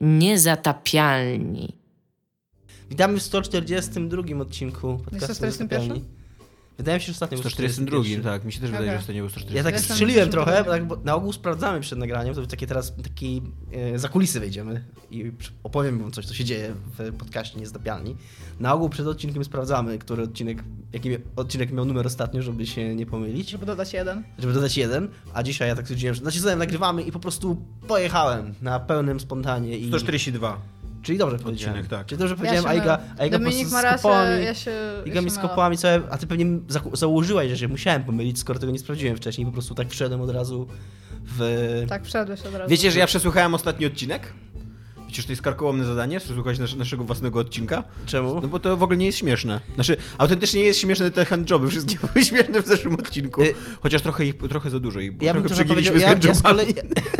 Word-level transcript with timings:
Niezatapialni. 0.00 1.76
Witamy 2.90 3.18
w 3.18 3.22
142 3.22 4.40
odcinku 4.40 4.98
podcastu 5.04 5.34
141? 5.34 6.19
Wydaje 6.80 6.98
mi 6.98 7.00
się, 7.00 7.06
że 7.06 7.12
ostatnio 7.12 7.36
był 7.36 7.42
142, 7.42 7.98
141. 7.98 8.32
tak. 8.32 8.44
Mi 8.44 8.52
się 8.52 8.60
też 8.60 8.70
wydaje, 8.70 8.90
że 8.90 8.98
ostatnio 8.98 9.22
był 9.22 9.30
142. 9.30 9.58
Ja 9.58 9.64
tak 9.64 9.90
strzeliłem 9.90 10.30
trochę, 10.30 10.64
bo, 10.64 10.70
tak, 10.70 10.86
bo 10.86 10.96
na 11.04 11.14
ogół 11.14 11.32
sprawdzamy 11.32 11.80
przed 11.80 11.98
nagraniem, 11.98 12.34
to 12.34 12.46
takie 12.46 12.66
teraz 12.66 12.94
taki 13.02 13.42
e, 13.72 13.98
za 13.98 14.08
kulisy 14.08 14.40
wejdziemy 14.40 14.84
i 15.10 15.32
opowiem 15.62 15.98
wam 15.98 16.12
coś, 16.12 16.26
co 16.26 16.34
się 16.34 16.44
dzieje 16.44 16.74
w 16.98 17.16
podcaście 17.16 17.58
Niezatapialni. 17.60 18.16
Na 18.60 18.74
ogół 18.74 18.88
przed 18.88 19.06
odcinkiem 19.06 19.44
sprawdzamy, 19.44 19.98
który 19.98 20.22
odcinek, 20.22 20.64
jaki 20.92 21.10
odcinek 21.36 21.72
miał 21.72 21.84
numer 21.84 22.06
ostatnio, 22.06 22.42
żeby 22.42 22.66
się 22.66 22.94
nie 22.94 23.06
pomylić, 23.06 23.50
Żeby 23.50 23.66
dodać 23.66 23.92
jeden. 23.92 24.22
żeby 24.38 24.52
dodać 24.52 24.76
jeden, 24.76 25.08
a 25.34 25.42
dzisiaj 25.42 25.68
ja 25.68 25.76
tak 25.76 25.84
stwierdziłem, 25.84 26.14
że 26.14 26.20
znaczy 26.20 26.40
zanim 26.40 26.58
nagrywamy 26.58 27.02
i 27.02 27.12
po 27.12 27.20
prostu 27.20 27.56
pojechałem 27.88 28.54
na 28.62 28.80
pełnym 28.80 29.20
spontanie 29.20 29.78
i... 29.78 29.88
142. 29.88 30.79
Czyli 31.02 31.18
dobrze 31.18 31.38
powiedziałem. 31.38 31.86
tak. 31.86 32.06
Czyli 32.06 32.18
dobrze 32.18 32.36
powiedziałem, 32.36 32.64
ja 32.64 32.70
a 32.70 32.74
Iga, 32.74 32.98
a 33.18 33.26
Iga 33.26 33.38
po 33.38 33.44
prostu 33.44 33.68
z 33.68 33.72
rację, 33.72 33.90
kopałami... 34.02 34.44
ja 34.44 34.54
się 34.54 34.70
Iga 35.04 35.14
ja 35.14 35.20
mi 35.22 35.30
z 35.30 35.80
całe, 35.80 36.00
a 36.10 36.18
ty 36.18 36.26
pewnie 36.26 36.46
za- 36.68 36.80
założyłeś, 36.92 37.50
że 37.50 37.58
się 37.58 37.68
musiałem 37.68 38.04
pomylić, 38.04 38.38
skoro 38.38 38.58
tego 38.58 38.72
nie 38.72 38.78
sprawdziłem 38.78 39.16
wcześniej, 39.16 39.46
po 39.46 39.52
prostu 39.52 39.74
tak 39.74 39.88
wszedłem 39.90 40.20
od 40.20 40.30
razu 40.30 40.66
w... 41.24 41.84
Tak, 41.88 42.04
wszedłeś 42.04 42.40
od 42.40 42.54
razu. 42.54 42.70
Wiecie, 42.70 42.90
że 42.90 42.98
ja 42.98 43.06
przesłuchałem 43.06 43.54
ostatni 43.54 43.86
odcinek? 43.86 44.32
Wiecie, 45.10 45.22
że 45.22 45.26
to 45.26 45.32
jest 45.32 45.42
karkołomne 45.42 45.84
zadanie, 45.84 46.20
przesłuchać 46.20 46.58
nasz, 46.58 46.74
naszego 46.74 47.04
własnego 47.04 47.38
odcinka? 47.40 47.84
Czemu? 48.06 48.40
No 48.40 48.48
bo 48.48 48.58
to 48.58 48.76
w 48.76 48.82
ogóle 48.82 48.96
nie 48.98 49.06
jest 49.06 49.18
śmieszne. 49.18 49.60
Znaczy, 49.74 49.96
autentycznie 50.18 50.60
nie 50.60 50.66
jest 50.66 50.80
śmieszne 50.80 51.10
te 51.10 51.24
handjoby, 51.24 51.68
wszystkie 51.68 51.96
były 52.14 52.24
śmieszne 52.24 52.62
w 52.62 52.66
zeszłym 52.66 52.94
odcinku. 52.94 53.42
Y- 53.42 53.54
Chociaż 53.82 54.02
trochę 54.02 54.24
ich, 54.26 54.36
trochę 54.48 54.70
za 54.70 54.80
dużo 54.80 55.00
ich, 55.00 55.12
Ja 55.22 55.32
trochę 55.32 55.48
przegięliśmy 55.48 55.98
ja, 56.00 56.20
z 56.20 56.24
ja, 56.24 56.34
z 56.34 56.42
kolei, 56.42 56.74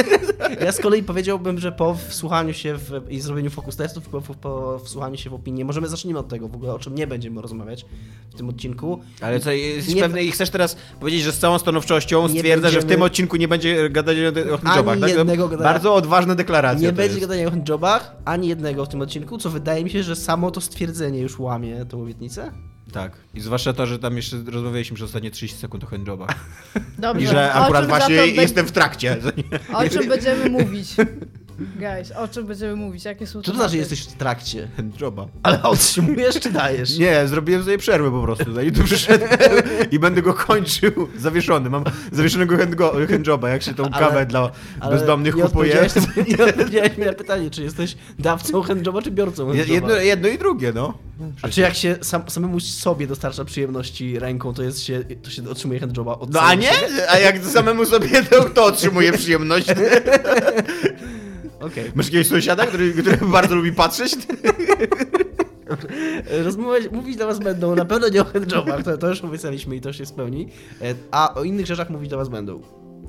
ja 0.65 0.73
z 0.73 0.81
kolei 0.81 1.03
powiedziałbym, 1.03 1.59
że 1.59 1.73
po 1.73 1.95
wsłuchaniu 2.09 2.55
się 2.55 2.75
w, 2.77 2.93
i 3.09 3.21
zrobieniu 3.21 3.51
focus 3.51 3.77
testów, 3.77 4.09
po, 4.09 4.21
po, 4.21 4.79
wsłuchaniu 4.85 5.17
się 5.17 5.31
w 5.31 5.35
opinię, 5.35 5.65
możemy 5.65 5.89
zacznijmy 5.89 6.19
od 6.21 6.29
tego 6.29 6.49
w 6.49 6.55
ogóle, 6.55 6.75
o 6.75 6.79
czym 6.79 6.95
nie 6.95 7.07
będziemy 7.07 7.43
rozmawiać 7.43 7.87
w 8.31 8.35
tym 8.37 8.49
odcinku. 8.49 9.01
Ale 9.21 9.41
co, 9.41 9.51
jesteś 9.53 9.95
Nie- 9.95 10.03
pewny 10.03 10.23
i 10.25 10.31
chcesz 10.33 10.51
teraz 10.51 10.77
powiedzieć, 11.01 11.23
że 11.23 11.33
z 11.33 11.39
całą 11.39 11.59
stanowczością 11.59 12.29
stwierdza, 12.29 12.69
że 12.71 12.73
w 12.79 12.81
będziemy- 12.81 12.95
tym 12.95 13.03
odcinku 13.03 13.37
nie 13.37 13.49
będzie 13.49 13.91
gadania 13.91 14.29
o 14.55 14.59
handjobach, 14.59 15.01
tak? 15.01 15.11
jednego 15.11 15.49
gadania. 15.49 15.71
Bardzo 15.73 15.95
odważna 15.95 16.35
deklaracja 16.35 16.87
Nie 16.89 16.93
będzie 16.93 17.15
jest. 17.19 17.21
gadania 17.29 17.47
o 17.47 17.51
handjobach, 17.51 17.80
ani 18.25 18.49
jednego 18.49 18.85
w 18.85 18.89
tym 18.89 19.01
odcinku, 19.01 19.39
co 19.39 19.51
wydaje 19.51 19.85
mi 19.85 19.91
się, 19.91 20.03
że 20.03 20.17
samo 20.17 20.51
to 20.51 20.61
stwierdzenie 20.61 21.21
już 21.21 21.39
łamie 21.39 21.85
tą 21.85 22.03
obietnicę. 22.03 22.53
Tak. 22.93 23.17
I 23.35 23.41
zwłaszcza 23.41 23.73
to, 23.73 23.87
że 23.87 23.99
tam 23.99 24.17
jeszcze 24.17 24.37
rozmawialiśmy 24.47 24.95
przez 24.95 25.07
ostatnie 25.07 25.31
30 25.31 25.59
sekund 25.59 25.85
o 25.85 25.87
handjobach. 25.87 26.35
Dobrze. 26.99 27.25
I 27.25 27.27
że 27.27 27.53
akurat 27.53 27.89
właśnie 27.89 28.15
jestem 28.17 28.67
w 28.67 28.73
trakcie. 28.73 29.17
O 29.75 29.89
czym 29.89 30.09
będziemy 30.09 30.51
mówić? 30.51 30.95
Guys, 31.79 32.13
o 32.13 32.29
czym 32.29 32.47
będziemy 32.47 32.77
mówić? 32.77 33.05
Jakie 33.05 33.27
są 33.27 33.43
Co 33.43 33.51
to 33.51 33.57
znaczy 33.59 33.77
jesteś 33.77 34.01
w 34.03 34.13
trakcie? 34.13 34.69
Handjoba. 34.77 35.27
Ale 35.43 35.63
otrzymujesz 35.63 36.41
czy 36.41 36.51
dajesz? 36.51 36.99
Nie, 36.99 37.27
zrobiłem 37.29 37.65
sobie 37.65 37.79
przerwę 37.79 38.11
po 38.11 38.23
prostu. 38.23 38.61
I 38.61 38.73
tu 38.73 38.85
przyszedłem 38.85 39.31
i 39.91 39.99
będę 39.99 40.23
go 40.23 40.35
kończył 40.35 40.93
zawieszony. 41.19 41.71
Mam 41.71 41.85
zawieszonego 42.13 42.57
handjoba, 43.09 43.49
jak 43.49 43.63
się 43.63 43.75
tą 43.75 43.85
Ale- 43.85 44.07
kawę 44.07 44.27
dla 44.27 44.51
Ale 44.81 44.97
bezdomnych 44.97 45.37
nie 45.37 45.43
kupuje. 45.43 45.81
odpowiedziałeś, 45.81 46.09
nie 46.39 46.45
odpowiedziałeś 46.45 46.97
mi 46.99 47.05
na 47.07 47.13
pytanie, 47.13 47.51
czy 47.51 47.63
jesteś 47.63 47.97
dawcą 48.19 48.63
handjoba, 48.63 49.03
czy 49.03 49.11
biorcą 49.11 49.47
handjoba? 49.47 49.73
Jedno, 49.75 49.95
jedno 49.97 50.29
i 50.29 50.39
drugie, 50.39 50.73
no. 50.75 50.95
A 51.43 51.49
czy 51.49 51.61
jak 51.61 51.75
się 51.75 51.97
sam, 52.03 52.23
samemu 52.31 52.61
sobie 52.61 53.07
dostarcza 53.07 53.45
przyjemności 53.45 54.19
ręką, 54.19 54.55
to 54.55 54.63
jest 54.63 54.83
się, 54.83 55.05
to 55.23 55.31
się 55.31 55.51
otrzymuje 55.51 55.81
handjoba 55.81 56.13
od 56.19 56.33
No 56.33 56.41
a 56.41 56.55
nie? 56.55 56.63
siebie? 56.73 57.11
A 57.11 57.19
jak 57.19 57.39
samemu 57.45 57.85
sobie 57.87 58.23
to 58.23 58.45
kto 58.45 58.65
otrzymuje 58.65 59.13
przyjemność? 59.13 59.67
Okej. 61.61 61.93
Masz 61.95 62.07
jakiegoś 62.07 62.27
sąsiada, 62.27 62.67
który, 62.67 62.93
który 62.93 63.17
bardzo 63.23 63.55
lubi 63.55 63.73
patrzeć? 63.73 64.17
Rozmawiać, 66.45 66.91
mówić 66.93 67.17
do 67.17 67.27
was 67.27 67.39
będą 67.39 67.75
na 67.75 67.85
pewno 67.85 68.09
nie 68.09 68.23
o 68.23 68.25
handjobach, 68.25 68.83
to, 68.83 68.99
to 68.99 69.09
już 69.09 69.25
obiecaliśmy 69.25 69.77
i 69.77 69.81
to 69.81 69.93
się 69.93 70.07
spełni. 70.07 70.49
E, 70.83 70.95
A 71.11 71.35
o 71.35 71.45
innych 71.45 71.67
rzeczach 71.67 71.91
mówić 71.91 72.11
do 72.11 72.17
was 72.17 72.29
będą. 72.29 72.61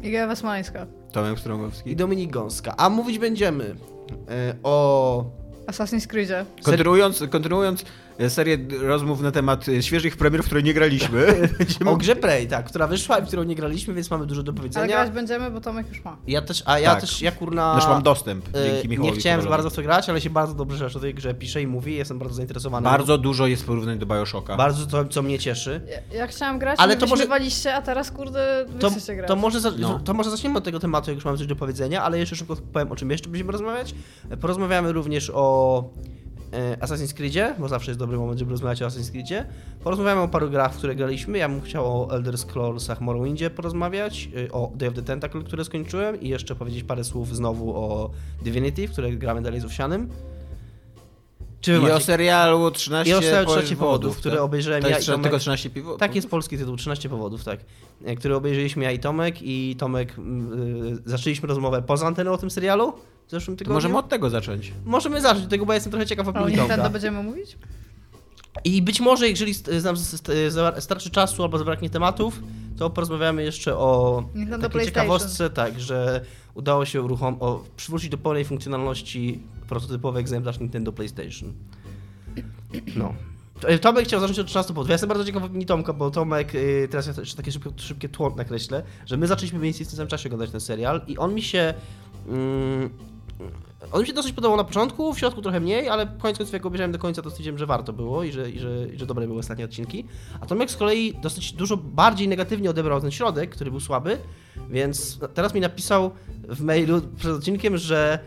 Iga 0.03 0.28
Wasmańska. 0.28 0.88
Tomek 1.12 1.38
I 1.38 1.40
Strągowski. 1.40 1.96
Dominik 1.96 2.31
Gąska. 2.31 2.74
A 2.78 2.90
mówić 2.90 3.20
będziemy 3.20 3.76
e, 4.30 4.56
o... 4.64 5.26
Assassin's 5.68 6.08
Creed. 6.08 6.47
Kontynuując, 6.64 7.24
kontynuując 7.30 7.86
serię 8.30 8.58
rozmów 8.82 9.22
na 9.22 9.32
temat 9.32 9.70
e, 9.70 9.84
świeżych 9.84 10.18
premier, 10.18 10.44
w 10.44 10.46
które 10.46 10.64
nie 10.64 10.74
graliśmy. 10.74 11.50
O 11.86 11.96
grze 11.98 12.16
Prey, 12.16 12.48
tak, 12.48 12.66
która 12.66 12.88
wyszła 12.88 13.18
i 13.20 13.22
w 13.24 13.28
którą 13.28 13.44
nie 13.44 13.56
graliśmy, 13.56 13.94
więc 13.94 14.12
mamy 14.12 14.26
dużo 14.26 14.44
do 14.44 14.52
Ale 14.52 14.58
powiedzenia. 14.58 14.88
grać 14.88 15.09
będziemy, 15.12 15.52
bo 15.52 15.62
Tomek 15.62 15.90
już 15.90 16.04
ma. 16.06 16.18
Ja 16.28 16.42
też, 16.42 16.64
a 16.66 16.80
ja 16.80 16.92
Tak. 16.92 17.02
też, 17.02 17.22
ja 17.22 17.32
kurna... 17.32 17.76
Też 17.76 17.86
mam 17.88 18.04
dostęp 18.04 18.46
e, 18.56 18.72
dzięki 18.72 18.90
Michałowi. 18.90 19.14
Nie 19.14 19.20
chciałem 19.20 19.46
bardzo 19.46 19.70
w 19.70 19.74
to 19.74 19.82
grać, 19.82 20.09
ale 20.09 20.22
się 20.22 20.30
bardzo 20.30 20.54
dobrze 20.54 20.78
rzecz 20.78 20.96
o 20.96 21.00
tej 21.00 21.14
grze 21.14 21.34
pisze 21.34 21.62
i 21.62 21.68
mówi, 21.68 21.96
jestem 21.96 22.20
bardzo 22.20 22.36
zainteresowany. 22.36 22.84
Bardzo 22.84 23.18
dużo 23.18 23.48
jest 23.48 23.66
porównań 23.66 24.00
do 24.00 24.06
Bioshocka. 24.06 24.56
Bardzo 24.58 24.86
to, 24.86 25.06
co 25.06 25.22
mnie 25.22 25.40
cieszy. 25.40 25.82
Ja, 26.12 26.18
ja 26.18 26.28
chciałam 26.28 26.59
grać, 26.59 26.80
Ale 26.80 26.92
ale 26.94 27.00
to 27.00 27.08
może- 27.08 27.28
a 27.76 27.82
teraz 27.82 28.12
kurde, 28.12 28.66
wy 28.70 28.80
To, 28.80 28.90
chcecie 28.90 29.16
grać. 29.16 29.28
to, 29.28 29.36
może 29.36 29.59
za, 29.59 29.72
No. 29.80 30.00
to 30.00 30.14
może 30.14 30.32
zaczniemy 30.32 30.58
od 30.58 30.64
tego 30.64 30.80
tematu, 30.80 31.09
jak 31.12 31.16
już 31.16 31.26
mamy 31.26 31.38
coś 31.38 31.48
do 31.48 31.56
powiedzenia, 31.56 32.03
ale 32.03 32.20
jeszcze 32.20 32.36
szybko 32.36 32.56
powiem, 32.74 32.92
o 32.92 32.96
czym 32.96 33.12
jeszcze 33.12 33.30
będziemy 33.30 33.52
rozmawiać. 33.52 33.96
Porozmawiamy 34.42 34.92
również 34.92 35.32
o 35.34 35.84
Assassin's 36.80 37.14
Creedzie, 37.14 37.56
bo 37.60 37.68
zawsze 37.68 37.92
jest 37.92 38.00
dobry 38.00 38.18
moment, 38.18 38.40
żeby 38.40 38.52
rozmawiać 38.52 38.82
o 38.82 38.88
Assassin's 38.88 39.12
Creedzie. 39.12 39.46
Porozmawiamy 39.84 40.22
o 40.22 40.28
paru 40.28 40.50
grach, 40.50 40.74
w 40.74 40.78
które 40.78 40.96
graliśmy. 40.96 41.38
Ja 41.38 41.50
bym 41.50 41.62
chciał 41.62 41.86
o 41.86 42.16
Elder 42.16 42.38
Scrollsach 42.38 43.02
Morrowindzie 43.02 43.50
porozmawiać, 43.50 44.30
e, 44.48 44.52
o 44.52 44.72
Day 44.76 44.90
of 44.90 44.96
the 44.96 45.02
Tentacle, 45.02 45.44
które 45.44 45.66
skończyłem 45.66 46.22
i 46.22 46.30
jeszcze 46.30 46.56
powiedzieć 46.56 46.84
parę 46.84 47.04
słów 47.04 47.36
znowu 47.36 47.76
o 47.76 48.10
Divinity, 48.44 48.88
w 48.88 48.92
które 48.92 49.12
gramy 49.12 49.42
dalej 49.42 49.60
z 49.62 49.66
Owsianym. 49.66 50.10
Czy 51.62 51.78
I 51.78 51.80
macie- 51.80 51.94
o 51.96 52.00
serialu 52.00 52.72
13 52.72 53.12
I 53.12 53.18
o 53.18 53.22
serialu 53.22 53.46
13 53.48 53.76
powodów, 53.76 54.00
powodów, 54.00 54.18
które 54.18 54.36
tak? 54.36 54.44
obejrzałem 54.44 54.82
To 54.82 54.90
ja 54.90 54.96
jest 54.96 55.08
i 55.08 55.12
Tomek. 55.12 55.24
tylko 55.24 55.40
13 55.40 55.70
piwo? 55.70 55.98
Tak 55.98 56.16
jest 56.16 56.30
polski 56.30 56.58
tytuł, 56.58 56.76
13 56.78 57.10
powodów, 57.10 57.44
tak. 57.44 57.60
E, 58.06 58.16
Który 58.16 58.36
obejrzeliśmy 58.36 58.84
ja 58.84 58.92
i 58.92 59.00
Tomek 59.00 59.36
i 59.42 59.76
Tomek, 59.80 60.14
mm, 60.18 60.54
y, 60.94 60.98
zaczęliśmy 61.06 61.48
rozmowę 61.48 61.82
poza 61.82 62.08
anteną 62.08 62.32
o 62.32 62.38
tym 62.38 62.52
serialu 62.52 62.94
w 63.31 63.34
zeszłym 63.34 63.58
To 63.58 63.59
tygodniu. 63.59 63.74
możemy 63.74 63.97
od 63.97 64.09
tego 64.09 64.30
zacząć. 64.30 64.74
Możemy 64.86 65.22
zacząć 65.22 65.44
od 65.44 65.50
tego, 65.50 65.66
bo 65.66 65.74
ja 65.74 65.75
jestem 65.75 65.92
trochę 65.92 66.06
ciekaw 66.06 66.28
A 66.28 66.31
o 66.31 66.34
opinii 66.44 66.59
Nintendo 66.59 66.90
będziemy 66.90 67.24
mówić? 67.24 67.58
I 68.64 68.81
być 68.81 69.00
może, 69.02 69.30
jeżeli 69.30 69.53
za- 70.50 70.81
starczy 70.81 71.09
czasu 71.09 71.44
albo 71.44 71.58
zabraknie 71.58 71.90
tematów, 71.90 72.40
to 72.78 72.90
porozmawiamy 72.90 73.44
jeszcze 73.44 73.78
o 73.78 74.24
Nintendo 74.36 74.58
takiej 74.58 74.72
PlayStation. 74.72 75.03
ciekawostce, 75.03 75.50
tak, 75.50 75.80
że 75.80 76.22
udało 76.53 76.86
się 76.86 77.02
uruchom- 77.02 77.38
o, 77.40 77.64
przywrócić 77.78 78.09
do 78.09 78.18
pełnej 78.18 78.46
funkcjonalności 78.46 79.40
prototypowy 79.68 80.20
egzemplarz 80.20 80.59
Nintendo 80.59 80.91
PlayStation. 80.91 81.53
No. 82.96 83.14
To- 83.62 83.80
Tomek 83.80 84.06
chciał 84.06 84.20
zacząć 84.20 84.40
od 84.40 84.47
13 84.47 84.74
powodów. 84.74 84.90
Ja 84.90 84.94
jestem 84.94 85.08
bardzo 85.09 85.25
ciekaw 85.25 85.44
opinii 85.44 85.66
Tomka, 85.66 85.94
bo 85.94 86.12
Tomek, 86.12 86.53
yy, 86.53 86.88
teraz 86.91 87.08
ja 87.08 87.14
jeszcze 87.18 87.38
takie 87.38 87.52
szybkie, 87.52 87.70
szybkie 87.78 88.09
tło 88.09 88.34
nakreślę, 88.38 88.84
że 89.06 89.18
my 89.18 89.28
zaczęliśmy 89.28 89.59
mniej 89.59 89.72
więcej 89.72 89.86
w 89.86 89.90
tym 89.90 89.97
samym 89.97 90.09
czasie 90.09 90.30
oglądać 90.30 90.50
ten 90.52 90.62
serial 90.62 91.02
i 91.08 91.18
on 91.18 91.34
mi 91.34 91.41
się... 91.41 91.74
on 93.91 94.02
mi 94.02 94.07
się 94.07 94.13
dosyć 94.13 94.34
podobał 94.34 94.57
na 94.57 94.63
początku, 94.63 95.13
w 95.13 95.19
środku 95.19 95.41
trochę 95.41 95.59
mniej, 95.59 95.90
ale 95.90 96.06
koniec 96.06 96.38
końców 96.38 96.53
jak 96.53 96.66
obejrzałem 96.66 96.91
do 96.91 97.00
końca, 97.00 97.22
to 97.22 97.29
stwierdziłem, 97.29 97.57
że 97.57 97.66
warto 97.66 97.94
było 97.94 98.24
i 98.24 98.31
że, 98.31 98.52
i 98.52 98.59
że, 98.59 98.88
i 98.94 99.00
że 99.00 99.06
dobre 99.06 99.28
były 99.28 99.40
ostatnie 99.40 99.66
odcinki. 99.66 100.06
A 100.41 100.46
Tomek 100.46 100.72
z 100.72 100.78
kolei 100.78 101.13
dosyć 101.22 101.53
dużo 101.53 101.78
bardziej 101.78 102.28
negatywnie 102.28 102.69
odebrał 102.69 103.02
ten 103.02 103.12
środek, 103.12 103.50
który 103.50 103.72
był 103.72 103.79
słaby, 103.79 104.18
więc 104.69 105.19
teraz 105.34 105.53
mi 105.53 105.62
napisał 105.62 106.12
w 106.50 106.62
mailu 106.62 107.02
przed 107.18 107.31
odcinkiem, 107.31 107.78
że 107.78 108.19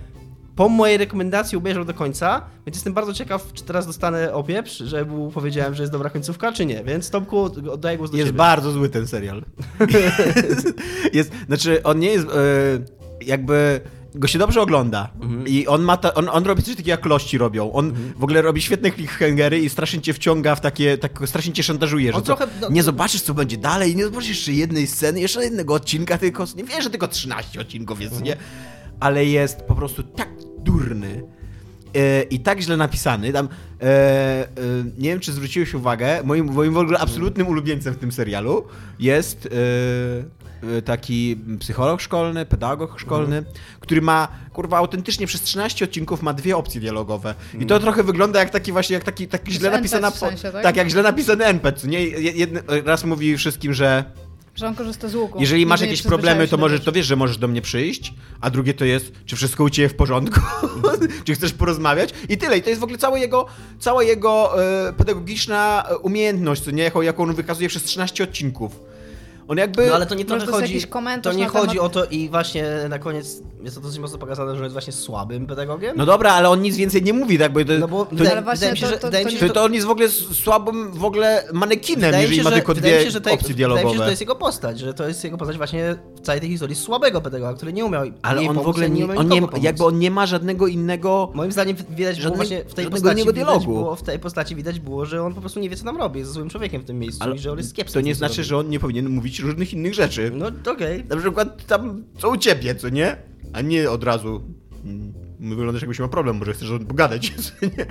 po 0.57 0.69
mojej 0.69 0.97
rekomendacji 0.99 1.59
obejrzał 1.59 1.85
do 1.85 1.95
końca, 1.95 2.43
więc 2.67 2.77
jestem 2.77 2.93
bardzo 2.93 3.13
ciekaw, 3.15 3.53
czy 3.53 3.65
teraz 3.65 3.87
dostanę 3.87 4.35
opieprz, 4.35 4.79
że 4.79 5.05
mu 5.05 5.31
powiedziałem, 5.31 5.75
że 5.75 5.83
jest 5.83 5.93
dobra 5.93 6.11
końcówka, 6.11 6.53
czy 6.53 6.67
nie. 6.67 6.85
Więc 6.85 7.11
Tomku, 7.11 7.41
oddaję 7.71 7.99
głos 7.99 8.11
do 8.11 8.17
Jest 8.17 8.29
ciebie. 8.29 8.39
bardzo 8.39 8.71
zły 8.71 8.89
ten 8.89 9.07
serial. 9.07 9.43
jest, 11.13 11.33
znaczy, 11.47 11.83
on 11.83 11.99
nie 11.99 12.09
jest 12.09 12.27
e, 12.29 12.31
jakby... 13.21 13.81
Go 14.15 14.29
się 14.29 14.39
dobrze 14.39 14.61
ogląda 14.61 15.09
Mhm. 15.21 15.49
i 15.49 15.67
on 15.67 15.83
ma 15.83 15.97
ta, 15.97 16.15
on, 16.15 16.29
on 16.29 16.45
robi 16.45 16.63
coś 16.63 16.75
takiego 16.77 16.91
jak 16.91 17.05
lości 17.07 17.39
robią. 17.39 17.73
On 17.73 17.93
w 18.17 18.25
ogóle 18.25 18.43
robi 18.43 18.63
świetne 18.63 18.91
cliffhangery 18.93 19.59
i 19.61 19.69
strasznie 19.69 20.01
cię 20.01 20.15
wciąga 20.15 20.55
w 20.55 20.61
takie, 20.61 20.99
tak, 20.99 21.19
strasznie 21.27 21.53
cię 21.53 21.63
szantażuje, 21.63 22.13
że 22.13 22.23
trochę- 22.23 22.47
no- 22.61 22.69
nie 22.71 22.83
zobaczysz 22.83 23.23
co 23.23 23.35
będzie 23.35 23.57
dalej, 23.57 23.97
nie 23.97 24.05
zobaczysz 24.05 24.29
jeszcze 24.29 24.53
jednej 24.53 24.87
sceny, 24.87 25.21
jeszcze 25.21 25.45
jednego 25.45 25.75
odcinka, 25.75 26.19
tylko 26.19 26.45
nie 26.57 26.65
wiesz, 26.65 26.85
że 26.85 26.91
tylko 26.91 27.09
13 27.09 27.61
odcinków 27.61 28.01
jest, 28.01 28.23
nie? 28.23 28.37
Ale 29.01 29.25
jest 29.27 29.61
po 29.63 29.75
prostu 29.75 30.03
tak 30.03 30.29
durny 30.59 31.23
e, 31.95 32.23
i 32.23 32.41
tak 32.41 32.61
źle 32.61 32.77
napisany. 32.77 33.33
Tam, 33.33 33.49
e, 33.81 33.85
e, 33.87 34.49
nie 34.99 35.09
wiem, 35.09 35.21
czy 35.21 35.33
zwróciłeś 35.33 35.75
uwagę, 35.75 36.21
moim, 36.25 36.53
moim 36.53 36.73
w 36.75 36.79
ogóle 36.79 36.99
absolutnym 36.99 37.47
ulubieńcem 37.49 37.95
w 37.95 37.97
tym 37.97 38.13
serialu 38.13 38.65
jest 38.99 39.47
e, 39.47 39.51
taki 40.85 41.37
psycholog 41.61 42.01
szkolny, 42.01 42.47
pedagog 42.47 43.01
szkolny, 43.01 43.45
który 43.81 44.03
ma, 44.03 44.29
kurwa, 44.53 44.77
autentycznie 44.79 45.27
przez 45.27 45.43
13 45.43 45.85
odcinków 45.85 46.23
ma 46.23 46.33
dwie 46.33 46.57
opcje 46.57 46.81
dialogowe. 46.81 47.35
I 47.61 47.67
to 47.67 47.79
trochę 47.79 48.03
wygląda 48.03 48.39
jak 48.39 48.51
taki 48.51 48.73
właśnie, 48.73 48.95
jak 48.95 49.05
taki, 49.05 49.29
taki 49.29 49.53
źle 49.53 49.73
NPC 49.73 50.01
napisana... 50.01 50.11
w 50.11 50.19
sensie, 50.19 50.53
tak? 50.53 50.63
tak, 50.63 50.77
jak 50.77 50.89
źle 50.89 51.03
napisany 51.03 51.45
NPC, 51.45 51.89
nie? 51.89 52.03
Jedny, 52.09 52.63
raz 52.85 53.05
mówi 53.05 53.37
wszystkim, 53.37 53.75
że 53.75 54.05
Że 54.55 54.67
on 54.67 54.75
korzysta 54.75 55.09
z 55.09 55.15
łuku. 55.15 55.41
Jeżeli 55.41 55.67
masz 55.67 55.81
jakieś 55.81 56.03
problemy, 56.03 56.49
to 56.49 56.57
możesz, 56.57 56.81
to 56.81 56.93
wiesz, 56.93 57.07
że 57.07 57.17
możesz 57.17 57.39
do 57.39 57.49
mnie 57.49 57.63
przyjść, 57.63 58.15
a 58.41 58.51
drugie 58.51 58.75
to 58.75 58.85
jest, 58.85 59.13
czy 59.27 59.37
wszystko 59.37 59.65
u 59.65 59.71
ciebie 59.71 59.89
w 59.89 59.95
porządku, 59.95 60.41
czy 61.25 61.35
chcesz 61.35 61.53
porozmawiać 61.53 62.11
i 62.29 62.39
tyle. 62.39 62.59
I 62.59 62.63
to 62.63 62.69
jest 62.69 62.81
w 62.81 62.85
ogóle 62.85 62.99
cała 62.99 63.19
jego, 63.19 63.47
cała 63.79 64.03
jego 64.03 64.63
e, 64.89 64.93
pedagogiczna 64.93 65.85
e, 65.89 65.99
umiejętność, 65.99 66.63
co 66.63 66.71
nie, 66.71 66.83
jaką, 66.83 67.03
jaką 67.03 67.23
on 67.23 67.35
wykazuje 67.35 67.69
przez 67.69 67.83
13 67.83 68.25
odcinków. 68.25 68.94
On 69.49 69.59
jakby... 69.59 69.87
No 69.87 69.95
ale 69.95 70.07
to 70.07 70.15
nie 70.15 70.25
trochę 70.25 70.47
to 70.47 70.61
jest 70.61 70.63
chodzi. 70.93 71.21
To 71.23 71.33
nie 71.33 71.47
chodzi 71.49 71.77
temat- 71.79 71.85
o 71.85 71.89
to 71.89 72.05
i 72.05 72.29
właśnie 72.29 72.65
na 72.89 72.99
koniec 72.99 73.43
jest 73.65 73.77
to 73.77 73.83
dosyć 73.83 73.99
mocno 73.99 74.19
pokazane, 74.19 74.57
że 74.57 74.63
jest 74.63 74.73
właśnie 74.73 74.93
słabym 74.93 75.47
pedagogiem. 75.47 75.97
No 75.97 76.07
dobra, 76.07 76.33
ale 76.33 76.49
on 76.51 76.63
nic 76.63 76.77
więcej 76.77 77.03
nie 77.03 77.13
mówi, 77.13 77.39
tak? 77.39 77.53
Bo 77.53 77.65
to, 77.65 77.73
No 77.79 77.89
bo 77.89 78.05
to, 78.05 78.11
wydaje, 78.17 78.33
Ale 78.33 78.43
właśnie 78.43 78.55
wydaje 78.69 78.73
mi 78.73 78.79
się, 78.79 78.87
to- 78.87 78.93
że, 78.93 78.99
to- 78.99 79.07
wydaje 79.07 79.25
to 79.25 79.31
się, 79.31 79.37
nie- 79.43 79.49
to, 79.49 79.55
to 79.55 79.65
on 79.65 79.75
jest 79.75 79.87
w 79.87 79.91
ogóle 79.91 80.09
słabym 80.09 80.93
w 80.93 81.05
ogóle 81.05 81.45
manekinem, 81.53 82.01
Wydaje 82.05 82.23
jeżeli 82.23 82.37
się, 82.37 82.43
ma 82.43 82.51
że, 82.51 82.57
tylko 82.57 82.75
wydaje 82.75 82.95
dwie 82.95 83.05
się, 83.05 83.11
że 83.11 83.21
tej- 83.21 83.33
opcje 83.35 83.49
Wydaje 83.55 83.69
mi 83.69 83.75
się, 83.75 83.79
że 83.79 83.83
dialogowe. 83.83 84.05
to 84.05 84.11
jest 84.11 84.21
jego 84.21 84.37
postać, 84.37 84.79
że 84.81 84.95
to 84.95 85.09
jest 85.09 85.25
jego 85.25 85.37
postać 85.39 85.57
właśnie 85.57 85.97
w 86.17 86.21
całej 86.21 86.41
tej 86.41 86.51
historii 86.51 86.77
słabego 86.77 87.21
pedagoga, 87.21 87.55
który 87.55 87.73
nie 87.73 87.85
umiał 87.85 88.03
Ale 88.23 88.41
on 88.41 88.45
w 88.45 88.49
pomóc, 88.49 88.67
ogóle 88.67 88.87
ani 88.87 89.01
nie, 89.01 89.15
on 89.15 89.29
nie, 89.29 89.43
jakby 89.61 89.85
on 89.85 89.99
nie 89.99 90.11
ma 90.11 90.27
żadnego 90.27 90.67
innego... 90.67 91.31
Moim 91.35 91.53
zdaniem 91.53 91.77
widać 91.91 92.17
Żadnej- 92.17 92.37
właśnie 92.37 92.65
w 92.65 92.75
tej 92.75 92.87
postaci 92.87 93.25
dialogu. 93.33 93.65
było, 93.75 93.97
w 93.97 94.03
tej 94.03 94.19
postaci 94.19 94.55
widać 94.57 94.81
było, 94.81 95.07
że 95.07 95.23
on 95.23 95.35
po 95.35 95.41
prostu 95.41 95.61
nie 95.61 95.71
wie 95.71 95.77
co 95.77 95.85
nam 95.85 95.97
robi, 95.97 96.19
jest 96.21 96.33
złym 96.33 96.49
człowiekiem 96.49 96.83
w 96.83 96.85
tym 96.85 96.99
miejscu 96.99 97.23
Ale 97.25 97.35
i 97.37 97.39
że 97.39 97.53
on 97.53 97.59
jest 97.59 97.75
kiepski. 97.75 97.95
to 97.95 98.01
w 98.01 98.05
nie 98.05 98.15
znaczy, 98.15 98.45
że 98.45 98.59
on 98.59 98.69
nie 98.69 98.81
powinien 98.81 99.09
mówić 99.09 99.34
różnych 99.41 99.73
innych 99.73 99.95
rzeczy. 99.95 100.33
No 100.35 100.47
okej. 100.73 101.05
Na 101.05 101.17
przykład 101.17 101.67
tam, 101.67 102.05
co 102.19 102.31
u 102.31 102.37
ciebie, 102.37 102.75
co 102.75 102.89
nie? 102.89 103.17
A 103.53 103.61
nie 103.61 103.91
od 103.91 104.05
razu, 104.05 104.43
mm, 104.85 105.13
wyglądasz 105.41 105.83
jakbyś 105.83 105.99
miał 105.99 106.09
problem, 106.09 106.37
może 106.37 106.53
chcesz 106.53 106.69
pogadać, 106.89 107.33
co 107.45 107.67
nie? 107.67 107.87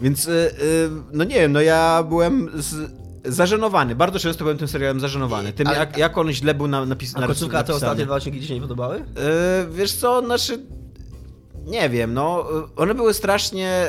Więc, 0.00 0.28
y, 0.28 0.30
y, 0.30 0.90
no 1.12 1.24
nie 1.24 1.34
wiem, 1.34 1.52
no 1.52 1.60
ja 1.60 2.04
byłem 2.08 2.50
z, 2.54 2.90
zażenowany, 3.24 3.94
bardzo 3.94 4.18
często 4.18 4.44
byłem 4.44 4.58
tym 4.58 4.68
serialem 4.68 5.00
zażenowany, 5.00 5.52
tym 5.52 5.66
Ale- 5.66 5.78
jak, 5.78 5.98
jak 5.98 6.18
on 6.18 6.32
źle 6.32 6.54
był 6.54 6.68
na, 6.68 6.86
napis, 6.86 7.16
A 7.16 7.20
na, 7.20 7.26
końcówka 7.26 7.52
te 7.52 7.58
napisany. 7.58 7.76
ostatnie 7.76 8.04
dwa 8.04 8.14
odcinki 8.14 8.40
ci 8.40 8.46
się 8.46 8.54
nie 8.54 8.60
podobały? 8.60 8.96
Y, 8.96 9.02
wiesz 9.70 9.92
co, 9.92 10.22
znaczy... 10.26 10.58
Nie 11.66 11.90
wiem, 11.90 12.14
no, 12.14 12.46
one 12.76 12.94
były 12.94 13.14
strasznie. 13.14 13.86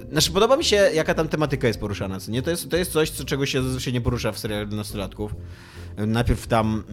Yy, 0.00 0.10
znaczy, 0.10 0.30
podoba 0.30 0.56
mi 0.56 0.64
się, 0.64 0.76
jaka 0.76 1.14
tam 1.14 1.28
tematyka 1.28 1.66
jest 1.66 1.80
poruszana. 1.80 2.20
Co 2.20 2.30
nie? 2.30 2.42
To, 2.42 2.50
jest, 2.50 2.70
to 2.70 2.76
jest 2.76 2.92
coś, 2.92 3.10
co, 3.10 3.24
czego 3.24 3.46
się 3.46 3.62
zazwyczaj 3.62 3.92
nie 3.92 4.00
porusza 4.00 4.32
w 4.32 4.38
serialu 4.38 4.66
dla 4.66 4.76
nastolatków. 4.76 5.34
Najpierw 5.96 6.46
tam. 6.46 6.84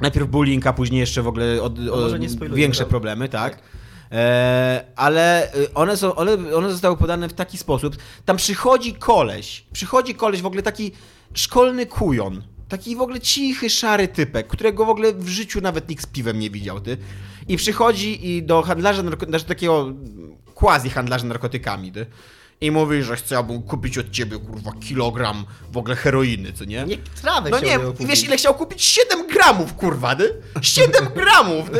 Najpierw 0.00 0.28
bullying, 0.28 0.66
a 0.66 0.72
później 0.72 1.00
jeszcze 1.00 1.22
w 1.22 1.26
ogóle 1.26 1.62
od, 1.62 1.78
No 1.78 2.54
większe 2.54 2.86
problemy, 2.86 3.28
tak? 3.28 3.58
E, 4.12 4.84
ale 4.96 5.54
y, 5.54 5.74
one, 5.74 5.96
są, 5.96 6.14
one, 6.14 6.54
one 6.56 6.70
zostały 6.70 6.96
podane 6.96 7.28
w 7.28 7.32
taki 7.32 7.58
sposób. 7.58 7.96
Tam 8.24 8.36
przychodzi 8.36 8.94
koleś, 8.94 9.64
przychodzi 9.72 10.14
koleś 10.14 10.42
w 10.42 10.46
ogóle 10.46 10.62
taki 10.62 10.92
szkolny 11.34 11.86
kujon. 11.86 12.42
Taki 12.68 12.96
w 12.96 13.00
ogóle 13.00 13.20
cichy, 13.20 13.70
szary 13.70 14.08
typek, 14.08 14.46
którego 14.46 14.84
w 14.84 14.88
ogóle 14.88 15.12
w 15.12 15.28
życiu 15.28 15.60
nawet 15.60 15.88
nikt 15.88 16.02
z 16.02 16.06
piwem 16.06 16.38
nie 16.38 16.50
widział, 16.50 16.80
ty. 16.80 16.96
I 17.48 17.56
przychodzi 17.56 18.28
i 18.36 18.42
do 18.42 18.62
handlarza, 18.62 19.02
narko- 19.02 19.28
znaczy 19.28 19.44
takiego 19.44 19.92
quasi 20.54 20.90
handlarza 20.90 21.26
narkotykami, 21.26 21.92
ty. 21.92 22.06
I 22.60 22.70
mówi, 22.70 23.02
że 23.02 23.16
chciałbym 23.16 23.62
kupić 23.62 23.98
od 23.98 24.10
ciebie, 24.10 24.38
kurwa, 24.38 24.72
kilogram 24.80 25.44
w 25.72 25.76
ogóle 25.76 25.96
heroiny, 25.96 26.52
co 26.52 26.64
nie? 26.64 26.84
Nie 26.84 26.96
trawę 27.22 27.50
No 27.50 27.60
nie, 27.60 27.78
kupić. 27.78 28.06
wiesz 28.06 28.24
ile 28.24 28.36
chciał 28.36 28.54
kupić? 28.54 28.82
7 28.84 29.26
gramów, 29.28 29.74
kurwa, 29.74 30.16
ty? 30.16 30.34
7 30.62 31.08
gramów, 31.24 31.70
ty? 31.70 31.78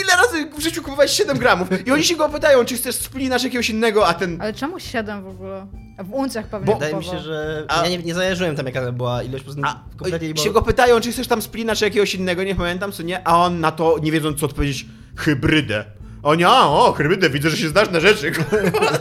Ile 0.00 0.16
razy 0.16 0.50
w 0.58 0.60
życiu 0.62 0.82
kupowałeś 0.82 1.10
7 1.10 1.38
gramów? 1.38 1.68
I 1.86 1.90
oni 1.92 2.04
się 2.04 2.16
go 2.16 2.28
pytają, 2.28 2.64
czy 2.64 2.76
chcesz 2.76 2.94
splinasz 2.94 3.42
jakiegoś 3.44 3.70
innego, 3.70 4.08
a 4.08 4.14
ten... 4.14 4.40
Ale 4.42 4.52
czemu 4.54 4.80
7 4.80 5.22
w 5.24 5.26
ogóle? 5.28 5.66
A 5.98 6.04
w 6.04 6.12
uncjach 6.12 6.46
pewnie 6.46 6.66
Bo- 6.66 6.72
Wydaje 6.74 6.94
mi 6.94 7.04
się, 7.04 7.18
że... 7.18 7.64
A- 7.68 7.82
Ja 7.82 7.88
nie, 7.90 7.98
nie 7.98 8.14
zajarzyłem 8.14 8.56
tam 8.56 8.66
jaka 8.66 8.92
była 8.92 9.22
ilość, 9.22 9.44
po 9.44 9.52
prostu 9.52 9.62
A 9.70 9.84
kompletnie 9.96 10.28
nie 10.28 10.36
się 10.36 10.42
było... 10.50 10.54
go 10.54 10.62
pytają, 10.62 11.00
czy 11.00 11.12
chcesz 11.12 11.26
tam 11.28 11.42
splina, 11.42 11.76
czy 11.76 11.84
jakiegoś 11.84 12.14
innego, 12.14 12.44
nie 12.44 12.54
pamiętam, 12.54 12.92
co 12.92 13.02
nie? 13.02 13.28
A 13.28 13.36
on 13.44 13.60
na 13.60 13.72
to, 13.72 13.96
nie 14.02 14.12
wiedząc 14.12 14.40
co 14.40 14.46
odpowiedzieć, 14.46 14.86
hybrydę. 15.16 15.84
O 16.22 16.34
nie, 16.34 16.48
o, 16.48 16.92
hybrydę, 16.92 17.30
widzę, 17.30 17.50
że 17.50 17.56
się 17.56 17.68
znasz 17.68 17.90
na 17.90 18.00
rzeczy, 18.00 18.32
kurwa. 18.32 18.90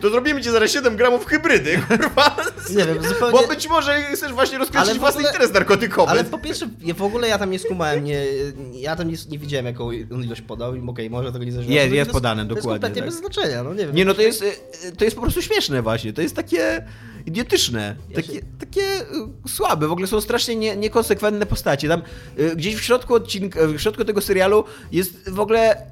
To 0.00 0.10
zrobimy 0.10 0.42
ci 0.42 0.50
zaraz 0.50 0.70
7 0.70 0.96
gramów 0.96 1.26
hybrydy, 1.26 1.78
kurwa. 1.88 2.36
Nie 2.70 2.84
wiem, 2.84 3.02
zupełnie... 3.02 3.38
Bo 3.40 3.48
być 3.48 3.68
może 3.68 4.02
chcesz 4.02 4.32
właśnie 4.32 4.58
Ale 4.74 4.94
w 4.94 4.98
własny 4.98 5.18
ogóle- 5.18 5.28
interes 5.28 5.52
narkotykowy. 5.54 6.10
Ale 6.10 6.24
po 6.24 6.38
pierwsze, 6.38 6.68
ja 6.80 6.94
w 6.94 7.02
ogóle 7.02 7.28
ja 7.28 7.38
tam 7.38 7.50
nie 7.50 7.58
skumałem, 7.58 8.04
nie, 8.04 8.24
ja 8.72 8.96
tam 8.96 9.08
nie, 9.08 9.16
nie 9.30 9.38
widziałem 9.38 9.66
jaką 9.66 9.86
on 9.86 10.24
ilość 10.24 10.40
podał 10.40 10.74
i 10.76 10.88
okej, 10.88 11.10
może 11.10 11.32
tego 11.32 11.44
nie 11.44 11.52
zażyłem. 11.52 11.74
Jest, 11.76 11.88
To 11.90 11.94
jest 11.94 12.10
to 12.10 12.14
podane, 12.14 12.42
to 12.42 12.54
dokładnie, 12.54 12.70
jest 12.72 12.82
kompletnie 12.82 13.02
tak. 13.02 13.10
bez 13.10 13.18
znaczenia, 13.18 13.62
no 13.62 13.74
nie 13.74 13.86
wiem. 13.86 13.94
Nie 13.94 14.04
no, 14.04 14.14
to 14.14 14.22
jest, 14.22 14.42
y, 14.42 14.96
to 14.96 15.04
jest 15.04 15.16
po 15.16 15.22
prostu 15.22 15.42
śmieszne 15.42 15.82
właśnie, 15.82 16.12
to 16.12 16.22
jest 16.22 16.36
takie 16.36 16.84
idiotyczne, 17.26 17.96
takie, 18.14 18.40
takie 18.58 18.82
y, 18.82 19.48
słabe, 19.48 19.88
w 19.88 19.92
ogóle 19.92 20.06
są 20.06 20.20
strasznie 20.20 20.56
nie, 20.56 20.76
niekonsekwentne 20.76 21.46
postacie. 21.46 21.88
Tam 21.88 22.02
y, 22.38 22.56
gdzieś 22.56 22.74
w 22.74 22.82
środku 22.82 23.14
odcinka, 23.14 23.66
w 23.66 23.80
środku 23.80 24.04
tego 24.04 24.20
serialu 24.20 24.64
jest 24.92 25.30
w 25.30 25.40
ogóle 25.40 25.86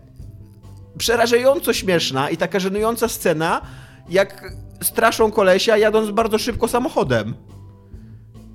przerażająco 0.99 1.73
śmieszna 1.73 2.31
i 2.31 2.37
taka 2.37 2.61
żenująca 2.61 3.09
scena, 3.09 3.61
jak 4.09 4.53
straszą 4.83 5.31
kolesia 5.31 5.77
jadąc 5.77 6.11
bardzo 6.11 6.39
szybko 6.39 6.69
samochodem. 6.69 7.35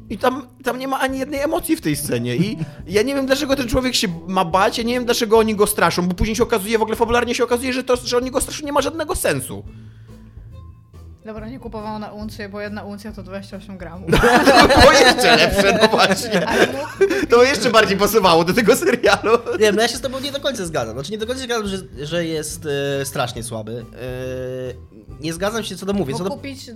I 0.09 0.17
tam, 0.17 0.47
tam 0.63 0.79
nie 0.79 0.87
ma 0.87 0.99
ani 0.99 1.19
jednej 1.19 1.41
emocji 1.41 1.75
w 1.75 1.81
tej 1.81 1.95
scenie. 1.95 2.35
I 2.35 2.57
ja 2.87 3.01
nie 3.01 3.15
wiem, 3.15 3.25
dlaczego 3.25 3.55
ten 3.55 3.67
człowiek 3.67 3.95
się 3.95 4.07
ma 4.27 4.45
bać, 4.45 4.77
ja 4.77 4.83
nie 4.83 4.93
wiem, 4.93 5.05
dlaczego 5.05 5.37
oni 5.37 5.55
go 5.55 5.67
straszą, 5.67 6.07
bo 6.07 6.13
później 6.13 6.35
się 6.35 6.43
okazuje, 6.43 6.77
w 6.77 6.81
ogóle 6.81 6.95
fabularnie 6.95 7.35
się 7.35 7.43
okazuje, 7.43 7.73
że 7.73 7.83
to, 7.83 7.95
że 7.95 8.17
oni 8.17 8.31
go 8.31 8.41
straszą 8.41 8.65
nie 8.65 8.71
ma 8.71 8.81
żadnego 8.81 9.15
sensu. 9.15 9.63
Dobra, 11.25 11.49
nie 11.49 11.59
kupował 11.59 11.99
na 11.99 12.11
uncję, 12.11 12.49
bo 12.49 12.61
jedna 12.61 12.83
uncja 12.83 13.11
to 13.11 13.23
28 13.23 13.77
gramów. 13.77 14.11
To 14.71 14.79
było 14.79 14.91
jeszcze 14.91 15.35
lepsze, 15.35 15.79
no 15.81 15.87
właśnie. 15.87 16.47
Mógł... 16.73 17.27
To 17.29 17.43
jeszcze 17.43 17.69
bardziej 17.69 17.97
pasowało 17.97 18.43
do 18.43 18.53
tego 18.53 18.75
serialu. 18.75 19.31
Nie 19.51 19.59
wiem, 19.59 19.75
no 19.75 19.81
ja 19.81 19.87
się 19.87 19.97
z 19.97 20.01
tobą 20.01 20.19
nie 20.19 20.31
do 20.31 20.39
końca 20.39 20.65
zgadzam. 20.65 20.93
Znaczy 20.93 21.11
nie 21.11 21.17
do 21.17 21.27
końca 21.27 21.43
zgadzam, 21.43 21.67
że, 21.67 21.77
że 22.05 22.25
jest 22.25 22.67
e, 23.01 23.05
strasznie 23.05 23.43
słaby. 23.43 23.85
E, 23.93 24.94
nie 25.21 25.33
zgadzam 25.33 25.63
się 25.63 25.75
co 25.75 25.85
do 25.85 25.93
mówię. 25.93 26.13
Co 26.13 26.23
do, 26.23 26.29
kupić 26.29 26.69
y, 26.69 26.73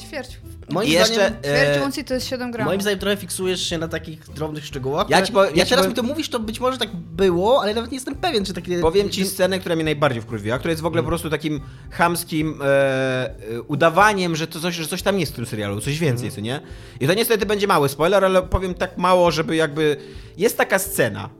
ćwierć. 0.00 0.40
moim 0.70 0.90
jeszcze, 0.90 1.14
zdaniem, 1.14 1.42
Ćwierć 1.42 1.76
e, 1.78 1.84
uncji 1.84 2.04
to 2.04 2.14
jest 2.14 2.26
7 2.26 2.50
gramów. 2.50 2.66
Moim 2.70 2.80
zdaniem 2.80 2.98
trochę 2.98 3.16
fiksujesz 3.16 3.68
się 3.68 3.78
na 3.78 3.88
takich 3.88 4.28
drobnych 4.28 4.66
szczegółach. 4.66 5.10
Ja 5.10 5.22
ci 5.22 5.32
po- 5.32 5.44
ja 5.44 5.50
jak 5.54 5.56
ci 5.66 5.70
teraz 5.70 5.86
powiem- 5.86 5.90
mi 5.90 5.94
to 5.94 6.02
mówisz, 6.02 6.28
to 6.28 6.40
być 6.40 6.60
może 6.60 6.78
tak 6.78 6.96
było, 6.96 7.62
ale 7.62 7.74
nawet 7.74 7.90
nie 7.90 7.96
jestem 7.96 8.14
pewien, 8.14 8.44
czy 8.44 8.52
takie... 8.54 8.80
Powiem 8.80 9.10
ci 9.10 9.26
scenę, 9.26 9.58
która 9.58 9.74
mnie 9.74 9.84
najbardziej 9.84 10.22
wkurwiła, 10.22 10.58
która 10.58 10.70
jest 10.70 10.82
w 10.82 10.86
ogóle 10.86 11.02
po 11.02 11.08
prostu 11.08 11.30
takim 11.30 11.60
chamskim 11.90 12.60
e, 12.62 12.66
e, 12.66 13.62
udawaniem, 13.62 14.36
że, 14.36 14.46
to 14.46 14.60
coś, 14.60 14.74
że 14.74 14.86
coś 14.86 15.02
tam 15.02 15.20
jest 15.20 15.32
w 15.32 15.36
tym 15.36 15.46
serialu, 15.46 15.80
coś 15.80 15.98
więcej, 15.98 16.30
co 16.30 16.40
nie? 16.40 16.60
I 17.00 17.06
to 17.06 17.14
niestety 17.14 17.46
będzie 17.46 17.66
mały 17.66 17.88
spoiler, 17.88 18.24
ale 18.24 18.42
powiem 18.42 18.74
tak 18.74 18.98
mało, 18.98 19.30
żeby 19.30 19.56
jakby... 19.56 19.96
Jest 20.36 20.56
taka 20.56 20.78
scena, 20.78 21.30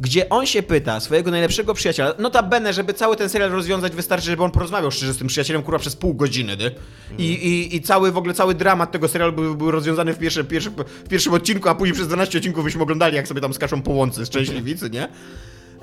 gdzie 0.00 0.28
on 0.28 0.46
się 0.46 0.62
pyta 0.62 1.00
swojego 1.00 1.30
najlepszego 1.30 1.74
przyjaciela, 1.74 2.14
notabene, 2.18 2.72
żeby 2.72 2.94
cały 2.94 3.16
ten 3.16 3.28
serial 3.28 3.50
rozwiązać, 3.50 3.92
wystarczy, 3.92 4.26
żeby 4.26 4.42
on 4.42 4.50
porozmawiał 4.50 4.90
szczerze 4.90 5.14
z 5.14 5.18
tym 5.18 5.26
przyjacielem, 5.26 5.62
kurwa, 5.62 5.78
przez 5.78 5.96
pół 5.96 6.14
godziny, 6.14 6.56
nie? 6.56 6.70
I, 7.18 7.32
i, 7.32 7.76
I 7.76 7.80
cały, 7.80 8.12
w 8.12 8.16
ogóle 8.16 8.34
cały 8.34 8.54
dramat 8.54 8.92
tego 8.92 9.08
serialu 9.08 9.32
był, 9.32 9.54
był 9.54 9.70
rozwiązany 9.70 10.14
w, 10.14 10.18
pierwsze, 10.18 10.44
pierwsze, 10.44 10.70
w 11.04 11.08
pierwszym 11.08 11.34
odcinku, 11.34 11.68
a 11.68 11.74
później 11.74 11.94
przez 11.94 12.08
12 12.08 12.38
odcinków 12.38 12.64
byśmy 12.64 12.82
oglądali, 12.82 13.16
jak 13.16 13.28
sobie 13.28 13.40
tam 13.40 13.54
skaczą 13.54 13.82
po 13.82 13.90
łące 13.90 14.26
co 14.26 14.88
nie? 14.88 15.08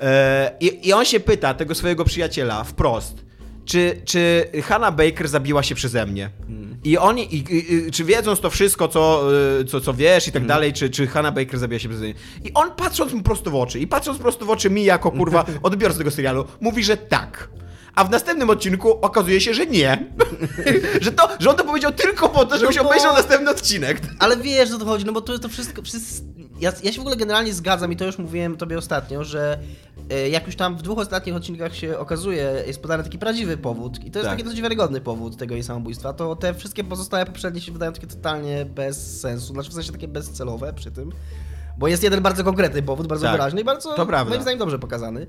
E, 0.00 0.56
I, 0.60 0.88
I 0.88 0.92
on 0.92 1.04
się 1.04 1.20
pyta 1.20 1.54
tego 1.54 1.74
swojego 1.74 2.04
przyjaciela 2.04 2.64
wprost, 2.64 3.24
czy, 3.64 4.00
czy 4.04 4.44
Hannah 4.64 4.96
Baker 4.96 5.28
zabiła 5.28 5.62
się 5.62 5.74
przeze 5.74 6.06
mnie? 6.06 6.30
I 6.88 6.98
oni, 6.98 7.34
i, 7.34 7.44
i, 7.86 7.90
czy 7.90 8.04
wiedząc 8.04 8.40
to 8.40 8.50
wszystko, 8.50 8.88
co, 8.88 9.22
y, 9.60 9.64
co, 9.64 9.80
co 9.80 9.94
wiesz 9.94 10.28
i 10.28 10.32
tak 10.32 10.46
dalej, 10.46 10.72
czy, 10.72 10.90
czy 10.90 11.06
Hannah 11.06 11.34
Baker 11.34 11.58
zabiła 11.58 11.78
się 11.78 11.88
przeze 11.88 12.04
mnie? 12.04 12.14
I 12.44 12.52
on 12.54 12.70
patrząc 12.70 13.12
mu 13.12 13.22
prosto 13.22 13.50
w 13.50 13.54
oczy, 13.54 13.78
i 13.78 13.86
patrząc 13.86 14.18
prosto 14.18 14.44
w 14.44 14.50
oczy 14.50 14.70
mi 14.70 14.84
jako 14.84 15.10
kurwa 15.10 15.46
odbiorcy 15.62 15.98
tego 15.98 16.10
serialu, 16.10 16.44
mówi, 16.60 16.84
że 16.84 16.96
tak. 16.96 17.48
A 17.94 18.04
w 18.04 18.10
następnym 18.10 18.50
odcinku 18.50 18.98
okazuje 19.00 19.40
się, 19.40 19.54
że 19.54 19.66
nie. 19.66 20.06
że, 21.00 21.12
to, 21.12 21.28
że 21.38 21.50
on 21.50 21.56
to 21.56 21.64
powiedział 21.64 21.92
tylko 21.92 22.28
po 22.28 22.44
to, 22.44 22.58
żebyś 22.58 22.76
No 22.76 22.82
bo- 22.82 22.88
obejrzał 22.88 23.14
następny 23.14 23.50
odcinek. 23.50 24.00
Ale 24.18 24.36
wiesz, 24.36 24.72
o 24.72 24.78
to 24.78 24.84
chodzi, 24.84 25.04
no 25.04 25.12
bo 25.12 25.20
to 25.20 25.32
jest 25.32 25.42
to 25.42 25.48
wszystko... 25.48 25.82
Wszyscy, 25.82 26.22
ja, 26.60 26.72
ja 26.82 26.92
się 26.92 26.98
w 26.98 27.00
ogóle 27.00 27.16
generalnie 27.16 27.54
zgadzam 27.54 27.92
i 27.92 27.96
to 27.96 28.04
już 28.04 28.18
mówiłem 28.18 28.56
tobie 28.56 28.78
ostatnio, 28.78 29.24
że 29.24 29.58
jak 30.30 30.46
już 30.46 30.56
tam 30.56 30.76
w 30.76 30.82
dwóch 30.82 30.98
ostatnich 30.98 31.36
odcinkach 31.36 31.74
się 31.74 31.98
okazuje, 31.98 32.62
jest 32.66 32.82
podany 32.82 33.04
taki 33.04 33.18
prawdziwy 33.18 33.56
powód 33.56 34.04
i 34.04 34.10
to 34.10 34.18
jest 34.18 34.28
Tak. 34.28 34.36
taki 34.38 34.44
dosyć 34.44 34.62
wiarygodny 34.62 35.00
powód 35.00 35.36
tego 35.36 35.54
jej 35.54 35.62
samobójstwa, 35.64 36.12
to 36.12 36.36
te 36.36 36.54
wszystkie 36.54 36.84
pozostałe 36.84 37.26
poprzednie 37.26 37.60
się 37.60 37.72
wydają 37.72 37.92
takie 37.92 38.06
totalnie 38.06 38.64
bez 38.64 39.20
sensu, 39.20 39.52
znaczy 39.52 39.70
w 39.70 39.74
sensie 39.74 39.92
takie 39.92 40.08
bezcelowe 40.08 40.72
przy 40.72 40.90
tym. 40.90 41.12
Bo 41.78 41.88
jest 41.88 42.02
jeden 42.02 42.22
bardzo 42.22 42.44
konkretny 42.44 42.82
powód, 42.82 43.06
bardzo 43.06 43.26
Tak, 43.26 43.32
wyraźny 43.32 43.60
i 43.60 43.64
bardzo, 43.64 43.94
to 43.94 44.06
prawda. 44.06 44.30
moim 44.30 44.42
zdaniem, 44.42 44.58
dobrze 44.58 44.78
pokazany. 44.78 45.26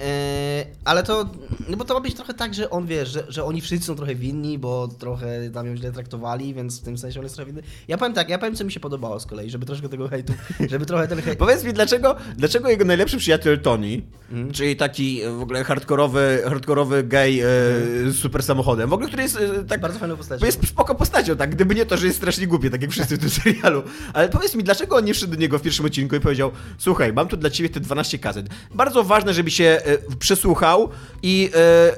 E, 0.00 0.66
ale 0.84 1.02
to, 1.02 1.30
no 1.68 1.76
bo 1.76 1.84
to 1.84 1.94
ma 1.94 2.00
być 2.00 2.14
trochę 2.14 2.34
tak, 2.34 2.54
że 2.54 2.70
on 2.70 2.86
wie, 2.86 3.06
że, 3.06 3.24
że 3.28 3.44
oni 3.44 3.60
wszyscy 3.60 3.86
są 3.86 3.96
trochę 3.96 4.14
winni, 4.14 4.58
bo 4.58 4.88
trochę 4.88 5.50
tam 5.50 5.66
ją 5.66 5.76
źle 5.76 5.92
traktowali, 5.92 6.54
więc 6.54 6.80
w 6.80 6.84
tym 6.84 6.98
sensie 6.98 7.20
on 7.20 7.24
jest 7.24 7.34
trochę 7.34 7.52
winny. 7.52 7.62
Ja 7.88 7.98
powiem 7.98 8.14
tak, 8.14 8.28
ja 8.28 8.38
powiem, 8.38 8.56
co 8.56 8.64
mi 8.64 8.72
się 8.72 8.80
podobało 8.80 9.20
z 9.20 9.26
kolei, 9.26 9.50
żeby 9.50 9.66
troszkę 9.66 9.88
tego 9.88 10.08
hejtu, 10.08 10.32
żeby 10.70 10.86
trochę 10.86 11.08
ten 11.08 11.22
hejt... 11.22 11.38
Powiedz 11.38 11.64
mi, 11.64 11.72
dlaczego, 11.72 12.16
dlaczego 12.36 12.68
jego 12.68 12.84
najlepszy 12.84 13.16
przyjaciel 13.18 13.60
Tony, 13.60 14.02
Mhm. 14.32 14.52
czyli 14.52 14.76
taki 14.76 15.22
e, 15.22 15.30
w 15.30 15.42
ogóle 15.42 15.64
hardkorowy, 15.64 16.42
hardkorowy 16.44 17.02
gej 17.02 17.40
e, 17.40 17.44
z 17.44 18.16
super 18.16 18.42
samochodem, 18.42 18.90
w 18.90 18.92
ogóle, 18.92 19.08
który 19.08 19.22
jest 19.22 19.36
e, 19.36 19.64
tak... 19.64 19.80
Bardzo 19.80 19.98
fajną 19.98 20.16
postacią. 20.16 20.40
Bo 20.40 20.46
jest 20.46 20.68
spoko 20.68 20.94
postacią, 20.94 21.36
tak? 21.36 21.50
Gdyby 21.50 21.74
nie 21.74 21.86
to, 21.86 21.96
że 21.96 22.06
jest 22.06 22.18
strasznie 22.18 22.46
głupie, 22.46 22.70
tak 22.70 22.82
jak 22.82 22.90
wszyscy 22.90 23.16
w 23.16 23.20
tym 23.20 23.30
serialu. 23.30 23.82
Ale 24.12 24.28
powiedz 24.28 24.54
mi, 24.54 24.64
dlaczego 24.64 24.96
on 24.96 25.04
nie 25.04 25.14
wszedł 25.14 25.32
do 25.32 25.38
niego 25.38 25.58
w 25.58 25.62
pierwszym 25.62 25.86
odcinku 25.86 26.16
i 26.16 26.20
powiedział: 26.20 26.50
Słuchaj, 26.78 27.12
mam 27.12 27.28
tu 27.28 27.36
dla 27.36 27.50
ciebie 27.50 27.68
te 27.68 27.80
12 27.80 28.18
kaset. 28.18 28.46
Bardzo 28.74 29.04
ważne, 29.04 29.34
żeby 29.34 29.50
się 29.50 29.80
e, 29.84 29.98
przesłuchał 30.18 30.88
i, 31.22 31.50
e, 31.54 31.58
e, 31.58 31.96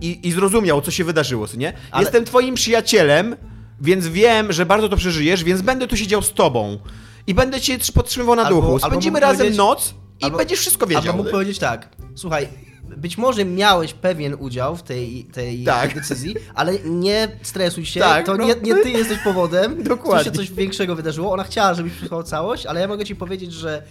i, 0.00 0.28
i 0.28 0.32
zrozumiał, 0.32 0.80
co 0.82 0.90
się 0.90 1.04
wydarzyło, 1.04 1.46
co 1.48 1.56
nie? 1.56 1.72
Ale- 1.90 2.02
Jestem 2.04 2.24
twoim 2.24 2.54
przyjacielem, 2.54 3.36
więc 3.80 4.06
wiem, 4.08 4.52
że 4.52 4.66
bardzo 4.66 4.88
to 4.88 4.96
przeżyjesz, 4.96 5.44
więc 5.44 5.62
będę 5.62 5.86
tu 5.86 5.96
siedział 5.96 6.22
z 6.22 6.32
tobą. 6.32 6.78
I 7.26 7.34
będę 7.34 7.60
cię 7.60 7.78
trz- 7.78 7.92
podtrzymywał 7.92 8.36
na 8.36 8.42
Albo- 8.44 8.60
duchu. 8.60 8.78
Spędzimy 8.78 9.20
razem 9.20 9.36
powiedzieć- 9.38 9.58
noc 9.58 9.94
i 10.20 10.24
albo- 10.24 10.38
będziesz 10.38 10.58
wszystko 10.58 10.86
wiedział. 10.86 11.02
Albo 11.02 11.16
mógł 11.16 11.30
powiedzieć 11.30 11.58
tak, 11.58 11.88
słuchaj, 12.14 12.48
być 12.96 13.18
może 13.18 13.44
miałeś 13.44 13.92
pewien 13.94 14.36
udział 14.38 14.76
w 14.76 14.82
tej, 14.82 15.24
tej 15.24 15.64
Tak. 15.64 15.94
decyzji, 15.94 16.34
ale 16.54 16.72
nie 16.84 17.28
stresuj 17.42 17.86
się, 17.86 18.00
Tak, 18.00 18.26
to 18.26 18.36
no. 18.36 18.46
nie, 18.46 18.54
nie 18.62 18.74
ty 18.82 18.90
jesteś 18.90 19.18
powodem, 19.18 19.82
Dokładnie. 19.82 20.24
co 20.24 20.30
się 20.30 20.36
coś 20.36 20.50
większego 20.56 20.94
wydarzyło. 20.96 21.32
Ona 21.32 21.44
chciała, 21.44 21.74
żebyś 21.74 21.92
przysłał 21.92 22.22
całość, 22.22 22.66
ale 22.66 22.80
ja 22.80 22.88
mogę 22.88 23.04
ci 23.04 23.16
powiedzieć, 23.16 23.52
że 23.52 23.82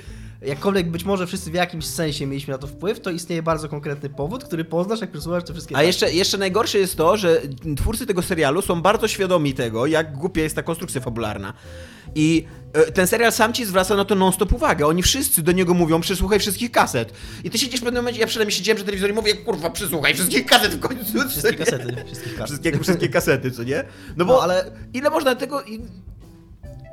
jakkolwiek 0.46 0.90
być 0.92 1.04
może 1.04 1.28
wszyscy 1.28 1.52
w 1.52 1.54
jakimś 1.54 1.86
sensie 1.86 2.26
mieliśmy 2.26 2.52
na 2.52 2.58
to 2.58 2.68
wpływ, 2.68 3.00
to 3.00 3.12
istnieje 3.12 3.44
bardzo 3.44 3.70
konkretny 3.70 4.10
powód, 4.10 4.44
który 4.44 4.66
poznasz, 4.66 5.02
jak 5.02 5.12
przysłuchasz 5.12 5.44
te 5.44 5.54
wszystkie 5.54 5.78
A 5.78 5.84
jeszcze, 5.84 6.14
jeszcze 6.14 6.38
najgorsze 6.38 6.78
jest 6.80 6.96
to, 6.96 7.18
że 7.18 7.42
twórcy 7.78 8.06
tego 8.06 8.22
serialu 8.22 8.62
są 8.62 8.82
bardzo 8.82 9.08
świadomi 9.08 9.54
tego, 9.54 9.86
jak 9.86 10.14
głupia 10.18 10.42
jest 10.42 10.56
ta 10.56 10.64
konstrukcja 10.64 11.02
fabularna. 11.02 11.54
I 12.16 12.46
e, 12.74 12.92
ten 12.92 13.08
serial 13.08 13.32
sam 13.32 13.54
ci 13.54 13.66
zwraca 13.66 13.96
na 13.96 14.06
to 14.06 14.16
non-stop 14.16 14.54
uwagę. 14.54 14.88
Oni 14.88 15.04
wszyscy 15.04 15.42
do 15.44 15.52
niego 15.52 15.74
mówią, 15.74 16.02
przesłuchaj 16.02 16.40
wszystkich 16.40 16.72
kaset. 16.72 17.14
I 17.44 17.50
ty 17.50 17.58
siedzisz 17.58 17.80
w 17.80 17.84
pewnym 17.84 18.04
momencie, 18.04 18.22
ja 18.22 18.28
przynajmniej 18.28 18.58
siedziałem 18.58 18.76
przy 18.76 18.86
telewizorze 18.86 19.14
i 19.14 19.16
mówię, 19.16 19.34
kurwa, 19.36 19.70
przesłuchaj 19.70 20.14
wszystkich 20.14 20.46
kaset 20.46 20.72
w 20.72 20.80
końcu. 20.80 21.30
Wszystkie 21.30 21.54
kasety, 21.54 21.96
wszystkich 22.06 22.36
kaset. 22.38 22.48
Wszystkie, 22.48 22.80
wszystkie 22.80 23.10
kasety, 23.10 23.52
co 23.52 23.64
nie? 23.64 23.84
No 24.18 24.26
bo 24.26 24.34
No, 24.34 24.42
ale- 24.44 24.72
ile 24.94 25.10
można 25.10 25.36
tego... 25.36 25.64
I... 25.64 25.76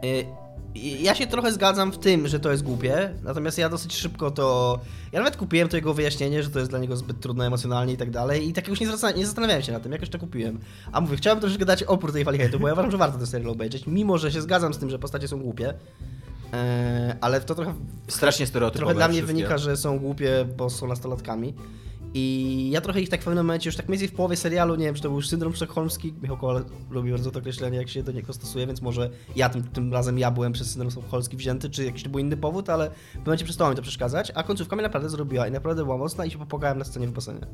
Y, 0.04 0.26
Ja 0.74 1.14
się 1.14 1.26
trochę 1.26 1.52
zgadzam 1.52 1.92
w 1.92 1.98
tym, 1.98 2.28
że 2.28 2.40
to 2.40 2.50
jest 2.50 2.62
głupie, 2.62 3.14
natomiast 3.22 3.58
ja 3.58 3.68
dosyć 3.68 3.96
szybko 3.96 4.30
to. 4.30 4.78
Ja 5.12 5.18
nawet 5.18 5.36
kupiłem 5.36 5.68
to 5.68 5.76
jego 5.76 5.94
wyjaśnienie, 5.94 6.42
że 6.42 6.50
to 6.50 6.58
jest 6.58 6.70
dla 6.70 6.78
niego 6.78 6.96
zbyt 6.96 7.20
trudne 7.20 7.46
emocjonalnie 7.46 7.92
i 7.92 7.96
tak 7.96 8.10
dalej. 8.10 8.48
I 8.48 8.52
tak 8.52 8.68
już 8.68 8.80
nie, 8.80 8.86
zwraca, 8.86 9.10
nie 9.10 9.26
zastanawiałem 9.26 9.62
się 9.62 9.72
na 9.72 9.80
tym, 9.80 9.92
jakoś 9.92 10.08
to 10.08 10.18
kupiłem. 10.18 10.58
A 10.92 11.00
mówię, 11.00 11.16
chciałem 11.16 11.40
troszeczkę 11.40 11.64
dać 11.64 11.82
opór 11.82 12.12
tej 12.12 12.24
fali 12.24 12.38
hejtu, 12.38 12.60
bo 12.60 12.66
ja 12.68 12.72
uważam, 12.72 12.90
że 12.90 12.98
warto 12.98 13.18
ten 13.18 13.26
serial 13.26 13.50
obejrzeć, 13.50 13.86
mimo 13.86 14.18
że 14.18 14.32
się 14.32 14.42
zgadzam 14.42 14.74
z 14.74 14.78
tym, 14.78 14.90
że 14.90 14.98
postacie 14.98 15.28
są 15.28 15.38
głupie. 15.38 15.74
Eee, 16.52 17.14
ale 17.20 17.40
to 17.40 17.54
trochę, 17.54 17.74
Strasznie 18.08 18.46
stereotypowe 18.46 18.78
trochę 18.78 18.94
dla 18.94 19.08
mnie 19.08 19.22
wynika, 19.22 19.58
że 19.58 19.76
są 19.76 19.98
głupie, 19.98 20.46
bo 20.56 20.70
są 20.70 20.86
nastolatkami. 20.86 21.54
I 22.14 22.70
ja 22.72 22.80
trochę 22.80 23.00
ich 23.00 23.08
tak 23.08 23.20
w 23.20 23.24
pewnym 23.24 23.46
momencie, 23.46 23.68
już 23.68 23.76
tak 23.76 23.88
mniej 23.88 23.98
więcej 23.98 24.14
w 24.14 24.16
połowie 24.16 24.36
serialu, 24.36 24.74
nie 24.74 24.84
wiem, 24.84 24.94
czy 24.94 25.02
to 25.02 25.08
był 25.08 25.16
już 25.16 25.28
syndrom 25.28 25.54
sztokholmski, 25.54 26.14
Michał 26.22 26.36
Kowal 26.36 26.64
lubi 26.90 27.10
bardzo 27.10 27.30
to 27.30 27.38
określenie, 27.38 27.78
jak 27.78 27.88
się 27.88 28.02
do 28.02 28.12
niego 28.12 28.32
stosuje, 28.32 28.66
więc 28.66 28.82
może 28.82 29.10
ja 29.36 29.48
tym, 29.48 29.62
tym 29.62 29.92
razem 29.92 30.18
ja 30.18 30.30
byłem 30.30 30.52
przez 30.52 30.70
syndrom 30.70 30.90
sztokholmski 30.90 31.36
wzięty, 31.36 31.70
czy 31.70 31.84
jakiś 31.84 32.02
to 32.02 32.10
był 32.10 32.20
inny 32.20 32.36
powód, 32.36 32.70
ale 32.70 32.90
w 32.90 32.92
pewnym 33.02 33.24
momencie 33.24 33.44
przestało 33.44 33.70
mi 33.70 33.76
to 33.76 33.82
przeszkadzać, 33.82 34.32
a 34.34 34.42
końcówka 34.42 34.76
mnie 34.76 34.82
naprawdę 34.82 35.08
zrobiła 35.08 35.46
i 35.48 35.50
naprawdę 35.50 35.84
była 35.84 35.96
mocna 35.96 36.26
i 36.26 36.30
się 36.30 36.38
popłakałem 36.38 36.78
na 36.78 36.84
scenie 36.84 37.06
w 37.06 37.12
basenie. 37.12 37.46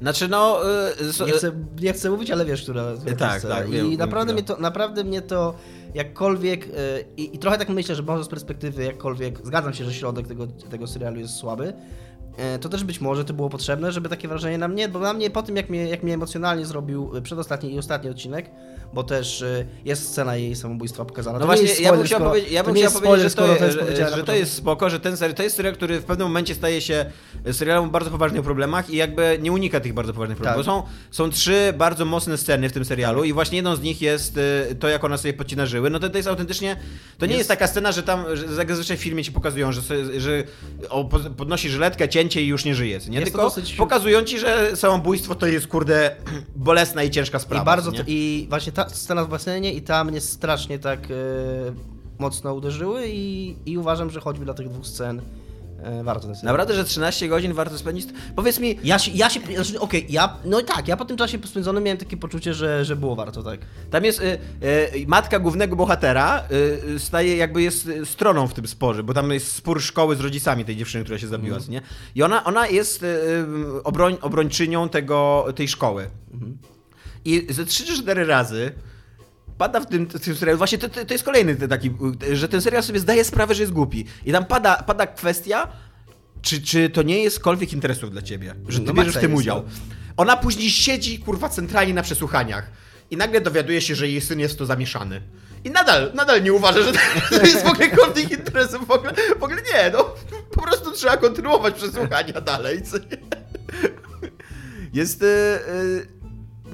Znaczy, 0.00 0.28
no... 0.28 0.60
y, 1.00 1.12
so- 1.12 1.26
Nie 1.26 1.32
chcę, 1.32 1.52
nie 1.82 1.92
chcę 1.92 2.10
mówić, 2.10 2.30
ale 2.30 2.44
wiesz, 2.44 2.62
która, 2.62 2.92
która 3.00 3.16
Tak, 3.16 3.42
tak, 3.42 3.70
wiem, 3.70 3.86
I 3.86 3.90
wiem, 3.90 3.98
naprawdę, 3.98 4.32
która. 4.34 4.34
mnie 4.34 4.56
to, 4.56 4.62
naprawdę 4.62 5.04
mnie 5.04 5.22
to 5.22 5.54
jakkolwiek, 5.94 6.66
y, 6.66 6.70
i, 7.16 7.36
i 7.36 7.38
trochę 7.38 7.58
tak 7.58 7.68
myślę, 7.68 7.94
że 7.94 8.02
może 8.02 8.24
z 8.24 8.28
perspektywy 8.28 8.84
jakkolwiek, 8.84 9.46
zgadzam 9.46 9.74
się, 9.74 9.84
że 9.84 9.94
środek 9.94 10.26
tego, 10.28 10.46
tego 10.46 10.86
serialu 10.86 11.20
jest 11.20 11.34
słaby, 11.34 11.72
to 12.60 12.68
też 12.68 12.84
być 12.84 13.00
może 13.00 13.24
to 13.24 13.34
było 13.34 13.48
potrzebne, 13.48 13.92
żeby 13.92 14.08
takie 14.08 14.28
wrażenie 14.28 14.58
na 14.58 14.68
mnie, 14.68 14.88
bo 14.88 14.98
na 14.98 15.12
mnie 15.12 15.30
po 15.30 15.42
tym, 15.42 15.56
jak 15.56 15.70
mnie, 15.70 15.88
jak 15.88 16.02
mnie 16.02 16.14
emocjonalnie 16.14 16.66
zrobił 16.66 17.10
przedostatni 17.22 17.74
i 17.74 17.78
ostatni 17.78 18.10
odcinek, 18.10 18.50
bo 18.94 19.02
też 19.04 19.42
y, 19.42 19.66
jest 19.84 20.08
scena 20.08 20.36
jej 20.36 20.56
samobójstwa 20.56 21.04
pokazana. 21.04 21.38
No 21.38 21.46
To 21.46 21.52
nie 21.52 21.56
właśnie, 21.58 21.68
jest 21.68 21.80
ja 21.80 21.92
bym 21.92 22.06
spoiler, 22.06 22.06
chciał 22.06 22.18
skoro- 22.18 22.30
powiedzieć, 22.30 22.52
ja 22.52 22.60
to 22.62 22.66
bym 22.72 22.76
chciał 22.76 22.92
powiedzieć, 22.92 23.32
spoiler, 23.32 23.70
że 23.70 23.76
to, 23.78 23.82
skoro 23.84 23.90
jest, 23.90 24.10
na 24.10 24.16
że 24.16 24.24
to 24.24 24.34
jest 24.34 24.54
spoko, 24.54 24.90
że 24.90 25.00
ten 25.00 25.16
serial, 25.16 25.34
to 25.36 25.42
jest 25.42 25.56
serial, 25.56 25.74
który 25.74 26.00
w 26.00 26.04
pewnym 26.04 26.26
momencie 26.28 26.54
staje 26.54 26.80
się 26.80 27.04
serialem 27.52 27.84
o 27.84 27.88
bardzo 27.88 28.10
poważnych 28.10 28.42
problemach 28.42 28.90
i 28.90 28.96
jakby 28.96 29.38
nie 29.42 29.52
unika 29.52 29.80
tych 29.80 29.92
bardzo 29.94 30.12
poważnych 30.12 30.38
problemów. 30.38 30.66
Tak. 30.66 30.74
Bo 30.74 30.82
są, 30.82 30.86
są 31.10 31.30
trzy 31.30 31.72
bardzo 31.78 32.04
mocne 32.04 32.38
sceny 32.38 32.68
w 32.68 32.72
tym 32.72 32.84
serialu 32.84 33.24
i 33.24 33.32
właśnie 33.32 33.56
jedną 33.56 33.76
z 33.76 33.80
nich 33.82 34.02
jest 34.02 34.36
y, 34.70 34.74
to, 34.74 34.88
jak 34.88 35.04
ona 35.04 35.16
sobie 35.18 35.34
podcina 35.34 35.66
żyły. 35.66 35.90
No 35.90 35.98
to, 36.00 36.10
to 36.10 36.16
jest 36.16 36.28
autentycznie, 36.28 36.76
to 37.18 37.26
nie 37.26 37.32
jest, 37.32 37.38
Jest- 37.40 37.48
taka 37.48 37.66
scena, 37.66 37.92
że 37.92 38.02
tam, 38.02 38.24
że 38.34 38.44
jak 38.58 38.68
zazwyczaj 38.68 38.96
w 38.96 39.00
filmie 39.00 39.24
ci 39.24 39.32
pokazują, 39.32 39.72
że, 39.72 39.82
sobie, 39.82 40.20
że 40.20 40.42
podnosi 41.36 41.68
żyletkę, 41.68 42.08
cięcie 42.08 42.42
i 42.42 42.46
już 42.46 42.64
nie 42.64 42.74
żyje, 42.74 42.98
nie? 43.08 43.18
To 43.18 43.24
Tylko 43.24 43.42
dosyć- 43.42 43.74
pokazują 43.76 44.22
ci, 44.22 44.38
że 44.38 44.76
samobójstwo 44.76 45.34
to 45.34 45.46
jest, 45.46 45.66
kurde, 45.66 46.16
bolesna 46.56 47.02
i 47.02 47.10
ciężka 47.10 47.38
sprawa. 47.38 47.62
I 47.62 47.66
bardzo 47.66 47.92
to, 47.92 48.02
i 48.06 48.46
właśnie 48.50 48.72
ta 48.72 48.81
scena 48.90 49.24
w 49.24 49.28
basenie 49.28 49.72
i 49.72 49.82
ta 49.82 50.04
mnie 50.04 50.20
strasznie 50.20 50.78
tak 50.78 51.00
e, 51.10 51.14
mocno 52.18 52.54
uderzyły 52.54 53.08
i, 53.08 53.56
i 53.66 53.78
uważam, 53.78 54.10
że 54.10 54.20
choćby 54.20 54.44
dla 54.44 54.54
tych 54.54 54.68
dwóch 54.68 54.86
scen 54.86 55.22
e, 55.82 56.04
warto 56.04 56.26
ten. 56.26 56.36
Naprawdę, 56.42 56.74
że 56.74 56.84
13 56.84 57.28
godzin 57.28 57.52
warto 57.52 57.78
spędzić? 57.78 58.08
Powiedz 58.36 58.60
mi, 58.60 58.78
Ja 58.84 58.98
się, 58.98 59.10
ja 59.14 59.30
się, 59.30 59.40
znaczy, 59.54 59.80
okej, 59.80 60.06
ja, 60.08 60.36
no 60.44 60.60
i 60.60 60.64
tak, 60.64 60.88
ja 60.88 60.96
po 60.96 61.04
tym 61.04 61.16
czasie 61.16 61.38
spędzonym 61.44 61.84
miałem 61.84 61.98
takie 61.98 62.16
poczucie, 62.16 62.54
że, 62.54 62.84
że 62.84 62.96
było 62.96 63.16
warto, 63.16 63.42
tak. 63.42 63.60
Tam 63.90 64.04
jest 64.04 64.20
y, 64.20 64.24
y, 64.24 65.04
matka 65.06 65.38
głównego 65.38 65.76
bohatera, 65.76 66.44
y, 66.52 66.90
y, 66.94 66.98
staje 66.98 67.36
jakby 67.36 67.62
jest 67.62 67.88
stroną 68.04 68.48
w 68.48 68.54
tym 68.54 68.66
sporze, 68.66 69.02
bo 69.02 69.14
tam 69.14 69.30
jest 69.30 69.52
spór 69.54 69.82
szkoły 69.82 70.16
z 70.16 70.20
rodzicami 70.20 70.64
tej 70.64 70.76
dziewczyny, 70.76 71.04
która 71.04 71.18
się 71.18 71.26
zabiła, 71.26 71.60
co 71.60 71.70
nie? 71.70 71.82
I 72.14 72.22
ona, 72.22 72.44
ona 72.44 72.66
jest 72.66 73.04
obroń, 73.84 74.16
obrończynią 74.20 74.88
tego, 74.88 75.46
tej 75.54 75.68
szkoły. 75.68 76.10
Mhm. 76.32 76.58
I 77.24 77.46
ze 77.50 77.64
3 77.64 77.84
czy 77.84 77.96
4 77.96 78.24
razy 78.24 78.72
pada 79.58 79.80
w 79.80 79.86
tym, 79.86 80.06
w 80.06 80.20
tym 80.20 80.36
serialu, 80.36 80.58
właśnie 80.58 80.78
to, 80.78 80.88
to, 80.88 81.04
to 81.04 81.14
jest 81.14 81.24
kolejny 81.24 81.56
taki, 81.56 81.90
że 82.32 82.48
ten 82.48 82.60
serial 82.62 82.82
sobie 82.82 83.00
zdaje 83.00 83.24
sprawę, 83.24 83.54
że 83.54 83.62
jest 83.62 83.72
głupi. 83.72 84.04
I 84.24 84.32
tam 84.32 84.44
pada, 84.44 84.76
pada 84.76 85.06
kwestia, 85.06 85.68
czy, 86.42 86.62
czy 86.62 86.90
to 86.90 87.02
nie 87.02 87.22
jest 87.22 87.40
kolwiek 87.40 87.72
interesów 87.72 88.10
dla 88.10 88.22
ciebie, 88.22 88.54
że 88.68 88.78
ty 88.78 88.84
No 88.86 88.92
bierzesz 88.94 89.16
w 89.16 89.20
tym 89.20 89.34
udział. 89.34 89.62
no. 89.66 89.72
Ona 90.16 90.36
później 90.36 90.70
siedzi, 90.70 91.18
kurwa, 91.18 91.48
centralnie 91.48 91.94
na 91.94 92.02
przesłuchaniach 92.02 92.70
i 93.10 93.16
nagle 93.16 93.40
dowiaduje 93.40 93.80
się, 93.80 93.94
że 93.94 94.08
jej 94.08 94.20
syn 94.20 94.40
jest 94.40 94.58
to 94.58 94.66
zamieszany. 94.66 95.22
I 95.64 95.70
nadal, 95.70 96.12
nadal 96.14 96.42
nie 96.42 96.52
uważa, 96.52 96.82
że 96.82 96.92
to 96.92 96.98
jest 97.46 97.64
w 97.64 97.66
ogóle 97.66 97.88
konflikt 97.90 98.30
interesów, 98.30 98.86
w 98.86 98.90
ogóle, 98.90 99.12
w 99.40 99.42
ogóle 99.42 99.62
nie, 99.62 99.90
no. 99.92 100.14
Po 100.54 100.62
prostu 100.62 100.92
trzeba 100.92 101.16
kontynuować 101.16 101.74
przesłuchania 101.74 102.40
dalej? 102.40 102.82
Jest... 104.92 105.22
y, 105.22 105.26
y, 105.26 106.21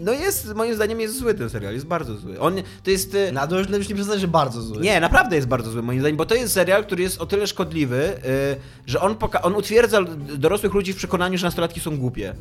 no 0.00 0.12
jest, 0.12 0.54
moim 0.54 0.74
zdaniem 0.74 1.00
jest 1.00 1.18
zły 1.18 1.34
ten 1.34 1.50
serial, 1.50 1.74
jest 1.74 1.86
bardzo 1.86 2.16
zły. 2.16 2.40
On, 2.40 2.54
to 2.82 2.90
jest... 2.90 3.14
y, 3.14 3.30
No, 3.32 3.46
to 3.48 3.58
już, 3.58 3.68
już 3.70 3.88
nie 3.88 3.94
przyznać, 3.94 4.20
że 4.20 4.28
bardzo 4.28 4.62
zły. 4.62 4.80
nie, 4.82 5.00
naprawdę 5.00 5.36
jest 5.36 5.48
bardzo 5.48 5.70
zły 5.70 5.82
moim 5.82 6.00
zdaniem, 6.00 6.16
bo 6.16 6.26
to 6.26 6.34
jest 6.34 6.52
serial, 6.54 6.84
który 6.84 7.02
jest 7.02 7.20
o 7.20 7.26
tyle 7.26 7.46
szkodliwy, 7.46 8.02
y, 8.02 8.56
że 8.86 9.00
on, 9.00 9.14
poka- 9.14 9.40
on 9.42 9.54
utwierdza 9.54 9.98
dorosłych 10.38 10.74
ludzi 10.74 10.92
w 10.92 10.96
przekonaniu, 10.96 11.38
że 11.38 11.46
nastolatki 11.46 11.80
są 11.80 11.96
głupie. 11.98 12.34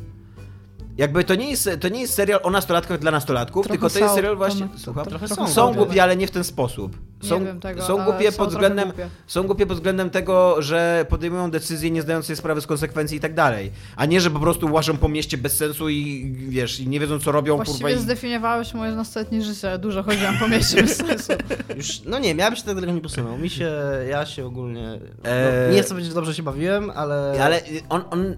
Jakby 0.98 1.24
to 1.24 1.34
nie 1.34 1.50
jest, 1.50 1.70
to 1.80 1.88
nie 1.88 2.00
jest 2.00 2.14
serial 2.14 2.40
o 2.42 2.50
nastolatkach 2.50 2.98
dla 2.98 3.10
nastolatków, 3.10 3.64
Trochę 3.66 3.78
tylko 3.78 3.90
to 3.90 3.98
jest 3.98 4.14
serial 4.14 4.36
właśnie... 4.36 4.68
Słucham? 4.76 5.04
trochę 5.06 5.26
Trochę 5.28 5.46
są. 5.46 5.54
Są 5.54 5.74
głupie. 5.74 6.02
ale 6.02 6.16
nie 6.16 6.26
w 6.26 6.30
ten 6.30 6.44
sposób. 6.44 6.96
Nie 7.22 7.28
Są, 7.28 7.44
wiem 7.44 7.60
tego, 7.60 7.82
są 7.82 8.04
głupie 8.04 8.32
są 8.32 8.38
pod 8.38 8.48
względem 8.50 8.88
głupie. 8.88 9.08
są 9.26 9.42
głupie 9.42 9.66
pod 9.66 9.76
względem 9.76 10.10
tego, 10.10 10.62
że 10.62 11.06
podejmują 11.08 11.50
decyzje 11.50 11.90
nie 11.90 12.02
zdając 12.02 12.26
sobie 12.26 12.36
sprawy 12.36 12.60
z 12.60 12.66
konsekwencji 12.66 13.16
i 13.16 13.20
tak 13.20 13.34
dalej. 13.34 13.70
A 13.96 14.06
nie, 14.06 14.20
że 14.20 14.30
po 14.30 14.38
prostu 14.40 14.72
łażą 14.72 14.96
po 14.96 15.08
mieście 15.08 15.38
bez 15.38 15.56
sensu 15.56 15.88
i 15.88 16.32
wiesz, 16.48 16.80
i 16.80 16.88
nie 16.88 17.00
wiedzą 17.00 17.18
co 17.18 17.32
robią, 17.32 17.56
kurwa. 17.56 17.64
Właściwie 17.72 17.92
I... 17.92 17.98
zdefiniowałeś 17.98 18.74
moje 18.74 18.92
nastoletnie 18.92 19.42
życie. 19.42 19.78
Dużo 19.78 20.02
chodziłam 20.02 20.38
po 20.38 20.48
mieście 20.48 20.82
bez 20.82 20.96
sensu. 21.06 21.32
Już, 21.76 22.00
no 22.04 22.18
nie, 22.18 22.34
ja 22.34 22.50
bym 22.50 22.56
się 22.56 22.62
tak 22.62 22.74
daleko 22.74 22.92
nie 22.92 23.00
posunął. 23.00 23.38
Mi 23.38 23.50
się, 23.50 23.72
ja 24.10 24.26
się 24.26 24.46
ogólnie, 24.46 25.00
no, 25.24 25.30
Eee. 25.30 25.74
nie 25.74 25.82
chcę 25.82 25.88
powiedzieć, 25.90 26.08
że 26.10 26.14
dobrze 26.14 26.34
się 26.34 26.42
bawiłem, 26.42 26.90
ale... 26.90 27.34
Ale 27.44 27.60
on, 27.88 28.02
on 28.10 28.26
y, 28.26 28.36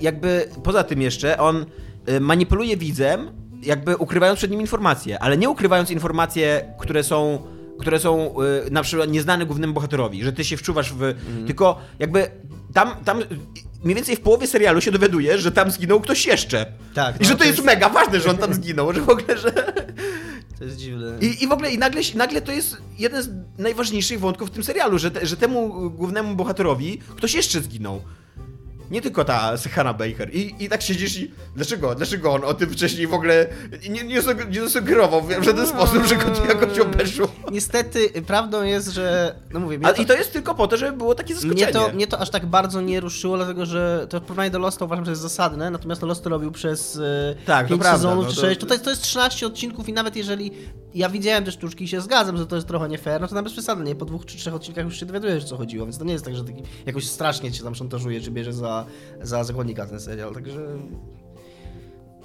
jakby 0.00 0.48
poza 0.62 0.84
tym 0.84 1.02
jeszcze, 1.02 1.38
on 1.38 1.66
manipuluje 2.20 2.76
widzem, 2.76 3.30
jakby 3.62 3.96
ukrywając 3.96 4.38
przed 4.38 4.50
nim 4.50 4.60
informacje, 4.60 5.22
ale 5.22 5.36
nie 5.36 5.50
ukrywając 5.50 5.90
informacje, 5.90 6.74
które 6.78 7.04
są 7.04 7.42
które 7.78 8.00
są 8.00 8.34
y, 8.66 8.70
na 8.70 8.82
przykład 8.82 9.10
nieznane 9.10 9.46
głównemu 9.46 9.72
bohaterowi, 9.72 10.24
że 10.24 10.32
ty 10.32 10.44
się 10.44 10.56
wczuwasz 10.56 10.92
w... 10.92 11.14
Tylko 11.46 11.78
jakby 11.98 12.30
tam, 12.74 12.90
tam 13.04 13.20
y, 13.20 13.26
mniej 13.84 13.94
więcej 13.94 14.16
w 14.16 14.20
połowie 14.20 14.46
serialu 14.46 14.80
się 14.80 14.90
dowiadujesz, 14.90 15.40
że 15.40 15.52
tam 15.52 15.70
zginął 15.70 16.00
ktoś 16.00 16.26
jeszcze. 16.26 16.66
Tak, 16.94 17.16
I 17.16 17.18
no, 17.20 17.24
że 17.24 17.32
to, 17.32 17.38
to 17.38 17.44
jest, 17.44 17.58
jest- 17.58 17.66
mega 17.66 17.88
ważne, 17.88 18.20
że 18.20 18.30
on 18.30 18.36
tam 18.36 18.54
zginął, 18.54 18.92
że 18.92 19.00
w 19.00 19.08
ogóle, 19.10 19.38
że... 19.38 19.52
To 20.58 20.64
jest 20.64 20.76
dziwne. 20.76 21.18
I, 21.20 21.44
I 21.44 21.48
w 21.48 21.52
ogóle 21.52 21.70
i 21.70 21.78
nagle, 21.78 22.00
nagle 22.14 22.42
to 22.42 22.52
jest 22.52 22.76
jeden 22.98 23.22
z 23.22 23.30
najważniejszych 23.58 24.20
wątków 24.20 24.48
w 24.48 24.52
tym 24.52 24.64
serialu, 24.64 24.98
że, 24.98 25.10
te, 25.10 25.26
że 25.26 25.36
temu 25.36 25.90
głównemu 25.90 26.36
bohaterowi 26.36 26.98
ktoś 27.16 27.34
jeszcze 27.34 27.60
zginął. 27.60 28.02
Nie 28.90 29.02
tylko 29.02 29.24
ta 29.24 29.56
Hannah 29.72 29.96
Baker. 29.96 30.34
I, 30.34 30.64
I 30.64 30.68
tak 30.68 30.82
siedzisz 30.82 31.18
i 31.18 31.30
dlaczego, 31.56 31.94
dlaczego 31.94 32.32
on 32.32 32.44
o 32.44 32.54
tym 32.54 32.70
wcześniej 32.70 33.06
w 33.06 33.14
ogóle 33.14 33.46
nie, 33.90 34.04
nie, 34.04 34.22
nie 34.50 34.60
zasugerował 34.60 35.22
w 35.22 35.44
żaden 35.44 35.66
sposób, 35.66 36.06
że 36.06 36.16
go 36.16 36.30
to 36.30 36.44
jakoś 36.44 36.78
obeszło. 36.78 37.28
Niestety, 37.52 38.22
prawdą 38.26 38.62
jest, 38.62 38.88
że. 38.88 39.34
No 39.52 39.60
mówię, 39.60 39.78
mnie 39.78 39.86
A, 39.86 39.90
I 39.90 40.06
to 40.06 40.14
jest 40.14 40.32
tylko 40.32 40.54
po 40.54 40.68
to, 40.68 40.76
żeby 40.76 40.96
było 40.96 41.14
takie 41.14 41.34
zaskoczenie. 41.34 41.64
Mnie 41.64 41.72
to, 41.72 41.92
mnie 41.92 42.06
to 42.06 42.18
aż 42.18 42.30
tak 42.30 42.46
bardzo 42.46 42.80
nie 42.80 43.00
ruszyło, 43.00 43.36
dlatego 43.36 43.66
że 43.66 44.06
to 44.10 44.20
w 44.20 44.22
porównaniu 44.22 44.50
do 44.50 44.58
Losta 44.58 44.84
uważam, 44.84 45.04
że 45.04 45.10
jest 45.10 45.22
zasadne, 45.22 45.70
natomiast 45.70 46.02
Lost 46.02 46.24
to 46.24 46.30
robił 46.30 46.52
przez 46.52 46.96
e, 46.96 47.34
Tak, 47.46 47.66
to 47.66 47.68
5 47.68 47.80
prawda, 47.80 47.98
sezonów 47.98 48.24
no 48.24 48.30
czy 48.30 48.36
to- 48.36 48.46
6. 48.46 48.60
To... 48.60 48.66
To, 48.66 48.74
jest, 48.74 48.84
to 48.84 48.90
jest 48.90 49.02
13 49.02 49.46
odcinków 49.46 49.88
i 49.88 49.92
nawet 49.92 50.16
jeżeli 50.16 50.52
ja 50.94 51.08
widziałem 51.08 51.44
te 51.44 51.52
sztuczki 51.52 51.84
i 51.84 51.88
się 51.88 52.00
zgadzam, 52.00 52.36
że 52.36 52.46
to 52.46 52.56
jest 52.56 52.68
trochę 52.68 52.88
nie 52.88 52.98
fair, 52.98 53.20
no 53.20 53.28
to 53.28 53.34
nawet 53.34 53.52
przesady, 53.52 53.84
nie? 53.84 53.94
Po 53.94 54.04
dwóch 54.04 54.26
czy 54.26 54.36
trzech 54.36 54.54
odcinkach 54.54 54.84
już 54.84 55.00
się 55.00 55.06
dowiadujesz, 55.06 55.44
co 55.44 55.56
chodziło, 55.56 55.86
więc 55.86 55.98
to 55.98 56.04
nie 56.04 56.12
jest 56.12 56.24
tak, 56.24 56.36
że 56.36 56.44
taki 56.44 56.62
jakoś 56.86 57.06
strasznie 57.06 57.52
cię 57.52 57.62
tam 57.62 57.74
szantażuje, 57.74 58.20
czy 58.20 58.30
bierze 58.30 58.52
za, 58.52 58.77
za 59.22 59.44
zakładnika 59.44 59.86
ten 59.86 60.00
serial, 60.00 60.34
także... 60.34 60.60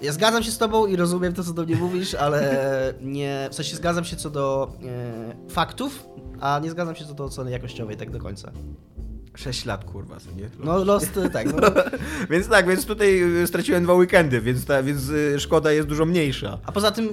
Ja 0.02 0.12
zgadzam 0.12 0.44
się 0.44 0.52
z 0.52 0.58
tobą 0.58 0.86
i 0.86 0.96
rozumiem 0.96 1.34
to, 1.34 1.44
co 1.44 1.54
do 1.54 1.64
mnie 1.64 1.76
mówisz, 1.76 2.14
ale 2.16 2.94
nie... 3.02 3.48
W 3.52 3.56
sensie 3.56 3.76
zgadzam 3.76 4.06
się 4.06 4.16
co 4.16 4.30
do 4.30 4.72
e, 4.86 5.50
faktów, 5.50 6.06
a 6.40 6.60
nie 6.60 6.72
zgadzam 6.72 6.96
się 6.96 7.06
co 7.06 7.14
do 7.14 7.24
oceny 7.24 7.52
jakościowej 7.52 7.98
tak 7.98 8.12
do 8.12 8.20
końca. 8.20 8.52
6 9.36 9.66
lat, 9.66 9.86
kurwa, 9.86 10.20
co 10.20 10.32
nie? 10.32 10.50
No 10.60 10.84
Lost, 10.84 11.20
tak, 11.34 11.54
no. 11.54 11.68
Więc 12.30 12.48
tak, 12.48 12.68
więc 12.68 12.86
tutaj 12.86 13.42
y, 13.44 13.48
straciłem 13.48 13.84
dwa 13.84 13.94
weekendy, 13.94 14.42
więc, 14.42 14.66
ta, 14.66 14.84
więc 14.84 15.10
y, 15.10 15.40
szkoda 15.40 15.72
jest 15.72 15.88
dużo 15.88 16.06
mniejsza. 16.06 16.60
A 16.66 16.72
poza 16.72 16.92
tym 16.92 17.10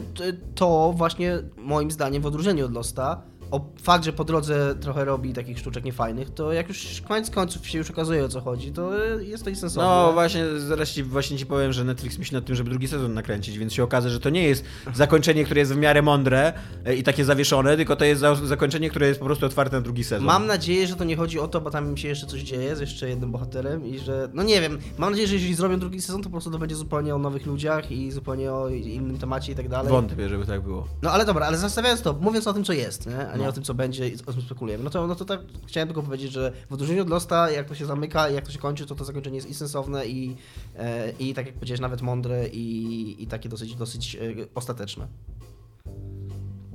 to 0.55 0.95
właśnie 0.97 1.39
moim 1.57 1.91
zdaniem 1.91 2.23
w 2.23 2.27
odróżnieniu 2.27 2.67
od 2.67 2.73
Losta, 2.73 3.23
o 3.51 3.61
fakt, 3.83 4.05
że 4.05 4.13
po 4.13 4.25
drodze 4.25 4.75
trochę 4.81 5.05
robi 5.05 5.33
takich 5.33 5.59
sztuczek 5.59 5.85
niefajnych, 5.85 6.31
to 6.31 6.53
jak 6.53 6.69
już 6.69 7.03
koniec 7.09 7.31
końców 7.31 7.69
się 7.69 7.79
już 7.79 7.91
okazuje 7.91 8.25
o 8.25 8.29
co 8.29 8.41
chodzi, 8.41 8.73
to 8.73 9.05
jest 9.19 9.45
to 9.45 9.51
i 9.51 9.57
sensowne. 9.57 9.89
No 9.89 10.13
właśnie, 10.13 10.45
zaraz 10.59 10.89
ci, 10.91 11.03
właśnie 11.03 11.39
ci 11.39 11.47
powiem, 11.47 11.73
że 11.73 11.85
Netflix 11.85 12.19
myśli 12.19 12.35
nad 12.35 12.45
tym, 12.45 12.57
żeby 12.57 12.71
drugi 12.71 12.89
sezon 12.89 13.15
nakręcić, 13.15 13.59
więc 13.59 13.73
się 13.73 13.83
okaże, 13.83 14.11
że 14.11 14.21
to 14.21 14.31
nie 14.31 14.43
jest 14.43 14.65
zakończenie, 14.95 15.45
które 15.45 15.61
jest 15.61 15.73
w 15.73 15.77
miarę 15.77 16.03
mądre 16.03 16.53
e, 16.85 16.97
i 16.97 17.03
takie 17.03 17.25
zawieszone, 17.25 17.77
tylko 17.77 17.97
to 17.97 18.05
jest 18.05 18.21
za, 18.21 18.35
zakończenie, 18.35 18.91
które 18.91 19.07
jest 19.07 19.21
po 19.21 19.27
prostu 19.27 19.47
otwarte 19.47 19.77
na 19.77 19.83
drugi 19.83 20.05
sezon. 20.05 20.27
Mam 20.27 20.47
nadzieję, 20.47 20.87
że 20.87 20.97
to 20.97 21.05
nie 21.05 21.17
chodzi 21.17 21.41
o 21.41 21.49
to, 21.49 21.61
bo 21.61 21.71
tam 21.71 21.89
im 21.91 21.97
się 21.97 22.09
jeszcze 22.09 22.27
coś 22.27 22.41
dzieje 22.41 22.77
z 22.77 22.81
jeszcze 22.81 23.09
jednym 23.09 23.33
bohaterem 23.33 23.87
i 23.87 23.99
że, 23.99 24.29
no 24.35 24.43
nie 24.43 24.61
wiem, 24.61 24.79
mam 24.99 25.11
nadzieję, 25.11 25.29
że 25.29 25.35
jeżeli 25.35 25.55
zrobią 25.55 25.79
drugi 25.79 26.03
sezon, 26.03 26.23
to 26.23 26.25
po 26.25 26.31
prostu 26.33 26.51
to 26.51 26.59
będzie 26.59 26.77
zupełnie 26.77 27.15
o 27.15 27.19
nowych 27.19 27.47
ludziach 27.47 27.93
i 27.93 28.11
zupełnie 28.13 28.53
o 28.53 28.69
innym 28.69 29.19
temacie 29.19 29.53
i 29.53 29.55
tak 29.55 29.69
dalej. 29.69 29.93
Wątpię, 29.93 30.29
żeby 30.29 30.47
tak 30.47 30.61
było. 30.63 30.89
No 31.03 31.11
ale 31.11 31.25
dobra, 31.25 31.47
ale 31.47 31.59
zostawiając 31.59 32.03
to, 32.03 32.13
mówiąc 32.21 32.47
o 32.47 32.53
tym, 32.53 32.65
co 32.65 32.73
jest, 32.73 33.07
nie? 33.07 33.40
Nie 33.41 33.45
No. 33.45 33.51
o 33.51 33.53
tym, 33.53 33.63
co 33.65 33.75
będzie 33.75 34.09
i 34.09 34.15
o 34.27 34.33
tym 34.33 34.43
spekulujemy, 34.43 34.85
no 34.85 34.91
to, 34.91 35.07
no 35.07 35.15
to 35.15 35.25
tak 35.25 35.41
chciałem 35.67 35.89
tylko 35.89 36.03
powiedzieć, 36.03 36.33
że 36.33 36.53
w 36.71 36.73
odróżnieniu 36.73 37.03
od 37.03 37.11
Losta, 37.11 37.51
jak 37.51 37.69
to 37.69 37.75
się 37.75 37.87
zamyka 37.87 38.31
jak 38.31 38.47
to 38.47 38.53
się 38.53 38.59
kończy, 38.59 38.87
to 38.87 38.95
to 38.95 39.05
zakończenie 39.05 39.37
jest 39.37 39.49
i 39.51 39.55
sensowne 39.55 40.07
i, 40.07 40.37
e, 40.79 41.11
i 41.19 41.35
tak 41.35 41.47
jak 41.47 41.55
powiedziałeś, 41.55 41.81
nawet 41.81 42.03
mądre 42.03 42.49
i, 42.49 43.17
i 43.23 43.27
takie 43.27 43.49
dosyć, 43.49 43.75
dosyć 43.77 44.15
e, 44.17 44.21
ostateczne. 44.55 45.07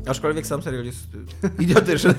Aczkolwiek 0.08 0.48
sam 0.48 0.62
serial 0.62 0.86
jest 0.86 1.00
idiotyczny. 1.60 2.14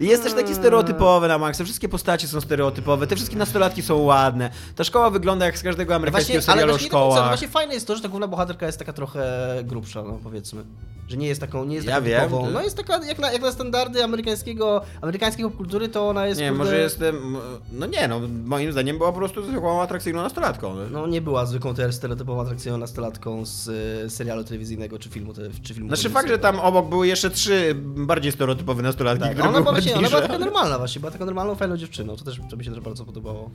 Jest 0.00 0.22
też 0.22 0.32
taki 0.32 0.54
stereotypowy 0.54 1.28
na 1.28 1.38
maksa. 1.38 1.64
Wszystkie 1.64 1.88
postacie 1.88 2.28
są 2.28 2.40
stereotypowe, 2.40 3.06
te 3.06 3.16
wszystkie 3.16 3.36
nastolatki 3.36 3.82
są 3.82 3.96
ładne. 3.98 4.50
Ta 4.76 4.84
szkoła 4.84 5.10
wygląda 5.10 5.46
jak 5.46 5.58
z 5.58 5.62
każdego 5.62 5.94
amerykańskiego 5.94 6.36
ale 6.36 6.42
serialu 6.42 6.70
o 6.72 6.72
właśnie, 6.72 6.86
no 6.86 6.88
szkołach. 6.90 7.28
właśnie 7.28 7.48
fajne 7.48 7.74
jest 7.74 7.86
to, 7.86 7.96
że 7.96 8.02
ta 8.02 8.08
główna 8.08 8.28
bohaterka 8.28 8.66
jest 8.66 8.78
taka 8.78 8.92
trochę 8.92 9.26
grubsza, 9.64 10.02
no 10.02 10.18
powiedzmy. 10.24 10.64
Że 11.08 11.16
nie 11.16 11.26
jest 11.28 11.40
taką, 11.40 11.64
nie 11.64 11.74
jest 11.74 11.86
Ja 11.86 11.94
taką 11.94 12.06
wiem, 12.06 12.22
typową. 12.24 12.46
ty- 12.46 12.52
No 12.52 12.62
jest 12.62 12.76
taka, 12.76 13.04
jak 13.06 13.18
na, 13.18 13.32
jak 13.32 13.42
na 13.42 13.52
standardy 13.52 14.04
amerykańskiego, 14.04 14.82
amerykańskiej 15.00 15.44
popkultury, 15.44 15.88
to 15.88 16.08
ona 16.08 16.26
jest 16.26 16.40
Nie, 16.40 16.48
kurde, 16.48 16.64
może 16.64 16.78
jestem... 16.78 17.36
No 17.72 17.86
nie, 17.86 18.08
no 18.08 18.20
moim 18.44 18.72
zdaniem 18.72 18.98
była 18.98 19.12
po 19.12 19.18
prostu 19.18 19.42
zwykłą 19.46 19.82
atrakcyjną 19.82 20.22
nastolatką. 20.22 20.74
No. 20.90 21.06
Nie 21.06 21.20
była 21.20 21.46
zwykłą 21.46 21.74
też 21.74 21.94
stereotypową 21.94 22.40
atrakcją 22.42 22.78
nastolatką 22.78 23.44
z 23.46 23.68
e, 24.06 24.10
serialu 24.10 24.44
telewizyjnego 24.44 24.98
czy 24.98 25.08
filmu, 25.08 25.32
czy 25.62 25.74
filmu 25.74 25.88
Znaczy 25.88 26.10
fakt, 26.10 26.28
że 26.28 26.35
tam 26.38 26.60
obok 26.60 26.88
były 26.88 27.06
jeszcze 27.06 27.30
trzy 27.30 27.74
bardziej 27.80 28.32
stereotypowe 28.32 28.82
nastolatki, 28.82 29.22
Tak, 29.24 29.32
które 29.32 29.48
ona, 29.48 29.60
były 29.60 29.72
właśnie, 29.72 29.94
ona 29.94 30.08
była 30.08 30.20
taka 30.20 30.38
normalna 30.38 30.78
właśnie, 30.78 31.00
była 31.00 31.12
taka 31.12 31.24
normalną, 31.24 31.54
fajną 31.54 31.76
dziewczyną, 31.76 32.16
to 32.16 32.24
też 32.24 32.40
to 32.50 32.56
mi 32.56 32.64
się 32.64 32.70
też 32.70 32.80
bardzo 32.80 33.04
podobało. 33.04 33.50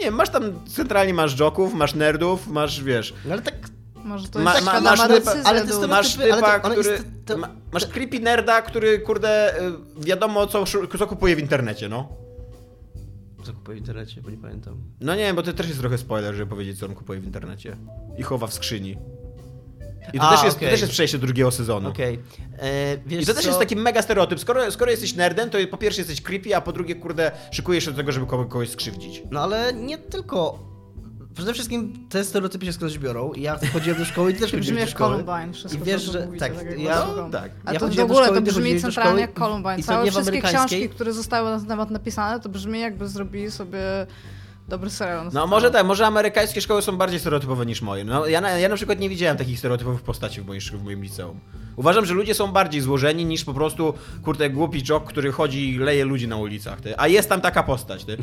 Nie, 0.00 0.10
masz 0.10 0.30
tam 0.30 0.42
centralnie 0.68 1.14
masz 1.14 1.38
joków, 1.40 1.74
masz 1.74 1.94
nerdów, 1.94 2.48
masz, 2.48 2.82
wiesz, 2.84 3.14
No 3.24 3.32
ale 3.32 3.42
tak, 3.42 3.54
Może 4.04 4.28
to 4.28 4.38
Ma- 4.38 4.54
jest 4.54 4.66
ma- 4.66 4.72
taka 4.72 4.84
masz 4.84 4.98
dramatyzm 4.98 5.30
typa- 5.30 5.42
ale 5.44 5.60
ty 5.66 5.88
masz 5.88 6.18
ale 6.18 6.28
to- 6.30 6.36
typa, 6.36 6.60
ale 6.62 6.74
który... 6.76 6.90
jest 6.90 7.04
to- 7.26 7.38
ma- 7.38 7.48
Masz 7.72 7.86
creepy 7.86 8.20
nerda, 8.20 8.62
który, 8.62 8.98
kurde, 8.98 9.60
y, 9.60 9.72
wiadomo 10.04 10.46
co, 10.46 10.64
co 10.98 11.06
kupuje 11.06 11.36
w 11.36 11.38
internecie, 11.38 11.88
no. 11.88 12.08
co 13.44 13.52
kupuję 13.52 13.76
w 13.76 13.80
internecie, 13.80 14.22
bo 14.22 14.30
nie 14.30 14.36
pamiętam. 14.36 14.74
No 15.00 15.14
nie, 15.14 15.34
bo 15.34 15.42
to 15.42 15.52
też 15.52 15.68
jest 15.68 15.80
trochę 15.80 15.98
spoiler, 15.98 16.34
żeby 16.34 16.50
powiedzieć, 16.50 16.78
co 16.78 16.86
on 16.86 16.94
kupuje 16.94 17.20
w 17.20 17.24
internecie. 17.24 17.76
I 18.18 18.22
chowa 18.22 18.46
w 18.46 18.54
skrzyni. 18.54 18.98
I 20.12 20.18
to, 20.18 20.24
A, 20.28 20.34
też, 20.36 20.44
jest, 20.44 20.56
okej. 20.56 20.68
to 20.68 20.72
też 20.72 20.80
jest 20.80 20.92
przejście 20.92 21.18
drugiego 21.18 21.50
sezonu. 21.50 21.88
Okej. 21.88 22.18
E, 22.58 22.96
wiesz 23.06 23.16
No. 23.16 23.22
I 23.22 23.26
to 23.26 23.34
też 23.34 23.42
co? 23.42 23.48
jest 23.48 23.58
taki 23.60 23.76
mega 23.76 24.02
stereotyp. 24.02 24.40
Skoro, 24.40 24.70
skoro 24.72 24.90
jesteś 24.90 25.14
nerdem, 25.14 25.50
to 25.50 25.58
po 25.70 25.76
pierwsze 25.76 26.00
jesteś 26.00 26.22
creepy, 26.22 26.56
a 26.56 26.60
po 26.60 26.72
drugie, 26.72 26.94
kurde, 26.94 27.32
szykujesz 27.50 27.84
się 27.84 27.90
do 27.90 27.96
tego, 27.96 28.12
żeby 28.12 28.26
kogoś, 28.26 28.48
kogoś 28.48 28.70
skrzywdzić. 28.70 29.22
No 29.30 29.40
ale 29.42 29.72
nie 29.72 29.98
tylko. 29.98 30.66
Przede 31.34 31.52
wszystkim 31.54 32.08
te 32.08 32.24
stereotypy 32.24 32.66
się 32.66 32.72
skądś 32.72 32.98
biorą. 32.98 33.32
I 33.32 33.42
ja 33.42 33.58
chodziłem 33.72 33.98
do 33.98 34.04
szkoły 34.04 34.30
i 34.30 34.34
ty 34.34 34.40
też 34.40 34.52
Brzmi 34.52 34.78
jak. 34.78 34.90
Columbine, 34.92 35.52
wszystko 35.52 35.82
I 35.82 35.84
wiesz, 35.86 36.02
że- 36.02 36.26
mówicie, 36.26 36.40
tak, 36.40 36.54
jak 36.66 36.78
ja- 36.80 36.96
No, 37.00 37.06
słucham. 37.06 37.30
tak. 37.30 37.50
A 37.64 37.72
Ja 37.72 37.80
to 37.80 37.88
w 37.88 37.98
ogóle 38.00 38.24
szkoły, 38.24 38.36
to 38.36 38.42
brzmi 38.42 38.80
centralnie 38.80 39.20
jak 39.20 39.34
Columbine. 39.38 39.82
Całe 39.82 40.10
wszystkie 40.10 40.42
książki, 40.42 40.88
które 40.88 41.12
zostały 41.12 41.50
na 41.50 41.58
ten 41.58 41.68
temat 41.68 41.90
napisane, 41.90 42.40
to 42.40 42.48
brzmi 42.48 42.80
jakby 42.80 43.08
zrobili 43.08 43.50
sobie 43.50 43.78
dobry 44.68 44.90
serial. 44.90 45.30
No 45.32 45.46
może 45.46 45.70
tak, 45.70 45.86
może 45.86 46.06
amerykańskie 46.06 46.60
szkoły 46.60 46.82
są 46.82 46.96
bardziej 46.96 47.20
stereotypowe 47.20 47.66
niż 47.66 47.82
moje. 47.82 48.04
No, 48.04 48.26
ja, 48.26 48.40
na, 48.40 48.50
ja 48.50 48.68
na 48.68 48.76
przykład 48.76 48.98
nie 48.98 49.08
widziałem 49.08 49.36
takich 49.36 49.58
stereotypowych 49.58 50.02
postaci 50.02 50.40
w 50.40 50.46
moim, 50.46 50.60
w 50.60 50.82
moim 50.82 51.02
liceum. 51.02 51.40
Uważam, 51.76 52.06
że 52.06 52.14
ludzie 52.14 52.34
są 52.34 52.52
bardziej 52.52 52.80
złożeni 52.80 53.24
niż 53.24 53.44
po 53.44 53.54
prostu, 53.54 53.94
kurde, 54.24 54.50
głupi 54.50 54.82
jock, 54.82 55.06
który 55.08 55.32
chodzi 55.32 55.70
i 55.74 55.78
leje 55.78 56.04
ludzi 56.04 56.28
na 56.28 56.36
ulicach. 56.36 56.80
Ty. 56.80 56.94
A 56.98 57.08
jest 57.08 57.28
tam 57.28 57.40
taka 57.40 57.62
postać. 57.62 58.04
Ty. 58.04 58.16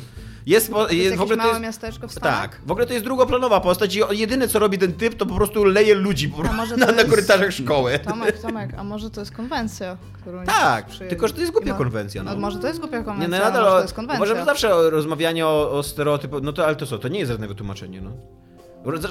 Jest, 0.45 0.71
po, 0.71 0.81
jest 0.81 0.93
jest 0.93 1.15
w 1.17 1.21
ogóle 1.21 1.35
to 1.37 1.41
małe 1.43 1.51
jest, 1.53 1.61
miasteczko 1.63 2.07
w 2.07 2.11
Stanach? 2.11 2.41
Tak. 2.41 2.61
W 2.65 2.71
ogóle 2.71 2.85
to 2.87 2.93
jest 2.93 3.05
drugoplanowa 3.05 3.59
postać 3.61 3.95
i 3.95 4.01
jedyne 4.11 4.47
co 4.47 4.59
robi 4.59 4.77
ten 4.77 4.93
typ, 4.93 5.15
to 5.15 5.25
po 5.25 5.35
prostu 5.35 5.65
leje 5.65 5.95
ludzi 5.95 6.29
po, 6.29 6.43
na, 6.43 6.63
jest- 6.91 7.09
korytarzach 7.09 7.51
szkoły. 7.51 7.99
Tomek, 7.99 8.41
Tomek, 8.41 8.73
a 8.77 8.83
może 8.83 9.09
to 9.09 9.19
jest 9.19 9.31
konwencja, 9.31 9.97
którą 10.21 10.43
Tak, 10.45 10.85
tylko 11.09 11.27
że 11.27 11.33
to 11.33 11.39
jest 11.39 11.51
głupia 11.53 11.71
mo- 11.71 11.77
konwencja. 11.77 12.23
No. 12.23 12.31
No. 12.33 12.39
może 12.39 12.59
to 12.59 12.67
jest 12.67 12.79
głupia 12.79 12.97
Nie, 12.97 13.03
konwencja, 13.03 13.39
no 13.39 13.45
ale 13.45 13.53
nadal, 13.53 13.63
może 13.63 13.75
to 13.77 13.81
jest 13.81 13.93
konwencja. 13.93 14.25
że 14.35 14.45
zawsze 14.45 14.89
rozmawianie 14.89 15.45
o, 15.47 15.71
o 15.71 15.83
stereotypach, 15.83 16.41
no 16.43 16.53
to 16.53 16.65
ale 16.65 16.75
to 16.75 16.85
co, 16.85 16.97
to 16.97 17.07
nie 17.07 17.19
jest 17.19 17.31
żadne 17.31 17.47
wytłumaczenie, 17.47 18.01
no. 18.01 18.11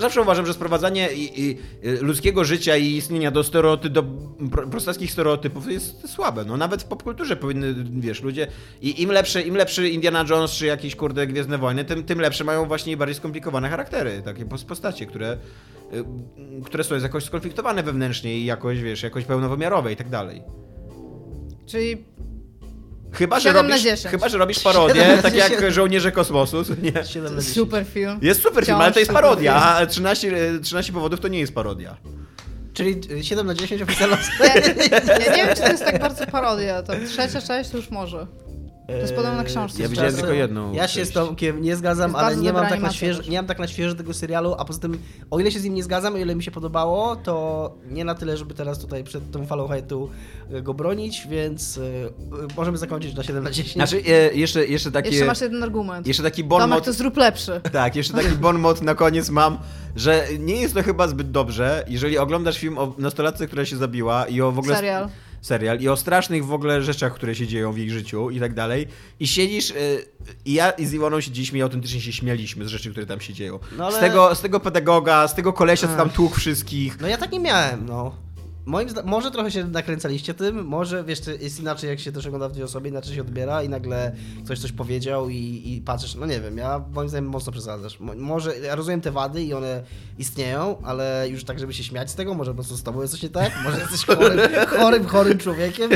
Zawsze 0.00 0.22
uważam, 0.22 0.46
że 0.46 0.54
sprowadzanie 0.54 1.12
i, 1.12 1.42
i, 1.42 1.58
y, 1.88 2.02
ludzkiego 2.02 2.44
życia 2.44 2.76
i 2.76 2.86
istnienia 2.86 3.30
do 3.30 3.44
stereoty, 3.44 3.90
do 3.90 4.02
pro- 4.50 4.66
prostackich 4.68 5.12
stereotypów 5.12 5.70
jest 5.72 6.08
słabe. 6.08 6.44
No 6.44 6.56
nawet 6.56 6.82
w 6.82 6.86
popkulturze 6.86 7.36
powinny, 7.36 7.74
wiesz, 8.00 8.22
ludzie 8.22 8.46
i 8.82 9.02
im 9.02 9.10
lepszy, 9.12 9.42
im 9.42 9.56
lepszy 9.56 9.88
Indiana 9.88 10.24
Jones 10.30 10.50
czy 10.50 10.66
jakiś 10.66 10.96
kurde 10.96 11.26
Gwiezdne 11.26 11.58
Wojny, 11.58 11.84
tym, 11.84 12.04
tym 12.04 12.20
lepsze 12.20 12.44
mają 12.44 12.66
właśnie 12.66 12.96
bardziej 12.96 13.14
skomplikowane 13.14 13.68
charaktery, 13.68 14.22
takie 14.24 14.44
pos- 14.46 14.64
postacie, 14.64 15.06
które, 15.06 15.38
y, 15.94 16.04
które 16.64 16.84
są 16.84 16.94
jakoś 16.98 17.24
skonfliktowane 17.24 17.82
wewnętrznie 17.82 18.38
i 18.38 18.44
jakoś, 18.44 18.80
wiesz, 18.82 19.02
jakoś 19.02 19.24
pełnowymiarowe 19.24 19.92
i 19.92 19.96
tak 19.96 20.08
dalej. 20.08 20.42
Czyli 21.66 22.04
Chyba, 23.12 23.40
że 23.40 23.48
7 23.48 23.66
na 23.66 23.68
robisz, 23.68 23.82
10. 23.84 24.10
chyba, 24.10 24.28
że 24.28 24.38
robisz 24.38 24.60
parodię, 24.60 25.16
na 25.16 25.22
tak 25.22 25.34
jak 25.34 25.52
10. 25.52 25.74
Żołnierze 25.74 26.12
Kosmosu, 26.12 26.56
nie? 26.82 27.04
7 27.04 27.34
na 27.34 27.40
10. 27.40 27.54
super 27.54 27.84
film. 27.86 28.18
Jest 28.22 28.42
super 28.42 28.64
film, 28.64 28.76
Wciąż 28.76 28.84
ale 28.84 28.92
to 28.92 28.98
jest 28.98 29.12
parodia, 29.12 29.54
a 29.54 29.86
13, 29.86 30.32
13 30.62 30.92
powodów 30.92 31.20
to 31.20 31.28
nie 31.28 31.38
jest 31.40 31.54
parodia. 31.54 31.96
Czyli 32.74 33.00
y, 33.10 33.24
7 33.24 33.46
na 33.46 33.54
10 33.54 33.82
oficjalna 33.82 34.18
Ja, 34.40 34.54
ja 35.24 35.36
nie 35.36 35.44
wiem, 35.46 35.56
czy 35.56 35.62
to 35.62 35.68
jest 35.68 35.84
tak 35.84 35.98
bardzo 36.00 36.26
parodia. 36.26 36.82
To 36.82 36.92
trzecia 37.08 37.40
część 37.42 37.70
to 37.70 37.76
już 37.76 37.90
może. 37.90 38.26
To 38.86 38.92
jest 38.92 39.14
podobno 39.14 39.36
na 39.36 39.44
książce. 39.44 39.82
Ja 39.82 39.88
widziałem 39.88 40.14
tylko 40.14 40.32
jedną 40.32 40.72
Ja 40.72 40.88
się 40.88 40.94
część. 40.94 41.10
z 41.10 41.14
Tomkiem 41.14 41.62
nie 41.62 41.76
zgadzam, 41.76 42.10
Jest 42.10 42.24
ale 42.24 42.36
nie 42.36 42.52
mam, 42.52 42.66
tak 42.66 42.80
na 42.80 42.92
świeżo, 42.92 43.22
nie 43.28 43.36
mam 43.36 43.46
tak 43.46 43.58
na 43.58 43.68
świeżo 43.68 43.94
tego 43.94 44.14
serialu, 44.14 44.54
a 44.58 44.64
poza 44.64 44.80
tym, 44.80 44.98
o 45.30 45.40
ile 45.40 45.50
się 45.50 45.58
z 45.58 45.64
nim 45.64 45.74
nie 45.74 45.82
zgadzam, 45.82 46.14
o 46.14 46.16
ile 46.16 46.34
mi 46.34 46.42
się 46.42 46.50
podobało, 46.50 47.16
to 47.16 47.74
nie 47.90 48.04
na 48.04 48.14
tyle, 48.14 48.36
żeby 48.36 48.54
teraz 48.54 48.78
tutaj 48.78 49.04
przed 49.04 49.30
tą 49.30 49.46
falą 49.46 49.68
hejtu 49.68 50.10
y, 50.54 50.62
go 50.62 50.74
bronić, 50.74 51.26
więc 51.30 51.76
y, 51.76 51.80
y, 51.80 52.12
możemy 52.56 52.78
zakończyć 52.78 53.14
na 53.14 53.22
7 53.22 53.44
na 53.44 53.50
10. 53.50 53.74
Znaczy, 53.74 54.02
e, 54.08 54.34
jeszcze, 54.34 54.66
jeszcze 54.66 54.92
taki... 54.92 55.08
Jeszcze 55.08 55.26
masz 55.26 55.40
jeden 55.40 55.62
argument. 55.62 56.06
Jeszcze 56.06 56.22
taki 56.22 56.44
bon 56.44 56.60
Tomek, 56.60 56.76
mot, 56.76 56.84
to 56.84 56.92
zrób 56.92 57.16
lepszy. 57.16 57.60
Tak, 57.72 57.96
jeszcze 57.96 58.14
taki 58.14 58.28
bon 58.28 58.58
mot 58.58 58.82
na 58.82 58.94
koniec 58.94 59.30
mam, 59.30 59.58
że 59.96 60.26
nie 60.38 60.56
jest 60.60 60.74
to 60.74 60.82
chyba 60.82 61.08
zbyt 61.08 61.30
dobrze, 61.30 61.84
jeżeli 61.88 62.18
oglądasz 62.18 62.58
film 62.58 62.78
o 62.78 62.94
nastolatce, 62.98 63.46
która 63.46 63.64
się 63.64 63.76
zabiła 63.76 64.26
i 64.26 64.40
o 64.40 64.52
w 64.52 64.58
ogóle... 64.58 64.76
Serial. 64.76 65.08
Serial 65.42 65.80
i 65.80 65.88
o 65.88 65.96
strasznych 65.96 66.46
w 66.46 66.52
ogóle 66.52 66.82
rzeczach, 66.82 67.14
które 67.14 67.34
się 67.34 67.46
dzieją 67.46 67.72
w 67.72 67.78
ich 67.78 67.90
życiu 67.92 68.30
i 68.30 68.40
tak 68.40 68.54
dalej. 68.54 68.86
I 69.20 69.26
siedzisz 69.26 69.70
y, 69.70 70.04
i 70.44 70.52
ja 70.52 70.70
i 70.70 70.86
z 70.86 70.92
Iwoną 70.92 71.20
siedzieliśmy 71.20 71.58
i 71.58 71.62
autentycznie 71.62 72.00
się 72.00 72.12
śmialiśmy 72.12 72.64
z 72.64 72.68
rzeczy, 72.68 72.90
które 72.90 73.06
tam 73.06 73.20
się 73.20 73.34
dzieją. 73.34 73.58
No 73.78 73.86
ale- 73.86 73.96
z, 73.96 74.00
tego, 74.00 74.34
z 74.34 74.40
tego 74.40 74.60
pedagoga, 74.60 75.28
z 75.28 75.34
tego 75.34 75.52
kolesia, 75.52 75.88
co 75.88 75.96
tam 75.96 76.10
tłukł 76.10 76.36
wszystkich. 76.36 77.00
No 77.00 77.08
ja 77.08 77.16
tak 77.18 77.32
nie 77.32 77.40
miałem, 77.40 77.86
no. 77.86 78.14
Moim 78.66 78.88
zdaniem, 78.88 79.10
może 79.10 79.30
trochę 79.30 79.50
się 79.50 79.64
nakręcaliście 79.64 80.34
tym, 80.34 80.64
może 80.66 81.04
wiesz, 81.04 81.20
jest 81.40 81.60
inaczej 81.60 81.90
jak 81.90 82.00
się 82.00 82.12
też 82.12 82.26
ogląda 82.26 82.48
w 82.48 82.52
dwie 82.52 82.64
osoby, 82.64 82.88
inaczej 82.88 83.14
się 83.14 83.20
odbiera 83.20 83.62
i 83.62 83.68
nagle 83.68 84.12
ktoś 84.44 84.58
coś 84.58 84.72
powiedział 84.72 85.28
i, 85.28 85.62
i 85.66 85.80
patrzysz, 85.84 86.14
no 86.14 86.26
nie 86.26 86.40
wiem, 86.40 86.56
ja 86.58 86.84
moim 86.94 87.08
zdaniem 87.08 87.28
mocno 87.30 87.52
przesadzasz. 87.52 88.00
Mo- 88.00 88.14
Może, 88.16 88.58
ja 88.58 88.74
rozumiem 88.74 89.00
te 89.00 89.10
wady 89.10 89.42
i 89.42 89.54
one 89.54 89.82
istnieją, 90.18 90.76
ale 90.84 91.26
już 91.30 91.44
tak, 91.44 91.58
żeby 91.58 91.74
się 91.74 91.84
śmiać 91.84 92.10
z 92.10 92.14
tego, 92.14 92.34
może 92.34 92.50
po 92.50 92.54
prostu 92.54 92.76
z 92.76 92.82
tobą 92.82 93.00
jest 93.00 93.12
coś 93.12 93.22
nie 93.22 93.28
tak, 93.28 93.52
może 93.64 93.78
jesteś 93.78 94.04
chorym, 94.06 94.40
chorym, 94.80 95.06
chorym 95.06 95.38
człowiekiem 95.38 95.90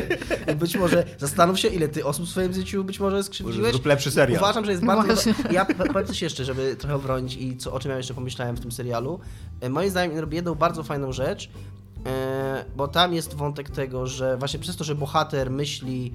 i 0.53 0.55
być 0.55 0.77
może 0.77 1.05
zastanów 1.19 1.61
się, 1.61 1.69
ile 1.69 1.89
ty 1.89 2.05
osób 2.05 2.27
w 2.27 2.29
swoim 2.31 2.53
życiu 2.53 2.85
być 2.85 3.01
może 3.01 3.23
skrzywdziłeś. 3.23 3.73
Zrób 3.73 3.87
lepszy 3.87 4.11
serial. 4.11 4.39
Uważam, 4.43 4.65
że 4.65 4.71
jest 4.71 4.83
No 4.83 4.97
bardzo... 4.97 5.15
właśnie. 5.15 5.35
Ja 5.51 5.65
powiem 5.65 6.07
coś 6.07 6.23
jeszcze, 6.23 6.45
żeby 6.45 6.77
trochę 6.77 6.95
obronić 6.95 7.37
i 7.37 7.57
co, 7.57 7.73
o 7.73 7.81
czym 7.81 7.91
ja 7.91 7.97
jeszcze 7.97 8.15
pomyślałem 8.15 8.57
w 8.57 8.61
tym 8.61 8.73
serialu. 8.73 9.21
E, 9.61 9.69
Moim 9.71 9.91
zdaniem 9.91 10.19
robi 10.19 10.37
jedną 10.37 10.55
bardzo 10.55 10.83
fajną 10.83 11.13
rzecz, 11.13 11.51
bo 12.77 12.89
tam 12.89 13.15
jest 13.15 13.35
wątek 13.35 13.71
tego, 13.71 14.07
że 14.07 14.37
właśnie 14.37 14.61
przez 14.61 14.77
to, 14.77 14.85
że 14.85 14.95
bohater 14.95 15.51
myśli, 15.51 16.13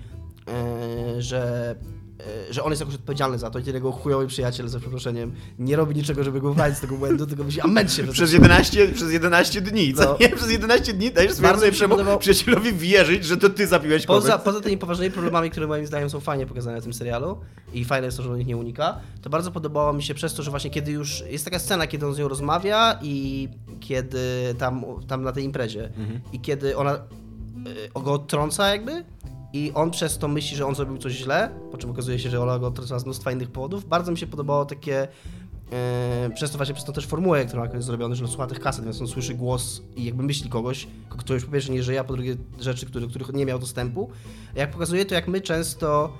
e, 0.47 1.21
że 1.21 1.71
e, 1.71 2.00
że 2.49 2.63
on 2.63 2.69
jest 2.71 2.79
jakoś 2.79 2.95
odpowiedzialny 2.95 3.37
za 3.39 3.49
to 3.49 3.59
i 3.59 3.63
ten 3.63 3.73
jego 3.73 3.91
chujowy 3.91 4.27
przyjaciel, 4.27 4.67
za 4.67 4.79
przeproszeniem, 4.79 5.31
nie 5.59 5.75
robi 5.75 5.95
niczego, 5.95 6.23
żeby 6.23 6.41
go 6.41 6.53
wrazić 6.53 6.77
z 6.77 6.81
tego 6.81 6.97
błędu, 6.97 7.25
tylko 7.27 7.43
myśli, 7.43 7.61
a 7.61 7.67
męcz 7.67 7.91
się. 7.91 8.03
Przez 8.07 8.33
11, 8.33 8.87
przez 8.87 9.11
11 9.11 9.61
dni, 9.61 9.93
co 9.93 10.03
No. 10.03 10.17
nie? 10.19 10.29
Przez 10.29 10.51
11 10.51 10.93
dni 10.93 11.11
dajesz 11.11 11.31
swojemu 11.33 11.73
podobał- 11.89 12.17
przyjacielowi 12.19 12.73
wierzyć, 12.73 13.25
że 13.25 13.37
to 13.37 13.49
ty 13.49 13.67
zabiłeś 13.67 14.05
kogoś. 14.05 14.23
Poza, 14.23 14.37
poza 14.39 14.61
tymi 14.61 14.77
poważnymi 14.77 15.11
problemami, 15.11 15.49
które 15.51 15.67
moim 15.67 15.87
zdaniem 15.87 16.09
są 16.09 16.19
fajnie 16.19 16.45
pokazane 16.45 16.79
w 16.81 16.83
tym 16.83 16.93
serialu 16.93 17.37
i 17.73 17.85
fajne 17.85 18.05
jest 18.07 18.17
to, 18.17 18.23
że 18.23 18.31
on 18.31 18.41
ich 18.41 18.47
nie 18.47 18.57
unika, 18.57 18.99
to 19.21 19.29
bardzo 19.29 19.51
podobało 19.51 19.93
mi 19.93 20.03
się 20.03 20.13
przez 20.13 20.33
to, 20.33 20.43
że 20.43 20.51
właśnie 20.51 20.69
kiedy 20.69 20.91
już 20.91 21.23
jest 21.29 21.45
taka 21.45 21.59
scena, 21.59 21.87
kiedy 21.87 22.07
on 22.07 22.13
z 22.13 22.17
nią 22.17 22.27
rozmawia 22.27 22.99
i 23.01 23.47
kiedy 23.79 24.19
tam, 24.57 24.85
tam 25.07 25.23
na 25.23 25.31
tej 25.31 25.43
imprezie 25.43 25.89
i 26.33 26.39
kiedy 26.39 26.77
ona 26.77 26.95
y, 26.95 28.01
go 28.03 28.13
odtrąca 28.13 28.69
jakby 28.69 29.03
i 29.53 29.71
on 29.75 29.91
przez 29.91 30.17
to 30.17 30.27
myśli, 30.27 30.57
że 30.57 30.65
on 30.67 30.75
zrobił 30.75 30.97
coś 30.97 31.13
źle, 31.13 31.49
po 31.71 31.77
czym 31.77 31.89
okazuje 31.89 32.19
się, 32.19 32.29
że 32.29 32.41
ona 32.41 32.59
go 32.59 32.67
odtrąca 32.67 32.99
z 32.99 33.05
mnóstwa 33.05 33.31
innych 33.31 33.51
powodów. 33.51 33.85
Bardzo 33.87 34.11
mi 34.11 34.17
się 34.17 34.27
podobało 34.27 34.65
takie 34.65 35.07
e, 35.71 36.29
przez 36.35 36.51
to 36.51 36.57
właśnie, 36.57 36.73
przez 36.75 36.85
to 36.85 36.91
też 36.93 37.05
formułę, 37.07 37.45
którą 37.45 37.63
jest 37.73 37.85
zrobiona, 37.85 38.15
że 38.15 38.23
on 38.25 38.29
słucha 38.31 38.47
tych 38.47 38.59
kaset, 38.59 38.85
więc 38.85 39.01
on 39.01 39.07
słyszy 39.07 39.33
głos 39.33 39.81
i 39.95 40.05
jakby 40.05 40.23
myśli 40.23 40.49
kogoś, 40.49 40.87
ko- 41.09 41.17
kto 41.17 41.33
już 41.33 41.45
po 41.45 41.51
pierwsze 41.51 41.71
nie 41.71 41.83
żyje, 41.83 41.99
a 41.99 42.03
po 42.03 42.13
drugie 42.13 42.35
rzeczy, 42.59 42.85
który, 42.85 43.07
których 43.07 43.33
nie 43.33 43.45
miał 43.45 43.59
dostępu. 43.59 44.09
Jak 44.55 44.71
pokazuje 44.71 45.05
to, 45.05 45.15
jak 45.15 45.27
my 45.27 45.41
często 45.41 46.13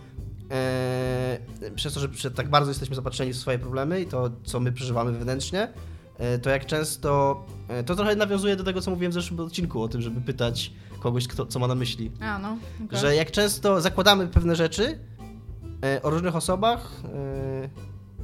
e, 0.52 1.40
przez 1.76 1.94
to, 1.94 2.00
że 2.00 2.32
tak 2.32 2.50
bardzo 2.50 2.72
jesteśmy 2.72 2.96
zapatrzeni 2.96 3.34
w 3.34 3.38
swoje 3.38 3.60
problemy 3.60 4.02
i 4.02 4.06
to, 4.06 4.30
co 4.44 4.60
my 4.60 4.72
przeżywamy 4.72 5.12
wewnętrznie, 5.12 5.68
e, 6.18 6.40
to 6.40 6.50
jak 6.50 6.66
często, 6.66 7.44
to 7.86 7.96
trochę 7.96 8.16
nawiązuje 8.16 8.56
do 8.56 8.64
tego, 8.64 8.82
co 8.82 8.92
mówiłem 8.92 9.12
w 9.12 9.14
zeszłym 9.14 9.40
odcinku, 9.40 9.82
o 9.84 9.88
tym, 9.88 10.02
żeby 10.02 10.22
pytać 10.22 10.72
kogoś, 11.02 11.28
kto, 11.28 11.46
co 11.46 11.60
ma 11.60 11.68
na 11.68 11.76
myśli. 11.76 12.12
A, 12.20 12.40
no. 12.40 12.58
okej. 12.86 13.00
Że 13.00 13.16
jak 13.16 13.32
często 13.32 13.82
zakładamy 13.82 14.28
pewne 14.28 14.56
rzeczy 14.56 15.00
e, 15.86 16.02
o 16.02 16.10
różnych 16.10 16.36
osobach, 16.36 17.02
e, 17.06 17.70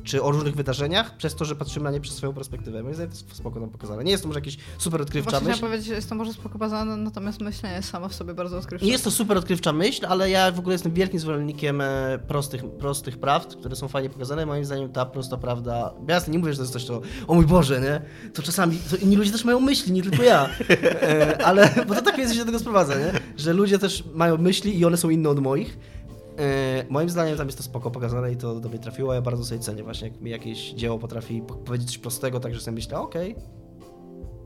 czy 0.08 0.24
o 0.24 0.32
różnych 0.32 0.56
wydarzeniach, 0.56 1.18
przez 1.18 1.36
to, 1.36 1.46
że 1.46 1.56
patrzymy 1.56 1.84
na 1.84 1.92
nie 1.92 2.02
przez 2.02 2.16
swoją 2.16 2.34
perspektywę. 2.34 2.84
Moim 2.84 2.96
zdaniem 2.96 3.12
to 3.12 3.18
jest 3.18 3.36
spoko 3.36 3.60
nam 3.60 3.70
pokazane. 3.70 4.04
Nie 4.04 4.12
jest 4.12 4.24
to 4.24 4.28
może 4.28 4.40
jakieś 4.40 4.58
super 4.78 5.02
odkrywcza 5.02 5.32
Właśnie 5.32 5.48
myśl. 5.48 5.62
powiedzieć, 5.62 5.88
że 5.88 5.94
jest 5.94 6.10
to 6.10 6.16
może 6.16 6.34
spoko 6.34 6.58
bazane, 6.58 6.98
natomiast 6.98 7.42
myślenie 7.42 7.76
jest 7.76 7.90
samo 7.90 8.10
w 8.10 8.14
sobie 8.14 8.34
bardzo 8.34 8.58
odkrywcze. 8.58 8.86
Nie 8.86 8.92
jest 8.92 9.04
to 9.04 9.12
super 9.12 9.38
odkrywcza 9.38 9.74
myśl, 9.74 10.06
ale 10.10 10.30
ja 10.30 10.52
w 10.52 10.60
ogóle 10.60 10.74
jestem 10.74 10.94
wielkim 10.94 11.20
zwolennikiem 11.20 11.82
e, 11.82 12.20
prostych, 12.28 12.66
prostych 12.80 13.18
prawd, 13.18 13.56
które 13.56 13.76
są 13.76 13.88
fajnie 13.88 14.10
pokazane. 14.10 14.46
Moim 14.46 14.66
zdaniem 14.66 14.90
ta 14.90 15.06
prosta 15.06 15.38
prawda. 15.38 15.94
Jasne, 16.08 16.34
nie 16.34 16.40
mówię, 16.40 16.52
że 16.54 16.58
to 16.58 16.64
jest 16.64 16.74
coś, 16.74 16.86
to 16.86 17.02
o 17.28 17.36
mój 17.36 17.46
Boże, 17.46 17.82
nie? 17.82 18.02
To 18.34 18.42
czasami 18.42 18.78
to 18.90 18.96
inni 18.96 19.16
ludzie 19.16 19.32
też 19.32 19.46
mają 19.46 19.60
myśli, 19.60 19.92
nie 19.92 20.04
tylko 20.04 20.24
ja. 20.24 20.50
E, 20.70 21.46
ale 21.46 21.70
bo 21.88 21.96
to 21.96 22.02
tak 22.02 22.18
jest 22.18 22.34
się 22.34 22.40
do 22.40 22.46
tego 22.46 22.60
sprowadza, 22.60 22.96
nie? 22.96 23.12
Że 23.38 23.54
ludzie 23.54 23.80
też 23.80 24.04
mają 24.14 24.38
myśli 24.38 24.80
i 24.80 24.86
one 24.86 24.98
są 24.98 25.10
inne 25.10 25.30
od 25.30 25.40
moich. 25.40 25.78
E, 26.40 26.86
moim 26.90 27.10
zdaniem 27.10 27.38
tam 27.38 27.48
jest 27.48 27.58
to 27.58 27.64
spoko 27.64 27.92
pokazane 27.92 28.32
i 28.32 28.36
to 28.38 28.60
do 28.60 28.70
mnie 28.70 28.80
trafiło. 28.80 29.14
Ja 29.14 29.22
bardzo 29.22 29.46
sobie 29.46 29.60
cenię 29.60 29.84
właśnie, 29.84 30.08
jak 30.08 30.22
mi 30.22 30.32
jakieś 30.32 30.72
dzieło 30.74 31.00
potrafi 31.00 31.42
po- 31.42 31.56
powiedzieć 31.56 31.88
coś 31.88 31.98
prostego, 31.98 32.40
tak 32.40 32.54
że 32.56 32.62
sobie 32.62 32.76
myślę, 32.76 33.00
okej. 33.00 33.36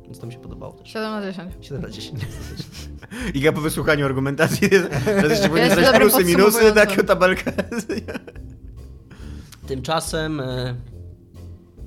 Więc 0.03 0.19
to 0.19 0.27
mi 0.27 0.33
się 0.33 0.39
podobało 0.39 0.73
też. 0.73 0.89
7 0.89 1.11
na 1.11 1.21
10. 1.21 1.53
7 1.61 1.81
na 1.81 1.89
10. 1.89 2.19
Iga 3.33 3.51
po 3.51 3.61
wysłuchaniu 3.61 4.05
argumentacji, 4.05 4.69
teraz 5.05 5.31
jeszcze 5.31 5.49
powinien 5.49 5.75
dać 5.75 5.99
plusy, 5.99 6.23
minusy, 6.25 6.73
taką 6.73 7.03
tabelkę. 7.03 7.53
Tymczasem 9.67 10.39
e, 10.39 10.75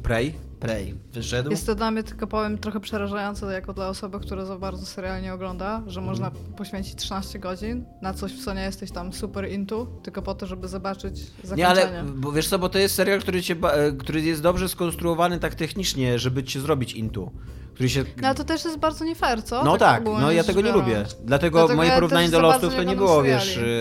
Prey? 0.03 0.35
Prey 0.61 0.95
wyszedł. 1.15 1.51
Jest 1.51 1.67
to 1.67 1.75
dla 1.75 1.91
mnie, 1.91 2.03
tylko 2.03 2.27
powiem, 2.27 2.59
trochę 2.59 2.81
przerażające 2.81 3.53
jako 3.53 3.73
dla 3.73 3.89
osoby, 3.89 4.21
która 4.21 4.45
za 4.45 4.59
bardzo 4.59 4.87
serial 4.87 5.23
nie 5.23 5.35
ogląda, 5.35 5.83
że 5.87 6.01
Mhm. 6.01 6.07
można 6.07 6.31
poświęcić 6.57 6.95
13 6.97 7.39
godzin 7.39 7.85
na 8.03 8.15
coś, 8.15 8.33
w 8.33 8.45
co 8.45 8.55
nie 8.55 8.63
jesteś 8.63 8.91
tam 8.91 9.13
super 9.13 9.49
into, 9.51 9.87
tylko 10.03 10.23
po 10.23 10.35
to, 10.35 10.47
żeby 10.47 10.69
zobaczyć 10.69 11.19
zakończenie. 11.19 11.57
Nie, 11.57 11.69
ale 11.69 12.03
bo 12.17 12.33
wiesz 12.33 12.49
co, 12.49 12.59
bo 12.59 12.69
to 12.69 12.79
jest 12.79 12.95
serial, 12.95 13.21
który, 13.21 13.43
cię, 13.43 13.57
e, 13.73 13.93
który 13.93 14.21
jest 14.21 14.43
dobrze 14.43 14.69
skonstruowany 14.69 15.39
tak 15.39 15.55
technicznie, 15.55 16.19
żeby 16.19 16.45
cię 16.45 16.61
zrobić 16.61 16.93
intu. 16.93 17.31
Który 17.75 17.89
się... 17.89 18.05
No 18.23 18.29
ale 18.29 18.35
to 18.35 18.45
też 18.45 18.65
jest 18.65 18.79
bardzo 18.79 19.05
nie 19.05 19.15
fair, 19.15 19.43
co? 19.45 19.65
No 19.65 19.77
tak, 19.77 20.01
ogólnie 20.01 20.21
no 20.21 20.33
ja 20.33 20.45
tego 20.45 20.61
nie 20.61 20.67
biorąc. 20.73 20.87
lubię. 20.89 21.05
Dlatego, 21.25 21.59
Dlatego 21.59 21.77
moje 21.77 21.89
ja 21.89 21.95
porównanie 21.95 22.29
do 22.29 22.41
Lostów 22.41 22.75
to 22.75 22.81
nie 22.81 22.87
nie 22.87 22.93
oglądam 22.93 23.07
było, 23.07 23.23
wiesz, 23.23 23.45
seriali. 23.55 23.73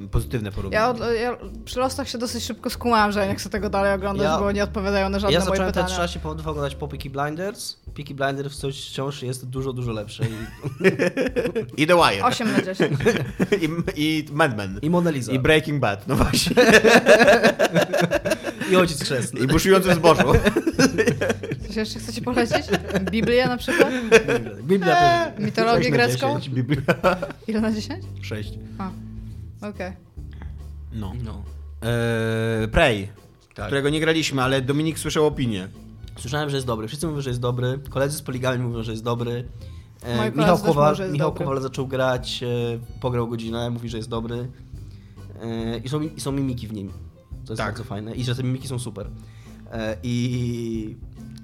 y, 0.00 0.04
y, 0.04 0.08
pozytywne 0.08 0.52
porównanie. 0.52 0.98
Ja, 1.00 1.12
ja 1.12 1.36
przy 1.64 1.78
Lostach 1.80 2.08
się 2.08 2.18
dosyć 2.18 2.44
szybko 2.44 2.70
skumałam, 2.70 3.12
że 3.12 3.28
nie 3.28 3.34
chcę 3.34 3.50
tego 3.50 3.70
dalej 3.70 3.94
oglądać, 3.94 4.24
Ja- 4.24 4.38
bo 4.38 4.52
nie 4.52 4.64
odpowiadają 4.64 5.08
na 5.08 5.18
żadne 5.18 5.32
Ja 5.34 5.38
moje 5.40 5.50
zacząłem 5.50 5.72
te 5.72 5.80
pytania. 5.80 5.86
13 5.88 6.20
powodów 6.20 6.41
oglądać 6.50 6.74
po 6.74 6.88
Peaky 6.88 7.10
Blinders. 7.10 7.76
Peaky 7.94 8.14
Blinders 8.14 8.56
coś 8.56 8.88
wciąż 8.88 9.22
jest 9.22 9.48
dużo, 9.48 9.72
dużo 9.72 9.92
lepsze. 9.92 10.24
I, 10.24 10.28
I 11.82 11.86
The 11.86 11.94
Wire. 11.96 12.24
8 12.24 12.52
na 12.52 12.62
10. 12.62 12.98
I, 13.62 13.68
I 13.96 14.24
Mad 14.32 14.56
Men. 14.56 14.78
i 14.82 14.90
Mona 14.90 15.10
Lisa. 15.10 15.32
I 15.32 15.38
Breaking 15.38 15.80
Bad, 15.80 16.08
no 16.08 16.16
właśnie. 16.16 16.56
I 18.72 18.76
Ojciec 18.76 19.02
Chrzestny. 19.02 19.40
I 19.40 19.46
buszujący 19.46 19.88
w 19.88 19.94
zboczu. 19.94 20.32
Coś 21.66 21.76
jeszcze 21.76 21.98
chcecie 21.98 22.22
polecić? 22.22 22.56
Biblię 23.10 23.46
na 23.46 23.56
przykład? 23.56 23.88
Biblia 24.62 24.96
też. 24.96 25.44
Mitologię 25.44 25.78
Sześć 25.82 25.90
na 25.90 25.96
grecką? 25.96 26.40
10. 26.40 26.54
Biblia. 26.54 26.82
Ile 27.48 27.60
na 27.60 27.72
10? 27.72 28.04
Sześć. 28.22 28.52
A, 28.78 28.90
okej. 29.68 29.92
No. 30.92 31.12
No. 31.24 31.42
Eee, 31.82 32.68
Prey, 32.68 33.08
Tak. 33.54 33.66
którego 33.66 33.90
nie 33.90 34.00
graliśmy, 34.00 34.42
ale 34.42 34.62
Dominik 34.62 34.98
słyszał 34.98 35.26
opinię. 35.26 35.68
Słyszałem, 36.18 36.50
że 36.50 36.56
jest 36.56 36.66
dobry. 36.66 36.88
Wszyscy 36.88 37.06
mówią, 37.06 37.20
że 37.20 37.30
jest 37.30 37.40
dobry. 37.40 37.78
Koledzy 37.90 38.16
z 38.18 38.22
Poligami 38.22 38.58
mówią, 38.64 38.82
że 38.82 38.90
jest 38.92 39.04
dobry. 39.04 39.48
E, 40.02 40.30
Michał, 40.30 40.56
też 40.56 40.66
Kowal, 40.66 40.84
mówią, 40.84 40.94
że 40.96 41.02
jest 41.02 41.12
Michał. 41.12 41.32
Kowal 41.32 41.60
zaczął 41.62 41.86
grać, 41.86 42.42
e, 42.42 42.48
pograł 43.00 43.28
godzinę, 43.28 43.70
mówi, 43.70 43.88
że 43.88 43.96
jest 43.96 44.08
dobry. 44.08 44.48
E, 45.42 45.78
I 45.78 45.88
są, 45.88 46.00
i 46.00 46.20
są 46.20 46.32
mimiki 46.32 46.68
w 46.68 46.72
nim. 46.72 46.88
To 47.46 47.52
jest 47.52 47.58
Tak. 47.58 47.66
bardzo 47.66 47.84
fajne. 47.84 48.14
I 48.14 48.24
że 48.24 48.34
te 48.34 48.42
mimiki 48.42 48.68
są 48.68 48.78
super. 48.78 49.06
E, 49.72 49.96
I... 50.02 50.96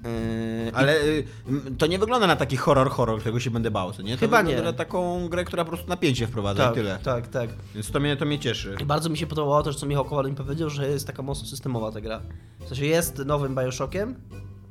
e, 0.05 0.75
Ale 0.75 1.01
y, 1.03 1.23
m, 1.47 1.75
to 1.77 1.87
nie 1.87 1.99
wygląda 1.99 2.27
na 2.27 2.35
taki 2.35 2.57
horror, 2.57 2.89
horror, 2.89 3.19
którego 3.19 3.39
się 3.39 3.51
będę 3.51 3.71
bał, 3.71 3.91
co 3.93 4.01
nie? 4.01 4.13
To 4.15 4.19
Chyba 4.19 4.41
nie. 4.41 4.61
na 4.61 4.73
taką 4.73 5.27
grę, 5.29 5.45
która 5.45 5.65
po 5.65 5.69
prostu 5.71 5.89
napięcie 5.89 6.27
wprowadza 6.27 6.63
tak, 6.63 6.71
i 6.71 6.75
tyle. 6.75 6.99
tak, 7.03 7.27
tak. 7.27 7.49
Więc 7.75 7.91
to 7.91 7.99
mnie, 7.99 8.17
to 8.17 8.25
mnie 8.25 8.39
cieszy. 8.39 8.75
I 8.81 8.85
bardzo 8.85 9.09
mi 9.09 9.17
się 9.17 9.27
podobało 9.27 9.63
to, 9.63 9.73
co 9.73 9.85
Michał 9.85 10.05
Kowal 10.05 10.25
mi 10.25 10.35
powiedział, 10.35 10.69
że 10.69 10.89
jest 10.89 11.07
taka 11.07 11.23
mocno 11.23 11.47
systemowa 11.47 11.91
ta 11.91 12.01
gra. 12.01 12.21
W 12.59 12.67
sensie 12.67 12.85
jest 12.85 13.17
nowym 13.25 13.55
Bioshockiem. 13.55 14.15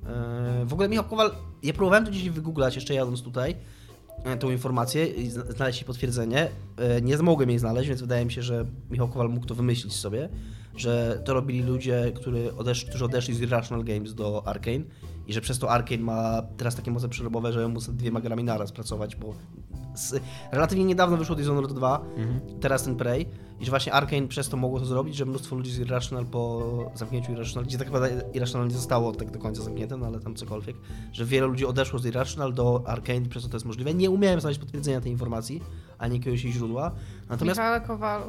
Eee, 0.09 0.64
W 0.66 0.73
ogóle 0.73 0.88
Michał 0.88 1.05
Kowal, 1.05 1.31
ja 1.62 1.73
próbowałem 1.73 2.05
to 2.05 2.11
gdzieś 2.11 2.31
wygooglać 2.31 2.75
jeszcze 2.75 2.94
jadąc 2.94 3.23
tutaj, 3.23 3.57
e, 4.25 4.37
tą 4.37 4.51
informację 4.51 5.07
i 5.07 5.31
zna- 5.31 5.44
znaleźć 5.53 5.79
jej 5.81 5.87
potwierdzenie. 5.87 6.49
E, 6.77 7.01
Nie 7.03 7.16
mogłem 7.18 7.51
jej 7.51 7.59
znaleźć, 7.59 7.88
więc 7.88 8.01
wydaje 8.01 8.25
mi 8.25 8.33
się, 8.33 8.42
że 8.42 8.64
Michał 8.90 9.09
Kowal 9.09 9.29
mógł 9.29 9.47
to 9.47 9.55
wymyślić 9.55 9.92
sobie, 9.97 10.29
że 10.77 11.23
to 11.25 11.35
robili 11.35 11.62
ludzie, 11.62 12.12
którzy, 12.14 12.57
odesz 12.57 12.85
którzy 12.85 13.05
odeszli 13.05 13.35
z 13.35 13.40
Irrational 13.40 13.85
Games 13.85 14.14
do 14.14 14.42
Arkane 14.47 14.85
i 15.29 15.33
że 15.33 15.41
przez 15.41 15.59
to 15.59 15.71
Arkane 15.71 16.03
ma 16.03 16.43
teraz 16.57 16.77
takie 16.77 16.91
moce 16.91 17.09
przerobowe, 17.09 17.53
że 17.53 17.69
musi 17.69 17.93
dwiema 17.93 18.21
grami 18.21 18.45
naraz 18.45 18.73
pracować, 18.73 19.17
bo 19.17 19.35
z, 19.95 20.21
relatywnie 20.53 20.85
niedawno 20.85 21.17
wyszło 21.17 21.37
Dishonored 21.37 21.73
2, 21.73 22.05
teraz 22.61 22.85
ten 22.85 22.97
Prey 22.97 23.27
i 23.61 23.64
że 23.64 23.71
właśnie 23.71 23.93
Arkane 23.93 24.29
przez 24.29 24.49
to 24.49 24.57
mogło 24.57 24.81
to 24.81 24.87
zrobić, 24.87 25.17
że 25.17 25.27
mnóstwo 25.27 25.57
ludzi 25.57 25.71
z 25.71 25.79
Irrational 25.79 26.27
po 26.27 26.91
zamknięciu 26.95 27.33
Irrational, 27.33 27.64
gdzie 27.64 27.79
tak 27.79 27.87
naprawdę 27.91 28.23
Irrational 28.35 28.69
nie 28.69 28.75
zostało 28.75 29.12
tak 29.12 29.31
do 29.31 29.38
końca 29.38 29.62
zamknięte, 29.62 29.97
no 29.97 30.07
ale 30.07 30.21
tam 30.21 30.35
cokolwiek, 30.35 30.77
że 31.12 31.25
wiele 31.25 31.47
ludzi 31.47 31.67
odeszło 31.67 31.99
z 31.99 32.07
Irrational 32.07 32.55
do 32.55 32.83
Arkane 32.87 33.19
i 33.19 33.29
przez 33.29 33.43
to 33.43 33.49
to 33.49 33.57
jest 33.57 33.67
możliwe. 33.67 33.95
Nie 33.95 34.11
umiałem 34.11 34.41
znaleźć 34.41 34.61
potwierdzenia 34.61 35.01
tej 35.01 35.12
informacji, 35.12 35.62
ani 35.98 36.16
jakiegoś 36.16 36.44
jej 36.44 36.52
źródła, 36.52 36.90
natomiast 37.28 37.61
Michał 37.61 37.80
Kowal, 37.87 38.22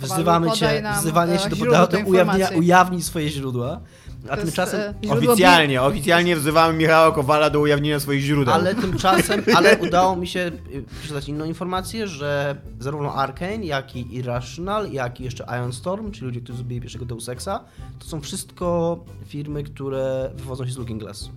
wzywamy 0.00 0.46
podaj 0.46 0.82
cię, 0.82 0.82
wzywanie 1.00 1.32
e, 1.32 1.38
cię 1.38 1.48
do, 1.48 1.56
źródło 1.56 1.78
do, 1.78 1.86
do 1.86 1.98
ujawnia, 1.98 2.32
informacji. 2.34 2.58
ujawnij 2.58 3.02
swoje 3.02 3.30
źródła, 3.30 3.80
a 4.24 4.28
To 4.28 4.34
jest, 4.34 4.42
tymczasem... 4.44 4.80
e, 5.06 5.12
Oficjalnie, 5.12 5.82
oficjalnie 5.82 6.36
wzywamy 6.36 6.78
Michała 6.78 7.12
Kowala 7.12 7.50
do 7.50 7.60
ujawnienia 7.60 8.00
swoich 8.00 8.20
źródeł. 8.20 8.54
Ale 8.54 8.74
tymczasem, 8.84 9.42
ale 9.56 9.78
udało 9.78 10.16
mi 10.16 10.26
się 10.26 10.50
y, 10.74 10.84
przeczytać 10.98 11.28
inną 11.28 11.44
informację, 11.44 12.06
że 12.08 12.56
zarówno 12.80 13.14
Arkane, 13.14 13.64
jak 13.64 13.96
i 13.96 14.14
Irrational, 14.14 14.92
jak 14.92 15.20
i 15.20 15.24
jeszcze 15.24 15.44
Ion 15.58 15.72
Storm, 15.72 16.10
czyli 16.10 16.26
ludzie, 16.26 16.40
którzy 16.40 16.56
zrobili 16.56 16.80
pierwszego 16.80 17.04
Deus 17.04 17.28
Exa, 17.28 17.64
to 17.98 18.06
są 18.06 18.20
wszystko 18.20 18.98
firmy, 19.26 19.62
które 19.62 20.30
wywodzą 20.34 20.66
się 20.66 20.72
z 20.72 20.76
Looking 20.78 21.02
Glass. 21.02 21.30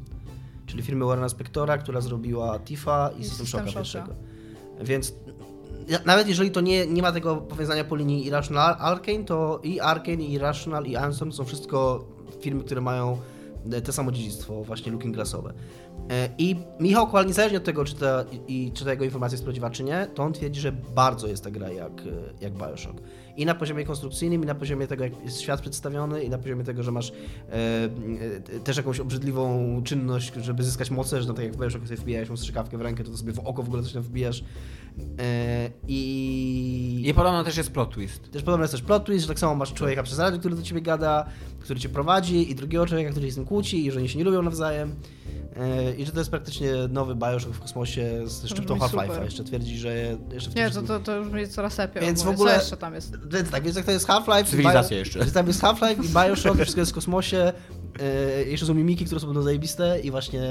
Czyli 0.66 0.84
firmy 0.84 1.06
Warrena 1.06 1.30
Spectora, 1.30 1.78
która 1.78 2.02
zrobiła 2.02 2.60
Tifa 2.60 3.10
i 3.18 3.22
I 3.22 3.24
System 3.24 3.46
System 3.46 3.62
Shocka 3.62 3.80
pierwszego. 3.80 4.14
Więc 4.82 5.14
nawet 6.06 6.28
jeżeli 6.28 6.52
to 6.52 6.62
nie, 6.62 6.88
nie 6.88 7.02
ma 7.02 7.12
tego 7.12 7.38
powiązania 7.38 7.84
po 7.84 7.96
linii 7.96 8.26
Irrational 8.26 8.76
Arcane, 8.80 9.24
to 9.24 9.60
i 9.64 9.80
Arcane, 9.80 10.24
i 10.24 10.34
Irrational, 10.34 10.86
i 10.86 10.96
Ansem 10.96 11.34
są 11.34 11.46
wszystko 11.46 12.04
firmy, 12.42 12.64
które 12.64 12.82
mają 12.82 13.18
te 13.84 13.94
samo 13.94 14.12
dziedzictwo, 14.12 14.64
właśnie 14.64 14.92
Looking 14.92 15.16
Glassowe. 15.16 15.54
E, 16.10 16.30
I 16.38 16.56
Michał 16.80 17.06
Kowal, 17.06 17.26
niezależnie 17.26 17.58
od 17.58 17.64
tego, 17.64 17.86
czy 17.86 17.96
ta, 17.96 18.26
i, 18.48 18.72
czy 18.74 18.86
ta 18.86 18.92
jego 18.92 19.06
informacja 19.06 19.34
jest 19.34 19.44
prawdziwa, 19.44 19.70
czy 19.70 19.84
nie, 19.84 20.08
to 20.16 20.24
on 20.24 20.34
twierdzi, 20.34 20.62
że 20.62 20.72
bardzo 20.72 21.28
jest 21.28 21.44
ta 21.44 21.52
gra 21.52 21.70
jak, 21.70 21.92
e, 21.92 22.04
jak 22.42 22.54
Bioshock. 22.54 23.02
I 23.38 23.46
na 23.46 23.56
poziomie 23.56 23.86
konstrukcyjnym, 23.86 24.44
i 24.44 24.46
na 24.46 24.56
poziomie 24.56 24.88
tego, 24.88 25.04
jak 25.04 25.24
jest 25.26 25.42
świat 25.42 25.62
przedstawiony, 25.62 26.24
i 26.24 26.30
na 26.30 26.38
poziomie 26.38 26.64
tego, 26.64 26.84
że 26.84 26.92
masz 26.92 27.12
e, 27.12 27.54
e, 28.56 28.60
też 28.60 28.78
jakąś 28.78 29.00
obrzydliwą 29.00 29.82
czynność, 29.84 30.34
żeby 30.34 30.64
zyskać 30.64 30.92
moce, 30.92 31.22
że 31.22 31.28
no 31.28 31.34
tak 31.34 31.46
jak 31.46 31.54
w 31.54 31.58
Bioshock 31.58 31.84
sobie 31.86 31.98
wbijasz 31.98 32.30
mu 32.30 32.38
strzykawkę 32.38 32.78
w 32.78 32.82
rękę, 32.82 33.04
to, 33.04 33.12
to 33.12 33.18
sobie 33.18 33.34
w 33.34 33.40
oko 33.40 33.64
w 33.64 33.68
ogóle 33.68 33.84
coś 33.84 33.94
tam 33.94 34.04
wbijasz. 34.04 34.44
E, 35.20 35.70
I... 35.88 37.04
I 37.06 37.14
podobno 37.14 37.44
też 37.44 37.58
jest 37.58 37.72
plot 37.72 37.94
twist. 37.94 38.32
Też 38.32 38.44
podobno 38.44 38.64
jest 38.64 38.72
też 38.72 38.82
plot 38.82 39.06
twist, 39.06 39.22
że 39.22 39.28
tak 39.28 39.40
samo 39.40 39.56
masz 39.56 39.74
człowieka 39.74 40.04
przez 40.04 40.20
radio, 40.20 40.40
który 40.40 40.56
do 40.56 40.62
ciebie 40.62 40.82
gada, 40.82 41.26
który 41.70 41.80
cię 41.80 41.90
prowadzi 41.90 42.52
i 42.52 42.56
drugiego 42.56 42.86
człowieka, 42.86 43.12
który 43.12 43.26
się 43.26 43.32
z 43.32 43.38
nim 43.38 43.46
kłóci 43.46 43.86
i 43.86 43.92
że 43.92 44.00
oni 44.00 44.10
się 44.10 44.18
nie 44.18 44.24
lubią 44.24 44.42
nawzajem. 44.42 44.96
E, 45.56 45.96
I 45.96 46.06
że 46.06 46.12
to 46.12 46.20
jest 46.20 46.30
praktycznie 46.30 46.72
nowy 46.90 47.16
Bioshock 47.16 47.54
w 47.56 47.60
kosmosie 47.60 48.22
z 48.26 48.46
szczyptą 48.48 48.76
Half-Life'a. 48.78 49.24
Jeszcze 49.24 49.44
twierdzi, 49.44 49.78
że 49.78 50.18
jeszcze 50.34 50.52
w 50.52 50.56
Nie, 50.56 50.72
to, 50.72 50.82
to, 50.82 51.00
to 51.00 51.16
już 51.16 51.30
będzie 51.30 51.48
coraz 51.48 51.78
lepiej. 51.78 52.02
Więc 52.02 52.24
w 52.24 52.28
ogóle- 52.28 52.52
Co 52.52 52.60
jeszcze 52.60 52.78
tam 52.78 52.94
jest? 52.94 53.28
Więc 53.28 53.50
tak, 53.50 53.64
więc 53.64 53.76
jak 53.76 53.86
to 53.86 53.92
jest 53.92 54.08
Half-Life... 54.08 54.44
Cywilizacja 54.44 54.98
Bio- 54.98 55.00
jeszcze. 55.00 55.24
Że 55.26 55.32
tam 55.32 55.48
jest 55.48 55.62
Half-Life 55.62 56.04
i 56.04 56.10
Bioshock, 56.10 56.56
wszystko 56.56 56.80
jest 56.82 56.92
w 56.92 56.96
kosmosie. 56.96 57.54
E, 58.02 58.44
jeszcze 58.44 58.66
są 58.66 58.74
mimiki, 58.74 59.06
które 59.06 59.22
są 59.22 59.28
będą 59.28 59.42
zajebiste 59.42 60.00
i 60.00 60.12
właśnie 60.12 60.42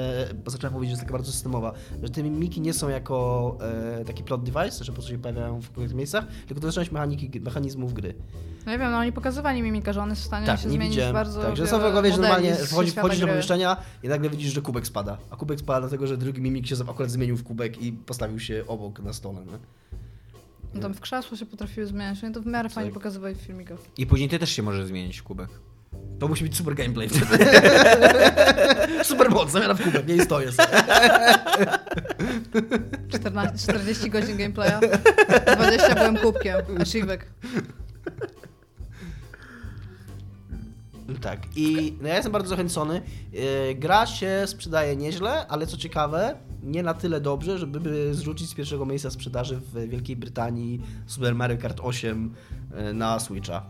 bo 0.45 0.51
zacząłem 0.51 0.73
powiedzieć, 0.73 0.89
że 0.89 0.93
jest 0.93 1.01
taka 1.01 1.11
bardzo 1.13 1.31
systemowa, 1.31 1.73
że 2.03 2.09
te 2.09 2.23
mimiki 2.23 2.61
nie 2.61 2.73
są 2.73 2.89
jako 2.89 3.57
e, 4.01 4.05
taki 4.05 4.23
plot 4.23 4.43
device, 4.43 4.83
że 4.83 4.85
po 4.85 4.93
prostu 4.93 5.11
się 5.11 5.17
pojawiają 5.17 5.61
w 5.61 5.65
konkretnych 5.65 5.97
miejscach, 5.97 6.25
tylko 6.47 6.61
to 6.61 6.67
jest 6.67 6.75
część 6.75 6.91
mechaniki, 6.91 7.39
mechanizmów 7.39 7.93
gry. 7.93 8.13
No 8.65 8.71
nie 8.71 8.77
wiem, 8.79 8.91
no 8.91 8.97
oni 8.97 9.11
pokazywali 9.11 9.61
mimika, 9.61 9.93
że 9.93 10.01
on 10.01 10.09
jest 10.09 10.21
w 10.21 10.25
stanie 10.25 10.45
Tak, 10.45 10.59
się 10.59 10.69
zmienić 10.69 10.89
widziałem. 10.95 11.13
bardzo 11.13 11.41
Tak, 11.41 11.57
że 11.57 11.67
są 11.67 12.01
wiesz, 12.03 12.15
że 12.15 12.21
normalnie 12.21 12.55
wchodzi, 12.55 12.91
wchodzisz 12.91 13.19
do 13.19 13.27
pomieszczenia 13.27 13.77
i 14.03 14.07
nagle 14.07 14.29
widzisz, 14.29 14.53
że 14.53 14.61
kubek 14.61 14.87
spada. 14.87 15.17
A 15.29 15.35
kubek 15.35 15.59
spada 15.59 15.79
dlatego, 15.79 16.07
że 16.07 16.17
drugi 16.17 16.41
mimik 16.41 16.67
się 16.67 16.75
akurat 16.89 17.11
zmienił 17.11 17.37
w 17.37 17.43
kubek 17.43 17.81
i 17.81 17.91
postawił 17.91 18.39
się 18.39 18.63
obok 18.67 18.99
na 18.99 19.13
stole. 19.13 19.39
Nie? 19.45 19.59
No 20.73 20.81
tam 20.81 20.93
w 20.93 20.99
krzesło 20.99 21.37
się 21.37 21.45
potrafiły 21.45 21.87
zmieniać, 21.87 22.23
oni 22.23 22.33
to 22.33 22.41
w 22.41 22.45
miarę 22.45 22.69
fajnie 22.69 22.89
Tak. 22.91 22.93
pokazywali 22.93 23.35
w 23.35 23.41
filmikach. 23.41 23.79
I 23.97 24.07
później 24.07 24.29
ty 24.29 24.39
też 24.39 24.49
się 24.49 24.63
możesz 24.63 24.85
zmienić 24.85 25.17
w 25.17 25.23
kubek. 25.23 25.49
To 26.19 26.27
musi 26.27 26.43
być 26.43 26.57
super 26.57 26.75
gameplay 26.75 27.09
wtedy. 27.09 27.45
super 29.03 29.29
moc, 29.29 29.51
zamiana 29.51 29.73
w 29.73 29.83
kubek, 29.83 30.07
nie 30.07 30.23
stoję 30.23 30.51
sobie. 30.51 30.67
14, 33.09 33.57
40 33.57 34.09
godzin 34.09 34.37
gameplaya, 34.37 34.79
20 35.55 35.95
byłem 35.95 36.17
kubkiem, 36.17 36.55
achievek. 36.81 37.27
Tak, 41.21 41.39
i 41.55 41.97
no 42.01 42.07
ja 42.07 42.15
jestem 42.15 42.31
bardzo 42.31 42.49
zachęcony. 42.49 43.01
Yy, 43.33 43.75
Gra 43.75 44.05
się 44.05 44.43
sprzedaje 44.45 44.95
nieźle, 44.95 45.47
ale 45.47 45.67
co 45.67 45.77
ciekawe, 45.77 46.35
nie 46.63 46.83
na 46.83 46.93
tyle 46.93 47.21
dobrze, 47.21 47.57
żeby 47.57 47.79
by 47.79 48.15
zrzucić 48.15 48.49
z 48.49 48.53
pierwszego 48.53 48.85
miejsca 48.85 49.09
sprzedaży 49.09 49.55
w 49.73 49.89
Wielkiej 49.89 50.15
Brytanii 50.15 50.81
Super 51.05 51.35
Mario 51.35 51.57
Kart 51.57 51.79
8 51.83 52.33
yy, 52.71 52.93
na 52.93 53.19
Switcha. 53.19 53.65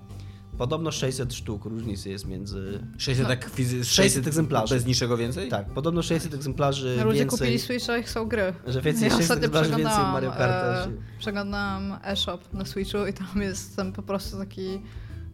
Podobno 0.60 0.92
600 0.92 1.34
sztuk 1.34 1.66
różnicy 1.66 2.10
jest 2.10 2.28
między... 2.28 2.80
600 2.98 3.24
No. 3.24 3.30
tak 3.30 3.50
fizy- 3.52 3.84
600 3.84 4.28
egzemplarzy. 4.28 4.76
Bez 4.76 4.86
niczego 4.86 5.18
więcej? 5.18 5.50
Tak, 5.50 5.66
podobno 5.74 6.02
600 6.02 6.34
egzemplarzy 6.34 6.96
No, 7.00 7.04
Ludzie 7.06 7.20
więcej... 7.20 7.40
kupili 7.40 7.60
Switcha 7.60 7.98
i 7.98 8.04
chcą 8.04 8.26
gry. 8.28 8.54
Że 8.68 8.82
więcej 8.82 9.04
Ja 9.04 9.10
600 9.10 9.22
ostatnio 9.22 9.48
egzemplarzy 9.60 9.70
więcej 9.84 10.04
Mario 10.14 10.32
Karta. 10.32 10.86
e, 10.86 10.92
przeglądałam 11.20 11.98
e-shop 12.04 12.40
na 12.54 12.66
Switchu 12.66 13.06
i 13.08 13.14
tam 13.14 13.42
jest 13.42 13.76
ten 13.76 13.92
po 13.92 14.02
prostu 14.04 14.38
taki, 14.38 14.82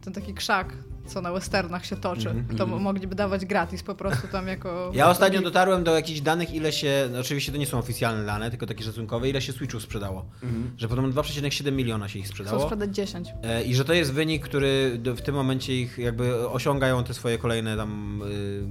ten 0.00 0.12
taki 0.12 0.34
krzak, 0.34 0.72
co 1.06 1.20
na 1.22 1.32
westernach 1.32 1.86
się 1.86 1.96
toczy. 1.96 2.30
Mhm. 2.30 2.58
To 2.58 2.66
mogliby 2.66 3.14
dawać 3.14 3.46
gratis 3.46 3.82
po 3.82 3.94
prostu 3.94 4.28
tam 4.28 4.46
jako... 4.48 4.90
Ja 4.94 5.08
ostatnio 5.10 5.40
dotarłem 5.42 5.84
do 5.84 5.94
jakichś 5.94 6.20
danych, 6.20 6.54
ile 6.54 6.72
się, 6.72 7.08
no 7.12 7.18
oczywiście 7.20 7.52
to 7.52 7.58
nie 7.58 7.66
są 7.66 7.78
oficjalne 7.78 8.26
dane, 8.26 8.50
tylko 8.50 8.66
takie 8.66 8.84
szacunkowe, 8.84 9.28
ile 9.28 9.40
się 9.42 9.52
Switchów 9.52 9.82
sprzedało. 9.82 10.24
Mhm. 10.42 10.70
Że 10.76 10.88
podobno 10.88 11.22
2,7 11.22 11.72
miliona 11.72 12.08
się 12.08 12.18
ich 12.18 12.24
Chcą 12.24 12.32
sprzedało. 12.34 12.62
sprzedać 12.62 12.94
10. 12.94 13.28
E, 13.42 13.64
I 13.64 13.74
że 13.74 13.84
to 13.84 13.92
jest 13.92 14.12
wynik, 14.12 14.44
który 14.44 14.98
do- 14.98 15.14
w 15.16 15.22
tym 15.22 15.34
momencie 15.34 15.76
ich 15.80 15.98
jakby 15.98 16.48
osiągają 16.48 17.04
te 17.04 17.14
swoje 17.14 17.38
kolejne 17.38 17.76
tam 17.76 18.22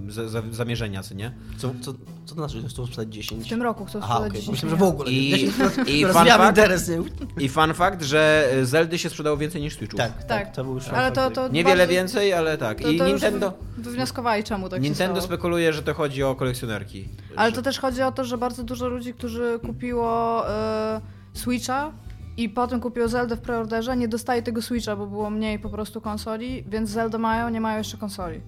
y, 0.08 0.12
za, 0.12 0.30
za, 0.30 0.42
zamierzenia, 0.52 1.04
co 1.04 1.14
nie? 1.16 1.34
Co, 1.58 1.74
co, 1.82 1.94
co 1.94 2.00
to 2.26 2.36
znaczy, 2.36 2.62
że 2.62 2.68
chcą 2.68 2.86
sprzedać 2.86 3.14
10? 3.14 3.46
W 3.46 3.50
tym 3.50 3.62
roku 3.62 3.86
chcą 3.86 4.00
Aha, 4.04 4.08
sprzedać 4.14 4.30
okej, 4.32 4.42
10 4.42 4.52
myślałem, 4.64 4.80
że 4.80 4.86
w 4.86 4.88
ogóle. 4.90 5.12
I- 5.12 5.30
10 5.30 5.50
i 5.88 6.04
fun 6.06 6.14
fact- 6.14 6.48
interes? 6.50 6.92
I 7.40 7.50
fun 7.50 7.74
fact, 7.74 8.02
że 8.04 8.50
Zeldy 8.64 8.98
się 9.00 9.10
sprzedało 9.10 9.38
więcej 9.38 9.62
niż 9.62 9.74
Switchów. 9.76 9.98
Tak, 10.00 10.18
tak, 10.24 10.28
Tak. 10.28 10.56
to 10.56 10.64
był 10.64 10.74
już 10.76 10.88
Ale 10.88 11.12
to, 11.12 11.32
to 11.32 11.48
Niewiele 11.48 11.78
bardzo- 11.78 11.94
więcej, 11.94 12.25
ale 12.34 12.58
tak. 12.58 12.82
To, 12.82 12.90
I 12.90 12.98
to 12.98 13.08
Nintendo, 13.08 13.54
wywnioskowali 13.78 14.44
czemu 14.44 14.70
tak 14.70 14.82
Nintendo 14.82 15.22
spekuluje, 15.22 15.74
że 15.74 15.84
to 15.84 15.94
chodzi 15.94 16.24
o 16.24 16.36
kolekcjonerki. 16.36 17.10
Ale 17.36 17.50
Że- 17.50 17.56
to 17.56 17.62
też 17.62 17.80
chodzi 17.80 18.02
o 18.02 18.12
to, 18.12 18.24
że 18.24 18.38
bardzo 18.38 18.64
dużo 18.64 18.88
ludzi, 18.88 19.14
którzy 19.14 19.60
kupiło 19.66 20.44
e, 20.50 21.02
Switcha 21.34 21.92
i 22.38 22.50
potem 22.50 22.80
kupiło 22.80 23.08
Zeldę 23.08 23.36
w 23.36 23.42
preorderze, 23.42 23.98
nie 23.98 24.08
dostaje 24.08 24.42
tego 24.44 24.62
Switcha, 24.62 24.96
bo 24.96 25.08
było 25.08 25.30
mniej 25.30 25.60
po 25.60 25.70
prostu 25.70 26.02
konsoli, 26.02 26.64
więc 26.68 26.90
Zeldę 26.90 27.18
mają, 27.18 27.50
nie 27.50 27.62
mają 27.62 27.78
jeszcze 27.78 27.98
konsoli. 27.98 28.42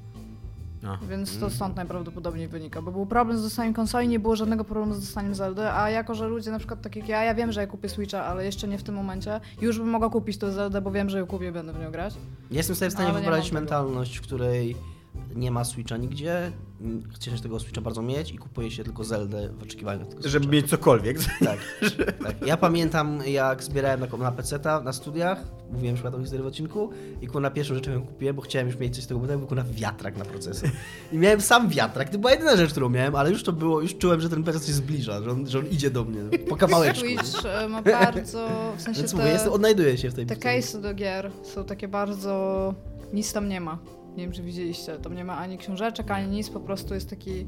A. 0.87 0.97
Więc 1.09 1.39
to 1.39 1.49
stąd 1.49 1.75
najprawdopodobniej 1.75 2.47
wynika, 2.47 2.81
bo 2.81 2.91
był 2.91 3.05
problem 3.05 3.37
z 3.37 3.43
dostaniem 3.43 3.73
konsoli, 3.73 4.07
nie 4.07 4.19
było 4.19 4.35
żadnego 4.35 4.63
problemu 4.63 4.93
z 4.93 4.99
dostaniem 4.99 5.35
Zeldy, 5.35 5.71
a 5.71 5.89
jako, 5.89 6.15
że 6.15 6.27
ludzie 6.27 6.51
na 6.51 6.57
przykład 6.59 6.81
tak 6.81 6.95
jak 6.95 7.09
ja, 7.09 7.23
ja 7.23 7.35
wiem, 7.35 7.51
że 7.51 7.61
ja 7.61 7.67
kupię 7.67 7.89
Switcha, 7.89 8.25
ale 8.25 8.45
jeszcze 8.45 8.67
nie 8.67 8.77
w 8.77 8.83
tym 8.83 8.95
momencie, 8.95 9.39
już 9.61 9.77
bym 9.79 9.89
mogła 9.89 10.09
kupić 10.09 10.37
tę 10.37 10.51
Zeldę, 10.51 10.81
bo 10.81 10.91
wiem, 10.91 11.09
że 11.09 11.19
ją 11.19 11.25
kupię 11.25 11.51
będę 11.51 11.73
w 11.73 11.79
nią 11.79 11.91
grać. 11.91 12.13
Jestem 12.51 12.75
sobie 12.75 12.89
w 12.89 12.93
stanie 12.93 13.13
wyobrazić 13.13 13.51
mentalność, 13.51 14.17
w 14.17 14.21
której 14.21 14.75
nie 15.35 15.51
ma 15.51 15.63
Switcha 15.63 15.97
nigdzie, 15.97 16.51
m, 16.81 17.03
chcesz 17.15 17.41
tego 17.41 17.59
Switcha 17.59 17.81
bardzo 17.81 18.01
mieć 18.01 18.31
i 18.31 18.37
kupuje 18.37 18.71
się 18.71 18.83
tylko 18.83 19.03
Zeldę 19.03 19.49
w 19.49 19.63
oczekiwaniu 19.63 19.99
na 19.99 20.05
tego 20.05 20.21
Żeby 20.21 20.45
Switcha. 20.45 20.51
mieć 20.51 20.69
cokolwiek. 20.69 21.17
Tak, 21.39 21.59
tak. 22.23 22.47
Ja 22.47 22.57
pamiętam, 22.57 23.19
jak 23.27 23.63
zbierałem 23.63 23.99
na, 23.99 24.17
na 24.17 24.31
PC-ta 24.31 24.81
na 24.81 24.93
studiach, 24.93 25.43
mówiłem 25.71 25.95
już 25.95 26.05
o 26.05 26.11
tą 26.11 26.21
historię 26.21 26.43
w 26.43 26.47
odcinku, 26.47 26.89
i 27.21 27.27
kurna 27.27 27.51
pierwszą 27.51 27.75
rzeczą 27.75 27.91
ją 27.91 28.01
kupiłem, 28.01 28.35
bo 28.35 28.41
chciałem 28.41 28.67
już 28.67 28.77
mieć 28.77 28.95
coś 28.95 29.03
z 29.03 29.07
tego, 29.07 29.19
bo 29.19 29.27
był 29.27 29.47
kurna 29.47 29.63
wiatrak 29.71 30.17
na 30.17 30.25
procesor. 30.25 30.69
I 31.11 31.17
miałem 31.17 31.41
sam 31.41 31.69
wiatrak, 31.69 32.09
to 32.09 32.17
była 32.17 32.31
jedyna 32.31 32.55
rzecz, 32.55 32.71
którą 32.71 32.89
miałem, 32.89 33.15
ale 33.15 33.29
już 33.29 33.43
to 33.43 33.53
było, 33.53 33.81
już 33.81 33.97
czułem, 33.97 34.21
że 34.21 34.29
ten 34.29 34.43
PC 34.43 34.67
się 34.67 34.73
zbliża, 34.73 35.21
że 35.21 35.31
on, 35.31 35.47
że 35.47 35.59
on 35.59 35.65
idzie 35.67 35.89
do 35.89 36.03
mnie, 36.03 36.39
po 36.49 36.55
kawałeczku. 36.55 37.05
Switch 37.05 37.45
e, 37.45 37.67
ma 37.67 37.81
bardzo, 37.81 38.49
w 38.77 38.81
sensie 38.81 38.99
Więc 39.01 39.11
te... 39.11 39.17
mówię, 39.17 39.51
odnajduję 39.51 39.97
się 39.97 40.09
w 40.09 40.13
tej 40.13 40.25
Te 40.25 40.35
case'y 40.35 40.81
do 40.81 40.93
gier 40.93 41.31
są 41.43 41.63
takie 41.63 41.87
bardzo... 41.87 42.73
Nic 43.13 43.33
tam 43.33 43.49
nie 43.49 43.61
ma. 43.61 43.77
Nie 44.17 44.23
wiem, 44.23 44.31
czy 44.31 44.43
widzieliście. 44.43 44.97
Tam 44.97 45.15
nie 45.15 45.25
ma 45.25 45.37
ani 45.37 45.57
książeczek, 45.57 46.11
ani 46.11 46.27
nic. 46.27 46.49
Po 46.49 46.59
prostu 46.59 46.93
jest 46.93 47.09
taki 47.09 47.47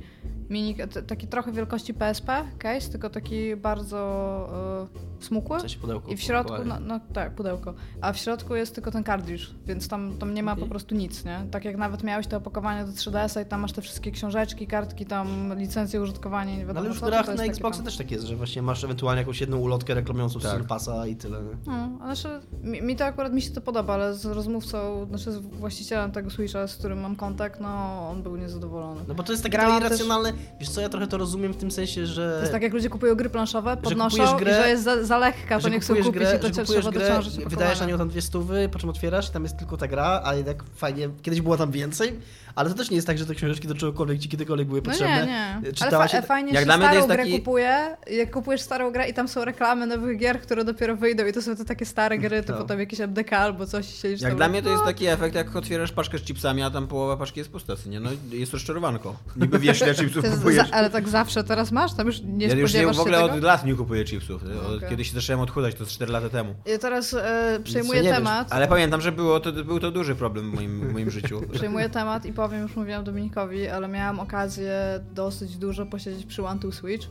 mini... 0.49 0.75
Taki 1.07 1.27
trochę 1.27 1.51
wielkości 1.51 1.93
PSP 1.93 2.43
case, 2.57 2.91
tylko 2.91 3.09
taki 3.09 3.55
bardzo 3.55 4.87
e, 5.19 5.23
smukły. 5.23 5.59
Sensie 5.59 5.79
pudełko 5.79 6.11
I 6.11 6.17
w 6.17 6.21
środku, 6.21 6.53
opakowanie. 6.53 6.85
no, 6.85 6.97
no 6.99 7.13
tak, 7.13 7.35
pudełko. 7.35 7.73
A 8.01 8.13
w 8.13 8.17
środku 8.17 8.55
jest 8.55 8.75
tylko 8.75 8.91
ten 8.91 9.03
kartridż, 9.03 9.55
więc 9.65 9.87
tam, 9.87 10.17
tam 10.17 10.33
nie 10.33 10.43
ma 10.43 10.51
Okej. 10.51 10.63
po 10.63 10.69
prostu 10.69 10.95
nic, 10.95 11.25
nie? 11.25 11.39
Tak 11.51 11.65
jak 11.65 11.77
nawet 11.77 12.03
miałeś 12.03 12.27
te 12.27 12.37
opakowania 12.37 12.85
do 12.85 12.91
3DS-a 12.91 13.41
i 13.41 13.45
tam 13.45 13.61
masz 13.61 13.71
te 13.71 13.81
wszystkie 13.81 14.11
książeczki, 14.11 14.67
kartki, 14.67 15.05
tam 15.05 15.53
licencje 15.57 16.01
użytkowania, 16.01 16.51
nie 16.51 16.61
No, 16.61 16.67
wiadomo 16.67 16.79
ale 16.79 16.89
już 16.89 16.97
w 16.97 17.05
grach 17.05 17.27
na 17.27 17.69
tam. 17.71 17.83
też 17.83 17.97
tak 17.97 18.11
jest, 18.11 18.25
że 18.25 18.35
właśnie 18.35 18.61
masz 18.61 18.83
ewentualnie 18.83 19.19
jakąś 19.19 19.41
jedną 19.41 19.57
ulotkę 19.57 19.93
reklamującą 19.93 20.39
Tak. 20.39 20.63
Passa 20.63 21.07
i 21.07 21.15
tyle. 21.15 21.41
Nie? 21.41 21.55
No, 21.67 21.97
znaczy, 21.97 22.27
mi, 22.63 22.81
mi 22.81 22.95
to 22.95 23.05
akurat 23.05 23.33
mi 23.33 23.41
się 23.41 23.51
to 23.51 23.61
podoba, 23.61 23.93
ale 23.93 24.15
z 24.15 24.25
rozmówcą, 24.25 25.05
znaczy 25.05 25.31
z 25.31 25.37
właścicielem 25.37 26.11
tego 26.11 26.29
Switcha, 26.29 26.58
z 26.67 26.75
którym 26.75 26.99
mam 27.01 27.15
kontakt, 27.15 27.59
no 27.59 27.69
on 28.11 28.23
był 28.23 28.35
niezadowolony. 28.35 29.01
No 29.07 29.15
bo 29.15 29.23
to 29.23 29.31
jest 29.31 29.43
takie 29.43 29.57
Grałam 29.57 29.71
trochę 29.79 29.89
też- 29.89 29.99
irracjonalne. 29.99 30.33
Wiesz 30.59 30.69
co, 30.69 30.81
ja 30.81 30.89
trochę 30.89 31.07
to 31.07 31.17
rozumiem 31.17 31.53
w 31.53 31.57
tym 31.57 31.71
sensie, 31.71 32.05
że... 32.05 32.31
To 32.33 32.39
jest 32.39 32.51
tak 32.51 32.61
jak 32.61 32.73
ludzie 32.73 32.89
kupują 32.89 33.15
gry 33.15 33.29
planszowe, 33.29 33.77
podnoszą 33.77 34.23
grę- 34.37 34.41
i 34.51 34.63
że 34.63 34.69
jest 34.69 34.83
za, 34.83 35.03
za 35.03 35.17
lekka, 35.17 35.55
to 35.55 35.61
że 35.61 35.69
nie 35.69 35.79
chcą 35.79 35.87
kupujesz 35.87 36.05
kupić 36.07 36.21
grę, 36.21 36.35
i 36.37 36.39
to 36.39 36.47
że 36.47 36.53
cię 36.53 36.61
kupujesz 36.61 36.81
trzeba 36.85 36.97
grę, 36.99 37.07
dociążyć 37.09 37.45
wydajesz 37.45 37.79
na 37.79 37.85
nią 37.85 37.97
tam 37.97 38.09
dwie 38.09 38.21
stówy, 38.21 38.69
po 38.71 38.79
czym 38.79 38.89
otwierasz 38.89 39.29
i 39.29 39.31
tam 39.31 39.43
jest 39.43 39.57
tylko 39.57 39.77
ta 39.77 39.87
gra, 39.87 40.21
a 40.23 40.35
jednak 40.35 40.63
fajnie, 40.75 41.09
kiedyś 41.21 41.41
było 41.41 41.57
tam 41.57 41.71
więcej, 41.71 42.19
ale 42.55 42.69
to 42.69 42.75
też 42.75 42.89
nie 42.89 42.95
jest 42.95 43.07
tak, 43.07 43.17
że 43.17 43.25
te 43.25 43.35
książeczki 43.35 43.67
do 43.67 43.75
czegokolwiek 43.75 44.19
ci 44.19 44.29
kiedykolwiek 44.29 44.67
były 44.67 44.81
No 44.81 44.85
potrzebne. 44.91 45.19
nie, 45.25 45.31
nie. 45.31 45.59
Ale 45.63 45.73
Czytała 45.73 46.03
fa- 46.07 46.07
się... 46.07 46.21
fajnie 46.21 46.51
Jak 46.51 46.59
się 46.59 46.65
dla 46.65 46.77
mnie 46.77 46.85
to 46.87 46.91
starą 46.93 46.97
jest 47.07 47.07
grę 47.07 47.23
taki- 47.25 47.39
kupuje, 47.39 47.97
jak 48.11 48.31
kupujesz 48.31 48.61
starą 48.61 48.91
grę 48.91 49.09
i 49.09 49.13
tam 49.13 49.27
są 49.27 49.45
reklamy 49.45 49.87
nowych 49.87 50.17
gier, 50.17 50.41
które 50.41 50.63
dopiero 50.63 50.95
wyjdą 50.95 51.25
i 51.25 51.33
to 51.33 51.41
są 51.41 51.55
te 51.55 51.65
takie 51.65 51.85
stare 51.85 52.17
gry, 52.17 52.43
to 52.43 52.53
No. 52.53 52.59
potem 52.59 52.79
jakieś 52.79 52.99
MDK 52.99 53.33
albo 53.39 53.65
coś 53.65 53.89
i 53.93 53.97
siedzisz 53.97 54.21
Jak 54.21 54.35
dla 54.35 54.49
mnie 54.49 54.61
to 54.61 54.69
jest 54.69 54.81
no, 54.81 54.87
taki 54.87 55.05
efekt, 55.07 55.35
jak 55.35 55.55
otwierasz 55.55 55.91
paczkę 55.91 56.17
z 56.17 56.21
chipsami, 56.21 56.48
a 56.65 56.69
tam 56.69 56.87
połowa 56.87 57.17
paczki 57.17 57.39
jest 57.39 57.51
pusta, 57.51 57.73
nie? 57.85 57.99
No 57.99 58.09
jest 58.31 58.53
rozczarowanko. 58.53 59.15
Niby 59.35 59.59
wiesz, 59.59 59.81
ile 59.81 59.95
chipsów 59.99 60.25
to 60.25 60.31
kupujesz. 60.31 60.69
za, 60.69 60.75
ale 60.75 60.89
tak 60.89 61.09
zawsze 61.09 61.43
teraz 61.43 61.71
masz? 61.71 61.93
Tam 61.93 62.07
już 62.07 62.21
nie 62.21 62.47
ja 62.47 62.55
już 62.55 62.73
nie, 62.73 62.87
w 62.87 62.99
ogóle 62.99 63.17
się 63.17 63.23
od 63.23 63.31
tego? 63.31 63.47
lat 63.47 63.65
nie 63.65 63.75
kupuję 63.75 64.05
chipsów. 64.05 64.43
Od, 64.43 64.77
Okej. 64.77 64.89
Kiedy 64.89 65.05
się 65.05 65.13
zacząłem 65.13 65.39
odchudzać, 65.39 65.75
to 65.75 65.85
4 65.85 66.11
lata 66.11 66.29
temu. 66.29 66.55
Ja 66.65 66.77
teraz 66.77 67.13
e, 67.13 67.59
przejmuję 67.63 68.01
nie 68.01 68.09
wiesz, 68.09 68.17
temat. 68.17 68.53
Ale 68.53 68.67
pamiętam, 68.67 69.01
że 69.01 69.11
było 69.11 69.39
to, 69.39 69.51
był 69.51 69.79
to 69.79 69.91
duży 69.91 70.15
problem 70.15 70.51
w 70.51 70.53
moim, 70.53 70.89
w 70.89 70.93
moim 70.93 71.11
życiu. 71.11 71.41
Przejmuję 71.53 71.89
temat 71.89 72.25
i 72.25 72.33
powiem, 72.33 72.61
już 72.61 72.75
mówiłam 72.75 73.03
Dominikowi, 73.03 73.67
ale 73.67 73.87
miałam 73.87 74.19
okazję 74.19 74.73
dosyć 75.11 75.57
dużo 75.57 75.85
posiedzieć 75.85 76.25
przy 76.25 76.45
One 76.45 76.59
Two 76.59 76.71
Switch. 76.71 77.07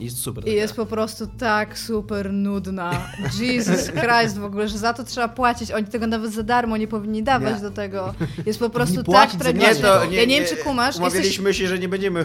I 0.00 0.04
jest 0.04 0.18
super. 0.18 0.48
I 0.48 0.52
jest 0.52 0.74
po 0.74 0.86
prostu 0.86 1.26
tak 1.26 1.78
super 1.78 2.32
nudna. 2.32 3.08
Jesus 3.40 3.90
Christ 3.90 4.38
w 4.38 4.44
ogóle, 4.44 4.68
że 4.68 4.78
za 4.78 4.94
to 4.94 5.04
trzeba 5.04 5.28
płacić. 5.28 5.70
Oni 5.70 5.86
tego 5.86 6.06
nawet 6.06 6.32
za 6.32 6.42
darmo 6.42 6.76
nie 6.76 6.88
powinni 6.88 7.22
dawać 7.22 7.54
Nie. 7.54 7.60
do 7.62 7.70
tego. 7.70 8.14
Jest 8.46 8.58
po 8.58 8.70
prostu 8.70 9.02
tak 9.02 9.30
tragiczne. 9.30 10.06
Nie, 10.10 10.16
ja 10.16 10.24
nie 10.24 10.40
wiem, 10.40 10.48
czy 10.48 10.56
kumasz. 10.56 10.86
Jesteś... 10.86 11.12
Umawialiśmy 11.12 11.54
się, 11.54 11.68
że 11.68 11.78
nie 11.78 11.88
będziemy 11.88 12.20
y, 12.20 12.24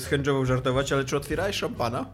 z 0.00 0.06
Chędżową 0.06 0.44
żartować, 0.44 0.92
ale 0.92 1.04
czy 1.04 1.16
otwierałeś 1.16 1.56
szampana? 1.56 2.06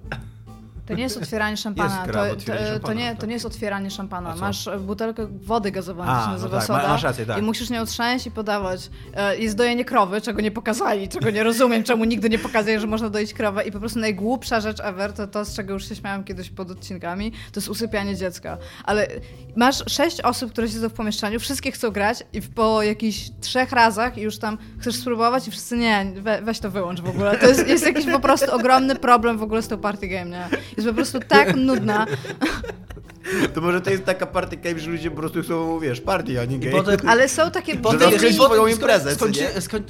To 0.90 0.96
nie 0.96 1.03
jest 1.03 1.16
otwieranie 1.16 1.57
szampana. 1.57 2.05
Jest 2.05 2.46
to, 2.46 2.53
to, 2.53 2.59
to, 2.59 2.66
szampana, 2.66 2.94
nie, 2.94 3.11
tak. 3.11 3.20
to 3.20 3.26
nie 3.26 3.33
jest 3.33 3.46
otwieranie 3.46 3.90
szampana. 3.90 4.37
Masz 4.37 4.68
butelkę 4.81 5.26
wody 5.26 5.70
gazowanej, 5.70 6.14
A, 6.14 6.18
to 6.18 6.22
się 6.22 6.26
no 6.26 6.33
nazywa 6.33 6.61
tak, 6.61 6.68
ma- 6.68 6.81
soda. 6.81 6.88
masz 6.88 7.03
rację, 7.03 7.26
tak. 7.26 7.38
I 7.38 7.42
musisz 7.42 7.70
nią 7.70 7.81
otrząść 7.81 8.26
i 8.26 8.31
podawać. 8.31 8.90
Jest 9.38 9.57
dojenie 9.57 9.85
krowy, 9.85 10.20
czego 10.20 10.40
nie 10.40 10.50
pokazali, 10.50 11.09
czego 11.09 11.31
nie 11.31 11.42
rozumiem, 11.42 11.83
czemu 11.83 12.05
nigdy 12.05 12.31
nie 12.31 12.38
pokazuje, 12.38 12.81
że 12.81 12.87
można 12.87 13.11
doić 13.11 13.35
krowę. 13.35 13.64
I 13.64 13.72
po 13.72 13.81
prostu 13.81 13.98
najgłupsza 13.98 14.61
rzecz 14.61 14.81
ever, 14.81 15.12
to 15.12 15.26
to, 15.26 15.44
z 15.44 15.55
czego 15.57 15.72
już 15.72 15.88
się 15.88 15.96
śmiałam 15.96 16.24
kiedyś 16.24 16.50
pod 16.50 16.70
odcinkami, 16.70 17.31
to 17.31 17.61
jest 17.61 17.68
usypianie 17.68 18.16
dziecka. 18.16 18.59
Ale 18.85 19.07
masz 19.57 19.92
sześć 19.92 20.20
osób, 20.20 20.53
które 20.53 20.68
siedzą 20.68 20.88
w 20.88 20.92
pomieszczeniu, 20.92 21.40
wszystkie 21.40 21.72
chcą 21.72 21.90
grać 21.90 22.24
i 22.33 22.42
po 22.42 22.83
jakichś 22.83 23.31
trzech 23.40 23.72
razach 23.72 24.18
już 24.18 24.38
tam 24.38 24.59
chcesz 24.81 24.94
spróbować 24.96 25.48
i 25.48 25.50
wszyscy 25.50 25.76
nie, 25.76 26.12
we, 26.16 26.42
weź 26.42 26.59
to 26.61 26.70
wyłącz 26.70 27.00
w 27.00 27.09
ogóle. 27.09 27.38
To 27.38 27.46
jest, 27.46 27.68
jest 27.68 27.87
jakiś 27.87 28.07
po 28.07 28.20
prostu 28.20 28.55
ogromny 28.55 28.96
problem 28.96 29.38
w 29.38 29.42
ogóle 29.42 29.62
z 29.62 29.68
tą 29.68 29.79
party 29.79 30.09
game, 30.09 30.31
nie? 30.31 30.48
Jest 30.80 30.88
po 30.88 30.94
prostu 30.94 31.20
tak 31.28 31.56
nudna. 31.56 32.06
To 33.54 33.60
może 33.60 33.80
to 33.80 33.90
jest 33.90 34.04
taka 34.04 34.26
party 34.26 34.56
game, 34.56 34.78
że 34.78 34.90
ludzie 34.90 35.10
po 35.10 35.16
prostu 35.16 35.42
chcą, 35.42 35.78
wiesz, 35.80 36.00
party, 36.00 36.40
a 36.40 36.44
nie 36.44 36.58
game. 36.58 36.72
potem, 36.72 37.08
Ale 37.08 37.28
są 37.28 37.50
takie 37.50 37.76
potem, 37.76 38.00
rozgryźć 38.00 38.34
i 38.34 38.38
potem 38.38 38.56
swoją 38.56 38.66
imprezę, 38.74 39.14
skończy, 39.14 39.46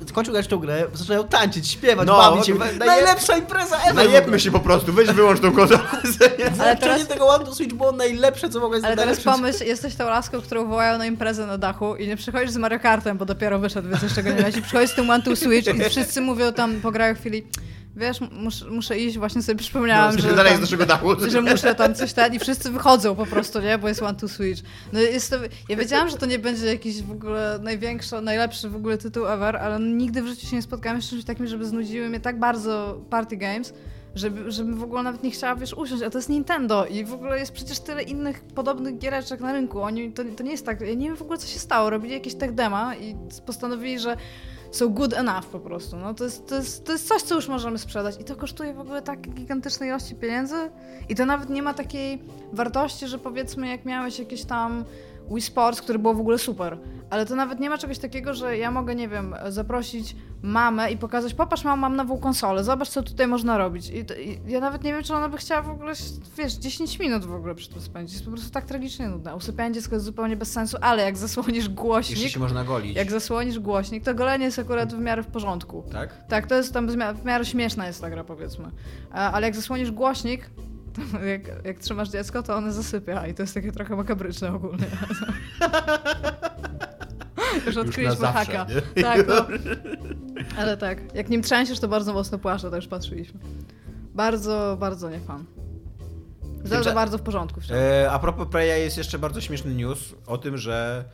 skończył 0.09 0.33
grać 0.35 0.46
tą 0.46 0.59
grę, 0.59 0.87
zaczynają 0.94 1.24
tańczyć, 1.29 1.68
śpiewać, 1.70 2.07
No, 2.07 2.16
bawić 2.16 2.46
się. 2.46 2.55
naje- 2.55 2.79
Najlepsza 2.79 3.37
impreza 3.37 3.76
ever! 3.83 3.94
Najebmy 3.94 4.40
się 4.40 4.50
po 4.50 4.61
prostu, 4.61 4.92
weź 4.92 5.09
wyłącz 5.11 5.40
tą 5.40 5.53
konsolę. 5.53 5.81
Ale 6.61 6.76
teraz- 6.76 7.07
tego 7.07 7.26
One 7.26 7.44
to 7.44 7.55
Switch 7.55 7.74
było 7.74 7.92
najlepsze, 7.92 8.48
co 8.48 8.61
mogłeś 8.61 8.85
Ale 8.85 8.96
teraz 8.96 9.20
pomyśl, 9.20 9.64
jesteś 9.64 9.94
tą 9.94 10.05
laską, 10.09 10.40
którą 10.40 10.66
wołają 10.68 10.98
na 10.98 11.07
imprezę 11.07 11.46
na 11.46 11.59
dachu 11.59 11.96
i 11.96 12.09
nie 12.09 12.16
przychodzisz 12.16 12.50
z 12.50 12.57
Mario 12.57 12.81
Kartem, 12.81 13.18
bo 13.18 13.24
dopiero 13.24 13.59
wyszedł, 13.59 13.88
więc 13.88 14.03
jeszcze 14.03 14.22
go 14.22 14.31
nie 14.33 14.42
weź 14.42 14.57
i 14.57 14.62
przychodzisz 14.62 14.90
z 14.90 14.94
tym 14.94 15.11
One 15.11 15.22
to 15.22 15.37
Switch 15.37 15.74
i 15.74 15.85
wszyscy 15.90 16.20
mówią 16.20 16.53
tam 16.53 16.81
po 16.81 16.90
grach 16.90 17.16
chwili 17.18 17.44
wiesz, 17.96 18.20
mus, 18.20 18.64
muszę 18.70 18.98
iść, 18.98 19.18
właśnie 19.18 19.42
sobie 19.42 19.59
przypomniałam, 19.59 20.16
No, 20.16 20.22
że, 20.22 20.35
dalej 20.35 20.50
z 20.50 20.53
tam, 20.53 20.61
naszego 20.61 20.87
dachu. 20.87 21.09
że 21.31 21.40
muszę 21.40 21.74
tam 21.74 21.94
coś 21.94 22.12
ten 22.12 22.35
i 22.35 22.38
wszyscy 22.38 22.70
wychodzą 22.70 23.16
po 23.16 23.26
prostu, 23.26 23.61
nie, 23.61 23.79
bo 23.79 23.88
jest 23.88 24.03
One 24.03 24.18
to 24.18 24.29
Switch. 24.29 24.62
No 24.92 25.00
jest 25.00 25.31
to, 25.31 25.37
ja 25.68 25.76
wiedziałam, 25.76 26.09
że 26.09 26.16
to 26.16 26.26
nie 26.26 26.38
będzie 26.38 26.66
jakiś 26.66 27.03
w 27.03 27.11
ogóle 27.11 27.59
największy, 27.62 28.20
najlepszy 28.20 28.68
w 28.68 28.76
ogóle 28.76 28.98
tytuł 28.98 29.26
ever, 29.26 29.57
ale 29.57 29.81
nigdy 29.81 30.22
w 30.22 30.26
życiu 30.26 30.46
się 30.46 30.57
nie 30.57 30.62
spotkałam 30.62 31.03
z 31.03 31.11
czymś 31.11 31.24
takim, 31.24 31.46
żeby 31.46 31.64
znudziły 31.64 32.09
mnie 32.09 32.20
tak 32.20 32.38
bardzo 32.38 33.00
party 33.11 33.37
games, 33.37 33.72
żeby, 34.14 34.50
żebym 34.53 34.76
w 34.76 34.83
ogóle 34.83 35.03
nawet 35.03 35.22
nie 35.22 35.31
chciała, 35.31 35.57
wiesz, 35.57 35.74
usiąść, 35.74 36.03
a 36.03 36.11
to 36.11 36.18
jest 36.18 36.29
Nintendo 36.29 36.87
i 36.87 37.05
w 37.05 37.12
ogóle 37.12 37.38
jest 37.38 37.53
przecież 37.53 37.81
tyle 37.81 38.03
innych 38.03 38.40
podobnych 38.40 38.98
giereczek 38.98 39.40
na 39.40 39.53
rynku. 39.53 39.83
Oni, 39.83 40.12
to, 40.12 40.22
to 40.37 40.42
nie 40.42 40.50
jest 40.50 40.66
tak, 40.66 40.81
ja 40.81 40.94
nie 40.94 41.07
wiem 41.07 41.16
w 41.16 41.22
ogóle, 41.22 41.38
co 41.38 41.46
się 41.46 41.59
stało. 41.59 41.90
Robili 41.90 42.14
jakieś 42.14 42.35
tech 42.35 42.55
dema 42.55 42.94
i 42.94 43.16
postanowili, 43.46 43.98
że 43.98 44.16
są 44.71 44.89
good 44.89 45.15
enough 45.15 45.47
po 45.47 45.61
prostu. 45.61 45.97
No, 45.97 46.15
to, 46.15 46.25
jest, 46.25 46.47
to, 46.47 46.55
jest, 46.55 46.85
to 46.85 46.93
jest 46.93 47.09
coś, 47.09 47.23
co 47.23 47.35
już 47.35 47.49
możemy 47.49 47.79
sprzedać 47.79 48.21
i 48.21 48.25
to 48.25 48.37
kosztuje 48.37 48.75
w 48.75 48.81
ogóle 48.81 49.03
tak 49.03 49.21
gigantycznej 49.21 49.89
ilości 49.89 50.15
pieniędzy 50.15 50.71
i 51.09 51.15
to 51.15 51.27
nawet 51.27 51.51
nie 51.51 51.63
ma 51.63 51.75
takiej 51.75 52.23
wartości, 52.53 53.07
że 53.07 53.19
powiedzmy, 53.19 53.69
jak 53.69 53.85
miałeś 53.85 54.19
jakieś 54.19 54.45
tam 54.45 54.85
Wii 55.31 55.40
Sports, 55.43 55.81
który 55.83 55.99
było 55.99 56.14
w 56.14 56.21
ogóle 56.21 56.38
super, 56.38 56.79
ale 57.11 57.27
to 57.27 57.35
nawet 57.37 57.61
nie 57.61 57.71
ma 57.71 57.79
czegoś 57.79 57.99
takiego, 57.99 58.35
że 58.35 58.59
ja 58.59 58.71
mogę, 58.71 58.95
nie 58.95 59.09
wiem, 59.09 59.35
zaprosić 59.49 60.16
mamę 60.43 60.90
i 60.90 60.97
pokazać, 60.97 61.35
popatrz, 61.35 61.64
mam, 61.64 61.79
mam 61.81 61.97
nową 61.97 62.19
konsolę, 62.19 62.64
zobacz, 62.64 62.88
co 62.88 63.03
tutaj 63.03 63.27
można 63.27 63.59
robić. 63.59 63.90
I, 63.90 64.05
to, 64.05 64.14
I 64.14 64.40
ja 64.47 64.61
nawet 64.61 64.85
nie 64.85 64.93
wiem, 64.93 65.03
czy 65.03 65.14
ona 65.14 65.29
by 65.29 65.37
chciała 65.37 65.62
w 65.62 65.71
ogóle, 65.71 65.93
wiesz, 66.37 66.53
10 66.53 66.99
minut 66.99 67.25
w 67.25 67.35
ogóle 67.35 67.55
przy 67.55 67.71
tym 67.71 67.81
spędzić. 67.83 68.14
Jest 68.14 68.25
po 68.25 68.31
prostu 68.31 68.51
tak 68.51 68.64
tragicznie 68.64 69.09
nudne. 69.09 69.37
Usypianie 69.37 69.75
dziecka 69.75 69.95
jest 69.97 70.05
zupełnie 70.07 70.37
bez 70.37 70.53
sensu, 70.53 70.77
ale 70.81 71.03
jak 71.03 71.16
zasłonisz 71.16 71.55
Jeszcze 71.57 71.71
głośnik, 71.73 72.29
się 72.33 72.40
można 72.40 72.64
golić. 72.64 72.97
jak 72.97 73.11
zasłonisz 73.11 73.59
głośnik, 73.59 74.05
to 74.05 74.14
golenie 74.14 74.45
jest 74.45 74.59
akurat 74.59 74.95
w 74.95 74.99
miarę 74.99 75.23
w 75.23 75.27
porządku. 75.27 75.85
Tak? 75.93 76.27
Tak, 76.29 76.47
to 76.47 76.55
jest 76.55 76.73
tam 76.75 76.88
w 76.88 76.97
mia- 76.97 77.14
w 77.14 77.25
miarę 77.25 77.45
śmieszna 77.45 77.87
jest 77.87 78.01
ta 78.01 78.11
gra, 78.11 78.25
powiedzmy. 78.25 78.64
E, 79.11 79.14
Ale 79.14 79.47
jak 79.47 79.57
zasłonisz 79.57 79.90
głośnik, 79.90 80.51
jak, 81.26 81.64
jak 81.64 81.79
trzymasz 81.79 82.09
dziecko, 82.09 82.42
to 82.42 82.57
one 82.57 82.72
zasypia 82.72 83.26
i 83.26 83.35
to 83.35 83.42
jest 83.42 83.55
takie 83.55 83.72
trochę 83.72 83.96
makabryczne 83.96 84.55
ogólnie. 84.55 84.87
Już 87.66 87.76
odkryliśmy 87.76 88.16
zawsze, 88.16 88.53
haka. 88.57 88.66
nie? 88.96 89.03
Tak, 89.03 89.26
no. 89.29 89.35
Ale 90.61 90.76
tak, 90.76 91.14
jak 91.14 91.29
nim 91.29 91.42
trzęsiesz, 91.42 91.81
to 91.81 91.88
bardzo 91.88 92.12
mocno 92.12 92.38
płacze, 92.38 92.70
to 92.70 92.76
już 92.76 92.87
patrzyliśmy. 92.87 93.40
Bardzo, 94.14 94.76
bardzo 94.81 95.11
nie 95.11 95.20
fan. 95.20 95.44
Tymcza- 96.64 96.94
bardzo 96.94 97.18
w 97.18 97.22
porządku 97.22 97.61
wciąż. 97.61 97.76
E, 97.76 98.11
a 98.11 98.18
propos 98.18 98.48
Preya 98.48 98.81
jest 98.85 98.98
jeszcze 98.98 99.18
bardzo 99.18 99.40
śmieszny 99.40 99.74
news 99.74 100.14
o 100.26 100.38
tym, 100.38 100.57
że 100.57 101.05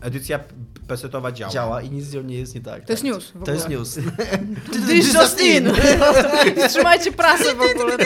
edycja 0.00 0.40
pesetowa 0.88 1.32
działa. 1.32 1.52
Działa 1.52 1.82
i 1.82 1.90
nic 1.90 2.04
z 2.04 2.14
nią 2.14 2.22
nie 2.22 2.38
jest 2.38 2.54
nie 2.54 2.60
tak. 2.60 2.84
To 2.84 2.92
jest 2.92 3.04
news 3.04 3.30
w 3.30 3.44
To 3.44 3.52
jest 3.52 3.68
news. 3.68 3.98
This 4.88 5.14
just 5.14 5.40
in! 5.40 5.72
Trzymajcie 6.68 7.12
prasę 7.12 7.54
w 7.54 7.60
ogóle. 7.60 7.98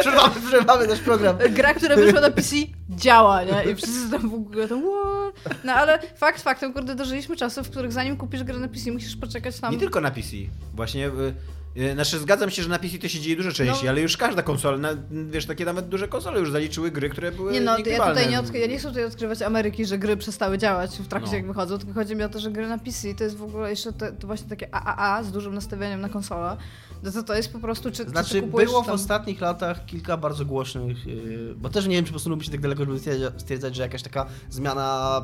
Przerwamy, 0.00 0.34
przerwamy 0.48 0.86
nasz 0.86 1.00
program. 1.00 1.36
Gra, 1.50 1.74
która 1.74 1.96
wyszła 1.96 2.20
na 2.20 2.30
PC, 2.30 2.56
działa, 2.90 3.44
nie? 3.44 3.72
I 3.72 3.74
wszyscy 3.74 4.10
tam 4.10 4.30
w 4.30 4.34
ogóle 4.34 4.68
tam 4.68 4.82
what? 4.82 5.64
No 5.64 5.72
ale 5.72 5.98
fakt 6.16 6.42
faktem, 6.42 6.72
kurde, 6.72 6.94
dożyliśmy 6.94 7.36
czasów, 7.36 7.66
w 7.66 7.70
których 7.70 7.92
zanim 7.92 8.16
kupisz 8.16 8.44
grę 8.44 8.58
na 8.58 8.68
PC, 8.68 8.90
musisz 8.90 9.16
poczekać 9.16 9.60
tam... 9.60 9.72
Nie 9.72 9.78
tylko 9.78 10.00
na 10.00 10.10
PC. 10.10 10.28
Właśnie, 10.74 11.06
y, 11.06 11.34
znaczy 11.94 12.18
zgadzam 12.18 12.50
się, 12.50 12.62
że 12.62 12.68
na 12.68 12.78
PC 12.78 12.98
to 12.98 13.08
się 13.08 13.20
dzieje 13.20 13.36
dużo 13.36 13.52
częściej, 13.52 13.84
No. 13.84 13.90
ale 13.90 14.00
już 14.00 14.16
każda 14.16 14.42
konsola, 14.42 14.78
na, 14.78 14.88
wiesz, 15.30 15.46
takie 15.46 15.64
nawet 15.64 15.88
duże 15.88 16.08
konsole 16.08 16.40
już 16.40 16.52
zaliczyły 16.52 16.90
gry, 16.90 17.10
które 17.10 17.32
były 17.32 17.52
Nie 17.52 17.60
no, 17.60 17.78
ja 17.78 18.06
tutaj 18.08 18.30
nie, 18.30 18.40
odkry- 18.42 18.54
ja 18.58 18.66
nie 18.66 18.78
chcę 18.78 18.88
tutaj 18.88 19.04
odkrywać 19.04 19.42
Ameryki, 19.42 19.86
że 19.86 19.98
gry 19.98 20.16
przestały 20.16 20.58
działać 20.58 20.90
w 20.98 21.08
trakcie 21.08 21.30
No. 21.30 21.36
jak 21.36 21.46
wychodzą, 21.46 21.78
tylko 21.78 21.92
chodzi 21.94 22.16
mi 22.16 22.22
o 22.22 22.28
to, 22.28 22.40
że 22.40 22.50
gry 22.50 22.68
na 22.68 22.78
PC 22.78 23.14
to 23.14 23.24
jest 23.24 23.36
w 23.36 23.42
ogóle 23.42 23.70
jeszcze 23.70 23.92
te, 23.92 24.12
to 24.12 24.26
właśnie 24.26 24.48
takie 24.48 24.74
AAA 24.74 25.22
z 25.24 25.32
dużym 25.32 25.54
nastawieniem 25.54 26.00
na 26.00 26.08
konsolę. 26.08 26.56
No 27.02 27.12
to 27.12 27.22
to 27.22 27.34
jest 27.34 27.52
po 27.52 27.58
prostu, 27.58 27.90
czy, 27.90 28.04
czy 28.04 28.10
Znaczy, 28.10 28.40
kupujesz 28.42 28.70
było 28.70 28.82
w 28.82 28.86
tam... 28.86 28.94
ostatnich 28.94 29.40
latach 29.40 29.86
kilka 29.86 30.16
bardzo 30.16 30.44
głośnych, 30.44 31.06
yy, 31.06 31.54
bo 31.56 31.68
też 31.68 31.86
nie 31.86 31.96
wiem, 31.96 32.04
czy 32.04 32.12
posunąłby 32.12 32.44
się 32.44 32.50
tak 32.50 32.60
daleko, 32.60 32.84
żeby 32.84 32.98
stwierdzać, 32.98 33.32
stwierdzać, 33.40 33.76
że 33.76 33.82
jakaś 33.82 34.02
taka 34.02 34.26
zmiana 34.50 35.22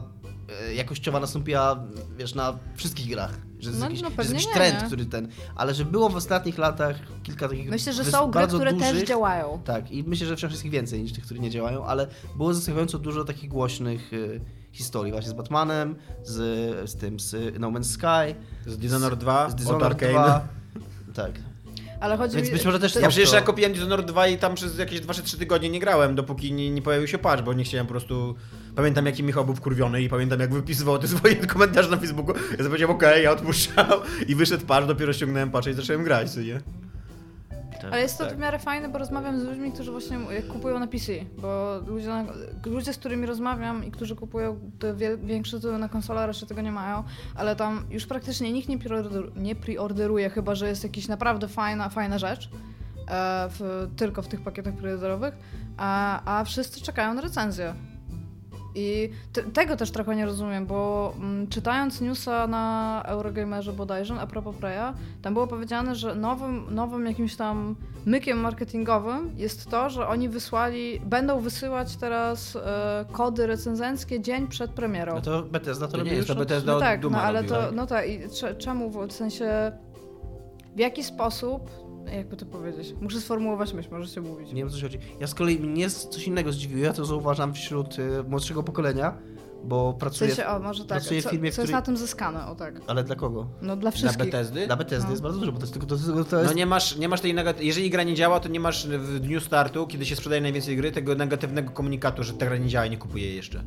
jakościowa 0.74 1.20
nastąpiła, 1.20 1.84
wiesz, 2.18 2.34
na 2.34 2.58
wszystkich 2.76 3.08
grach. 3.08 3.38
Że 3.60 3.68
jest 3.70 3.80
No, 3.80 3.86
jakiś, 3.86 4.02
no 4.02 4.10
że 4.10 4.16
jest 4.18 4.30
jakiś 4.32 4.46
nie, 4.46 4.52
trend, 4.54 4.80
nie? 4.80 4.86
który 4.86 5.06
ten. 5.06 5.28
Ale 5.54 5.74
że 5.74 5.84
było 5.84 6.08
w 6.08 6.16
ostatnich 6.16 6.58
latach 6.58 6.96
kilka 7.22 7.48
takich. 7.48 7.70
Myślę, 7.70 7.92
że 7.92 8.04
są 8.04 8.30
gry, 8.30 8.46
które 8.46 8.72
dużych, 8.72 8.92
też 8.92 9.02
działają. 9.08 9.60
Tak, 9.64 9.90
i 9.90 10.04
myślę, 10.04 10.26
że 10.26 10.36
wciąż 10.36 10.52
jest 10.52 10.64
ich 10.64 10.70
więcej 10.70 11.02
niż 11.02 11.12
tych, 11.12 11.24
które 11.24 11.40
nie 11.40 11.50
działają, 11.50 11.84
ale 11.86 12.06
było 12.36 12.54
zaskakująco 12.54 12.98
dużo 12.98 13.24
takich 13.24 13.50
głośnych 13.50 14.12
yy, 14.12 14.40
historii, 14.72 15.12
właśnie 15.12 15.30
z 15.30 15.34
Batmanem, 15.34 15.96
z, 16.24 16.90
z 16.90 16.96
tym, 16.96 17.20
z 17.20 17.58
No 17.58 17.70
Man's 17.70 17.84
Sky, 17.84 18.34
Z 18.66 18.78
Dishonored 18.78 19.18
2, 19.20 19.50
z 19.50 19.54
Dishonored 19.54 19.86
Arkane. 19.86 20.12
2. 20.12 20.48
Tak. 21.14 21.32
Ale 22.00 22.16
chodzi 22.16 22.36
Więc 22.36 22.48
mi... 22.48 22.54
być 22.54 22.64
może 22.64 22.80
też 22.80 22.94
Ja 22.94 23.00
to- 23.00 23.08
przecież 23.08 23.32
ja 23.32 23.40
kupiłem 23.40 23.72
Dishonored 23.72 24.06
2 24.06 24.26
i 24.28 24.38
tam 24.38 24.54
przez 24.54 24.78
jakieś 24.78 25.00
2 25.00 25.14
czy 25.14 25.22
3 25.22 25.38
tygodnie 25.38 25.68
nie 25.70 25.80
grałem, 25.80 26.14
dopóki 26.14 26.52
nie, 26.52 26.70
nie 26.70 26.82
pojawił 26.82 27.08
się 27.08 27.18
patch, 27.18 27.42
bo 27.42 27.52
nie 27.52 27.64
chciałem 27.64 27.86
po 27.86 27.90
prostu... 27.90 28.34
Pamiętam 28.76 29.06
jaki 29.06 29.22
Michał 29.22 29.44
był 29.44 29.54
wkurwiony 29.54 30.02
i 30.02 30.08
pamiętam 30.08 30.40
jak 30.40 30.54
wypisywał 30.54 30.98
te 30.98 31.08
swoje 31.08 31.36
komentarze 31.46 31.90
na 31.90 31.96
Facebooku. 31.96 32.34
Ja 32.58 32.64
powiedziałem, 32.64 32.96
okej, 32.96 33.24
ja 33.24 33.30
odpuszczam 33.32 33.86
i 34.28 34.34
wyszedł 34.34 34.66
patch, 34.66 34.86
dopiero 34.86 35.12
ściągnąłem 35.12 35.50
patcha 35.50 35.70
i 35.70 35.74
zacząłem 35.74 36.04
grać, 36.04 36.30
co 36.30 36.40
nie? 36.40 36.60
Ale 37.90 38.02
jest 38.02 38.18
to 38.18 38.26
tak. 38.26 38.36
w 38.36 38.38
miarę 38.38 38.58
fajne, 38.58 38.88
bo 38.88 38.98
rozmawiam 38.98 39.40
z 39.40 39.44
ludźmi, 39.44 39.72
którzy 39.72 39.90
właśnie 39.90 40.18
kupują 40.48 40.78
na 40.78 40.86
PC, 40.86 41.12
bo 41.38 41.80
ludzie, 41.86 42.24
ludzie 42.66 42.92
z 42.92 42.98
którymi 42.98 43.26
rozmawiam 43.26 43.84
i 43.84 43.90
którzy 43.90 44.16
kupują 44.16 44.60
te 44.78 44.94
większe 45.16 45.56
tytuły 45.56 45.78
na 45.78 45.88
konsolę, 45.88 46.26
raczej 46.26 46.48
tego 46.48 46.60
nie 46.60 46.72
mają, 46.72 47.04
ale 47.34 47.56
tam 47.56 47.84
już 47.90 48.06
praktycznie 48.06 48.52
nikt 48.52 48.68
nie, 48.68 48.78
preorder, 48.78 49.36
nie 49.36 49.54
preorderuje, 49.54 50.30
chyba 50.30 50.54
że 50.54 50.68
jest 50.68 50.84
jakaś 50.84 51.08
naprawdę 51.08 51.48
fajna, 51.48 51.88
fajna 51.88 52.18
rzecz, 52.18 52.50
e, 53.08 53.48
w, 53.48 53.88
tylko 53.96 54.22
w 54.22 54.28
tych 54.28 54.40
pakietach 54.40 54.74
preorderowych, 54.74 55.34
a, 55.76 56.22
a 56.38 56.44
wszyscy 56.44 56.80
czekają 56.80 57.14
na 57.14 57.20
recenzję. 57.20 57.74
I 58.74 59.10
te, 59.32 59.42
tego 59.42 59.76
też 59.76 59.90
trochę 59.90 60.16
nie 60.16 60.26
rozumiem, 60.26 60.66
bo 60.66 61.12
mm, 61.18 61.46
czytając 61.48 62.00
newsa 62.00 62.46
na 62.46 63.02
Eurogamerze 63.06 63.72
bodajże, 63.72 64.14
a 64.20 64.26
propos 64.26 64.56
Preya, 64.56 64.92
tam 65.22 65.34
było 65.34 65.46
powiedziane, 65.46 65.94
że 65.94 66.14
nowym, 66.14 66.64
nowym 66.74 67.06
jakimś 67.06 67.36
tam 67.36 67.76
mykiem 68.06 68.38
marketingowym 68.40 69.30
jest 69.36 69.70
to, 69.70 69.90
że 69.90 70.08
oni 70.08 70.28
wysłali, 70.28 71.00
będą 71.00 71.40
wysyłać 71.40 71.96
teraz 71.96 72.56
e, 72.56 73.04
kody 73.12 73.46
recenzenckie 73.46 74.20
dzień 74.20 74.46
przed 74.48 74.70
premierą. 74.70 75.14
No 75.14 75.20
to 75.20 75.42
Bethesda 75.42 75.86
to, 75.86 75.92
To 75.92 75.98
nie 75.98 76.04
robi 76.04 76.16
jest 76.16 76.28
już 76.28 76.36
to 76.36 76.42
od- 76.42 76.48
Bethesda 76.48 76.72
no 76.72 76.80
tak, 76.80 77.00
Duma 77.00 77.16
no 77.18 77.24
ale 77.24 77.40
robiła. 77.42 77.58
to, 77.66 77.72
no 77.72 77.86
tak, 77.86 78.08
i 78.08 78.20
cze- 78.30 78.54
czemu, 78.54 78.90
w 79.08 79.12
sensie, 79.12 79.72
w 80.76 80.78
jaki 80.78 81.04
sposób, 81.04 81.70
jakby 82.06 82.36
to 82.36 82.46
powiedzieć, 82.46 82.94
muszę 83.00 83.20
sformułować 83.20 83.72
myśl, 83.72 83.88
możecie 83.90 84.20
mówić. 84.20 84.48
Nie 84.48 84.54
wiem, 84.54 84.68
o 84.68 84.70
co 84.70 84.76
ci 84.76 84.82
chodzi. 84.82 84.98
Ja 85.20 85.26
z 85.26 85.34
kolei 85.34 85.58
mnie 85.58 85.90
z- 85.90 86.08
coś 86.08 86.26
innego 86.26 86.52
zdziwiło, 86.52 86.84
ja 86.86 86.92
to 86.92 87.04
zauważam 87.04 87.54
wśród 87.54 87.98
y, 87.98 88.22
młodszego 88.28 88.62
pokolenia, 88.62 89.18
bo 89.64 89.92
W 89.92 89.96
pracuję, 89.96 90.34
sensie, 90.34 90.50
o, 90.50 90.58
może 90.58 90.84
tak. 90.84 90.88
pracuję 90.88 91.20
w 91.20 91.24
Co, 91.24 91.30
firmie, 91.30 91.50
co 91.50 91.54
w 91.54 91.58
jest 91.58 91.66
której... 91.66 91.74
na 91.74 91.82
tym 91.82 91.96
zyskane, 91.96 92.46
o 92.46 92.54
tak. 92.54 92.80
Ale 92.86 93.04
dla 93.04 93.14
kogo? 93.16 93.46
No 93.62 93.66
dla 93.76 93.76
Dla 93.76 93.90
wszystkich. 93.90 94.24
Bethesdy? 94.24 94.66
Dla 94.66 94.76
Bethesdy 94.76 95.04
No. 95.04 95.10
jest 95.10 95.22
bardzo 95.22 95.38
dużo, 95.38 95.52
bo 95.52 95.58
to 95.58 95.62
jest 95.64 95.72
tylko 95.72 95.86
to, 95.86 95.96
to, 95.96 96.24
to 96.24 96.36
jest... 96.38 96.50
No 96.50 96.56
nie 96.56 96.66
masz, 96.66 96.96
nie 96.96 97.08
masz 97.08 97.20
tej 97.20 97.34
negat- 97.34 97.60
Jeżeli 97.60 97.90
gra 97.90 98.02
nie 98.02 98.14
działa, 98.14 98.40
to 98.40 98.48
nie 98.48 98.60
masz 98.60 98.86
w 98.88 99.20
dniu 99.20 99.40
startu, 99.40 99.86
kiedy 99.86 100.06
się 100.06 100.16
sprzedaje 100.16 100.42
najwięcej 100.42 100.76
gry, 100.76 100.92
tego 100.92 101.14
negatywnego 101.14 101.70
komunikatu, 101.70 102.22
że 102.22 102.32
ta 102.32 102.46
gra 102.46 102.56
nie 102.56 102.68
działa 102.68 102.86
i 102.86 102.90
nie 102.90 102.96
kupuję 102.98 103.34
jeszcze. 103.34 103.64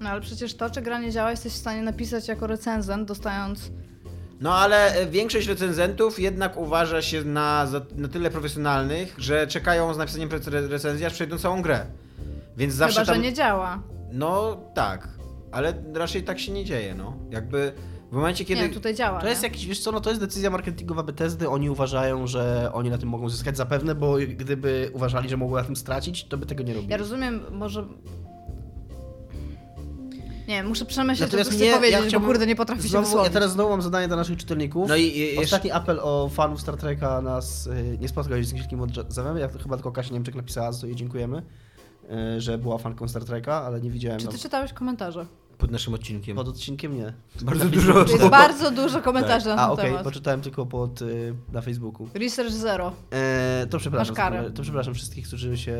No 0.00 0.10
ale 0.10 0.20
przecież 0.20 0.54
to, 0.54 0.70
czy 0.70 0.82
gra 0.82 0.98
nie 1.00 1.10
działa, 1.12 1.30
jesteś 1.30 1.52
w 1.52 1.56
stanie 1.56 1.82
napisać 1.82 2.28
jako 2.28 2.46
recenzent, 2.46 3.08
dostając... 3.08 3.70
No 4.44 4.54
ale 4.54 4.94
e, 4.94 5.06
większość 5.06 5.48
recenzentów 5.48 6.18
jednak 6.18 6.56
uważa 6.56 7.02
się 7.02 7.24
na, 7.24 7.66
za, 7.66 7.80
na 7.96 8.08
tyle 8.08 8.30
profesjonalnych, 8.30 9.14
że 9.18 9.46
czekają 9.46 9.94
z 9.94 9.98
napisaniem 9.98 10.28
recenzji, 10.70 11.06
aż 11.06 11.12
przejdą 11.12 11.38
całą 11.38 11.62
grę. 11.62 11.86
Więc 12.56 12.74
zawsze 12.74 13.00
Chyba, 13.00 13.06
tam... 13.06 13.14
że 13.14 13.20
nie 13.22 13.32
działa. 13.32 13.82
No 14.12 14.60
tak, 14.74 15.08
ale 15.52 15.74
raczej 15.94 16.22
tak 16.22 16.38
się 16.38 16.52
nie 16.52 16.64
dzieje, 16.64 16.94
no. 16.94 17.16
Jakby 17.30 17.72
w 18.12 18.16
momencie, 18.16 18.44
kiedy... 18.44 18.62
Nie, 18.62 18.68
tutaj 18.68 18.94
działa. 18.94 19.20
To 19.20 19.28
jest 19.28 19.42
nie? 19.42 19.48
jakiś, 19.48 19.66
wiesz 19.66 19.80
co, 19.80 19.92
no 19.92 20.00
to 20.00 20.10
jest 20.10 20.22
decyzja 20.22 20.50
marketingowa 20.50 21.02
Bethesdy, 21.02 21.48
oni 21.48 21.70
uważają, 21.70 22.26
że 22.26 22.70
oni 22.72 22.90
na 22.90 22.98
tym 22.98 23.08
mogą 23.08 23.28
zyskać 23.28 23.56
zapewne, 23.56 23.94
bo 23.94 24.16
gdyby 24.28 24.90
uważali, 24.92 25.28
że 25.28 25.36
mogą 25.36 25.54
na 25.54 25.64
tym 25.64 25.76
stracić, 25.76 26.24
to 26.24 26.38
by 26.38 26.46
tego 26.46 26.62
nie 26.62 26.74
robili. 26.74 26.90
Ja 26.90 26.96
rozumiem, 26.96 27.40
może... 27.50 27.86
Nie, 30.48 30.62
muszę 30.62 30.84
przemyśleć, 30.84 31.30
co 31.30 31.36
Natomiast 31.36 31.50
tu 31.50 31.56
mnie- 31.56 31.64
chcę 31.66 31.72
ja 31.72 31.76
powiedzieć, 31.76 32.00
chciałbym 32.08 32.20
bo 32.20 32.32
kurde, 32.32 32.46
nie 32.46 32.56
potrafię 32.56 32.82
się 32.82 32.88
Znowu, 32.88 33.02
ja 33.04 33.08
wysłowić. 33.08 33.32
teraz 33.32 33.52
znowu 33.52 33.70
mam 33.70 33.82
zadanie 33.82 34.06
dla 34.08 34.16
naszych 34.16 34.38
czytelników. 34.38 34.88
No 34.88 34.96
i 34.96 35.02
i- 35.02 35.18
jeszcze... 35.26 35.40
Ostatni 35.42 35.70
apel 35.70 36.00
o 36.02 36.28
fanów 36.28 36.60
Star 36.60 36.76
Treka 36.76 37.20
nas 37.20 37.66
y, 37.66 37.98
nie 38.00 38.08
spotkał 38.08 38.38
się 38.38 38.44
z 38.44 38.52
nikim 38.52 38.80
odzewem. 38.80 39.36
Ja 39.38 39.48
to 39.48 39.58
chyba 39.58 39.76
tylko 39.76 39.92
Kasia 39.92 40.14
Niemczek 40.14 40.34
napisała, 40.34 40.72
za 40.72 40.80
co 40.80 40.86
jej 40.86 40.96
dziękujemy, 40.96 41.42
y, 42.36 42.40
że 42.40 42.58
była 42.58 42.78
fanką 42.78 43.08
Star 43.08 43.24
Treka, 43.24 43.54
ale 43.62 43.80
nie 43.80 43.90
widziałem 43.90 44.18
Czy 44.20 44.26
tam. 44.26 44.34
ty 44.34 44.40
czytałeś 44.40 44.72
komentarze? 44.72 45.26
Pod 45.58 45.70
naszym 45.70 45.94
odcinkiem. 45.94 46.36
Pod 46.36 46.48
odcinkiem 46.48 46.96
nie. 46.96 47.12
Bardzo 47.42 47.64
dużo. 47.64 47.98
Jest 48.00 48.28
bardzo 48.28 48.70
dużo 48.70 49.02
komentarzy 49.02 49.46
na 49.46 49.54
ten 49.56 49.64
A, 49.64 49.72
okej, 49.72 49.84
temat. 49.86 50.02
poczytałem 50.04 50.40
tylko 50.40 50.66
pod, 50.66 51.02
y, 51.02 51.34
na 51.52 51.60
Facebooku. 51.60 52.08
Research 52.14 52.50
zero. 52.52 52.92
E, 53.10 53.66
to 53.70 53.78
przepraszam. 53.78 54.14
Masz 54.14 54.16
karę. 54.16 54.50
To 54.50 54.62
przepraszam 54.62 54.94
wszystkich, 54.94 55.26
którzy 55.26 55.58
się 55.58 55.76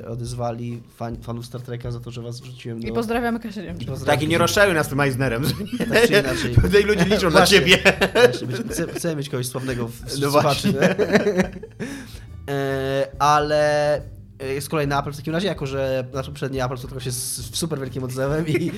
e, 0.00 0.08
odezwali, 0.08 0.82
fan, 0.96 1.16
fanów 1.22 1.46
Star 1.46 1.60
Treka, 1.62 1.90
za 1.90 2.00
to, 2.00 2.10
że 2.10 2.22
was 2.22 2.40
wrzuciłem 2.40 2.80
do... 2.80 2.88
I 2.88 2.92
pozdrawiamy 2.92 3.40
Kasię 3.40 3.74
Tak, 4.06 4.22
i 4.22 4.28
nie 4.28 4.38
rozczaruj 4.38 4.74
nas 4.74 4.88
tym 4.88 5.00
Eisnerem. 5.00 5.42
Tak 5.88 6.06
czy 6.06 6.12
inaczej. 6.20 6.54
Tutaj 6.54 6.82
ludzie 6.84 7.04
liczą 7.04 7.26
na 7.26 7.30
Właśnie. 7.30 7.58
ciebie. 7.58 7.78
Chcę, 8.70 8.86
chcę 8.86 9.16
mieć 9.16 9.28
kogoś 9.28 9.46
sławnego 9.46 9.88
w, 9.88 10.20
No 10.20 10.30
słuchaczy, 10.30 10.72
e, 12.48 13.06
ale 13.18 14.00
e, 14.42 14.68
kolei 14.70 14.86
na 14.86 15.00
Apple 15.00 15.12
w 15.12 15.16
takim 15.16 15.32
razie, 15.32 15.46
jako 15.48 15.66
że 15.66 16.04
nasz 16.14 16.26
poprzedni 16.26 16.60
Apple 16.60 16.78
spotkał 16.78 17.00
się 17.00 17.10
z 17.12 17.56
super 17.56 17.80
wielkim 17.80 18.04
odzewem 18.04 18.48
i, 18.48 18.52
i, 18.52 18.70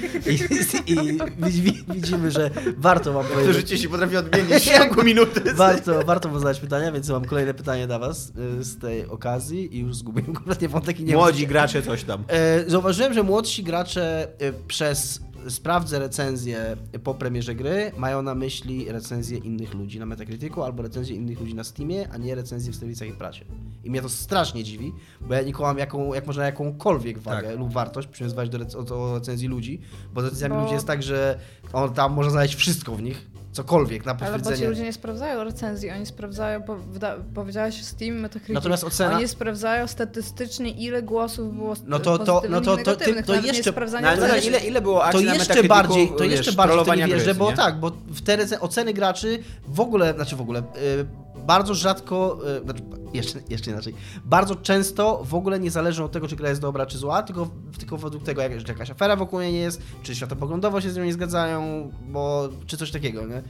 i, 0.93 1.19
widzi- 1.39 1.85
widzimy, 1.95 2.31
że 2.31 2.51
warto 2.77 3.13
wam 3.13 3.25
To 3.27 3.31
powiedzieć... 3.33 3.57
życie 3.57 3.79
się 3.79 3.89
potrafi 3.89 4.17
odmienić 4.17 4.55
w 4.55 4.65
ciągu 4.79 5.03
minuty. 5.05 5.55
Warto, 5.55 6.05
warto 6.05 6.29
wam 6.29 6.39
zadać 6.39 6.61
pytania, 6.61 6.93
więc 6.93 7.09
mam 7.09 7.25
kolejne 7.25 7.55
pytanie 7.55 7.87
dla 7.87 7.99
was 7.99 8.33
e, 8.61 8.65
z 8.65 8.79
tej 8.79 9.07
okazji 9.07 9.77
i 9.77 9.81
już 9.81 9.97
zgubiłem 9.97 10.33
kompletnie 10.35 10.69
wątek 10.69 11.01
i 11.01 11.05
nie 11.05 11.15
Młodzi 11.15 11.47
gracze 11.47 11.83
coś 11.83 12.05
tam. 12.05 12.25
E, 12.29 12.71
Zauważyłem, 12.71 13.15
że 13.15 13.23
młodsi 13.23 13.63
gracze 13.65 14.29
przez 14.69 15.21
sprawdzę 15.49 15.99
recenzję 15.99 16.77
po 17.05 17.15
premierze 17.15 17.55
gry 17.55 17.93
mają 17.97 18.23
na 18.23 18.35
myśli 18.35 18.93
recenzje 18.93 19.39
innych 19.39 19.75
ludzi 19.75 19.99
na 19.99 20.07
Metacriticu 20.07 20.63
albo 20.63 20.83
recenzje 20.83 21.17
innych 21.17 21.41
ludzi 21.41 21.55
na 21.55 21.65
Steamie, 21.65 22.09
a 22.13 22.17
nie 22.17 22.35
recenzje 22.35 22.73
w 22.73 22.77
serwisach 22.77 23.09
i 23.09 23.13
prasie. 23.13 23.45
I 23.85 23.91
mnie 23.91 24.03
to 24.03 24.09
strasznie 24.09 24.65
dziwi, 24.65 24.93
bo 25.21 25.35
ja 25.35 25.43
nie 25.43 25.53
kołam 25.53 25.79
jaką, 25.79 26.15
jak 26.15 26.27
można 26.27 26.45
jakąkolwiek 26.47 27.19
wagę 27.19 27.49
Tak. 27.49 27.59
lub 27.59 27.73
wartość 27.73 28.09
przywiązywać 28.09 28.49
do, 28.49 28.59
rec- 28.59 28.85
do 28.85 29.15
recenzji 29.15 29.49
ludzi, 29.49 29.81
bo 30.15 30.21
z 30.21 30.25
recenzjami 30.25 30.55
Bo- 30.55 30.61
ludzi 30.63 30.75
jest 30.75 30.87
tak, 30.87 31.03
że 31.03 31.39
on 31.73 31.95
tam 31.95 32.13
można 32.13 32.31
znaleźć 32.33 32.55
wszystko 32.55 32.97
w 32.97 33.03
nich, 33.03 33.31
cokolwiek 33.55 34.07
na 34.07 34.13
Ale 34.13 34.21
bo 34.21 34.27
ci 34.27 34.33
potwierdzenie. 34.43 34.69
ludzie 34.69 34.83
nie 34.83 34.93
sprawdzają 34.93 35.45
recenzji, 35.45 35.91
oni 35.91 36.07
sprawdzają, 36.07 36.61
bo 36.61 36.77
wyda- 36.77 37.17
powiedziałeś 37.35 37.85
Steam, 37.85 38.17
Metacritic. 38.21 38.55
Natomiast 38.55 38.85
ocena- 38.85 39.17
Oni 39.17 39.29
sprawdzają 39.29 39.87
statystycznie, 39.87 40.71
ile 40.71 41.03
głosów 41.03 41.57
było 41.57 41.75
No 41.87 41.99
to- 41.99 42.19
to- 42.19 42.43
no 42.51 42.61
to- 42.61 42.77
to- 42.77 42.85
pozytywnych, 42.85 43.27
to 43.27 43.35
jeszcze- 43.35 43.73
No, 43.73 43.83
ale 43.99 44.09
ale 44.09 44.17
recenzji. 44.27 44.49
ile, 44.51 44.59
ile 44.59 44.81
było 44.81 45.03
to 45.13 45.21
jeszcze 45.21 45.65
bardziej, 45.65 46.09
to 46.09 46.25
wiesz, 46.25 46.33
jeszcze 46.33 46.53
bardziej 46.53 46.81
w 46.85 46.87
to 46.87 46.95
nie 46.95 47.07
wierzę, 47.07 47.25
gry, 47.25 47.35
bo 47.35 47.51
nie? 47.51 47.57
tak, 47.57 47.81
bo 47.81 47.91
w 48.07 48.21
te 48.23 48.37
rece- 48.37 48.61
oceny 48.61 48.93
graczy 48.95 49.39
w 49.69 49.81
ogóle, 49.81 50.15
znaczy 50.15 50.37
w 50.37 50.41
ogóle, 50.41 50.61
y, 50.61 51.07
bardzo 51.37 51.75
rzadko, 51.75 52.39
y, 52.59 52.65
znaczy 52.65 52.83
jeszcze, 53.15 53.39
jeszcze 53.49 53.71
inaczej, 53.71 53.95
bardzo 54.25 54.57
często 54.57 55.25
w 55.25 55.35
ogóle 55.35 55.61
nie 55.61 55.71
zależą 55.71 56.05
od 56.05 56.13
tego, 56.13 56.29
czy 56.29 56.37
gra 56.37 56.49
jest 56.49 56.61
dobra, 56.61 56.87
czy 56.87 56.99
zła, 56.99 57.23
tylko, 57.23 57.49
tylko 57.79 57.97
według 57.97 58.25
tego, 58.25 58.43
jak, 58.43 58.61
że 58.61 58.67
jakaś 58.69 58.91
afera 58.91 59.17
wokół 59.17 59.41
niej 59.41 59.55
jest, 59.55 59.83
czy 60.03 60.15
światopoglądowo 60.15 60.81
się 60.81 60.91
z 60.91 60.97
nią 60.97 61.05
nie 61.05 61.13
zgadzają, 61.13 61.91
bo, 62.09 62.49
czy 62.67 62.77
coś 62.77 62.91
takiego, 62.91 63.27
nie? 63.27 63.43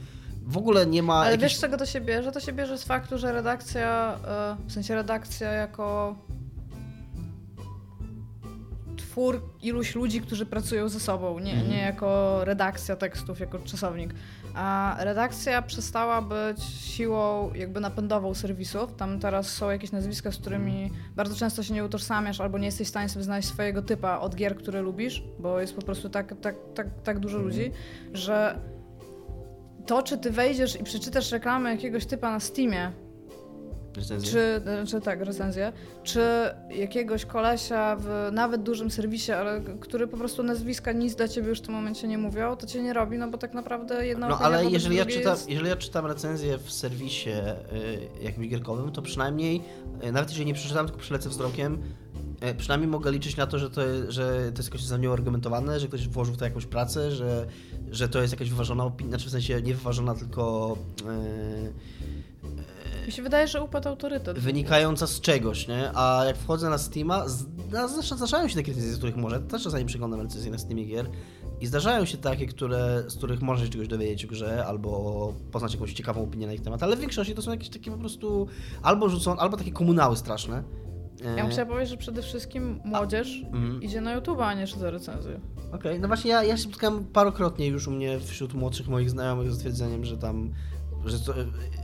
W 0.47 0.57
ogóle 0.57 0.85
nie 0.85 1.03
ma 1.03 1.13
Ale 1.13 1.31
jakichś... 1.31 1.43
wiesz, 1.43 1.57
z 1.57 1.61
czego 1.61 1.77
to 1.77 1.85
się 1.85 2.01
bierze? 2.01 2.31
To 2.31 2.39
się 2.39 2.53
bierze 2.53 2.77
z 2.77 2.83
faktu, 2.83 3.17
że 3.17 3.33
redakcja, 3.33 4.19
e, 4.27 4.55
w 4.67 4.71
sensie 4.71 4.95
redakcja 4.95 5.51
jako 5.51 6.15
twór 8.97 9.41
iluś 9.61 9.95
ludzi, 9.95 10.21
którzy 10.21 10.45
pracują 10.45 10.89
ze 10.89 10.99
sobą, 10.99 11.39
nie, 11.39 11.51
Mhm. 11.51 11.69
nie 11.69 11.77
jako 11.81 12.39
redakcja 12.45 12.95
tekstów, 12.95 13.39
jako 13.39 13.59
czasownik. 13.59 14.13
A 14.55 14.95
redakcja 14.99 15.61
przestała 15.61 16.21
być 16.21 16.63
siłą 16.63 17.53
jakby 17.53 17.79
napędową 17.79 18.33
serwisów. 18.33 18.95
Tam 18.95 19.19
teraz 19.19 19.49
są 19.49 19.69
jakieś 19.69 19.91
nazwiska, 19.91 20.31
z 20.31 20.37
którymi 20.37 20.91
bardzo 21.15 21.35
często 21.35 21.63
się 21.63 21.73
nie 21.73 21.85
utożsamiasz 21.85 22.41
albo 22.41 22.57
nie 22.57 22.65
jesteś 22.65 22.87
w 22.87 22.89
stanie 22.89 23.09
sobie 23.09 23.23
znaleźć 23.23 23.47
swojego 23.47 23.81
typa 23.81 24.19
od 24.19 24.35
gier, 24.35 24.57
które 24.57 24.81
lubisz, 24.81 25.23
bo 25.39 25.59
jest 25.59 25.75
po 25.75 25.81
prostu 25.81 26.09
tak, 26.09 26.33
tak, 26.41 26.55
tak, 26.75 26.87
tak 27.03 27.19
dużo 27.19 27.37
ludzi, 27.37 27.71
że 28.13 28.59
to, 29.85 30.03
czy 30.03 30.17
ty 30.17 30.31
wejdziesz 30.31 30.81
i 30.81 30.83
przeczytasz 30.83 31.31
reklamę 31.31 31.71
jakiegoś 31.71 32.05
typa 32.05 32.31
na 32.31 32.39
Steamie, 32.39 32.91
recenzje. 33.95 34.31
czy, 34.31 34.61
znaczy 34.63 35.01
tak, 35.01 35.21
recenzję, 35.21 35.73
czy 36.03 36.21
jakiegoś 36.69 37.25
kolesia 37.25 37.95
w 37.99 38.29
nawet 38.31 38.63
dużym 38.63 38.91
serwisie, 38.91 39.31
ale 39.31 39.61
który 39.79 40.07
po 40.07 40.17
prostu 40.17 40.43
nazwiska 40.43 40.91
nic 40.91 41.15
dla 41.15 41.27
ciebie 41.27 41.49
już 41.49 41.59
w 41.59 41.61
tym 41.61 41.73
momencie 41.73 42.07
nie 42.07 42.17
mówią, 42.17 42.55
to 42.55 42.67
cię 42.67 42.83
nie 42.83 42.93
robi, 42.93 43.17
no 43.17 43.27
bo 43.27 43.37
tak 43.37 43.53
naprawdę 43.53 44.07
jedna 44.07 44.27
No 44.27 44.39
ale 44.39 44.65
jeżeli 44.65 44.95
ja, 44.95 45.05
czytam, 45.05 45.33
jest... 45.33 45.49
jeżeli 45.49 45.69
ja 45.69 45.75
czytam 45.75 46.05
recenzję 46.05 46.57
w 46.57 46.71
serwisie 46.71 47.29
y, 47.29 48.23
jakimś 48.23 48.47
gierkowym, 48.47 48.91
to 48.91 49.01
przynajmniej, 49.01 49.61
y, 50.03 50.11
nawet 50.11 50.29
jeżeli 50.29 50.45
nie 50.45 50.53
przeczytam, 50.53 50.85
tylko 50.85 51.01
przelecę 51.01 51.29
wzrokiem, 51.29 51.83
y, 52.51 52.55
przynajmniej 52.55 52.91
mogę 52.91 53.11
liczyć 53.11 53.37
na 53.37 53.47
to, 53.47 53.59
że 53.59 53.69
to, 53.69 53.81
że 54.07 54.51
to 54.51 54.57
jest 54.59 54.69
jakoś 54.69 54.83
za 54.83 54.97
nią 54.97 55.13
argumentowane, 55.13 55.79
że 55.79 55.87
ktoś 55.87 56.07
włożył 56.07 56.33
w 56.33 56.37
to 56.37 56.45
jakąś 56.45 56.65
pracę, 56.65 57.11
że, 57.11 57.45
że 57.91 58.09
to 58.09 58.21
jest 58.21 58.33
jakaś 58.33 58.49
wyważona 58.49 58.83
opinia, 58.83 59.09
znaczy 59.09 59.27
w 59.27 59.31
sensie 59.31 59.61
nie 59.61 59.75
wyważona, 59.75 60.15
tylko 60.15 60.77
y, 61.01 61.73
Mi 63.05 63.11
się 63.11 63.23
wydaje, 63.23 63.47
że 63.47 63.63
upadł 63.63 63.89
autorytet. 63.89 64.39
wynikająca 64.39 65.07
z 65.07 65.21
czegoś, 65.21 65.67
nie? 65.67 65.91
A 65.93 66.23
jak 66.25 66.37
wchodzę 66.37 66.69
na 66.69 66.77
Steama, 66.77 67.25
zdarzają 68.15 68.47
się 68.47 68.55
takie 68.55 68.71
recenzje, 68.71 68.93
z 68.93 68.97
których 68.97 69.15
może, 69.15 69.39
też 69.39 69.63
czasami 69.63 69.85
przeglądam 69.85 70.21
recenzje 70.21 70.51
na 70.51 70.57
Steamie 70.57 70.85
gier 70.85 71.09
i 71.61 71.67
zdarzają 71.67 72.05
się 72.05 72.17
takie, 72.17 72.45
które, 72.47 73.03
z 73.07 73.15
których 73.15 73.41
można 73.41 73.65
się 73.65 73.71
czegoś 73.71 73.87
dowiedzieć 73.87 74.25
o 74.25 74.27
grze, 74.27 74.65
albo 74.65 75.33
poznać 75.51 75.73
jakąś 75.73 75.93
ciekawą 75.93 76.23
opinię 76.23 76.47
na 76.47 76.53
ich 76.53 76.61
temat, 76.61 76.83
ale 76.83 76.95
w 76.95 76.99
większości 76.99 77.35
to 77.35 77.41
są 77.41 77.51
jakieś 77.51 77.69
takie 77.69 77.91
po 77.91 77.97
prostu 77.97 78.47
albo 78.83 79.09
rzucone, 79.09 79.41
albo 79.41 79.57
takie 79.57 79.71
komunały 79.71 80.17
straszne. 80.17 80.63
Ja 81.35 81.43
bym 81.43 81.51
chciała 81.51 81.65
powiedzieć, 81.69 81.89
że 81.89 81.97
przede 81.97 82.21
wszystkim 82.21 82.79
młodzież 82.85 83.41
Mhm. 83.45 83.81
idzie 83.83 84.01
na 84.01 84.13
YouTube, 84.13 84.39
a 84.39 84.53
nie 84.53 84.67
czyta 84.67 84.89
recenzję. 84.91 85.39
Okej, 85.71 85.99
no 85.99 86.07
właśnie 86.07 86.31
ja, 86.31 86.43
ja 86.43 86.57
się 86.57 86.63
spotkałem 86.63 87.05
parokrotnie 87.05 87.67
już 87.67 87.87
u 87.87 87.91
mnie 87.91 88.19
wśród 88.19 88.53
młodszych 88.53 88.87
moich 88.87 89.09
znajomych 89.09 89.51
z 89.53 89.57
twierdzeniem, 89.59 90.05
że 90.05 90.17
tam 90.17 90.51
że 91.05 91.19
to, 91.19 91.33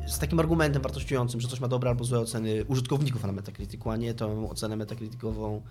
z 0.08 0.20
takim 0.20 0.40
argumentem 0.40 0.82
wartościującym, 0.82 1.42
że 1.42 1.48
coś 1.48 1.60
ma 1.60 1.68
dobre 1.68 1.90
albo 1.90 2.04
złe 2.04 2.20
oceny 2.20 2.66
użytkowników 2.66 3.24
na 3.24 3.32
Metacriticu, 3.32 3.90
a 3.90 3.98
nie 3.98 4.14
tą 4.14 4.50
ocenę 4.50 4.76
metacriticową 4.76 5.62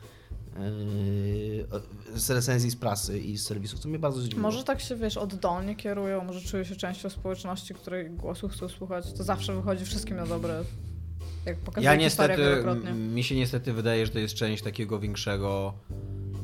yy, 0.54 2.20
z 2.20 2.30
recenzji 2.30 2.70
z 2.70 2.76
prasy 2.76 3.18
i 3.18 3.36
z 3.36 3.46
serwisów, 3.46 3.80
co 3.80 3.88
mnie 3.88 3.98
bardzo 3.98 4.20
zdziwiło. 4.20 4.42
Może 4.42 4.64
tak 4.64 4.80
się, 4.80 4.96
wiesz, 4.96 5.16
oddolnie 5.16 5.76
kierują, 5.76 6.24
może 6.24 6.40
czują 6.40 6.64
się 6.64 6.76
częścią 6.76 7.10
społeczności, 7.10 7.74
której 7.74 8.10
głosu 8.10 8.48
chcą 8.48 8.68
słuchać. 8.68 9.12
To 9.12 9.24
zawsze 9.24 9.54
wychodzi 9.54 9.84
wszystkim 9.84 10.16
na 10.16 10.26
dobre. 10.26 10.64
Jak 11.46 11.58
pokazuje 11.58 11.94
Ja 11.94 12.00
historia 12.00 12.36
niestety, 12.36 12.94
mi 12.94 13.24
się 13.24 13.34
niestety 13.34 13.72
wydaje, 13.72 14.06
że 14.06 14.12
to 14.12 14.18
jest 14.18 14.34
część 14.34 14.62
takiego 14.62 14.98
większego 14.98 15.74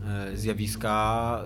e, 0.07 0.37
zjawiska. 0.37 1.45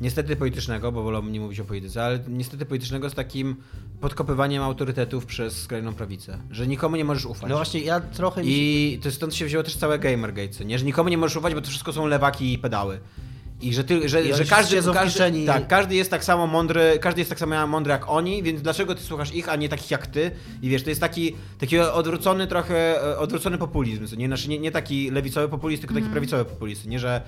Niestety 0.00 0.36
politycznego, 0.36 0.92
bo 0.92 1.02
wolałbym 1.02 1.32
nie 1.32 1.40
mówić 1.40 1.60
o 1.60 1.64
polityce, 1.64 2.04
ale 2.04 2.18
niestety 2.28 2.66
politycznego 2.66 3.10
z 3.10 3.14
takim 3.14 3.56
podkopywaniem 4.00 4.62
autorytetów 4.62 5.26
przez 5.26 5.62
skrajną 5.62 5.94
prawicę. 5.94 6.38
Że 6.50 6.66
nikomu 6.66 6.96
nie 6.96 7.04
możesz 7.04 7.26
ufać. 7.26 7.50
No 7.50 7.56
właśnie, 7.56 7.80
ja 7.80 8.00
trochę. 8.00 8.42
I 8.44 9.00
to 9.02 9.10
stąd 9.10 9.34
się 9.34 9.44
wzięło 9.44 9.64
też 9.64 9.76
całe 9.76 9.98
Gamergate, 9.98 10.64
nie? 10.64 10.78
Że 10.78 10.84
nikomu 10.84 11.08
nie 11.08 11.18
możesz 11.18 11.36
ufać, 11.36 11.54
bo 11.54 11.60
to 11.60 11.68
wszystko 11.68 11.92
są 11.92 12.06
lewaki 12.06 12.52
i 12.52 12.58
pedały. 12.58 13.00
I 13.60 13.74
że, 13.74 13.84
ty, 13.84 14.08
że, 14.08 14.22
I 14.22 14.34
że 14.34 14.44
każdy, 14.44 14.82
każdy, 14.94 15.46
tak, 15.46 15.68
każdy 15.68 15.94
jest 15.94 16.10
tak 16.10 16.24
samo 16.24 16.46
mądry, 16.46 16.98
każdy 17.00 17.20
jest 17.20 17.30
tak 17.30 17.38
samo 17.38 17.66
mądry 17.66 17.90
jak 17.92 18.08
oni, 18.10 18.42
więc 18.42 18.62
dlaczego 18.62 18.94
ty 18.94 19.02
słuchasz 19.02 19.34
ich, 19.34 19.48
a 19.48 19.56
nie 19.56 19.68
takich 19.68 19.90
jak 19.90 20.06
ty? 20.06 20.30
I 20.62 20.68
wiesz, 20.68 20.82
to 20.82 20.88
jest 20.90 21.00
taki, 21.00 21.36
taki 21.58 21.78
odwrócony 21.78 22.46
trochę, 22.46 23.02
e, 23.02 23.18
odwrócony 23.18 23.58
populizm, 23.58 24.06
co 24.06 24.16
nie, 24.16 24.26
znaczy 24.26 24.48
nie, 24.48 24.58
nie 24.58 24.70
taki 24.70 25.10
lewicowy 25.10 25.48
populizm, 25.48 25.80
tylko 25.80 25.94
taki 25.94 26.06
Mhm. 26.06 26.12
prawicowy 26.12 26.44
populizm, 26.44 26.90
nie, 26.90 26.98
że, 26.98 27.22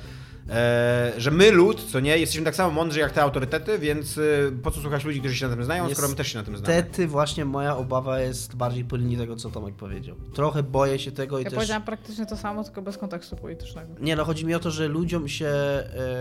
e, 0.51 1.13
że 1.17 1.31
my 1.31 1.51
lud, 1.51 1.85
co 1.93 2.01
nie, 2.01 2.19
jesteśmy 2.19 2.45
tak 2.45 2.57
samo 2.57 2.71
mądrzy 2.71 3.01
jak 3.01 3.13
te 3.13 3.23
autorytety, 3.23 3.79
więc 3.79 4.19
e, 4.19 4.23
po 4.63 4.71
co 4.71 4.81
słuchać 4.81 5.05
ludzi, 5.05 5.21
którzy 5.21 5.37
się 5.37 5.49
na 5.49 5.55
tym 5.55 5.65
znają, 5.65 5.91
skoro 5.91 6.09
my 6.09 6.15
też 6.15 6.33
się 6.33 6.39
na 6.39 6.45
tym 6.45 6.57
znamy. 6.57 6.75
Niestety 6.75 7.07
właśnie 7.07 7.45
moja 7.45 7.77
obawa 7.77 8.21
jest 8.21 8.57
bardziej 8.57 8.85
po 8.85 8.97
linii 8.97 9.17
tego, 9.17 9.37
co 9.37 9.51
Tomek 9.51 9.75
powiedział. 9.75 10.17
Trochę 10.35 10.63
boję 10.63 10.99
się 10.99 11.13
tego 11.13 11.39
i 11.39 11.43
Ja 11.43 11.51
też... 11.51 11.55
powiedziałam 11.55 11.83
praktycznie 11.83 12.27
to 12.27 12.37
samo, 12.37 12.65
tylko 12.65 12.83
bez 12.83 12.99
kontekstu 12.99 13.37
politycznego. 13.37 13.89
Nie, 14.01 14.17
no 14.17 14.25
chodzi 14.25 14.47
mi 14.47 14.55
o 14.55 14.61
to, 14.61 14.71
że 14.71 14.89
ludziom 14.89 15.29
się 15.29 15.47
e, 15.47 16.20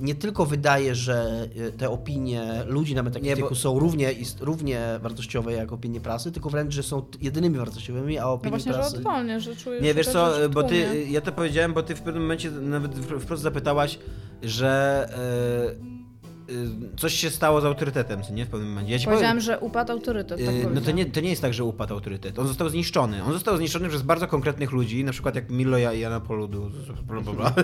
nie 0.00 0.14
tylko 0.14 0.46
wydaje, 0.46 0.94
że 0.94 1.48
e, 1.68 1.72
te 1.72 1.90
opinie 1.90 2.62
ludzi 2.66 2.94
na 2.94 3.02
Metacriticu 3.02 3.42
Nie, 3.42 3.48
bo- 3.48 3.54
są 3.54 3.78
równie, 3.78 4.10
równie 4.40 4.80
wartościowe 5.02 5.52
jak 5.52 5.72
opinie 5.72 6.00
prasy, 6.00 6.32
tylko 6.32 6.50
wręcz, 6.50 6.74
że 6.74 6.82
są 6.82 7.02
jedynymi 7.20 7.58
wartościowymi, 7.58 8.18
a 8.18 8.22
No 8.22 8.32
opinie 8.32 8.50
właśnie, 8.50 8.72
że 8.72 8.78
prasy... 8.78 8.96
odwolnie, 8.96 9.40
że 9.40 9.56
czujesz 9.56 9.82
Nie, 9.82 9.88
że 9.88 9.94
wiesz 9.94 10.08
co, 10.08 10.32
bo 10.52 10.62
ty, 10.62 11.06
ja 11.10 11.20
to 11.20 11.32
powiedziałem, 11.32 11.72
bo 11.74 11.82
ty 11.82 11.94
w 11.94 12.00
pewnym 12.02 12.22
momencie 12.22 12.50
nawet 12.50 12.94
wpro- 12.94 13.20
wprost 13.20 13.42
zapytałaś, 13.42 13.98
że 14.42 15.06
e, 15.82 15.95
coś 16.96 17.14
się 17.14 17.30
stało 17.30 17.60
z 17.60 17.64
autorytetem, 17.64 18.22
co 18.22 18.32
nie, 18.32 18.46
w 18.46 18.48
pewnym 18.48 18.68
momencie. 18.68 18.92
Ja 18.92 18.98
ci 18.98 19.04
Powiedziałam, 19.04 19.36
powiem, 19.36 19.40
że 19.40 19.58
upadł 19.58 19.92
autorytet, 19.92 20.38
tak 20.46 20.54
e, 20.54 20.70
no 20.74 20.80
to 20.80 20.90
nie, 20.90 21.06
to 21.06 21.20
nie 21.20 21.30
jest 21.30 21.42
tak, 21.42 21.54
że 21.54 21.64
upadł 21.64 21.94
autorytet. 21.94 22.38
On 22.38 22.48
został 22.48 22.68
zniszczony. 22.68 23.24
On 23.24 23.32
został 23.32 23.56
zniszczony 23.56 23.88
przez 23.88 24.02
bardzo 24.02 24.28
konkretnych 24.28 24.72
ludzi, 24.72 25.04
na 25.04 25.12
przykład 25.12 25.34
jak 25.34 25.50
Milo 25.50 25.78
i 25.78 26.00
Jana 26.00 26.20
Poludu. 26.20 26.70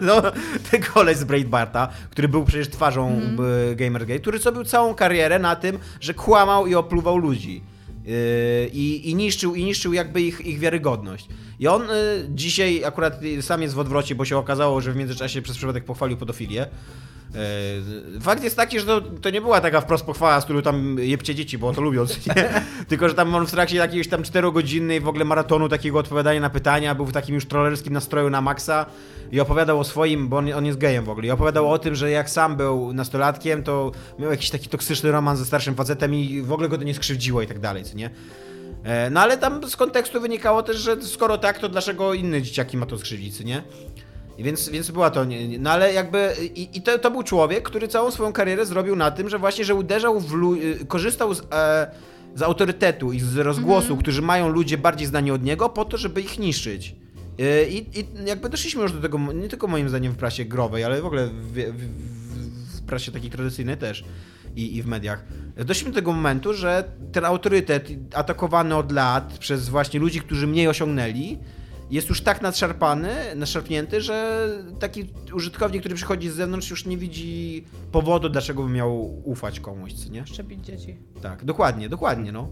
No, 0.02 0.22
ten 0.70 0.82
koleś 0.82 1.16
z 1.16 1.24
Breitbarta, 1.24 1.88
który 2.10 2.28
był 2.28 2.44
przecież 2.44 2.68
twarzą 2.68 3.08
mm. 3.08 3.36
Gamergate, 3.76 4.20
który 4.20 4.38
zrobił 4.38 4.64
całą 4.64 4.94
karierę 4.94 5.38
na 5.38 5.56
tym, 5.56 5.78
że 6.00 6.14
kłamał 6.14 6.66
i 6.66 6.74
opluwał 6.74 7.16
ludzi. 7.16 7.62
I, 8.72 9.10
i, 9.10 9.14
niszczył, 9.14 9.54
I 9.54 9.64
niszczył 9.64 9.92
jakby 9.92 10.22
ich, 10.22 10.40
ich 10.40 10.58
wiarygodność. 10.58 11.28
I 11.58 11.68
on 11.68 11.82
y, 11.82 11.86
dzisiaj 12.28 12.84
akurat 12.84 13.20
sam 13.40 13.62
jest 13.62 13.74
w 13.74 13.78
odwrocie, 13.78 14.14
bo 14.14 14.24
się 14.24 14.38
okazało, 14.38 14.80
że 14.80 14.92
w 14.92 14.96
międzyczasie 14.96 15.42
przez 15.42 15.56
przypadek 15.56 15.84
pochwalił 15.84 16.16
pedofilię. 16.16 16.66
Yy, 17.34 18.20
Fakt 18.20 18.44
jest 18.44 18.56
taki, 18.56 18.80
że 18.80 18.86
to, 18.86 19.00
to 19.00 19.30
nie 19.30 19.40
była 19.40 19.60
taka 19.60 19.80
wprost 19.80 20.04
pochwała, 20.04 20.40
z 20.40 20.44
którą 20.44 20.62
tam 20.62 20.96
jebcie 20.98 21.34
dzieci, 21.34 21.58
bo 21.58 21.72
to 21.72 21.80
lubią? 21.80 22.04
Tylko, 22.88 23.08
że 23.08 23.14
tam 23.14 23.34
on 23.34 23.46
w 23.46 23.50
trakcie 23.50 23.76
jakiegoś 23.76 24.08
tam 24.08 24.22
czterogodzinnej 24.22 25.00
w 25.00 25.08
ogóle 25.08 25.24
maratonu 25.24 25.68
takiego 25.68 25.98
odpowiadania 25.98 26.40
na 26.40 26.50
pytania 26.50 26.94
był 26.94 27.06
w 27.06 27.12
takim 27.12 27.34
już 27.34 27.46
trollerskim 27.46 27.92
nastroju 27.92 28.30
na 28.30 28.40
maksa 28.40 28.86
i 29.32 29.40
opowiadał 29.40 29.80
o 29.80 29.84
swoim, 29.84 30.28
bo 30.28 30.36
on, 30.36 30.52
on 30.52 30.66
jest 30.66 30.78
gejem 30.78 31.04
w 31.04 31.08
ogóle, 31.08 31.26
i 31.26 31.30
opowiadał 31.30 31.72
o 31.72 31.78
tym, 31.78 31.94
że 31.94 32.10
jak 32.10 32.30
sam 32.30 32.56
był 32.56 32.92
nastolatkiem, 32.92 33.62
to 33.62 33.92
miał 34.18 34.30
jakiś 34.30 34.50
taki 34.50 34.68
toksyczny 34.68 35.12
romans 35.12 35.38
ze 35.38 35.44
starszym 35.46 35.74
facetem 35.74 36.14
i 36.14 36.42
w 36.42 36.52
ogóle 36.52 36.68
go 36.68 36.78
to 36.78 36.84
nie 36.84 36.94
skrzywdziło 36.94 37.42
i 37.42 37.46
tak 37.46 37.58
dalej, 37.58 37.84
co 37.84 37.96
nie? 37.96 38.10
E, 38.84 39.10
No 39.10 39.20
ale 39.20 39.38
tam 39.38 39.70
z 39.70 39.76
kontekstu 39.76 40.20
wynikało 40.20 40.62
też, 40.62 40.76
że 40.76 41.02
skoro 41.02 41.38
tak, 41.38 41.58
to 41.58 41.68
dlaczego 41.68 42.14
inne 42.14 42.42
dzieciaki 42.42 42.76
ma 42.76 42.86
to 42.86 42.98
skrzywdzić, 42.98 43.40
nie? 43.40 43.62
Więc, 44.38 44.68
więc 44.68 44.90
była 44.90 45.10
to. 45.10 45.24
Nie, 45.24 45.58
no 45.58 45.70
ale 45.70 45.92
jakby. 45.92 46.32
I, 46.54 46.76
i 46.78 46.82
to, 46.82 46.98
to 46.98 47.10
był 47.10 47.22
człowiek, 47.22 47.62
który 47.62 47.88
całą 47.88 48.10
swoją 48.10 48.32
karierę 48.32 48.66
zrobił 48.66 48.96
na 48.96 49.10
tym, 49.10 49.28
że 49.28 49.38
właśnie, 49.38 49.64
że 49.64 49.74
uderzał 49.74 50.20
w. 50.20 50.32
lu- 50.32 50.54
y, 50.54 50.86
korzystał 50.88 51.34
z, 51.34 51.42
e, 51.52 51.90
z 52.34 52.42
autorytetu 52.42 53.12
i 53.12 53.20
z 53.20 53.36
rozgłosu, 53.36 53.96
którzy 53.96 54.22
mają 54.22 54.48
ludzie 54.48 54.78
bardziej 54.78 55.06
znani 55.06 55.30
od 55.30 55.42
niego, 55.42 55.68
po 55.68 55.84
to, 55.84 55.96
żeby 55.96 56.20
ich 56.20 56.38
niszczyć. 56.38 56.94
Y, 57.40 57.68
I, 57.70 57.98
I 58.00 58.06
jakby 58.26 58.48
doszliśmy 58.48 58.82
już 58.82 58.92
do 58.92 59.00
tego, 59.00 59.18
nie 59.18 59.48
tylko 59.48 59.66
moim 59.66 59.88
zdaniem 59.88 60.12
w 60.12 60.16
prasie 60.16 60.44
growej, 60.44 60.84
ale 60.84 61.02
w 61.02 61.06
ogóle 61.06 61.26
w, 61.26 61.32
w, 61.32 61.54
w, 61.54 62.78
w 62.78 62.82
prasie 62.86 63.12
takiej 63.12 63.30
tradycyjnej 63.30 63.76
też 63.76 64.04
i, 64.56 64.76
i 64.76 64.82
w 64.82 64.86
mediach. 64.86 65.24
Doszliśmy 65.56 65.90
do 65.90 65.94
tego 65.94 66.12
momentu, 66.12 66.54
że 66.54 66.84
ten 67.12 67.24
autorytet 67.24 67.88
atakowany 68.14 68.76
od 68.76 68.92
lat 68.92 69.38
przez 69.38 69.68
właśnie 69.68 70.00
ludzi, 70.00 70.20
którzy 70.20 70.46
mniej 70.46 70.68
osiągnęli, 70.68 71.38
jest 71.92 72.08
już 72.08 72.20
tak 72.20 72.42
nadszarpany, 72.42 73.10
nadszarpnięty, 73.36 74.00
że 74.00 74.48
taki 74.80 75.04
użytkownik, 75.34 75.82
który 75.82 75.94
przychodzi 75.94 76.30
z 76.30 76.34
zewnątrz, 76.34 76.70
już 76.70 76.86
nie 76.86 76.96
widzi 76.96 77.64
powodu, 77.92 78.28
dlaczego 78.28 78.62
by 78.62 78.68
miał 78.70 79.20
ufać 79.28 79.60
komuś, 79.60 79.92
co 79.92 80.08
nie? 80.12 80.26
Szczepić 80.26 80.64
dzieci. 80.66 80.96
Tak, 81.22 81.44
dokładnie, 81.44 81.88
dokładnie, 81.88 82.32
no. 82.32 82.48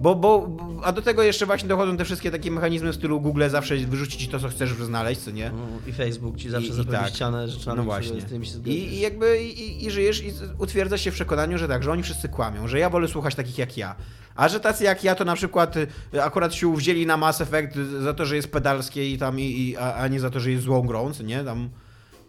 Bo, 0.00 0.14
bo, 0.14 0.56
a 0.84 0.92
do 0.92 1.02
tego 1.02 1.22
jeszcze 1.22 1.46
właśnie 1.46 1.68
dochodzą 1.68 1.96
te 1.96 2.04
wszystkie 2.04 2.30
takie 2.30 2.50
mechanizmy 2.50 2.92
w 2.92 2.94
stylu 2.94 3.20
Google 3.20 3.42
zawsze 3.48 3.76
wyrzuci 3.76 4.18
ci 4.18 4.28
to, 4.28 4.38
co 4.38 4.48
chcesz 4.48 4.70
znaleźć, 4.70 5.20
co 5.20 5.30
nie? 5.30 5.50
No, 5.50 5.66
I 5.86 5.92
Facebook 5.92 6.36
ci 6.36 6.50
zawsze 6.50 6.72
zapewni 6.74 6.98
tak. 6.98 7.08
ścianę 7.14 7.48
rzeczami, 7.48 7.76
No 7.76 7.82
które- 7.82 7.84
właśnie. 7.84 8.72
I, 8.72 8.94
I 8.94 9.00
jakby 9.00 9.42
i, 9.42 9.86
i 9.86 9.90
żyjesz 9.90 10.22
i 10.24 10.32
utwierdza 10.58 10.98
się 10.98 11.10
w 11.10 11.14
przekonaniu, 11.14 11.58
że 11.58 11.68
tak, 11.68 11.82
że 11.82 11.92
oni 11.92 12.02
wszyscy 12.02 12.28
kłamią, 12.28 12.68
że 12.68 12.78
ja 12.78 12.90
wolę 12.90 13.08
słuchać 13.08 13.34
takich 13.34 13.58
jak 13.58 13.76
ja. 13.76 13.94
A 14.38 14.48
że 14.48 14.60
tacy 14.60 14.84
jak 14.84 15.04
ja 15.04 15.14
to 15.14 15.24
na 15.24 15.34
przykład 15.34 15.76
y, 15.76 15.88
akurat 16.22 16.54
się 16.54 16.68
uwzięli 16.68 17.06
na 17.06 17.16
Mass 17.16 17.40
Effect 17.40 17.76
za 17.76 18.14
to, 18.14 18.26
że 18.26 18.36
jest 18.36 18.52
pedalskie 18.52 19.10
i 19.10 19.18
tam, 19.18 19.40
i, 19.40 19.42
i, 19.42 19.76
a, 19.76 19.94
a 19.94 20.08
nie 20.08 20.20
za 20.20 20.30
to, 20.30 20.40
że 20.40 20.50
jest 20.50 20.64
złą 20.64 20.86
grą, 20.86 21.12
nie? 21.24 21.44
Tam, 21.44 21.70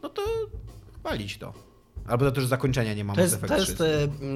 no 0.04 0.10
to 0.10 0.22
walić 1.04 1.38
to. 1.38 1.69
Albo 2.10 2.32
to, 2.32 2.42
że 2.42 2.48
zakończenia 2.48 2.94
nie 2.94 3.04
ma 3.04 3.16
To 3.16 3.22
jest, 3.22 3.42
to 3.48 3.58
jest 3.58 3.76
3. 3.76 3.84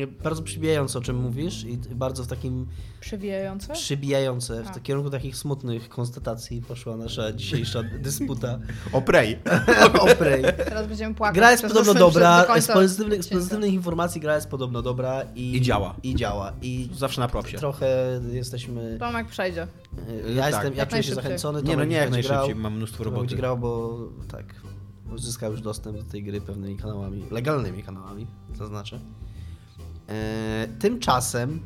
e, 0.04 0.08
bardzo 0.08 0.42
przybijające, 0.44 1.00
o 1.00 1.02
czym 1.02 1.16
mówisz 1.16 1.64
i 1.64 1.78
bardzo 1.78 2.24
w 2.24 2.28
takim 2.28 2.68
Przewijające? 3.00 3.74
przybijające, 3.74 4.64
w 4.64 4.68
A. 4.70 4.74
w 4.74 4.82
kierunku 4.84 5.10
takich 5.10 5.36
smutnych 5.38 5.90
konstatacji 5.90 6.62
poszła 6.62 6.98
nasza 6.98 7.34
dzisiejsza 7.34 7.80
dysputa 8.00 8.60
O 8.92 9.02
Prey. 9.02 9.40
o 10.02 10.16
Prey. 10.16 10.44
Teraz 10.58 10.88
będziemy 10.88 11.16
płakać. 11.16 11.36
Gra 11.36 11.52
jest 11.52 11.64
podobno 11.64 11.94
dobra, 11.94 12.62
z 12.62 12.68
pozytywnych, 12.68 13.24
z 13.24 13.30
pozytywnych 13.30 13.74
informacji 13.74 14.22
gra 14.22 14.36
jest 14.36 14.48
podobno 14.50 14.82
dobra 14.82 15.22
i, 15.36 15.56
I 15.56 15.62
działa. 15.62 15.96
I 16.04 16.16
działa. 16.16 16.54
I 16.62 16.90
Zawsze 16.98 17.22
na 17.22 17.28
propsie. 17.28 17.58
trochę 17.58 17.88
jesteśmy... 18.32 18.98
Tomek 19.00 19.28
przejdzie. 19.28 19.68
Ja, 20.36 20.44
tak. 20.44 20.54
jestem, 20.54 20.74
ja 20.76 20.86
czuję 20.86 21.04
się 21.04 21.10
najszybciej. 21.10 21.16
zachęcony, 21.16 21.64
Nie 21.64 21.78
no, 21.78 21.84
nie 21.86 21.96
jak 21.96 22.10
będzie 22.12 22.28
grał. 22.28 22.38
najszybciej, 22.40 22.64
mam 22.64 22.76
mnóstwo 22.78 23.04
roboty. 23.04 23.22
będzie 23.22 23.36
grał, 23.36 23.58
bo 23.58 23.98
tak, 24.32 24.46
uzyskał 25.12 25.52
już 25.52 25.62
dostęp 25.62 25.98
do 25.98 26.04
tej 26.04 26.24
gry 26.24 26.42
pewnymi 26.42 26.78
kanałami, 26.78 27.26
legalnymi 27.32 27.84
kanałami, 27.84 28.28
zaznaczę. 28.56 29.00
E, 30.10 30.68
tymczasem 30.80 31.60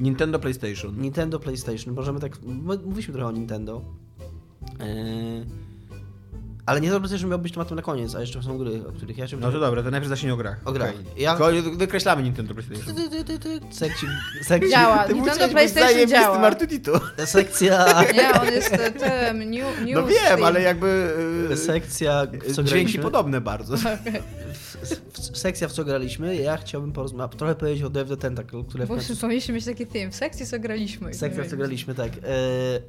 Nintendo 0.00 0.38
PlayStation. 0.38 1.00
Nintendo 1.00 1.40
PlayStation, 1.40 1.94
możemy 1.94 2.20
tak, 2.20 2.42
mówiliśmy 2.84 3.14
trochę 3.14 3.28
o 3.28 3.32
Nintendo, 3.32 3.82
e, 4.80 5.67
ale 6.68 6.80
Nintendo 6.80 7.00
PlayStation 7.00 7.30
miał 7.30 7.38
być 7.38 7.52
tematem 7.52 7.76
na 7.76 7.82
koniec, 7.82 8.14
a 8.14 8.20
jeszcze 8.20 8.42
są 8.42 8.58
gry, 8.58 8.80
o 8.88 8.92
których 8.92 9.18
ja 9.18 9.28
się 9.28 9.36
No 9.36 9.52
to 9.52 9.60
dobra, 9.60 9.82
to 9.82 9.90
najpierw 9.90 10.08
zacznij 10.08 10.32
o 10.32 10.36
grach. 10.36 10.56
O 10.64 10.72
grach. 10.72 10.90
Okej. 10.90 11.22
Ja- 11.22 11.38
Wykreślamy 11.76 12.22
Nintendo 12.22 12.54
PlayStation. 12.54 12.94
Ty, 12.94 13.10
ty, 13.10 13.24
ty, 13.24 13.38
ty, 13.38 13.60
Sekci, 13.70 14.06
sekci, 14.42 14.70
Działa. 14.70 15.04
Ty 15.04 15.14
Nintendo 15.14 15.48
PlayStation 15.48 16.08
działa. 16.08 16.38
Artuditu. 16.38 16.92
sekcja, 17.24 17.86
Nie, 18.14 18.40
on 18.40 18.46
jest 18.46 18.72
e, 18.72 18.90
tym, 18.90 19.50
new, 19.50 19.80
new 19.80 19.94
No 19.94 20.06
wiem, 20.06 20.44
ale 20.44 20.62
jakby... 20.62 21.14
e, 21.52 21.56
sekcja, 21.56 22.26
co 22.54 22.62
Dźwięki 22.62 22.98
podobne 22.98 23.40
bardzo. 23.40 23.74
sekcja, 25.32 25.68
w 25.68 25.72
co 25.72 25.84
graliśmy, 25.84 26.36
ja 26.36 26.56
chciałbym 26.56 26.92
porozmawiać, 26.92 27.38
trochę 27.38 27.54
powiedzieć 27.54 27.82
o 27.82 27.90
Dev 27.90 28.08
the 28.08 28.16
Tentacle, 28.16 28.64
które 28.64 28.86
Bo 28.86 28.94
końcu... 28.94 29.16
powinniśmy 29.16 29.54
mieć 29.54 29.64
taki 29.64 29.86
theme. 29.86 30.10
W 30.10 30.14
sekcji 30.14 30.46
co 30.46 30.58
graliśmy. 30.60 31.14
Sekcja, 31.14 31.44
w 31.44 31.46
co 31.46 31.56
graliśmy, 31.56 31.94
tak. 31.94 32.12
E, 32.12 32.18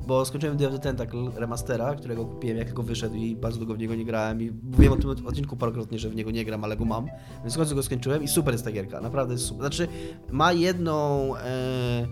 bo 0.08 0.26
skończyłem 0.26 0.58
Dev 0.58 0.72
the 0.78 0.80
Tentacle 0.80 1.32
remastera, 1.36 1.96
którego 1.96 2.26
kupiłem 2.26 2.58
jak 2.58 2.68
tylko 2.68 2.84
wyszedł 2.84 3.16
i 3.16 3.36
bardzo 3.36 3.58
długo 3.58 3.74
w 3.74 3.78
niego 3.78 3.96
nie 3.96 4.06
grałem 4.06 4.42
i 4.42 4.52
mówiłem 4.64 4.94
o 4.94 4.98
tym 4.98 5.28
odcinku 5.28 5.58
parokrotnie, 5.58 6.00
że 6.00 6.10
w 6.10 6.16
niego 6.16 6.32
nie 6.32 6.46
gram, 6.46 6.64
ale 6.64 6.78
go 6.78 6.86
mam. 6.86 7.08
Więc 7.42 7.54
w 7.54 7.58
końcu 7.58 7.76
go 7.76 7.84
skończyłem 7.84 8.24
i 8.24 8.28
super 8.28 8.54
jest 8.54 8.66
ta 8.66 8.72
gierka, 8.72 9.02
naprawdę 9.02 9.34
jest 9.34 9.46
super. 9.46 9.62
Znaczy, 9.62 9.88
ma 10.32 10.54
jedną... 10.54 11.36
E, 11.38 12.08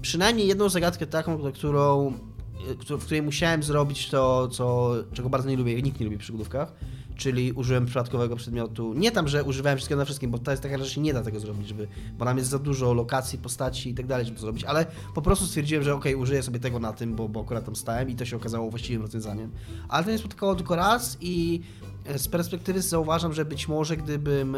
przynajmniej 0.00 0.46
jedną 0.46 0.68
zagadkę 0.68 1.06
taką, 1.06 1.52
którą 1.52 2.12
e, 2.90 2.98
w 2.98 3.04
której 3.04 3.22
musiałem 3.22 3.62
zrobić 3.62 4.10
to, 4.10 4.48
co, 4.48 4.94
czego 5.12 5.28
bardzo 5.30 5.48
nie 5.48 5.56
lubię, 5.56 5.82
nikt 5.82 6.00
nie 6.00 6.04
lubi 6.04 6.16
w 6.16 6.20
przygodówkach, 6.20 6.72
czyli 7.18 7.52
użyłem 7.52 7.86
przypadkowego 7.86 8.36
przedmiotu. 8.36 8.94
Nie 8.94 9.12
tam, 9.12 9.28
że 9.28 9.44
używałem 9.44 9.76
wszystkiego 9.78 9.98
na 9.98 10.04
wszystkim, 10.04 10.30
bo 10.30 10.38
to 10.38 10.50
jest 10.50 10.62
taka 10.62 10.78
rzecz, 10.78 10.96
nie 10.96 11.14
da 11.14 11.22
tego 11.22 11.40
zrobić, 11.40 11.68
żeby, 11.68 11.88
bo 12.18 12.24
nam 12.24 12.38
jest 12.38 12.50
za 12.50 12.58
dużo 12.58 12.94
lokacji, 12.94 13.38
postaci 13.38 13.90
i 13.90 13.94
tak 13.94 14.06
dalej, 14.06 14.26
żeby 14.26 14.36
to 14.36 14.42
zrobić, 14.42 14.64
ale 14.64 14.86
po 15.14 15.22
prostu 15.22 15.46
stwierdziłem, 15.46 15.84
że 15.84 15.94
okej, 15.94 16.14
użyję 16.14 16.42
sobie 16.42 16.60
tego 16.60 16.78
na 16.78 16.92
tym, 16.92 17.16
bo, 17.16 17.28
bo 17.28 17.40
akurat 17.40 17.64
tam 17.64 17.76
stałem 17.76 18.10
i 18.10 18.14
to 18.14 18.24
się 18.24 18.36
okazało 18.36 18.70
właściwym 18.70 19.02
rozwiązaniem. 19.02 19.50
Ale 19.88 20.04
to 20.04 20.10
nie 20.10 20.18
spotkało 20.18 20.54
tylko 20.54 20.76
raz 20.76 21.18
i 21.20 21.60
z 22.16 22.28
perspektywy 22.28 22.82
zauważam, 22.82 23.32
że 23.32 23.44
być 23.44 23.68
może 23.68 23.96
gdybym 23.96 24.56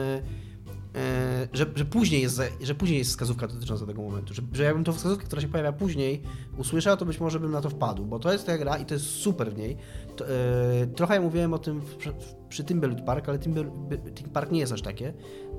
że, 1.52 1.66
że, 1.74 1.84
później 1.84 2.22
jest, 2.22 2.42
że 2.60 2.74
później 2.74 2.98
jest 2.98 3.10
wskazówka 3.10 3.46
dotycząca 3.46 3.86
tego 3.86 4.02
momentu. 4.02 4.34
Że, 4.34 4.42
że 4.52 4.64
jakbym 4.64 4.84
tą 4.84 4.92
wskazówkę, 4.92 5.24
która 5.24 5.42
się 5.42 5.48
pojawia 5.48 5.72
później, 5.72 6.22
usłyszał, 6.58 6.96
to 6.96 7.06
być 7.06 7.20
może 7.20 7.40
bym 7.40 7.50
na 7.50 7.60
to 7.60 7.70
wpadł, 7.70 8.06
bo 8.06 8.18
to 8.18 8.32
jest 8.32 8.46
ta 8.46 8.58
gra 8.58 8.78
i 8.78 8.86
to 8.86 8.94
jest 8.94 9.06
super 9.06 9.52
w 9.52 9.58
niej. 9.58 9.76
To, 10.16 10.28
e, 10.28 10.86
trochę 10.86 11.14
ja 11.14 11.20
mówiłem 11.20 11.54
o 11.54 11.58
tym 11.58 11.80
w, 11.80 11.96
przy, 11.96 12.12
przy 12.48 12.64
Timberlake 12.64 13.04
Park, 13.04 13.28
ale 13.28 13.38
Timberlake 13.38 14.28
Park 14.32 14.50
nie 14.50 14.60
jest 14.60 14.72
aż 14.72 14.82
takie. 14.82 15.12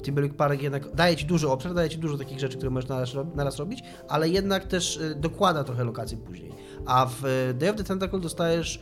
Timberlake 0.04 0.36
Park 0.36 0.62
jednak 0.62 0.96
daje 0.96 1.16
ci 1.16 1.26
duży 1.26 1.50
obszar, 1.50 1.74
daje 1.74 1.90
ci 1.90 1.98
dużo 1.98 2.18
takich 2.18 2.40
rzeczy, 2.40 2.58
które 2.58 2.70
możesz 2.70 2.90
naraz, 2.90 3.10
naraz 3.36 3.58
robić, 3.58 3.84
ale 4.08 4.30
jednak 4.30 4.68
też 4.68 4.98
e, 4.98 5.16
dokłada 5.16 5.64
trochę 5.64 5.84
lokacji 5.84 6.18
później. 6.18 6.52
A 6.86 7.06
w 7.06 7.26
e, 7.26 7.54
Day 7.54 7.70
of 7.70 7.76
the 7.76 7.84
Tentacle 7.84 8.20
dostajesz 8.20 8.82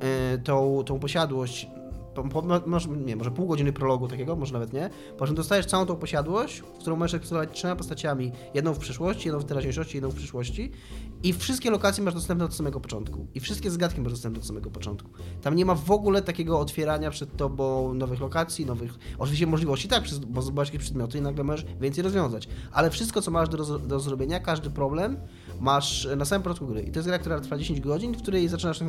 e, 0.00 0.38
tą, 0.38 0.82
tą 0.86 0.98
posiadłość 0.98 1.68
po, 2.14 2.42
może, 2.66 2.88
nie, 2.88 3.16
może 3.16 3.30
pół 3.30 3.46
godziny 3.46 3.72
prologu 3.72 4.08
takiego, 4.08 4.36
może 4.36 4.52
nawet 4.52 4.72
nie, 4.72 4.90
po 5.18 5.26
czym 5.26 5.34
dostajesz 5.34 5.66
całą 5.66 5.86
tą 5.86 5.96
posiadłość, 5.96 6.60
w 6.60 6.78
którą 6.78 6.96
możesz 6.96 7.14
eksplorować 7.14 7.56
trzema 7.56 7.76
postaciami, 7.76 8.32
jedną 8.54 8.74
w 8.74 8.78
przyszłości, 8.78 9.28
jedną 9.28 9.40
w 9.40 9.44
teraźniejszości, 9.44 9.96
jedną 9.96 10.10
w 10.10 10.14
przyszłości. 10.14 10.70
I 11.22 11.32
wszystkie 11.32 11.70
lokacje 11.70 12.04
masz 12.04 12.14
dostępne 12.14 12.44
od 12.44 12.54
samego 12.54 12.80
początku. 12.80 13.26
I 13.34 13.40
wszystkie 13.40 13.70
zagadki 13.70 14.00
masz 14.00 14.12
dostępne 14.12 14.40
od 14.40 14.46
samego 14.46 14.70
początku. 14.70 15.10
Tam 15.42 15.54
nie 15.54 15.64
ma 15.64 15.74
w 15.74 15.90
ogóle 15.90 16.22
takiego 16.22 16.60
otwierania 16.60 17.10
przed 17.10 17.36
tobą 17.36 17.94
nowych 17.94 18.20
lokacji, 18.20 18.66
nowych, 18.66 18.98
oczywiście 19.18 19.46
możliwości, 19.46 19.88
tak, 19.88 20.04
bo 20.26 20.42
zdobywasz 20.42 20.68
jakieś 20.68 20.82
przedmioty 20.82 21.18
i 21.18 21.20
nagle 21.20 21.44
możesz 21.44 21.66
więcej 21.80 22.04
rozwiązać, 22.04 22.48
ale 22.72 22.90
wszystko, 22.90 23.22
co 23.22 23.30
masz 23.30 23.48
do, 23.48 23.78
do 23.78 24.00
zrobienia, 24.00 24.40
każdy 24.40 24.70
problem 24.70 25.16
masz 25.60 26.08
na 26.16 26.24
samym 26.24 26.42
początku 26.42 26.66
gry. 26.66 26.82
I 26.82 26.90
to 26.90 26.98
jest 26.98 27.08
gra, 27.08 27.18
która 27.18 27.40
trwa 27.40 27.58
10 27.58 27.80
godzin, 27.80 28.14
w 28.14 28.22
której 28.22 28.48
zaczynasz 28.48 28.80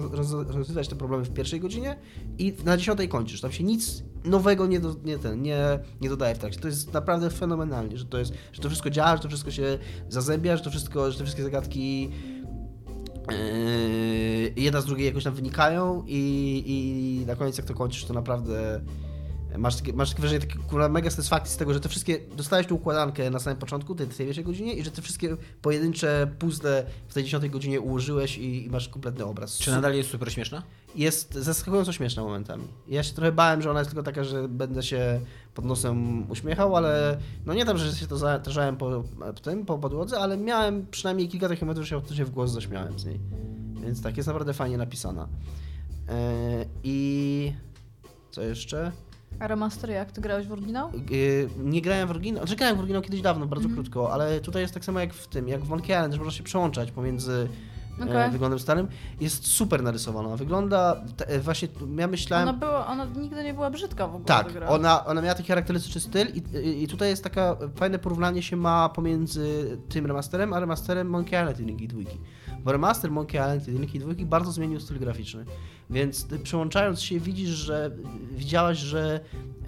rozwiązywać 0.47 0.87
te 0.87 0.95
problemy 0.95 1.25
w 1.25 1.33
pierwszej 1.33 1.59
godzinie 1.59 1.95
i 2.37 2.53
na 2.65 2.77
10 2.77 2.99
kończysz. 3.11 3.41
Tam 3.41 3.51
się 3.51 3.63
nic 3.63 4.03
nowego 4.23 4.67
nie, 4.67 4.79
do, 4.79 4.95
nie, 5.03 5.17
ten, 5.17 5.41
nie, 5.41 5.79
nie 6.01 6.09
dodaje 6.09 6.35
w 6.35 6.37
trakcie. 6.37 6.59
To 6.59 6.67
jest 6.67 6.93
naprawdę 6.93 7.29
fenomenalnie, 7.29 7.97
że 7.97 8.05
to, 8.05 8.17
jest, 8.17 8.33
że 8.53 8.61
to 8.61 8.69
wszystko 8.69 8.89
działa, 8.89 9.15
że 9.17 9.23
to 9.23 9.27
wszystko 9.27 9.51
się 9.51 9.79
zazębia, 10.09 10.57
że 10.57 10.63
to 10.63 10.69
wszystko, 10.69 11.11
że 11.11 11.17
te 11.17 11.23
wszystkie 11.23 11.43
zagadki 11.43 12.09
yy, 13.29 14.53
jedna 14.55 14.81
z 14.81 14.85
drugiej 14.85 15.07
jakoś 15.07 15.23
tam 15.23 15.33
wynikają 15.33 16.03
i, 16.07 16.63
i 16.65 17.25
na 17.25 17.35
koniec 17.35 17.57
jak 17.57 17.67
to 17.67 17.73
kończysz, 17.73 18.05
to 18.05 18.13
naprawdę 18.13 18.81
Masz 19.57 19.75
takie, 19.75 19.93
masz 19.93 20.09
takie 20.09 20.21
wrażenie, 20.21 20.41
takie 20.41 20.59
kurwa, 20.59 20.89
mega 20.89 21.09
satysfakcji 21.09 21.53
z 21.53 21.57
tego, 21.57 21.73
że 21.73 21.79
te 21.79 21.89
wszystkie, 21.89 22.19
dostałeś 22.37 22.67
tu 22.67 22.75
układankę 22.75 23.29
na 23.29 23.39
samym 23.39 23.59
początku, 23.59 23.95
tej, 23.95 24.07
tej 24.07 24.25
pierwszej 24.25 24.43
godzinie 24.43 24.73
i 24.73 24.83
że 24.83 24.91
te 24.91 25.01
wszystkie 25.01 25.37
pojedyncze 25.61 26.31
puzzle 26.39 26.85
w 27.07 27.13
tej 27.13 27.23
dziesiątej 27.23 27.49
godzinie 27.49 27.81
ułożyłeś 27.81 28.37
i, 28.37 28.65
i, 28.65 28.69
masz 28.69 28.89
kompletny 28.89 29.25
obraz. 29.25 29.57
Czy 29.57 29.71
nadal 29.71 29.93
jest 29.93 30.09
super 30.09 30.33
śmieszna? 30.33 30.63
Jest 30.95 31.33
zaskakująco 31.33 31.93
śmieszna 31.93 32.23
momentami. 32.23 32.63
Ja 32.87 33.03
się 33.03 33.13
trochę 33.13 33.31
bałem, 33.31 33.61
że 33.61 33.71
ona 33.71 33.79
jest 33.79 33.91
tylko 33.91 34.03
taka, 34.03 34.23
że 34.23 34.47
będę 34.47 34.83
się 34.83 35.21
pod 35.53 35.65
nosem 35.65 36.29
uśmiechał, 36.31 36.75
ale 36.75 37.17
no 37.45 37.53
nie 37.53 37.65
tam, 37.65 37.77
że 37.77 37.95
się 37.95 38.07
to 38.07 38.17
zatarzałem 38.17 38.77
po, 38.77 39.03
po 39.19 39.41
tym, 39.41 39.65
po 39.65 39.79
podłodze, 39.79 40.19
ale 40.19 40.37
miałem 40.37 40.87
przynajmniej 40.87 41.27
kilka 41.27 41.47
takich 41.47 41.61
momentów, 41.61 41.85
że 41.85 42.01
się, 42.01 42.15
się 42.15 42.25
w 42.25 42.29
głos 42.29 42.51
zaśmiałem 42.51 42.99
z 42.99 43.05
niej. 43.05 43.19
Więc 43.83 44.01
tak, 44.01 44.17
jest 44.17 44.27
naprawdę 44.27 44.53
fajnie 44.53 44.77
napisana. 44.77 45.27
Yy, 46.07 46.13
I 46.83 47.53
co 48.31 48.41
jeszcze? 48.41 48.91
A 49.39 49.47
remaster 49.47 49.89
jak? 49.89 50.11
Ty 50.11 50.21
grałeś 50.21 50.47
w 50.47 50.51
oryginał? 50.51 50.91
Yy, 51.09 51.49
nie 51.57 51.81
grałem 51.81 52.07
w 52.07 52.11
oryginał, 52.11 52.43
znaczy 52.43 52.55
grałem 52.55 52.75
w 52.75 52.79
oryginał 52.79 53.01
kiedyś 53.01 53.21
dawno, 53.21 53.45
bardzo 53.45 53.65
mm. 53.65 53.75
krótko, 53.75 54.13
ale 54.13 54.39
tutaj 54.39 54.61
jest 54.61 54.73
tak 54.73 54.85
samo 54.85 54.99
jak 54.99 55.13
w 55.13 55.27
tym, 55.27 55.47
jak 55.47 55.61
w 55.61 55.69
Monkey 55.69 55.95
Island, 55.95 56.13
że 56.13 56.19
można 56.19 56.31
się 56.31 56.43
przełączać 56.43 56.91
pomiędzy 56.91 57.47
e, 57.99 58.03
okay. 58.03 58.31
wyglądem 58.31 58.59
starym. 58.59 58.87
Jest 59.19 59.47
super 59.47 59.83
narysowana. 59.83 60.37
Wygląda 60.37 61.03
te, 61.17 61.39
właśnie, 61.39 61.67
ja 61.97 62.07
myślałem... 62.07 62.49
Ona, 62.49 62.57
była, 62.57 62.87
ona 62.87 63.05
nigdy 63.05 63.43
nie 63.43 63.53
była 63.53 63.69
brzydka 63.69 64.07
w 64.07 64.15
ogóle. 64.15 64.25
Tak, 64.25 64.47
ona, 64.67 65.05
ona 65.05 65.21
miała 65.21 65.35
taki 65.35 65.47
charakterystyczny 65.47 66.01
styl 66.01 66.27
i, 66.27 66.83
i 66.83 66.87
tutaj 66.87 67.09
jest 67.09 67.23
taka 67.23 67.57
fajne 67.75 67.99
porównanie 67.99 68.43
się 68.43 68.55
ma 68.55 68.89
pomiędzy 68.89 69.77
tym 69.89 70.05
remasterem, 70.05 70.53
a 70.53 70.59
remasterem 70.59 71.09
Monkey 71.09 71.39
Island 71.39 71.59
1 71.59 71.79
i 71.79 71.87
2. 71.87 71.99
Bo 72.63 72.71
remaster 72.71 73.11
Monkey 73.11 73.41
Island 73.41 73.67
1 73.67 73.83
i 73.93 73.99
2 73.99 74.25
bardzo 74.25 74.51
zmienił 74.51 74.79
styl 74.79 74.99
graficzny. 74.99 75.45
Więc 75.89 76.27
przełączając 76.43 77.01
się 77.01 77.19
widzisz, 77.19 77.49
że 77.49 77.91
widziałaś, 78.31 78.77
że 78.77 79.19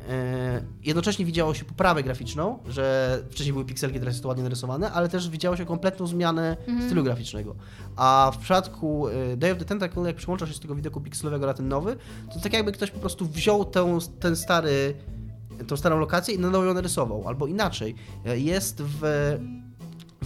e, 0.10 0.64
jednocześnie 0.84 1.26
widziało 1.26 1.54
się 1.54 1.66
poprawę 1.66 2.04
graficzną, 2.04 2.60
że 2.68 3.20
wcześniej 3.30 3.54
były 3.54 3.66
pikselki, 3.66 4.00
teraz 4.00 4.14
jest 4.14 4.24
to 4.24 4.28
ładnie 4.28 4.44
narysowane, 4.44 4.92
ale 4.92 5.10
też 5.10 5.30
widziało 5.30 5.58
się 5.58 5.66
kompletną 5.66 6.08
zmianę 6.08 6.58
mm. 6.68 6.86
stylu 6.86 7.04
graficznego. 7.04 7.56
A 7.96 8.32
w 8.34 8.38
przypadku 8.38 9.08
e, 9.08 9.38
Day 9.38 9.52
of 9.52 9.58
the 9.58 9.66
Tentacle, 9.66 10.04
jak 10.04 10.16
przełączasz 10.16 10.50
się 10.50 10.56
z 10.56 10.60
tego 10.60 10.76
widoku 10.76 11.02
pikselowego 11.02 11.46
na 11.46 11.54
ten 11.54 11.68
nowy, 11.68 11.96
to 12.34 12.40
tak 12.40 12.54
jakby 12.54 12.72
ktoś 12.72 12.92
po 12.92 13.00
prostu 13.00 13.26
wziął 13.26 13.66
ten, 13.66 14.00
ten 14.20 14.36
stary, 14.36 14.94
tą 15.68 15.78
starą 15.78 16.00
lokację 16.00 16.36
i 16.36 16.40
na 16.40 16.50
nowo 16.50 16.66
ją 16.66 16.74
narysował. 16.74 17.28
Albo 17.28 17.48
inaczej, 17.48 17.96
e, 18.26 18.40
jest 18.40 18.82
w 18.82 19.02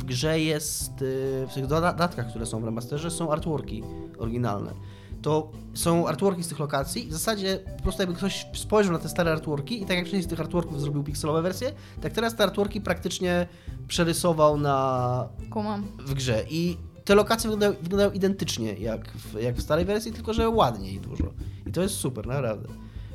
grze 0.08 0.40
jest, 0.40 0.92
e, 0.92 1.48
w 1.48 1.54
tych 1.54 1.68
dodatkach, 1.68 2.30
które 2.30 2.46
są 2.46 2.62
w 2.62 2.64
remasterze, 2.64 3.12
są 3.12 3.32
artworki 3.32 3.84
oryginalne 4.20 4.74
to 5.22 5.52
są 5.74 6.08
artworki 6.08 6.44
z 6.44 6.48
tych 6.48 6.60
lokacji 6.60 7.06
i 7.06 7.10
w 7.10 7.14
zasadzie 7.14 7.60
po 7.78 7.84
prostu 7.84 8.02
jakby 8.02 8.16
ktoś 8.16 8.48
spojrzał 8.54 8.94
na 8.94 9.00
te 9.00 9.10
stare 9.10 9.32
artworki 9.32 9.82
i 9.82 9.86
tak 9.86 9.98
jak 9.98 10.06
wcześniej 10.06 10.24
z 10.24 10.28
tych 10.28 10.40
artworków 10.40 10.82
zrobił 10.82 11.04
pikselowe 11.04 11.42
wersje, 11.42 11.74
tak 12.02 12.14
teraz 12.14 12.36
te 12.36 12.44
artworki 12.44 12.82
praktycznie 12.82 13.48
przerysował 13.88 14.58
na 14.58 15.30
Kumam. 15.50 15.88
w 16.00 16.14
grze 16.14 16.44
i 16.50 16.78
te 17.06 17.16
lokacje 17.16 17.50
wyglądają, 17.50 17.84
wyglądają 17.84 18.12
identycznie 18.12 18.74
jak 18.74 19.12
w, 19.12 19.42
jak 19.42 19.56
w 19.56 19.62
starej 19.62 19.86
wersji, 19.86 20.12
tylko 20.12 20.34
że 20.34 20.50
ładniej 20.50 21.00
dużo. 21.00 21.34
I 21.66 21.72
to 21.72 21.82
jest 21.82 21.96
super, 21.96 22.28
naprawdę. 22.28 22.68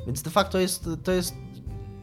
Więc 0.05 0.21
de 0.21 0.29
facto 0.29 0.59
jest, 0.59 0.89
to 1.03 1.11
jest 1.11 1.35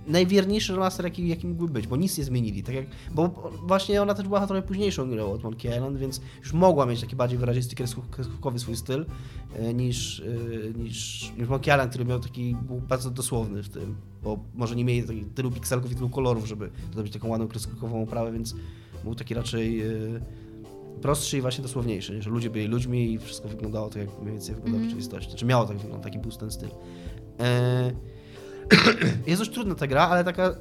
najwierniejszy 0.06 0.72
remaster, 0.72 1.04
jaki, 1.04 1.28
jaki 1.28 1.46
mógłby 1.46 1.72
być, 1.72 1.86
bo 1.86 1.96
nic 1.96 2.18
nie 2.18 2.24
zmienili. 2.24 2.62
Tak 2.62 2.74
jak, 2.74 2.86
bo 3.14 3.50
właśnie 3.66 4.02
ona 4.02 4.14
też 4.14 4.28
była 4.28 4.46
trochę 4.46 4.62
późniejszą 4.62 5.10
grą 5.10 5.32
od 5.32 5.42
Monkey 5.42 5.72
Island, 5.72 5.98
więc 5.98 6.20
już 6.40 6.52
mogła 6.52 6.86
mieć 6.86 7.00
taki 7.00 7.16
bardziej 7.16 7.38
wyrazisty 7.38 7.76
kreskówkowy 8.10 8.58
swój 8.58 8.76
styl 8.76 9.06
e, 9.54 9.74
niż, 9.74 10.20
e, 10.20 10.78
niż, 10.78 11.32
niż 11.38 11.48
Monkey 11.48 11.74
Island, 11.74 11.90
który 11.90 12.04
miał 12.04 12.20
taki, 12.20 12.56
był 12.62 12.80
bardzo 12.80 13.10
dosłowny 13.10 13.62
w 13.62 13.68
tym, 13.68 13.96
bo 14.22 14.38
może 14.54 14.76
nie 14.76 14.84
mieli 14.84 15.24
tylu 15.24 15.50
pikselków 15.50 15.92
i 15.92 15.94
tylu 15.94 16.08
kolorów, 16.08 16.46
żeby 16.46 16.70
zrobić 16.94 17.12
taką 17.12 17.28
ładną 17.28 17.48
kreskówkową 17.48 18.02
oprawę, 18.02 18.32
więc 18.32 18.54
był 19.04 19.14
taki 19.14 19.34
raczej 19.34 19.80
e, 19.80 19.90
prostszy 21.02 21.38
i 21.38 21.40
właśnie 21.40 21.62
dosłowniejszy, 21.62 22.22
że 22.22 22.30
ludzie 22.30 22.50
byli 22.50 22.66
ludźmi 22.66 23.12
i 23.12 23.18
wszystko 23.18 23.48
wyglądało 23.48 23.88
tak, 23.88 23.98
jak 23.98 24.20
mniej 24.20 24.32
więcej 24.32 24.54
wygląda 24.54 24.78
mm. 24.78 24.80
w 24.80 24.84
mhm. 24.84 24.90
rzeczywistości. 24.90 25.30
Znaczy 25.30 25.46
miało 25.46 25.64
tak 25.64 25.76
wyglądać, 25.76 26.12
taki 26.12 26.18
był 26.18 26.30
ten 26.30 26.50
styl. 26.50 26.68
jest 29.26 29.40
dość 29.40 29.50
trudna 29.50 29.74
ta 29.74 29.86
gra, 29.86 30.08
ale 30.08 30.24
taka 30.24 30.54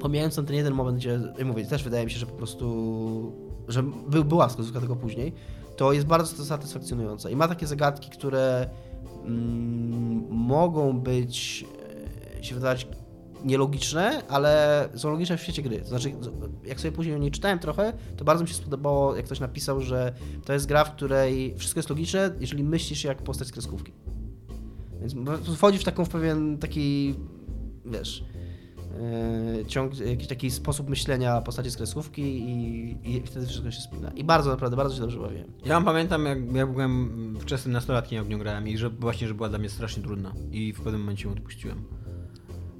pomijając 0.00 0.34
ten 0.34 0.54
jeden 0.54 0.74
moment, 0.74 0.98
gdzie 0.98 1.20
mówię, 1.44 1.66
też 1.66 1.82
wydaje 1.82 2.04
mi 2.04 2.10
się, 2.10 2.18
że 2.18 2.26
po 2.26 2.32
prostu, 2.32 3.32
że 3.68 3.82
by, 3.82 4.24
była 4.24 4.48
wskazówka 4.48 4.80
tego 4.80 4.96
później, 4.96 5.32
to 5.76 5.92
jest 5.92 6.06
bardzo 6.06 6.44
satysfakcjonująca 6.44 7.30
i 7.30 7.36
ma 7.36 7.48
takie 7.48 7.66
zagadki, 7.66 8.10
które 8.10 8.70
mm, 9.24 10.26
mogą 10.30 11.00
być, 11.00 11.64
e, 12.38 12.44
się 12.44 12.54
wydawać 12.54 12.86
nielogiczne, 13.44 14.22
ale 14.28 14.88
są 14.94 15.10
logiczne 15.10 15.36
w 15.36 15.42
świecie 15.42 15.62
gry. 15.62 15.80
To 15.80 15.88
znaczy, 15.88 16.12
jak 16.64 16.80
sobie 16.80 16.92
później 16.92 17.14
o 17.14 17.18
niej 17.18 17.30
czytałem 17.30 17.58
trochę, 17.58 17.92
to 18.16 18.24
bardzo 18.24 18.44
mi 18.44 18.48
się 18.48 18.54
spodobało, 18.54 19.16
jak 19.16 19.24
ktoś 19.24 19.40
napisał, 19.40 19.80
że 19.80 20.12
to 20.44 20.52
jest 20.52 20.66
gra, 20.66 20.84
w 20.84 20.94
której 20.94 21.54
wszystko 21.58 21.78
jest 21.78 21.90
logiczne, 21.90 22.30
jeżeli 22.40 22.64
myślisz 22.64 23.04
jak 23.04 23.22
postać 23.22 23.48
z 23.48 23.52
kreskówki. 23.52 23.92
Więc 25.00 25.14
wchodzisz 25.56 25.80
w 25.80 25.84
taką 25.84 26.04
w 26.04 26.08
pewien 26.08 26.58
taki, 26.58 27.14
wiesz, 27.84 28.24
yy, 29.56 29.66
ciąg, 29.66 29.98
jakiś 29.98 30.26
taki 30.26 30.50
sposób 30.50 30.88
myślenia 30.88 31.40
postaci 31.40 31.70
z 31.70 31.76
kreskówki 31.76 32.22
i, 32.22 32.96
i 33.04 33.22
wtedy 33.22 33.46
wszystko 33.46 33.70
się 33.70 33.80
spina. 33.80 34.10
I 34.10 34.24
bardzo, 34.24 34.50
naprawdę, 34.50 34.76
bardzo 34.76 34.94
się 34.94 35.00
dobrze 35.00 35.18
bawiłem. 35.18 35.52
Ja 35.64 35.80
pamiętam, 35.80 36.26
jak 36.26 36.38
ja 36.54 36.66
byłem 36.66 37.36
wczesnym 37.40 37.72
nastolatkiem, 37.72 38.16
jak 38.16 38.26
w 38.26 38.28
nią 38.28 38.38
grałem 38.38 38.68
i 38.68 38.78
że 38.78 38.90
właśnie, 38.90 39.28
że 39.28 39.34
była 39.34 39.48
dla 39.48 39.58
mnie 39.58 39.68
strasznie 39.68 40.02
trudna 40.02 40.32
i 40.50 40.72
w 40.72 40.80
pewnym 40.80 41.00
momencie 41.00 41.28
ją 41.28 41.34
odpuściłem. 41.34 41.84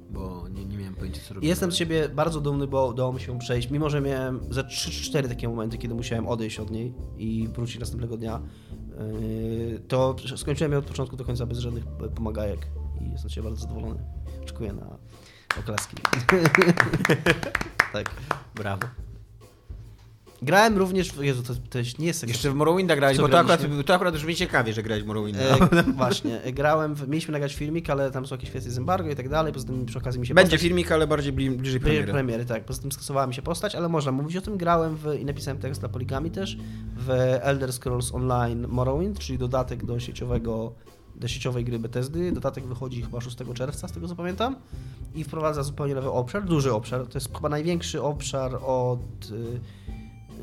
Bo 0.09 0.47
nie, 0.49 0.65
nie 0.65 0.77
miałem 0.77 0.95
pojęcia, 0.95 1.21
co 1.27 1.33
robić. 1.33 1.49
Jestem 1.49 1.71
z 1.71 1.75
siebie 1.75 2.09
bardzo 2.09 2.41
dumny, 2.41 2.67
bo 2.67 2.87
udało 2.87 3.13
mi 3.13 3.19
się 3.19 3.39
przejść, 3.39 3.69
mimo 3.69 3.89
że 3.89 4.01
miałem 4.01 4.39
ze 4.49 4.63
3-4 4.63 5.27
takie 5.27 5.49
momenty, 5.49 5.77
kiedy 5.77 5.95
musiałem 5.95 6.27
odejść 6.27 6.59
od 6.59 6.71
niej 6.71 6.93
i 7.17 7.47
wrócić 7.55 7.79
następnego 7.79 8.17
dnia 8.17 8.41
to 9.87 10.15
skończyłem 10.35 10.71
je 10.71 10.77
od 10.77 10.85
początku 10.85 11.17
do 11.17 11.25
końca 11.25 11.45
bez 11.45 11.57
żadnych 11.57 11.83
pomagajek 12.15 12.67
i 13.01 13.11
jestem 13.11 13.29
się 13.29 13.43
bardzo 13.43 13.61
zadowolony. 13.61 13.99
Oczekuję 14.43 14.73
na 14.73 14.97
oklaski. 15.59 15.97
tak. 17.93 18.11
Brawo. 18.55 18.87
Grałem 20.43 20.77
również 20.77 21.11
w... 21.11 21.23
Jezu, 21.23 21.43
to, 21.43 21.53
to 21.69 21.79
nie 21.99 22.07
jest... 22.07 22.27
Jeszcze 22.27 22.51
w 22.51 22.55
Morrowinda 22.55 22.95
grałeś, 22.95 23.17
bo 23.17 23.29
to 23.29 23.39
akurat, 23.39 23.61
to 23.85 23.93
akurat 23.93 24.13
brzmi 24.13 24.35
ciekawie, 24.35 24.73
że 24.73 24.83
grałeś 24.83 25.03
w 25.03 25.07
Morrowinda. 25.07 25.41
E, 25.41 25.83
właśnie, 25.97 26.41
grałem, 26.53 26.95
w, 26.95 27.07
mieliśmy 27.07 27.31
nagrać 27.31 27.55
filmik, 27.55 27.89
ale 27.89 28.11
tam 28.11 28.27
są 28.27 28.35
jakieś 28.35 28.49
kwestie 28.49 28.71
z 28.71 28.77
embargo 28.77 29.09
i 29.09 29.15
tak 29.15 29.29
dalej, 29.29 29.53
poza 29.53 29.67
tym 29.67 29.85
przy 29.85 29.97
okazji 29.97 30.19
mi 30.19 30.27
się 30.27 30.33
Będzie 30.33 30.49
postać... 30.49 30.61
filmik, 30.61 30.91
ale 30.91 31.07
bardziej 31.07 31.33
bliżej 31.33 31.79
premiery. 31.79 32.11
premiery. 32.11 32.45
tak, 32.45 32.65
poza 32.65 32.81
tym 32.81 32.91
skasowała 32.91 33.27
mi 33.27 33.33
się 33.33 33.41
postać, 33.41 33.75
ale 33.75 33.89
można 33.89 34.11
mówić 34.11 34.37
o 34.37 34.41
tym. 34.41 34.57
Grałem 34.57 34.95
w, 34.95 35.13
i 35.19 35.25
napisałem 35.25 35.59
tekst 35.59 35.81
dla 35.81 35.89
Poligami 35.89 36.31
też, 36.31 36.57
w 36.97 37.09
Elder 37.41 37.73
Scrolls 37.73 38.13
Online 38.13 38.67
Morrowind, 38.67 39.19
czyli 39.19 39.37
dodatek 39.37 39.85
do 39.85 39.99
sieciowego 39.99 40.73
do 41.15 41.27
sieciowej 41.27 41.65
gry 41.65 41.79
Bethesdy. 41.79 42.31
Dodatek 42.31 42.65
wychodzi 42.65 43.01
chyba 43.01 43.21
6 43.21 43.37
czerwca, 43.53 43.87
z 43.87 43.91
tego 43.91 44.07
co 44.07 44.15
pamiętam. 44.15 44.55
I 45.15 45.23
wprowadza 45.23 45.63
zupełnie 45.63 45.95
nowy 45.95 46.11
obszar, 46.11 46.45
duży 46.45 46.73
obszar. 46.73 47.07
To 47.07 47.17
jest 47.17 47.35
chyba 47.35 47.49
największy 47.49 48.01
obszar 48.01 48.55
od 48.61 48.99
y, 49.31 49.59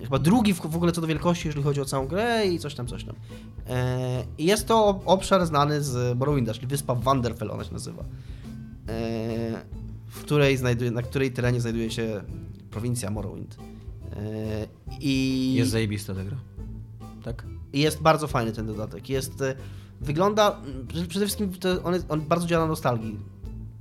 chyba 0.03 0.19
drugi 0.19 0.55
w, 0.55 0.61
w 0.61 0.77
ogóle 0.77 0.93
co 0.93 1.01
do 1.01 1.07
wielkości, 1.07 1.49
jeżeli 1.49 1.65
chodzi 1.65 1.81
o 1.81 1.85
całą 1.85 2.07
grę 2.07 2.47
i 2.47 2.59
coś 2.59 2.75
tam, 2.75 2.87
coś 2.87 3.05
tam. 3.05 3.15
E, 3.69 4.25
jest 4.39 4.67
to 4.67 5.01
obszar 5.05 5.47
znany 5.47 5.83
z 5.83 6.19
Morrowinda, 6.19 6.55
czyli 6.55 6.67
wyspa 6.67 6.95
Wanderfell 6.95 7.51
ona 7.51 7.65
się 7.65 7.73
nazywa, 7.73 8.03
e, 8.03 8.07
w 10.07 10.21
której 10.21 10.57
znajduje, 10.57 10.91
na 10.91 11.03
której 11.03 11.33
terenie 11.33 11.61
znajduje 11.61 11.91
się 11.91 12.23
prowincja 12.71 13.11
Morrowind. 13.11 13.57
E, 14.17 14.67
I 15.01 15.55
jest 15.55 15.71
zajebista 15.71 16.15
ta 16.15 16.25
gra. 16.25 16.37
Tak? 17.23 17.47
Jest 17.73 18.03
bardzo 18.03 18.27
fajny 18.27 18.53
ten 18.53 18.67
dodatek. 18.67 19.09
Jest, 19.09 19.45
wygląda, 20.01 20.61
przede 21.09 21.27
wszystkim 21.27 21.51
on, 21.85 21.95
jest, 21.95 22.07
on 22.09 22.21
bardzo 22.21 22.47
działa 22.47 22.65
na 22.65 22.69
nostalgii 22.69 23.19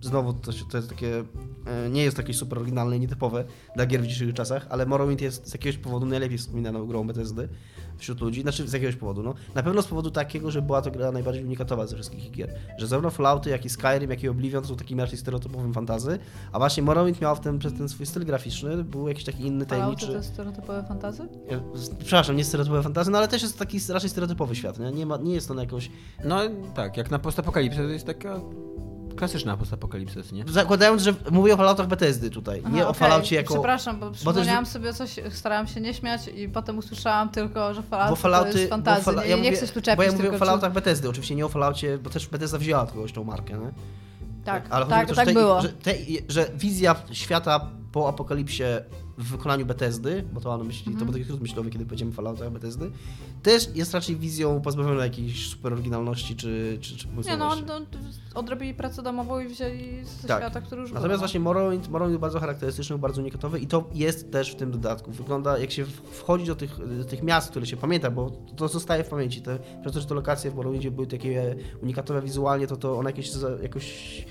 znowu 0.02 0.34
to, 0.34 0.52
to 0.72 0.78
jest 0.78 0.90
takie, 0.90 1.24
e, 1.66 1.90
nie 1.90 2.04
jest 2.04 2.18
jakieś 2.18 2.38
super 2.38 2.60
oryginalne 2.60 2.98
i 2.98 3.00
nietypowe 3.00 3.44
dla 3.76 3.86
gier 3.86 4.02
w 4.02 4.08
dzisiejszych 4.08 4.36
czasach, 4.36 4.68
ale 4.70 4.86
Morrowind 4.86 5.22
jest 5.22 5.50
z 5.50 5.54
jakiegoś 5.54 5.78
powodu 5.78 6.06
najlepiej 6.06 6.38
wspominaną 6.38 6.86
grą 6.86 7.08
Bethesdy 7.08 7.50
wśród 7.98 8.22
ludzi, 8.22 8.42
znaczy 8.42 8.68
z 8.68 8.74
jakiegoś 8.74 8.96
powodu, 8.96 9.24
no. 9.24 9.34
Na 9.56 9.64
pewno 9.64 9.82
z 9.82 9.88
powodu 9.88 10.12
takiego, 10.12 10.52
że 10.52 10.62
była 10.62 10.82
to 10.82 10.92
gra 10.92 11.12
najbardziej 11.12 11.44
unikatowa 11.44 11.88
ze 11.88 11.96
wszystkich 11.96 12.26
ich 12.26 12.32
gier. 12.32 12.54
Że 12.78 12.88
zarówno 12.88 13.10
Fallouty, 13.10 13.50
jak 13.50 13.66
i 13.66 13.70
Skyrim, 13.70 14.10
jak 14.10 14.24
i 14.24 14.28
Oblivion 14.30 14.64
to 14.64 14.70
są 14.70 14.76
takimi 14.76 15.02
raczej 15.02 15.18
stereotypowym 15.18 15.74
fantazy, 15.74 16.20
a 16.52 16.58
właśnie 16.58 16.84
Morrowind 16.84 17.22
miał 17.22 17.36
w 17.36 17.40
tym, 17.40 17.60
przez 17.60 17.74
ten 17.74 17.90
swój 17.90 18.06
styl 18.06 18.26
graficzny, 18.26 18.84
był 18.84 19.08
jakiś 19.08 19.24
taki 19.24 19.44
inny, 19.44 19.66
Fallouty 19.66 19.70
tajemniczy... 19.70 20.08
to 20.08 20.14
jest 20.14 20.30
stereotypowe 20.30 20.84
fantazy? 20.88 21.28
Ja- 21.52 21.62
Przepraszam, 22.00 22.36
nie 22.36 22.44
stereotypowe 22.44 22.84
fantazy, 22.84 23.12
no 23.12 23.18
ale 23.18 23.28
też 23.28 23.42
jest 23.42 23.60
taki 23.60 23.80
raczej 23.90 24.10
stereotypowy 24.10 24.56
świat, 24.56 24.80
nie? 24.80 24.92
Nie, 24.92 25.06
ma, 25.06 25.18
nie 25.18 25.34
jest 25.34 25.52
on 25.52 25.58
jakoś... 25.58 25.92
No 26.26 26.40
tak, 26.76 26.98
jak 26.98 27.12
na 27.12 27.20
postapokalipsę 27.20 27.78
to 27.78 27.84
jest 27.90 28.06
taka 28.06 28.42
klasyczna 29.18 29.58
postapokalipsa, 29.58 30.20
nie? 30.32 30.44
Zakładając, 30.48 31.02
że 31.02 31.14
mówię 31.32 31.54
o 31.54 31.58
Falloutach 31.58 31.88
Bethesdy 31.88 32.30
tutaj, 32.30 32.64
nie 32.72 32.82
Aha, 32.82 32.90
o. 32.90 32.94
Falloutie 32.94 33.36
jako... 33.36 33.54
Przepraszam, 33.54 34.00
bo 34.00 34.10
też 34.10 34.18
przypomniałam 34.18 34.66
sobie 34.66 34.94
coś, 34.94 35.16
starałam 35.32 35.68
się 35.68 35.82
nie 35.82 35.94
śmiać 35.94 36.28
i 36.28 36.50
potem 36.50 36.78
usłyszałam 36.78 37.30
tylko, 37.30 37.74
że 37.74 37.84
Fallout 37.84 38.22
Bo 38.22 38.30
to 38.52 38.58
jest 38.58 38.70
fantazja. 38.70 39.14
nie, 39.14 39.20
ja 39.20 39.28
nie 39.28 39.36
mówię, 39.36 39.52
chcę 39.52 39.68
się 39.68 39.74
tu 39.74 39.82
czepić, 39.82 39.98
Bo 39.98 40.04
ja 40.04 40.12
mówię 40.12 40.22
tylko 40.22 40.36
o 40.36 40.40
Falloutach 40.40 40.74
Bethesdy, 40.74 41.10
oczywiście 41.10 41.36
nie 41.36 41.46
o 41.46 41.50
Falloutie, 41.50 41.98
bo 41.98 42.10
też 42.10 42.28
Bethesda 42.28 42.58
wzięła 42.58 42.82
od 42.82 42.92
kogoś 42.92 43.12
tą 43.12 43.24
markę, 43.24 43.54
nie? 43.54 43.60
Czy... 43.60 43.98
Tak, 44.46 44.64
Ale 44.70 44.86
tak, 44.86 45.08
to, 45.08 45.14
że 45.14 45.16
tak 45.16 45.26
te- 45.28 45.34
było. 45.34 45.62
Że, 45.62 45.70
te, 45.70 45.94
że 46.28 46.46
wizja 46.56 46.96
świata 47.12 47.68
po 47.92 48.10
apokalipsie 48.10 48.64
w 49.18 49.24
wykonaniu 49.32 49.66
Bethesdy, 49.66 50.24
bo 50.34 50.42
to 50.42 50.50
mam 50.50 50.60
na 50.60 50.66
myśli, 50.66 50.88
Mhm. 50.88 51.00
to 51.00 51.06
był 51.06 51.14
taki 51.14 51.26
skrót 51.26 51.42
myślowy, 51.42 51.70
kiedy 51.70 51.86
powiedziemy 51.86 52.12
Falloutach 52.12 52.52
Bethesdy, 52.52 52.92
też 53.44 53.70
jest 53.76 53.94
raczej 53.94 54.16
wizją 54.16 54.62
pozbawioną 54.62 55.00
jakiejś 55.02 55.50
super 55.50 55.74
oryginalności 55.74 56.36
czy, 56.36 56.78
czy, 56.82 56.98
czy 56.98 57.08
Nie 57.08 57.38
no, 57.38 57.56
no, 57.68 57.80
odrobili 58.36 58.74
pracę 58.74 59.04
domową 59.04 59.40
i 59.40 59.48
wzięli 59.48 60.06
ze 60.22 60.28
Tak. 60.28 60.42
świata, 60.42 60.62
który 60.62 60.82
już 60.82 60.92
Natomiast 60.92 61.12
był. 61.14 61.20
właśnie 61.20 61.40
Morrowind, 61.40 61.90
Morrowind 61.90 62.14
był 62.14 62.20
bardzo 62.22 62.40
charakterystyczny, 62.40 62.94
był 62.94 63.02
bardzo 63.02 63.22
unikatowy 63.22 63.60
i 63.60 63.68
to 63.68 63.90
jest 63.94 64.32
też 64.32 64.52
w 64.52 64.56
tym 64.56 64.72
dodatku. 64.72 65.12
Wygląda, 65.12 65.58
jak 65.58 65.72
się 65.72 65.86
wchodzi 66.12 66.46
do 66.46 66.56
tych, 66.56 66.98
do 66.98 67.06
tych 67.06 67.24
miast, 67.24 67.50
które 67.52 67.66
się 67.66 67.78
pamięta, 67.78 68.12
bo 68.12 68.30
to 68.56 68.68
zostaje 68.68 69.04
w 69.04 69.10
pamięci. 69.10 69.42
Te, 69.42 69.60
przez 69.82 69.94
to, 69.94 70.00
że 70.02 70.06
te 70.06 70.14
lokacje 70.16 70.52
w 70.52 70.56
Morrowindzie 70.56 70.92
były 70.92 71.08
takie 71.08 71.56
unikatowe 71.84 72.22
wizualnie, 72.22 72.68
to, 72.68 72.78
to 72.78 72.98
one 73.00 73.10
jakieś 73.10 73.32
jakoś 73.62 74.26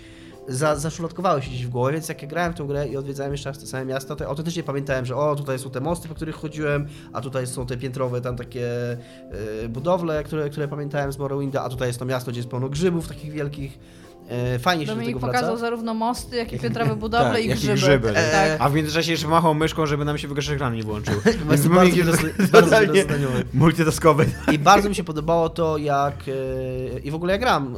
za, 0.49 0.77
zaszufladkowały 0.77 1.43
się 1.43 1.49
gdzieś 1.51 1.67
w 1.67 1.69
głowie, 1.71 1.93
więc 1.93 2.09
jak 2.09 2.23
ja 2.23 2.29
grałem 2.29 2.53
w 2.53 2.57
tę 2.57 2.65
grę 2.65 2.89
i 2.89 2.97
odwiedzałem 2.97 3.33
jeszcze 3.33 3.51
raz 3.51 3.59
te 3.59 3.67
same 3.67 3.85
miasta, 3.85 4.17
to 4.17 4.25
ja 4.25 4.31
autentycznie 4.31 4.63
pamiętałem, 4.63 5.07
że 5.07 5.17
o, 5.17 5.37
tutaj 5.37 5.59
są 5.59 5.71
te 5.71 5.81
mosty, 5.81 6.09
po 6.09 6.15
których 6.15 6.35
chodziłem, 6.37 6.87
a 7.13 7.21
tutaj 7.21 7.47
są 7.47 7.67
te 7.67 7.77
piętrowe 7.77 8.21
tam 8.21 8.37
takie 8.37 8.69
e, 9.63 9.69
budowle, 9.69 10.25
które, 10.25 10.51
które 10.51 10.69
pamiętałem 10.69 11.13
z 11.13 11.19
Morrowinda, 11.19 11.63
a 11.65 11.69
tutaj 11.69 11.89
jest 11.89 11.99
to 11.99 12.05
miasto, 12.05 12.31
gdzie 12.31 12.39
jest 12.41 12.51
pełno 12.51 12.69
grzybów 12.69 13.09
takich 13.09 13.33
wielkich. 13.33 13.79
E, 14.29 14.59
fajnie 14.59 14.85
się 14.85 14.87
do 14.87 14.95
Dominik 14.95 15.15
tego 15.17 15.27
pokazał 15.27 15.49
wraca. 15.51 15.61
zarówno 15.61 15.95
mosty, 15.95 16.37
jak 16.37 16.53
i 16.53 16.59
piętrowe 16.59 16.97
budowle 17.07 17.33
Tak, 17.33 17.45
i 17.45 17.49
grzyby. 17.49 17.75
grzyby. 17.75 18.13
Tak. 18.13 18.57
A 18.59 18.69
w 18.69 18.75
międzyczasie 18.75 19.11
jeszcze 19.11 19.29
machał 19.29 19.55
myszką, 19.55 19.87
żeby 19.87 20.05
nam 20.05 20.19
się 20.19 20.29
wygaszacz 20.29 20.51
ekranu 20.55 20.77
nie 20.77 20.83
włączył. 20.83 21.15
Więc 21.51 21.67
bardzo, 21.67 22.77
multitaskowy. 23.55 24.27
I 24.53 24.59
bardzo 24.59 24.89
mi 24.89 24.95
się 24.95 25.05
podobało 25.05 25.49
to, 25.49 25.79
jak. 25.79 26.15
e, 26.29 26.99
I 26.99 27.11
w 27.11 27.15
ogóle 27.15 27.33
ja 27.33 27.39
gram. 27.39 27.75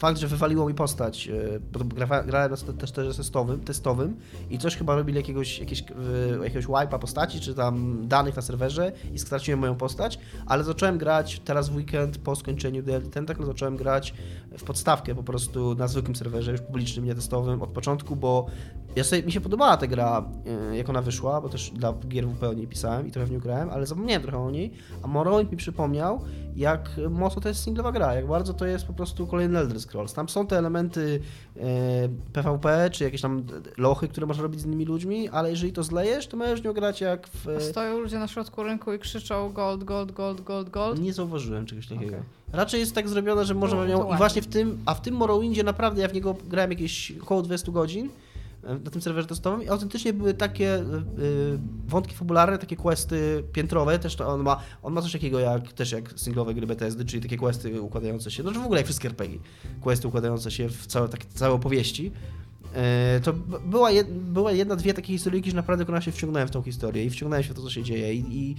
Fakt, 0.00 0.18
że 0.18 0.26
wywaliło 0.28 0.68
mi 0.68 0.74
postać, 0.74 1.28
e, 1.28 1.84
grałem 2.26 2.50
na 2.50 2.56
te- 2.56 2.72
też 2.72 2.92
testowym, 3.16 3.60
testowym 3.60 4.16
i 4.50 4.58
coś 4.58 4.76
chyba 4.76 4.96
robili 4.96 5.16
jakiegoś, 5.16 5.58
jakieś, 5.58 5.80
e, 5.80 6.44
jakiegoś 6.44 6.66
wipe'a 6.66 6.98
postaci, 6.98 7.40
czy 7.40 7.54
tam 7.54 8.08
danych 8.08 8.36
na 8.36 8.42
serwerze 8.42 8.92
i 9.14 9.18
straciłem 9.18 9.60
moją 9.60 9.74
postać, 9.74 10.18
ale 10.46 10.64
zacząłem 10.64 10.98
grać 10.98 11.40
teraz 11.44 11.68
w 11.68 11.76
weekend 11.76 12.18
po 12.18 12.36
skończeniu 12.36 12.82
DL 12.82 13.02
Tentacle, 13.02 13.46
zacząłem 13.46 13.76
grać 13.76 14.14
w 14.58 14.64
podstawkę 14.64 15.14
po 15.14 15.22
prostu 15.22 15.74
na 15.74 15.88
zwykłym 15.88 16.16
serwerze, 16.16 16.52
już 16.52 16.60
publicznym, 16.60 17.04
nie 17.04 17.14
testowym 17.14 17.62
od 17.62 17.70
początku, 17.70 18.16
bo 18.16 18.46
ja 18.96 19.04
sobie, 19.04 19.22
mi 19.22 19.32
się 19.32 19.40
podobała 19.40 19.76
ta 19.76 19.86
gra, 19.86 20.24
e, 20.72 20.76
jak 20.76 20.88
ona 20.88 21.02
wyszła, 21.02 21.40
bo 21.40 21.48
też 21.48 21.70
dla 21.70 21.94
gier 22.08 22.28
WP 22.28 22.42
o 22.48 22.54
pisałem 22.68 23.06
i 23.06 23.10
trochę 23.10 23.26
w 23.26 23.30
nią 23.30 23.38
grałem, 23.38 23.70
ale 23.70 23.86
zapomniałem 23.86 24.22
trochę 24.22 24.38
o 24.38 24.50
niej, 24.50 24.72
a 25.02 25.06
Morrowind 25.06 25.50
mi 25.50 25.56
przypomniał, 25.56 26.20
jak 26.56 26.90
mocno 27.10 27.42
to 27.42 27.48
jest 27.48 27.62
singlowa 27.62 27.92
gra, 27.92 28.14
jak 28.14 28.26
bardzo 28.26 28.54
to 28.54 28.66
jest 28.66 28.86
po 28.86 28.92
prostu 28.92 29.26
kolejny 29.26 29.58
Elder 29.58 29.80
Scrolls. 29.80 30.12
Tam 30.12 30.28
są 30.28 30.46
te 30.46 30.58
elementy 30.58 31.20
e, 31.56 31.60
PvP, 32.32 32.90
czy 32.92 33.04
jakieś 33.04 33.20
tam 33.20 33.42
lochy, 33.76 34.08
które 34.08 34.26
można 34.26 34.42
robić 34.42 34.60
z 34.60 34.64
innymi 34.66 34.84
ludźmi, 34.84 35.28
ale 35.28 35.50
jeżeli 35.50 35.72
to 35.72 35.82
zlejesz, 35.82 36.26
to 36.26 36.36
możesz 36.36 36.62
nią 36.64 36.72
grać 36.72 37.00
jak 37.00 37.28
w... 37.28 37.48
e, 37.48 37.60
Stoją 37.60 37.98
ludzie 38.00 38.18
na 38.18 38.28
środku 38.28 38.62
rynku 38.62 38.92
i 38.92 38.98
krzyczą 38.98 39.52
gold, 39.52 39.84
gold, 39.84 40.12
gold, 40.12 40.40
gold, 40.40 40.70
gold. 40.70 41.00
Nie 41.00 41.12
zauważyłem 41.12 41.66
czegoś 41.66 41.86
takiego. 41.86 42.06
Okej. 42.06 42.20
Raczej 42.52 42.80
jest 42.80 42.94
tak 42.94 43.08
zrobione, 43.08 43.44
że 43.44 43.54
można 43.54 43.84
w 43.84 43.88
nią... 43.88 44.14
I 44.14 44.16
właśnie 44.16 44.42
w 44.42 44.46
tym, 44.46 44.78
a 44.86 44.94
w 44.94 45.00
tym 45.00 45.14
Morrowindzie 45.14 45.62
naprawdę 45.64 46.02
ja 46.02 46.08
w 46.08 46.14
niego 46.14 46.36
grałem 46.48 46.70
jakieś 46.70 47.12
około 47.22 47.42
20 47.42 47.72
godzin 47.72 48.06
e, 48.06 48.10
na 48.62 48.90
tym 48.90 49.02
serwerze 49.02 49.28
testowym 49.28 49.62
i 49.62 49.68
autentycznie 49.68 50.12
były 50.12 50.34
takie 50.34 50.74
y, 50.74 50.82
y, 51.22 51.58
wątki 51.86 52.14
fabularne, 52.14 52.58
takie 52.58 52.76
questy 52.76 53.44
piętrowe, 53.52 53.98
też 53.98 54.16
to 54.16 54.28
on 54.28 54.42
ma, 54.42 54.60
on 54.82 54.92
ma 54.92 55.02
coś 55.02 55.12
takiego 55.12 55.40
jak, 55.40 55.72
też 55.72 55.92
jak 55.92 56.12
singlowe 56.16 56.54
gry 56.54 56.66
Bethesdy, 56.66 57.04
czyli 57.04 57.22
takie 57.22 57.36
questy 57.36 57.82
układające 57.82 58.30
się, 58.30 58.42
znaczy 58.42 58.58
w 58.58 58.64
ogóle 58.64 58.80
jak 58.80 58.86
wszystkie 58.86 59.08
RPG, 59.08 59.38
questy 59.80 60.08
układające 60.08 60.50
się 60.50 60.68
w 60.68 60.86
całe, 60.86 61.08
takie, 61.08 61.26
całe 61.34 61.54
opowieści. 61.54 62.12
E, 62.74 63.20
To 63.20 63.32
była, 63.66 63.90
jed, 63.90 64.10
była 64.12 64.52
jedna, 64.52 64.76
dwie 64.76 64.94
takie 64.94 65.12
historyjki, 65.12 65.50
że 65.50 65.56
naprawdę 65.56 65.84
na 65.84 66.00
się 66.00 66.12
wciągnąłem 66.12 66.48
w 66.48 66.50
tą 66.50 66.62
historię 66.62 67.04
i 67.04 67.10
wciągnąłem 67.10 67.42
się 67.44 67.52
w 67.52 67.56
to, 67.56 67.62
co 67.62 67.70
się 67.70 67.82
dzieje 67.82 68.14
i, 68.14 68.24
i, 68.38 68.56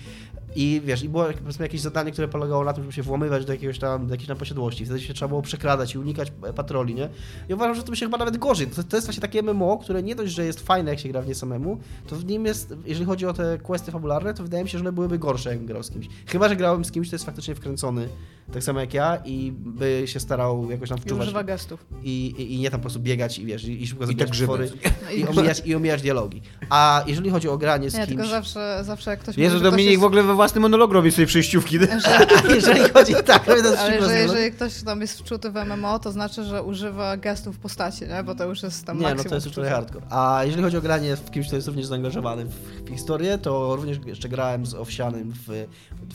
i 0.56 0.82
wiesz, 0.86 1.04
i 1.04 1.10
było 1.10 1.28
jak- 1.28 1.38
powiedzmy 1.38 1.66
jakieś 1.66 1.82
zadanie, 1.82 2.12
które 2.12 2.28
polegało 2.28 2.64
na 2.64 2.74
tym, 2.74 2.84
żeby 2.84 2.94
się 2.94 3.02
włamywać 3.02 3.46
do 3.46 3.54
jakiegoś 3.54 3.80
tam, 3.80 4.08
do 4.08 4.14
jakiejś 4.14 4.28
tam 4.28 4.38
posiadłości, 4.38 4.86
wtedy 4.86 5.02
się 5.02 5.14
trzeba 5.14 5.30
było 5.30 5.42
przekradać 5.42 5.96
i 5.96 5.98
unikać 5.98 6.32
patroli, 6.56 6.96
nie? 6.96 7.10
I 7.50 7.54
uważam, 7.54 7.76
że 7.76 7.84
to 7.84 7.90
by 7.90 7.96
się 7.98 8.06
chyba 8.06 8.18
nawet 8.18 8.38
gorzej, 8.38 8.68
to, 8.68 8.84
to 8.84 8.98
jest 8.98 9.08
właśnie 9.08 9.22
takie 9.22 9.44
MMO, 9.44 9.78
które 9.78 10.04
nie 10.04 10.16
dość, 10.16 10.34
że 10.34 10.46
jest 10.46 10.60
fajne, 10.60 10.92
jak 10.92 11.00
się 11.00 11.10
gra 11.10 11.22
w 11.22 11.28
nie 11.28 11.36
samemu, 11.36 11.78
to 12.08 12.16
w 12.16 12.26
nim 12.26 12.46
jest, 12.46 12.74
jeżeli 12.86 13.06
chodzi 13.06 13.26
o 13.26 13.34
te 13.34 13.58
questy 13.58 13.92
fabularne, 13.92 14.34
to 14.34 14.44
wydaje 14.44 14.64
mi 14.64 14.70
się, 14.70 14.78
że 14.78 14.84
one 14.84 14.92
byłyby 14.92 15.20
gorsze, 15.20 15.50
jakbym 15.50 15.68
grał 15.68 15.84
z 15.84 15.90
kimś. 15.92 16.08
Chyba, 16.26 16.50
że 16.50 16.56
grałem 16.56 16.86
z 16.86 16.92
kimś, 16.92 17.08
kto 17.08 17.16
jest 17.16 17.26
faktycznie 17.26 17.56
wkręcony, 17.56 18.10
tak 18.54 18.64
samo 18.64 18.80
jak 18.80 18.94
ja 18.94 19.18
i 19.26 19.52
by 19.52 20.04
się 20.06 20.20
starał 20.20 20.72
jakoś 20.72 20.90
tam 20.90 20.98
I 20.98 21.02
wczuwać 21.02 21.24
używa 21.24 21.44
gestów. 21.44 21.86
i, 22.04 22.34
i, 22.38 22.54
i 22.54 22.60
nie 22.60 22.72
tam 22.72 22.80
po 22.80 22.82
prostu 22.82 23.00
biegać 23.00 23.40
i 23.40 23.46
wiesz, 23.46 23.64
i, 23.64 23.84
i 23.84 23.88
szybko 23.88 24.04
I 24.04 24.08
zabijać 24.08 24.30
tak 24.30 24.40
potwory 24.40 24.72
i 25.18 25.28
omijać, 25.28 25.62
i 25.66 25.76
omijać 25.76 26.02
dialogi. 26.02 26.42
A 26.70 27.04
jeżeli 27.08 27.30
chodzi 27.30 27.50
o 27.50 27.58
granie 27.58 27.90
z 27.90 27.94
Nie, 27.94 28.08
tylko 28.08 28.22
kimś... 28.22 28.32
zawsze, 28.32 28.80
zawsze 28.84 29.12
jak 29.12 29.20
ktoś 29.20 29.38
Jezu, 29.38 29.56
mówi, 29.56 29.66
że 29.66 29.72
Dominik 29.72 29.92
ktoś 29.92 30.02
w 30.02 30.04
ogóle 30.04 30.24
we 30.24 30.36
własny 30.36 30.62
monolog 30.62 30.92
robi 30.92 31.12
sobie 31.12 31.28
przejściówki. 31.28 31.80
jeżeli 32.56 32.80
chodzi... 32.90 33.14
Tak, 33.26 33.46
to 33.46 33.56
jest 33.56 33.80
Ale 33.80 34.02
że 34.02 34.20
jeżeli 34.20 34.52
ktoś 34.52 34.84
tam 34.84 35.02
jest 35.02 35.20
wczuty 35.20 35.52
w 35.52 35.56
MMO, 35.56 36.00
to 36.00 36.12
znaczy, 36.12 36.44
że 36.44 36.64
używa 36.64 37.18
gestów 37.18 37.60
postaci, 37.60 38.06
nie? 38.08 38.24
Bo 38.24 38.36
to 38.36 38.46
już 38.46 38.64
jest 38.64 38.86
tam 38.86 39.00
Nie, 39.00 39.16
no 39.16 39.24
to 39.24 39.36
jest 39.36 39.46
już 39.46 39.56
trochę 39.56 39.70
hardcore. 39.70 40.06
A 40.10 40.42
jeżeli 40.46 40.64
chodzi 40.64 40.78
o 40.78 40.82
granie 40.82 41.16
w 41.16 41.32
kimś, 41.32 41.48
kto 41.48 41.56
jest 41.56 41.68
również 41.68 41.86
zaangażowany 41.86 42.46
w, 42.46 42.90
historię, 42.90 43.38
to 43.38 43.76
również 43.76 44.00
jeszcze 44.06 44.30
grałem 44.30 44.66
z 44.66 44.74
Owsianym 44.74 45.34
w, 45.48 45.68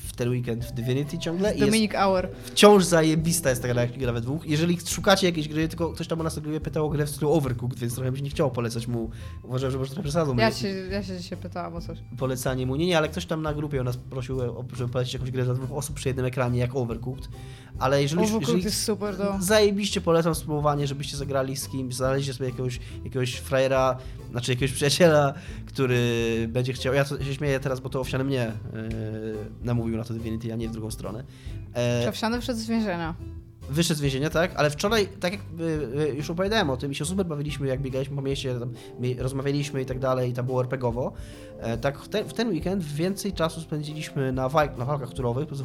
w 0.08 0.16
ten 0.16 0.28
weekend 0.28 0.64
w 0.64 0.72
Divinity 0.72 1.18
ciągle 1.18 1.54
i 1.54 1.60
jest 1.60 1.72
Wciąż 2.44 2.84
zajebista 2.84 3.50
jest 3.50 3.62
ta 3.62 3.68
gra, 3.68 3.82
jak 3.82 3.98
gra 3.98 4.12
we 4.12 4.20
dwóch. 4.20 4.46
Jeżeli 4.46 4.78
szukacie 4.86 5.26
jakiejś 5.26 5.48
gry, 5.48 5.68
tylko 5.68 5.92
ktoś 5.92 6.08
tam 6.08 6.20
u 6.20 6.22
nas 6.22 6.36
na 6.36 6.42
grupie 6.42 6.60
pytał 6.60 6.86
o 6.86 6.88
grę 6.88 7.06
w 7.06 7.10
stylu 7.10 7.32
Overcooked, 7.32 7.78
więc 7.78 7.94
trochę 7.94 8.10
mi 8.10 8.16
się 8.18 8.24
nie 8.24 8.30
chciało 8.30 8.50
polecać 8.50 8.86
mu. 8.86 9.10
Uważałem, 9.42 9.72
że 9.72 9.78
może 9.78 9.90
trochę 9.90 10.02
przesadzą. 10.02 10.36
Ja 10.36 10.52
się, 10.52 10.68
ja 10.68 11.02
się 11.02 11.16
dzisiaj 11.18 11.38
pytałam 11.38 11.74
o 11.74 11.80
coś. 11.80 11.98
polecanie 12.18 12.66
mu. 12.66 12.76
Nie, 12.76 12.86
nie, 12.86 12.98
ale 12.98 13.08
ktoś 13.08 13.26
tam 13.26 13.42
na 13.42 13.54
grupie 13.54 13.80
u 13.80 13.84
nas 13.84 13.96
prosił, 13.96 14.40
o- 14.40 14.64
żeby 14.76 14.92
polecić 14.92 15.14
jakąś 15.14 15.30
grę 15.30 15.44
dla 15.44 15.54
dwóch 15.54 15.72
osób 15.72 15.96
przy 15.96 16.08
jednym 16.08 16.26
ekranie, 16.26 16.58
jak 16.60 16.76
Overcooked. 16.76 17.28
Ale 17.78 18.02
jeżeli, 18.02 18.20
Overcooked 18.22 18.48
jeżeli 18.48 18.64
jest 18.64 18.82
super, 18.84 19.16
do... 19.16 19.34
zajebiście 19.40 20.00
polecam 20.00 20.34
spróbowanie, 20.34 20.86
żebyście 20.86 21.16
zagrali 21.16 21.56
z 21.56 21.68
kimś, 21.68 21.94
znaleźliście 21.94 22.34
sobie 22.34 22.50
jakiegoś, 22.50 22.80
jakiegoś 23.04 23.34
frajera, 23.34 23.98
znaczy 24.30 24.52
jakiegoś 24.52 24.72
przyjaciela, 24.72 25.34
który 25.66 25.98
będzie 26.48 26.72
chciał, 26.72 26.94
ja 26.94 27.04
to 27.04 27.24
się 27.24 27.34
śmieję 27.34 27.60
teraz, 27.60 27.80
bo 27.80 27.88
to 27.88 28.00
owsiany 28.00 28.24
mnie 28.24 28.52
yy, 28.72 29.36
namówił 29.62 29.96
na 29.96 30.04
to 30.04 30.14
Divinity, 30.14 30.52
a 30.52 30.56
nie 30.56 30.68
w 30.68 30.72
drugą 30.72 30.90
stronę. 30.90 31.24
E, 31.76 32.00
Przewsiany 32.02 32.40
wszedł 32.40 32.58
z 32.60 32.66
więzienia. 32.66 33.14
wyszedł 33.70 33.98
z 33.98 34.00
więzienia, 34.00 34.30
tak? 34.30 34.50
Ale 34.56 34.70
wczoraj, 34.70 35.08
tak 35.20 35.32
jak 35.32 35.40
y, 35.60 36.00
y, 36.12 36.14
już 36.16 36.30
opowiadałem 36.30 36.70
o 36.70 36.76
tym 36.76 36.92
i 36.92 36.94
się 36.94 37.04
super 37.04 37.26
bawiliśmy, 37.26 37.66
jak 37.66 37.80
biegaliśmy 37.80 38.16
po 38.16 38.22
mieście, 38.22 38.54
tam, 38.60 38.72
rozmawialiśmy 39.18 39.82
i 39.82 39.86
tak 39.86 39.98
dalej, 39.98 40.30
i 40.30 40.32
tam 40.32 40.46
było 40.46 40.60
RPGowo, 40.60 41.12
e, 41.60 41.78
tak 41.78 41.98
w 41.98 42.08
ten, 42.08 42.24
w 42.28 42.32
ten 42.32 42.48
weekend 42.48 42.84
więcej 42.84 43.32
czasu 43.32 43.60
spędziliśmy 43.60 44.32
na, 44.32 44.48
waj- 44.48 44.78
na 44.78 44.84
walkach 44.84 45.12
turowych, 45.12 45.44
po 45.44 45.48
prostu 45.48 45.64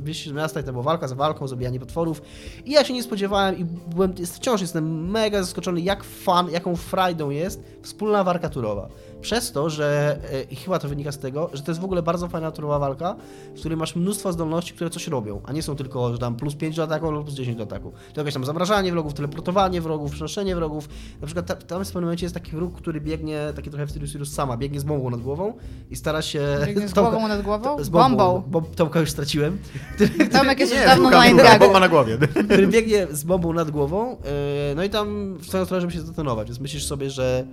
wyszliśmy 0.00 0.32
z 0.32 0.36
miasta 0.36 0.60
i 0.60 0.64
tam 0.64 0.72
była 0.72 0.84
walka 0.84 1.08
za 1.08 1.14
walką, 1.14 1.48
zabijanie 1.48 1.80
potworów 1.80 2.22
i 2.64 2.70
ja 2.70 2.84
się 2.84 2.94
nie 2.94 3.02
spodziewałem 3.02 3.58
i 3.58 3.64
byłem, 3.64 4.14
jest, 4.18 4.36
wciąż 4.36 4.60
jestem 4.60 5.10
mega 5.10 5.42
zaskoczony, 5.42 5.80
jak 5.80 6.04
fan, 6.04 6.50
jaką 6.50 6.76
frajdą 6.76 7.30
jest 7.30 7.62
wspólna 7.82 8.24
walka 8.24 8.48
turowa. 8.48 8.88
Przez 9.22 9.52
to, 9.52 9.70
że 9.70 10.18
e, 10.32 10.42
i 10.42 10.56
chyba 10.56 10.78
to 10.78 10.88
wynika 10.88 11.12
z 11.12 11.18
tego, 11.18 11.50
że 11.52 11.62
to 11.62 11.70
jest 11.70 11.80
w 11.80 11.84
ogóle 11.84 12.02
bardzo 12.02 12.28
fajna 12.28 12.50
turowa 12.50 12.78
walka, 12.78 13.16
w 13.56 13.58
której 13.60 13.78
masz 13.78 13.96
mnóstwo 13.96 14.32
zdolności, 14.32 14.74
które 14.74 14.90
coś 14.90 15.08
robią, 15.08 15.40
a 15.44 15.52
nie 15.52 15.62
są 15.62 15.76
tylko, 15.76 16.12
że 16.12 16.18
tam 16.18 16.36
plus 16.36 16.54
5 16.54 16.76
do 16.76 16.82
ataku, 16.82 17.06
albo 17.06 17.22
plus 17.22 17.34
wcześniej 17.34 17.56
do 17.56 17.62
ataku. 17.62 17.92
To 18.14 18.20
jakieś 18.20 18.34
tam 18.34 18.44
zamrażanie 18.44 18.92
wrogów, 18.92 19.14
teleportowanie 19.14 19.80
wrogów, 19.80 20.12
przenoszenie 20.12 20.56
wrogów. 20.56 20.88
Na 21.20 21.26
przykład 21.26 21.46
ta, 21.46 21.54
tam 21.54 21.84
w 21.84 21.86
pewnym 21.86 22.04
momencie 22.04 22.24
jest 22.24 22.34
taki 22.34 22.50
wróg, 22.52 22.76
który 22.76 23.00
biegnie, 23.00 23.38
taki 23.56 23.70
trochę 23.70 23.86
w 23.86 23.90
stylu 23.90 24.06
Sirius 24.06 24.32
sama, 24.32 24.56
biegnie 24.56 24.80
z 24.80 24.84
bombą 24.84 25.10
nad 25.10 25.20
głową 25.20 25.52
i 25.90 25.96
stara 25.96 26.22
się... 26.22 26.40
Biegnie 26.66 26.88
z 26.88 26.92
Tomka- 26.94 27.10
głową 27.10 27.28
nad 27.28 27.42
głową? 27.42 27.84
Z 27.84 27.88
Bombą. 27.88 28.16
bombą. 28.16 28.42
Bo 28.50 28.60
Tomka 28.76 29.00
już 29.00 29.10
straciłem. 29.10 29.58
Tomek 30.32 30.60
jest 30.60 30.74
już 30.74 30.84
dawno 30.84 31.10
na 31.10 31.26
Ingagu. 31.28 31.58
bomba 31.64 31.80
na 31.80 31.88
głowie. 31.88 32.18
który 32.44 32.66
biegnie 32.66 33.06
z 33.10 33.24
bombą 33.24 33.52
nad 33.52 33.70
głową, 33.70 34.10
yy, 34.10 34.74
no 34.76 34.84
i 34.84 34.90
tam 34.90 35.34
w 35.38 35.46
swoją 35.46 35.64
stronę, 35.64 35.80
żeby 35.80 35.92
się 35.92 36.00
zdetonować, 36.00 36.48
więc 36.48 36.60
myślisz 36.60 36.86
sobie, 36.86 37.10
że 37.10 37.44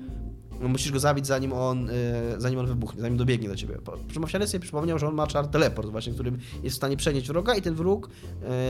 musisz 0.68 0.92
go 0.92 1.00
zabić 1.00 1.28
zanim 1.28 1.54
on, 1.54 1.86
yy, 1.86 1.92
zanim 2.38 2.60
on 2.60 2.66
wybuchnie, 2.66 3.02
zanim 3.02 3.18
dobiegnie 3.18 3.50
do 3.50 3.56
ciebie. 3.56 3.78
Przemawiany 4.08 4.48
sobie 4.48 4.62
przypomniał, 4.62 5.00
że 5.00 5.08
on 5.08 5.16
ma 5.16 5.28
czar 5.28 5.48
teleport 5.48 5.90
właśnie, 5.90 6.14
którym 6.14 6.38
jest 6.64 6.76
w 6.76 6.78
stanie 6.78 6.98
przenieść 6.98 7.28
wroga 7.28 7.56
i 7.56 7.62
ten 7.62 7.76
wróg 7.76 8.10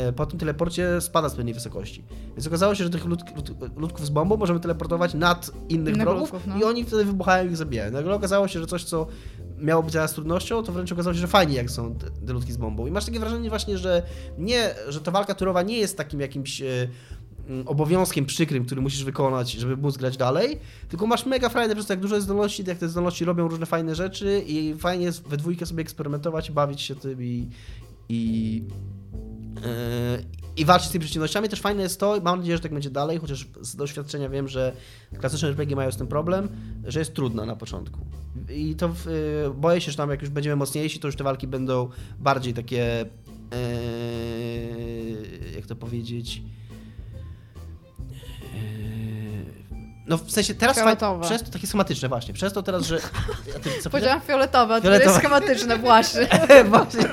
yy, 0.06 0.14
po 0.14 0.26
tym 0.26 0.40
teleporcie 0.40 1.02
spada 1.02 1.30
z 1.30 1.36
pewnej 1.36 1.54
wysokości. 1.54 2.04
Więc 2.36 2.48
okazało 2.48 2.76
się, 2.76 2.84
że 2.84 2.90
tych 2.90 3.06
lud, 3.06 3.22
lud, 3.36 3.52
ludków 3.78 4.06
z 4.06 4.10
bombą 4.10 4.38
możemy 4.38 4.60
teleportować 4.60 5.14
nad 5.14 5.52
innych 5.70 5.96
wrogów 5.96 6.20
ludków, 6.20 6.48
no. 6.48 6.58
i 6.58 6.64
oni 6.64 6.86
wtedy 6.86 7.06
wybuchają 7.06 7.46
i 7.46 7.52
ich 7.52 7.58
zabijają. 7.58 7.92
Nagle 7.92 8.14
okazało 8.14 8.48
się, 8.48 8.60
że 8.60 8.68
coś, 8.68 8.84
co 8.84 9.08
miało 9.58 9.84
być 9.84 9.94
zaraz 9.94 10.14
trudnością, 10.14 10.64
to 10.64 10.72
wręcz 10.72 10.92
okazało 10.92 11.14
się, 11.14 11.20
że 11.20 11.28
fajnie 11.28 11.56
jak 11.56 11.72
są 11.72 11.96
te, 11.96 12.12
te 12.28 12.34
ludki 12.34 12.54
z 12.54 12.58
bombą. 12.58 12.88
I 12.88 12.92
masz 12.92 13.06
takie 13.06 13.20
wrażenie 13.20 13.50
właśnie, 13.50 13.78
że 13.78 14.04
nie, 14.38 14.76
że 14.88 15.02
ta 15.02 15.12
walka 15.12 15.36
turowa 15.36 15.62
nie 15.62 15.78
jest 15.78 15.98
takim 15.98 16.20
jakimś 16.20 16.62
mm, 16.62 16.90
obowiązkiem 17.66 18.26
przykrym, 18.26 18.66
który 18.66 18.82
musisz 18.82 19.04
wykonać, 19.04 19.52
żeby 19.52 19.78
móc 19.78 19.98
grać 19.98 20.18
dalej, 20.18 20.60
tylko 20.90 21.08
masz 21.08 21.26
mega 21.26 21.50
frajdę 21.50 21.76
przez 21.76 21.88
to, 21.88 21.94
jak 21.94 22.00
dużo 22.00 22.16
jest 22.16 22.26
zdolności, 22.26 22.64
jak 22.68 22.78
te 22.78 22.90
zdolności 22.90 23.26
robią 23.26 23.48
różne 23.48 23.66
fajne 23.66 23.96
rzeczy 23.96 24.44
i 24.48 24.76
fajnie 24.80 25.06
jest 25.06 25.28
we 25.28 25.38
dwójkę 25.38 25.66
sobie 25.66 25.82
eksperymentować, 25.82 26.52
bawić 26.52 26.82
się 26.82 26.96
tym 26.96 27.24
i, 27.24 27.50
i, 28.10 28.64
e, 29.66 30.20
i 30.58 30.66
walczyć 30.66 30.90
z 30.90 30.92
tymi 30.92 31.04
przeciwnościami. 31.04 31.50
Też 31.50 31.62
fajne 31.62 31.84
jest 31.84 32.00
to, 32.00 32.20
mam 32.24 32.40
nadzieję, 32.40 32.58
że 32.58 32.64
tak 32.64 32.74
będzie 32.74 32.90
dalej, 32.90 33.18
chociaż 33.18 33.48
z 33.62 33.76
doświadczenia 33.76 34.30
wiem, 34.30 34.48
że 34.48 34.74
klasyczne 35.20 35.48
RPG 35.48 35.76
mają 35.76 35.92
z 35.92 35.98
tym 35.98 36.08
problem, 36.08 36.50
że 36.84 37.00
jest 37.00 37.14
trudna 37.14 37.46
na 37.46 37.56
początku. 37.56 38.00
I 38.50 38.76
to 38.76 38.90
w, 38.90 39.08
y, 39.08 39.54
boję 39.56 39.82
się, 39.82 39.92
że 39.92 39.98
tam 39.98 40.10
jak 40.10 40.22
już 40.22 40.30
będziemy 40.30 40.56
mocniejsi, 40.56 41.00
to 41.00 41.08
już 41.08 41.16
te 41.16 41.24
walki 41.24 41.48
będą 41.48 41.90
bardziej 42.20 42.54
takie. 42.54 43.06
Yy, 43.52 43.58
jak 45.56 45.66
to 45.66 45.76
powiedzieć? 45.76 46.42
No 50.10 50.18
w 50.18 50.32
sensie 50.32 50.56
teraz 50.56 50.78
Fioletowe. 50.78 51.26
przez 51.26 51.44
to 51.44 51.52
takie 51.52 51.68
schematyczne 51.68 52.10
właśnie. 52.10 52.34
Przez 52.34 52.54
to 52.54 52.64
teraz, 52.64 52.84
że. 52.86 52.98
A 53.56 53.60
ty 53.60 53.90
Powiedziałam 53.90 54.22
fioletowe, 54.22 54.76
a 54.76 54.82
to 54.82 54.92
jest 54.92 55.16
schematyczne 55.16 55.78
właśnie. 55.78 56.28
Właśnie. 56.70 57.02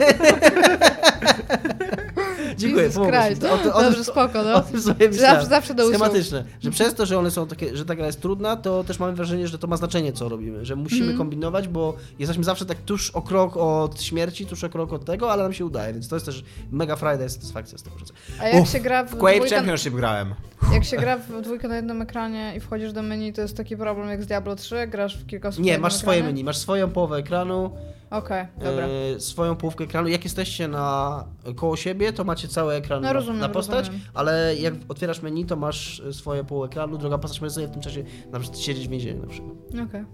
Dziękuję. 2.59 2.85
Christ. 2.91 3.45
O 3.45 3.75
o 3.75 3.83
Dobrze, 3.83 4.05
spoko, 4.05 4.43
no. 4.43 4.55
O 4.55 4.61
tym 4.61 4.83
sobie 4.83 5.09
myślałem. 5.09 5.35
Zawsze, 5.35 5.49
zawsze 5.51 5.75
do 5.75 5.83
usług. 5.85 5.97
Schematyczne. 5.99 6.45
Że 6.61 6.71
przez 6.71 6.95
to, 6.95 7.07
że 7.07 7.19
one 7.19 7.31
są 7.31 7.47
takie, 7.47 7.77
że 7.77 7.85
ta 7.85 7.95
gra 7.95 8.07
jest 8.07 8.21
trudna, 8.21 8.57
to 8.57 8.85
też 8.85 8.99
mamy 8.99 9.13
wrażenie, 9.13 9.49
że 9.49 9.59
to 9.59 9.67
ma 9.67 9.77
znaczenie, 9.77 10.13
co 10.13 10.29
robimy. 10.29 10.65
Że 10.65 10.77
musimy 10.77 11.01
Mhm. 11.01 11.19
kombinować, 11.19 11.69
bo 11.69 11.97
jesteśmy 12.19 12.45
zawsze 12.45 12.67
tak 12.67 12.79
tuż 12.83 13.11
o 13.11 13.23
krok 13.23 13.57
od 13.57 14.03
śmierci, 14.03 14.47
tuż 14.47 14.65
o 14.65 14.69
krok 14.69 14.93
od 14.93 15.05
tego, 15.05 15.33
ale 15.33 15.43
nam 15.43 15.53
się 15.53 15.65
udaje, 15.67 15.93
więc 15.93 16.09
to 16.09 16.17
jest 16.17 16.27
też 16.27 16.45
mega 16.73 16.97
frajda 16.97 17.25
i 17.25 17.29
satysfakcja 17.29 17.79
z 17.79 17.83
tego 17.83 17.97
procesu. 17.97 18.15
A 18.41 18.49
jak 18.49 18.63
Uff, 18.63 18.71
się 18.71 18.81
gra 18.81 19.05
w 19.05 19.11
W 19.11 19.17
Quake 19.19 19.49
Championship 19.51 19.95
grałem. 19.95 20.35
jak 20.73 20.85
się 20.85 20.97
gra 20.97 21.19
w 21.19 21.43
dwójkę 21.43 21.69
na 21.69 21.77
jednym 21.77 22.03
ekranie 22.03 22.53
i 22.57 22.61
wchodzisz 22.61 22.93
do 22.93 23.03
menu, 23.03 23.33
to 23.33 23.41
jest 23.43 23.57
taki 23.57 23.77
problem 23.77 24.09
jak 24.09 24.23
z 24.23 24.27
Diablo 24.27 24.57
3, 24.57 24.75
jak 24.77 24.91
grasz 24.91 25.19
w 25.19 25.27
kilka 25.27 25.49
osób 25.49 25.65
Nie, 25.65 25.79
masz 25.79 25.95
swoje 25.95 26.17
ekranie? 26.19 26.33
menu, 26.33 26.45
masz 26.45 26.57
swoją 26.59 26.91
połowę 26.91 27.17
ekranu, 27.17 27.71
Okej, 28.11 28.47
dobra. 28.59 28.87
e, 29.17 29.21
swoją 29.21 29.57
połówkę 29.57 29.85
ekranu. 29.85 30.09
Jak 30.09 30.25
jesteście 30.25 30.69
na 30.69 31.25
koło 31.57 31.77
siebie, 31.77 32.13
to 32.13 32.25
macie 32.25 32.49
cały 32.49 32.75
ekran 32.75 33.03
No, 33.03 33.09
na, 33.09 33.13
rozumiem, 33.13 33.41
na 33.41 33.49
postać, 33.49 33.79
rozumiem. 33.79 34.01
ale 34.15 34.57
jak 34.57 34.75
otwierasz 34.89 35.23
menu, 35.23 35.45
to 35.45 35.57
masz 35.57 36.01
e, 36.01 36.13
swoje 36.13 36.45
połowę 36.45 36.67
ekranu, 36.67 36.99
druga 36.99 37.19
postać 37.19 37.41
może 37.41 37.55
sobie 37.55 37.67
w 37.67 37.71
tym 37.71 37.81
czasie 37.83 38.05
na 38.33 38.39
przykład 38.41 38.61
siedzieć 38.63 38.89
w 38.89 38.91
więzieniu 38.91 39.21
na 39.23 39.27
przykład. 39.29 39.53
Okej. 39.89 40.05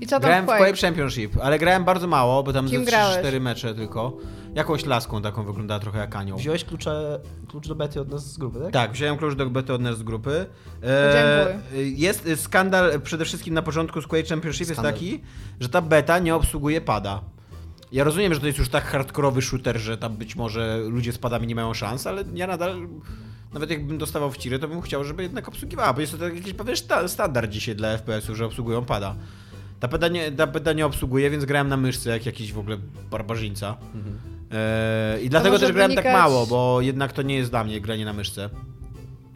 I 0.00 0.06
co 0.06 0.10
tam 0.10 0.20
Grałem 0.20 0.44
w 0.44 0.46
Quake? 0.46 0.58
Quake 0.64 0.80
Championship, 0.80 1.36
ale 1.42 1.58
grałem 1.58 1.84
bardzo 1.84 2.06
mało, 2.06 2.42
bo 2.42 2.52
tam 2.52 2.68
Kim 2.68 2.84
ze 2.84 2.90
grałeś? 2.90 3.18
4 3.18 3.40
mecze 3.40 3.74
tylko. 3.74 4.16
Jakąś 4.58 4.86
laską 4.86 5.22
taką 5.22 5.44
wyglądała 5.44 5.80
trochę 5.80 5.98
jak 5.98 6.16
anioł. 6.16 6.38
Wziąłeś 6.38 6.64
klucze, 6.64 7.20
klucz 7.48 7.68
do 7.68 7.74
bety 7.74 8.00
od 8.00 8.08
nas 8.08 8.32
z 8.32 8.38
grupy, 8.38 8.60
tak? 8.60 8.72
Tak, 8.72 8.92
wziąłem 8.92 9.16
klucz 9.16 9.34
do 9.34 9.50
bety 9.50 9.72
od 9.72 9.80
nas 9.80 9.98
z 9.98 10.02
grupy. 10.02 10.46
Dziękuję. 10.82 11.90
jest 11.90 12.28
skandal 12.36 13.00
przede 13.00 13.24
wszystkim 13.24 13.54
na 13.54 13.62
początku 13.62 14.00
z 14.02 14.06
Quake 14.06 14.28
Championship 14.28 14.66
Skandal. 14.66 14.84
jest 14.92 15.00
taki, 15.00 15.22
że 15.60 15.68
ta 15.68 15.82
beta 15.82 16.18
nie 16.18 16.34
obsługuje 16.34 16.80
pada. 16.80 17.20
Ja 17.92 18.04
rozumiem, 18.04 18.34
że 18.34 18.40
to 18.40 18.46
jest 18.46 18.58
już 18.58 18.68
tak 18.68 18.84
hardkorowy 18.84 19.42
shooter, 19.42 19.78
że 19.78 19.98
tam 19.98 20.16
być 20.16 20.36
może 20.36 20.78
ludzie 20.88 21.12
z 21.12 21.18
padami 21.18 21.46
nie 21.46 21.54
mają 21.54 21.74
szans, 21.74 22.06
ale 22.06 22.24
ja 22.34 22.46
nadal, 22.46 22.88
nawet 23.52 23.70
jakbym 23.70 23.98
dostawał 23.98 24.30
w 24.30 24.36
ciry, 24.36 24.58
to 24.58 24.68
bym 24.68 24.80
chciał, 24.80 25.04
żeby 25.04 25.22
jednak 25.22 25.48
obsługiwała, 25.48 25.92
bo 25.92 26.00
jest 26.00 26.12
to 26.12 26.18
tak 26.18 26.34
jakiś 26.34 26.52
pewien 26.54 26.76
sta- 26.76 27.08
standard 27.08 27.50
dzisiaj 27.50 27.76
dla 27.76 27.88
FPS-ów, 27.98 28.36
że 28.36 28.46
obsługują 28.46 28.84
pada. 28.84 29.14
Ta 29.80 29.88
beta, 29.88 30.08
nie, 30.08 30.32
ta 30.64 30.72
nie 30.72 30.86
obsługuje, 30.86 31.30
więc 31.30 31.44
grałem 31.44 31.68
na 31.68 31.76
myszce 31.76 32.10
jak 32.10 32.26
jakiś 32.26 32.52
w 32.52 32.58
ogóle 32.58 32.76
barbarzyńca. 33.10 33.76
Eee, 33.94 34.37
I 35.22 35.28
dlatego 35.28 35.58
też 35.58 35.72
grałem 35.72 35.94
tak 35.94 36.04
wynikać- 36.04 36.22
mało, 36.22 36.46
bo 36.46 36.80
jednak 36.80 37.12
to 37.12 37.22
nie 37.22 37.36
jest 37.36 37.50
dla 37.50 37.64
mnie 37.64 37.80
granie 37.80 38.04
na 38.04 38.12
myszce. 38.12 38.50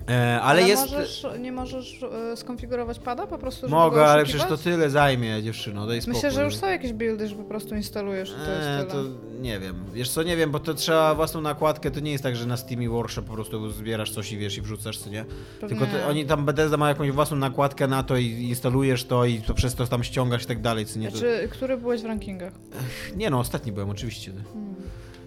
Eee, 0.07 0.41
ale, 0.43 0.69
jest... 0.69 0.91
Możesz, 0.91 1.27
nie 1.41 1.53
możesz 1.53 2.03
e, 2.03 2.37
skonfigurować 2.37 2.99
pada 2.99 3.27
po 3.27 3.39
prostu, 3.39 3.69
Mogę, 3.69 4.07
ale 4.07 4.25
przecież 4.25 4.45
to 4.49 4.57
tyle 4.57 4.91
zajmie, 4.91 5.43
dziewczyno, 5.43 5.87
daj 5.87 6.03
spokój. 6.03 6.15
Myślę, 6.15 6.31
że 6.31 6.45
już 6.45 6.57
są 6.57 6.67
jakieś 6.67 6.93
buildy, 6.93 7.29
że 7.29 7.37
po 7.37 7.45
prostu 7.45 7.75
instalujesz 7.75 8.31
i 8.31 8.33
to 8.33 8.53
Eee, 8.53 8.87
to 8.87 8.97
nie 9.41 9.61
wiem. 9.61 9.85
Wiesz 9.95 10.11
co, 10.11 10.23
nie 10.23 10.37
wiem, 10.37 10.51
bo 10.51 10.61
to 10.61 10.75
trzeba 10.75 11.15
własną 11.15 11.41
nakładkę, 11.41 11.91
to 11.91 12.01
nie 12.01 12.13
jest 12.13 12.25
tak, 12.25 12.37
że 12.37 12.47
na 12.47 12.57
Steamie 12.57 12.89
Workshop 12.89 13.23
po 13.23 13.35
prostu 13.35 13.71
zbierasz 13.71 14.11
coś 14.11 14.33
i 14.33 14.39
wiesz 14.39 14.57
i 14.57 14.63
wrzucasz, 14.63 14.99
co 14.99 15.11
nie? 15.11 15.25
Pewnie 15.61 15.79
Tylko 15.79 15.99
to, 15.99 16.09
oni 16.09 16.27
tam 16.27 16.45
Bethesda 16.45 16.77
ma 16.77 16.89
jakąś 16.89 17.11
własną 17.11 17.37
nakładkę 17.37 17.89
na 17.89 18.03
to 18.03 18.17
i 18.17 18.27
instalujesz 18.27 19.05
to 19.05 19.25
i 19.25 19.43
to 19.43 19.55
przez 19.55 19.75
to 19.75 19.87
tam 19.87 20.05
ściągasz 20.05 20.43
i 20.43 20.47
tak 20.47 20.61
dalej, 20.61 20.87
co 20.87 20.99
nie? 20.99 21.11
To... 21.11 21.17
Znaczy, 21.17 21.49
który 21.51 21.77
byłeś 21.77 22.03
w 22.03 22.05
rankingach? 22.05 22.53
Nie 23.17 23.31
no, 23.31 23.39
ostatni 23.39 23.73
byłem 23.73 23.91
oczywiście. 23.91 24.33
Hmm. 24.53 24.75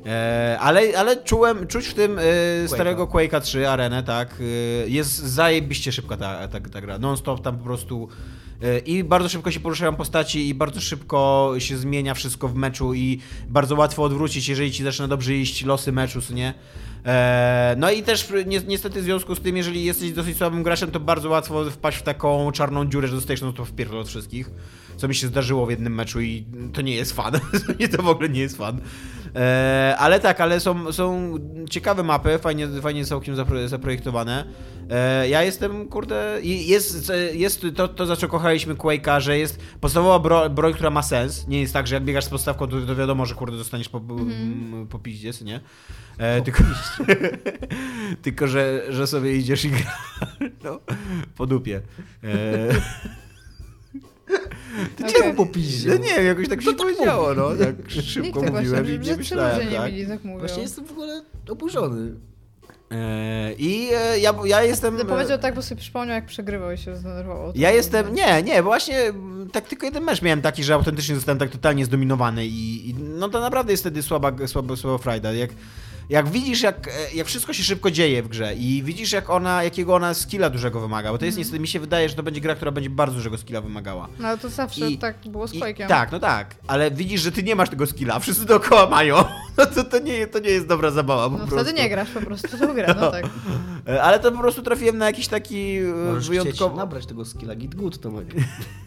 E, 0.05 0.57
ale, 0.59 0.81
ale 0.97 1.23
czułem, 1.23 1.67
czuć 1.67 1.87
w 1.87 1.93
tym 1.93 2.19
e, 2.19 2.67
starego 2.67 3.07
Quake'a 3.07 3.41
3 3.41 3.69
arenę, 3.69 4.03
tak. 4.03 4.35
E, 4.39 4.89
jest 4.89 5.17
zajebiście 5.17 5.91
szybka 5.91 6.17
ta, 6.17 6.47
ta, 6.47 6.59
ta 6.59 6.81
gra. 6.81 6.99
Non-stop 6.99 7.41
tam 7.41 7.57
po 7.57 7.63
prostu. 7.63 8.09
e, 8.61 8.79
I 8.79 9.03
bardzo 9.03 9.29
szybko 9.29 9.51
się 9.51 9.59
poruszają 9.59 9.95
postaci, 9.95 10.49
i 10.49 10.53
bardzo 10.53 10.81
szybko 10.81 11.51
się 11.57 11.77
zmienia 11.77 12.13
wszystko 12.13 12.47
w 12.47 12.55
meczu, 12.55 12.93
i 12.93 13.19
bardzo 13.49 13.75
łatwo 13.75 14.03
odwrócić, 14.03 14.47
jeżeli 14.47 14.71
ci 14.71 14.83
zaczyna 14.83 15.07
dobrze 15.07 15.33
iść 15.33 15.65
losy 15.65 15.91
meczu, 15.91 16.21
co 16.21 16.33
nie? 16.33 16.53
No 17.77 17.91
i 17.91 18.03
też 18.03 18.33
ni 18.45 18.57
niestety 18.67 19.01
w 19.01 19.03
związku 19.03 19.35
z 19.35 19.39
tym, 19.39 19.57
jeżeli 19.57 19.83
jesteś 19.83 20.11
dosyć 20.11 20.37
słabym 20.37 20.63
graczem, 20.63 20.91
to 20.91 20.99
bardzo 20.99 21.29
łatwo 21.29 21.65
wpaść 21.71 21.97
w 21.97 22.01
taką 22.01 22.51
czarną 22.51 22.85
dziurę, 22.85 23.07
że 23.07 23.15
dostajesz 23.15 23.41
no 23.41 23.53
to 23.53 23.65
wpierdol 23.65 23.99
od 23.99 24.07
wszystkich. 24.07 24.49
Co 24.97 25.07
mi 25.07 25.15
się 25.15 25.27
zdarzyło 25.27 25.65
w 25.65 25.69
jednym 25.69 25.95
meczu 25.95 26.21
i 26.21 26.45
to 26.73 26.81
nie 26.81 26.95
jest 26.95 27.13
fan. 27.13 27.33
to 27.97 28.03
w 28.03 28.07
ogóle 28.07 28.29
nie 28.29 28.41
jest 28.41 28.57
fan. 28.57 28.81
E, 29.35 29.95
ale 29.99 30.19
tak, 30.19 30.41
ale 30.41 30.59
są, 30.59 30.93
są 30.93 31.33
ciekawe 31.69 32.03
mapy, 32.03 32.39
fajnie, 32.39 32.67
fajnie 32.81 33.05
całkiem 33.05 33.35
zapro, 33.35 33.67
zaprojektowane. 33.67 34.45
E, 34.89 35.29
ja 35.29 35.43
jestem, 35.43 35.87
kurde, 35.87 36.39
jest, 36.43 37.11
jest 37.33 37.65
to, 37.75 37.87
to, 37.87 38.05
za 38.05 38.15
co 38.15 38.27
kochaliśmy 38.27 38.75
Quake'a, 38.75 39.19
że 39.19 39.37
jest 39.37 39.59
podstawowa 39.81 40.19
bro, 40.19 40.49
broń, 40.49 40.73
która 40.73 40.89
ma 40.89 41.03
sens. 41.03 41.47
Nie 41.47 41.61
jest 41.61 41.73
tak, 41.73 41.87
że 41.87 41.95
jak 41.95 42.03
biegasz 42.03 42.25
z 42.25 42.29
podstawką, 42.29 42.67
to, 42.67 42.81
to 42.81 42.95
wiadomo, 42.95 43.25
że 43.25 43.35
kurde 43.35 43.57
dostaniesz 43.57 43.89
po, 43.89 43.97
mm. 43.97 44.87
po 44.87 44.99
piździe, 44.99 45.31
nie? 45.45 45.59
E, 46.17 46.41
tylko, 46.41 46.63
tylko 48.23 48.47
że, 48.47 48.83
że 48.89 49.07
sobie 49.07 49.35
idziesz 49.35 49.65
i 49.65 49.69
gra 49.69 49.97
no, 50.63 50.79
po 51.35 51.45
dupie. 51.45 51.81
E, 52.23 52.35
Okej. 54.99 55.13
Czemu 55.13 55.33
po 55.33 55.45
piździe? 55.45 55.89
no 55.89 55.97
nie 55.97 56.15
wiem, 56.15 56.25
jakoś 56.25 56.49
tak 56.49 56.61
się 56.61 56.73
powiedziało, 56.73 57.33
no. 57.33 57.49
Tak 57.49 57.77
Nikt 57.77 58.07
szybko 58.07 58.41
tego 58.41 58.57
mówiłem 58.57 58.85
i 58.85 58.99
nie 58.99 59.17
myślałem, 59.17 59.57
ludzie 59.57 59.69
nie 59.71 59.77
tak. 59.77 59.91
mieli, 59.91 60.07
tak 60.07 60.23
mówią. 60.23 60.39
Właśnie 60.39 60.61
jestem 60.61 60.85
w 60.85 60.91
ogóle 60.91 61.21
oburzony. 61.49 62.15
E, 62.91 63.53
I 63.53 63.89
e, 63.93 64.19
ja, 64.19 64.33
ja 64.45 64.63
jestem... 64.63 64.97
No 64.97 65.05
powiedział 65.05 65.37
tak, 65.37 65.55
bo 65.55 65.61
sobie 65.61 65.81
przypomniał, 65.81 66.15
jak 66.15 66.25
przegrywał 66.25 66.71
i 66.71 66.77
się 66.77 66.95
zdenerwował. 66.95 67.51
Ja 67.55 67.71
jestem, 67.71 68.13
nie, 68.13 68.43
nie, 68.43 68.55
bo 68.55 68.63
właśnie 68.63 69.13
tak 69.51 69.67
tylko 69.67 69.85
jeden 69.85 70.03
mecz 70.03 70.21
miałem 70.21 70.41
taki, 70.41 70.63
że 70.63 70.73
autentycznie 70.73 71.15
zostałem 71.15 71.39
tak 71.39 71.49
totalnie 71.49 71.85
zdominowany 71.85 72.45
i, 72.45 72.89
i 72.89 72.93
no 72.93 73.29
to 73.29 73.39
naprawdę 73.39 73.73
jest 73.73 73.83
wtedy 73.83 74.03
słaba, 74.03 74.31
słaba, 74.47 74.75
słaba 74.75 74.97
frajda. 74.97 75.33
Jak, 75.33 75.49
jak 76.09 76.29
widzisz, 76.29 76.61
jak, 76.61 76.87
e, 76.87 76.91
jak 77.15 77.27
wszystko 77.27 77.53
się 77.53 77.63
szybko 77.63 77.91
dzieje 77.91 78.23
w 78.23 78.27
grze 78.27 78.55
i 78.55 78.83
widzisz, 78.83 79.11
jak 79.11 79.29
ona, 79.29 79.63
jakiego 79.63 79.95
ona 79.95 80.13
skilla 80.13 80.49
dużego 80.49 80.79
wymaga, 80.81 81.11
bo 81.11 81.17
to 81.17 81.25
jest 81.25 81.37
niestety, 81.37 81.59
mi 81.59 81.67
się 81.67 81.79
wydaje, 81.79 82.09
że 82.09 82.15
to 82.15 82.23
będzie 82.23 82.41
gra, 82.41 82.55
która 82.55 82.71
będzie 82.71 82.89
bardzo 82.89 83.15
dużego 83.15 83.37
skilla 83.37 83.61
wymagała. 83.61 84.07
No 84.19 84.27
ale 84.27 84.37
to 84.37 84.49
zawsze 84.49 84.89
I- 84.91 84.97
tak 84.97 85.15
było 85.27 85.47
z 85.47 85.53
I, 85.53 85.59
Quake'iem. 85.61 85.87
tak, 85.87 86.11
no 86.11 86.19
tak, 86.19 86.55
ale 86.67 86.91
widzisz, 86.91 87.21
że 87.21 87.31
ty 87.31 87.43
nie 87.43 87.55
masz 87.55 87.69
tego 87.69 87.85
skilla, 87.87 88.13
a 88.15 88.19
wszyscy 88.19 88.45
dookoła 88.45 88.89
mają, 88.89 89.15
no 89.57 89.65
to, 89.65 89.83
to, 89.83 89.99
nie, 89.99 90.27
to 90.27 90.39
nie 90.39 90.49
jest 90.49 90.67
dobra 90.67 90.91
zabawa 90.91 91.23
po 91.29 91.31
No 91.31 91.37
prostu. 91.47 91.55
wtedy 91.55 91.73
nie 91.81 91.89
grasz 91.89 92.09
po 92.09 92.21
prostu 92.21 92.57
w 92.57 92.59
tą 92.59 92.73
grę, 92.73 92.93
no 92.97 93.01
No. 93.01 93.11
tak. 93.11 93.25
E, 93.87 94.03
Ale 94.03 94.19
to 94.19 94.31
po 94.31 94.37
prostu 94.37 94.61
trafiłem 94.61 94.97
na 94.97 95.05
jakiś 95.05 95.27
taki 95.27 95.77
e, 95.77 95.83
Możesz 95.83 96.29
wyjątkowy... 96.29 96.69
chcieć 96.69 96.77
nabrać 96.77 97.05
tego 97.05 97.25
skilla 97.25 97.55
Git 97.55 97.75
Good, 97.75 97.99
to 97.99 98.11
mogę. 98.11 98.25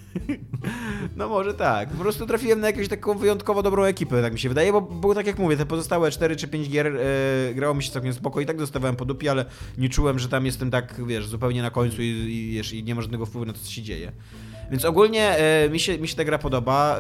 No 1.16 1.28
może 1.28 1.54
tak. 1.54 1.88
Po 1.88 1.98
prostu 1.98 2.26
trafiłem 2.26 2.60
na 2.60 2.66
jakąś 2.66 2.88
taką 2.88 3.18
wyjątkowo 3.18 3.62
dobrą 3.62 3.84
ekipę, 3.84 4.22
tak 4.22 4.32
mi 4.32 4.38
się 4.38 4.48
wydaje, 4.48 4.72
bo 4.72 4.80
było 4.80 5.14
tak 5.14 5.26
jak 5.26 5.38
mówię, 5.38 5.56
te 5.56 5.66
pozostałe 5.66 6.10
4 6.10 6.36
czy 6.36 6.48
5 6.48 6.68
gier 6.68 6.86
e, 6.86 7.54
grało 7.54 7.74
mi 7.74 7.82
się 7.82 7.92
całkiem 7.92 8.12
spoko 8.12 8.40
i 8.40 8.46
tak 8.46 8.56
dostawałem 8.56 8.96
po 8.96 9.04
dupie, 9.04 9.30
ale 9.30 9.44
nie 9.78 9.88
czułem, 9.88 10.18
że 10.18 10.28
tam 10.28 10.46
jestem 10.46 10.70
tak, 10.70 11.06
wiesz, 11.06 11.26
zupełnie 11.26 11.62
na 11.62 11.70
końcu 11.70 12.02
i, 12.02 12.06
i, 12.06 12.54
wiesz, 12.54 12.72
i 12.72 12.84
nie 12.84 12.94
ma 12.94 13.02
żadnego 13.02 13.26
wpływu 13.26 13.46
na 13.46 13.52
to, 13.52 13.58
co 13.58 13.70
się 13.70 13.82
dzieje. 13.82 14.12
Więc 14.70 14.84
ogólnie 14.84 15.38
e, 15.38 15.68
mi, 15.70 15.80
się, 15.80 15.98
mi 15.98 16.08
się 16.08 16.16
ta 16.16 16.24
gra 16.24 16.38
podoba. 16.38 16.98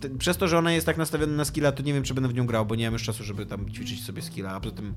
T- 0.00 0.10
przez 0.18 0.36
to, 0.36 0.48
że 0.48 0.58
ona 0.58 0.72
jest 0.72 0.86
tak 0.86 0.96
nastawiona 0.96 1.32
na 1.32 1.44
skilla, 1.44 1.72
to 1.72 1.82
nie 1.82 1.94
wiem, 1.94 2.02
czy 2.02 2.14
będę 2.14 2.28
w 2.28 2.34
nią 2.34 2.46
grał, 2.46 2.66
bo 2.66 2.74
nie 2.74 2.84
mam 2.84 2.92
już 2.92 3.02
czasu, 3.02 3.24
żeby 3.24 3.46
tam 3.46 3.70
ćwiczyć 3.70 4.04
sobie 4.04 4.22
skilla, 4.22 4.50
a 4.50 4.60
poza 4.60 4.74
tym 4.74 4.94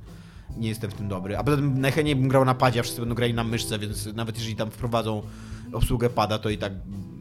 nie 0.58 0.70
jestem 0.70 0.92
w 0.92 0.94
tym 0.94 1.08
dobry. 1.08 1.38
A 1.38 1.44
poza 1.44 1.58
tym 1.58 1.82
najchętniej 1.82 2.16
bym 2.16 2.28
grał 2.28 2.46
na 2.46 2.56
padzie, 2.56 2.80
a 2.80 2.84
wszyscy 2.84 3.02
będą 3.02 3.16
grali 3.16 3.34
na 3.34 3.44
myszce, 3.44 3.80
więc 3.80 4.14
nawet 4.14 4.38
jeżeli 4.38 4.56
tam 4.56 4.72
wprowadzą 4.72 5.22
obsługę 5.74 6.10
pada, 6.10 6.38
to 6.38 6.50
i 6.50 6.58
tak 6.58 6.74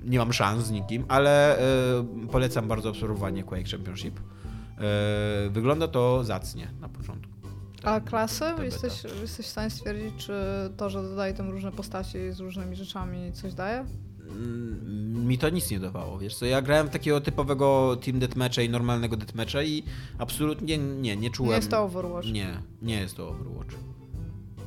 nie 0.04 0.18
mam 0.18 0.32
szans 0.32 0.66
z 0.66 0.70
nikim, 0.70 1.04
ale 1.08 1.58
e, 1.58 2.04
polecam 2.32 2.68
bardzo 2.68 2.90
obserwowanie 2.90 3.44
Quake 3.44 3.70
Championship. 3.70 4.20
E, 4.20 5.50
wygląda 5.50 5.88
to 5.88 6.24
zacnie 6.24 6.68
na 6.80 6.88
początku. 6.88 7.34
A 7.82 8.00
klasy? 8.00 8.44
beta. 8.44 8.64
Jesteś, 8.64 9.04
jesteś 9.20 9.46
w 9.46 9.50
stanie 9.50 9.70
stwierdzić, 9.70 10.14
czy 10.16 10.32
to, 10.76 10.90
że 10.90 11.02
dodaje 11.02 11.34
tam 11.34 11.50
różne 11.50 11.72
postaci 11.72 12.32
z 12.32 12.40
różnymi 12.40 12.76
rzeczami 12.76 13.32
coś 13.32 13.54
daje? 13.54 13.84
Mm, 14.30 15.26
mi 15.26 15.38
to 15.38 15.50
nic 15.50 15.70
nie 15.70 15.80
dawało, 15.80 16.18
wiesz 16.18 16.36
co, 16.36 16.46
ja 16.46 16.62
grałem 16.62 16.86
w 16.86 16.90
takiego 16.90 17.20
typowego 17.20 17.96
team 18.04 18.18
deathmatcha 18.18 18.62
i 18.62 18.68
normalnego 18.68 19.16
deathmatcha 19.16 19.62
i 19.62 19.82
absolutnie 20.18 20.78
nie, 20.78 21.16
nie 21.16 21.30
czułem... 21.30 21.50
Nie 21.50 21.56
jest 21.56 21.70
to 21.70 21.82
Overwatch. 21.82 22.32
Nie, 22.32 22.62
nie 22.82 23.00
jest 23.00 23.16
to 23.16 23.28
Overwatch. 23.28 23.74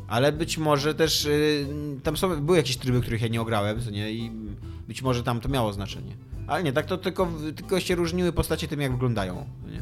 Ale 0.08 0.32
być 0.32 0.58
może 0.58 0.96
też 0.96 1.26
y, 1.26 1.68
tam 2.04 2.18
są, 2.18 2.42
były 2.42 2.58
jakieś 2.58 2.78
tryby, 2.78 3.02
których 3.02 3.22
ja 3.22 3.28
nie 3.28 3.42
ograłem, 3.42 3.82
co 3.82 3.92
nie, 3.92 4.12
i 4.12 4.32
być 4.88 5.02
może 5.02 5.24
tam 5.24 5.40
to 5.42 5.50
miało 5.50 5.74
znaczenie. 5.74 6.16
Ale 6.48 6.64
nie, 6.64 6.74
tak 6.74 6.86
to 6.86 6.98
tylko, 6.98 7.28
tylko 7.56 7.80
się 7.80 7.96
różniły 7.96 8.32
postacie 8.34 8.68
tym, 8.68 8.82
jak 8.82 8.92
wyglądają, 8.92 9.46
nie? 9.72 9.82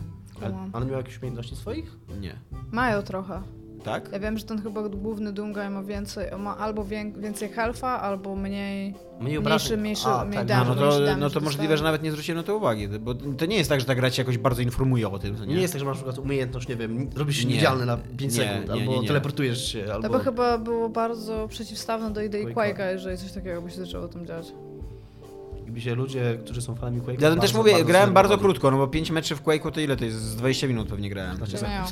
A 0.74 0.78
on 0.78 0.86
miał 0.88 0.98
jakieś 0.98 1.18
umiejętności 1.18 1.56
swoich? 1.56 1.98
Nie. 2.22 2.36
Mają 2.72 3.02
trochę. 3.02 3.42
Tak? 3.84 4.10
Ja 4.12 4.20
wiem, 4.20 4.38
że 4.38 4.46
ten 4.46 4.62
chyba 4.62 4.90
główny 4.90 5.34
Dunga 5.34 5.70
ma 5.70 5.84
więcej, 5.84 6.28
ma 6.40 6.58
albo 6.58 6.86
wię- 6.86 7.12
więcej 7.18 7.50
health'a, 7.50 7.86
albo 8.00 8.36
mniej, 8.36 8.94
Mniej 9.20 9.40
mniejszy, 9.40 9.78
mniejszy, 9.78 10.08
A, 10.08 10.26
mniej 10.26 10.46
tak. 10.46 10.48
No 10.48 10.76
damage, 10.76 10.82
to, 10.82 10.98
mniejszy 11.00 11.18
no 11.20 11.30
to 11.30 11.40
możliwe, 11.40 11.64
dostaje. 11.64 11.78
że 11.78 11.84
nawet 11.84 12.04
nie 12.04 12.12
zwróciłem 12.12 12.38
na 12.38 12.44
to 12.44 12.58
uwagi, 12.58 12.88
bo 12.88 13.14
to 13.16 13.46
nie 13.46 13.58
jest 13.58 13.70
tak, 13.70 13.80
że 13.80 13.86
ta 13.86 13.96
gra 13.96 14.10
cię 14.12 14.22
jakoś 14.22 14.38
bardzo 14.38 14.62
informuje 14.62 15.10
o 15.10 15.20
tym, 15.20 15.38
co 15.38 15.46
Nie, 15.46 15.56
nie? 15.56 15.62
jest 15.62 15.74
tak, 15.74 15.80
że 15.80 15.86
masz 15.86 15.98
na 15.98 16.04
przykład 16.04 16.26
umiejętność, 16.26 16.68
nie 16.68 16.76
wiem, 16.76 17.10
robisz 17.16 17.38
się 17.38 17.44
Nie. 17.46 17.50
niewidzialny 17.50 17.86
na 17.86 17.98
5 17.98 18.22
Nie, 18.22 18.32
sekund, 18.32 18.68
nie, 18.68 18.74
albo 18.74 18.92
nie, 18.92 19.00
nie. 19.00 19.08
teleportujesz 19.08 19.72
się, 19.72 19.84
To 19.84 19.94
albo... 19.94 20.10
by 20.10 20.20
chyba 20.24 20.58
było 20.58 20.90
bardzo 20.90 21.48
przeciwstawne 21.48 22.12
do 22.12 22.22
idei 22.22 22.46
Quake'a. 22.48 22.54
Quake'a, 22.76 22.92
jeżeli 22.92 23.18
coś 23.18 23.32
takiego 23.32 23.62
by 23.62 23.70
się 23.72 23.78
zaczęło 23.86 24.08
tam 24.08 24.26
dziać. 24.26 24.46
Ludzie, 25.96 26.38
którzy 26.46 26.62
są 26.62 26.76
fanami 26.76 27.02
Quake'a... 27.02 27.22
Ja 27.22 27.30
też 27.30 27.40
bardzo, 27.40 27.58
mówię, 27.58 27.86
grałem 27.86 28.14
bardzo 28.14 28.38
krótko, 28.38 28.72
no 28.72 28.78
bo 28.78 28.88
5 28.88 29.12
meczy 29.12 29.36
w 29.36 29.44
Quake'u 29.44 29.72
to 29.72 29.80
ile 29.80 29.98
to 29.98 30.06
jest? 30.06 30.18
Z 30.18 30.36
20 30.36 30.68
minut 30.68 30.90
pewnie 30.90 31.10
grałem. 31.10 31.38
Znaczy, 31.38 31.54
Nie. 31.54 31.84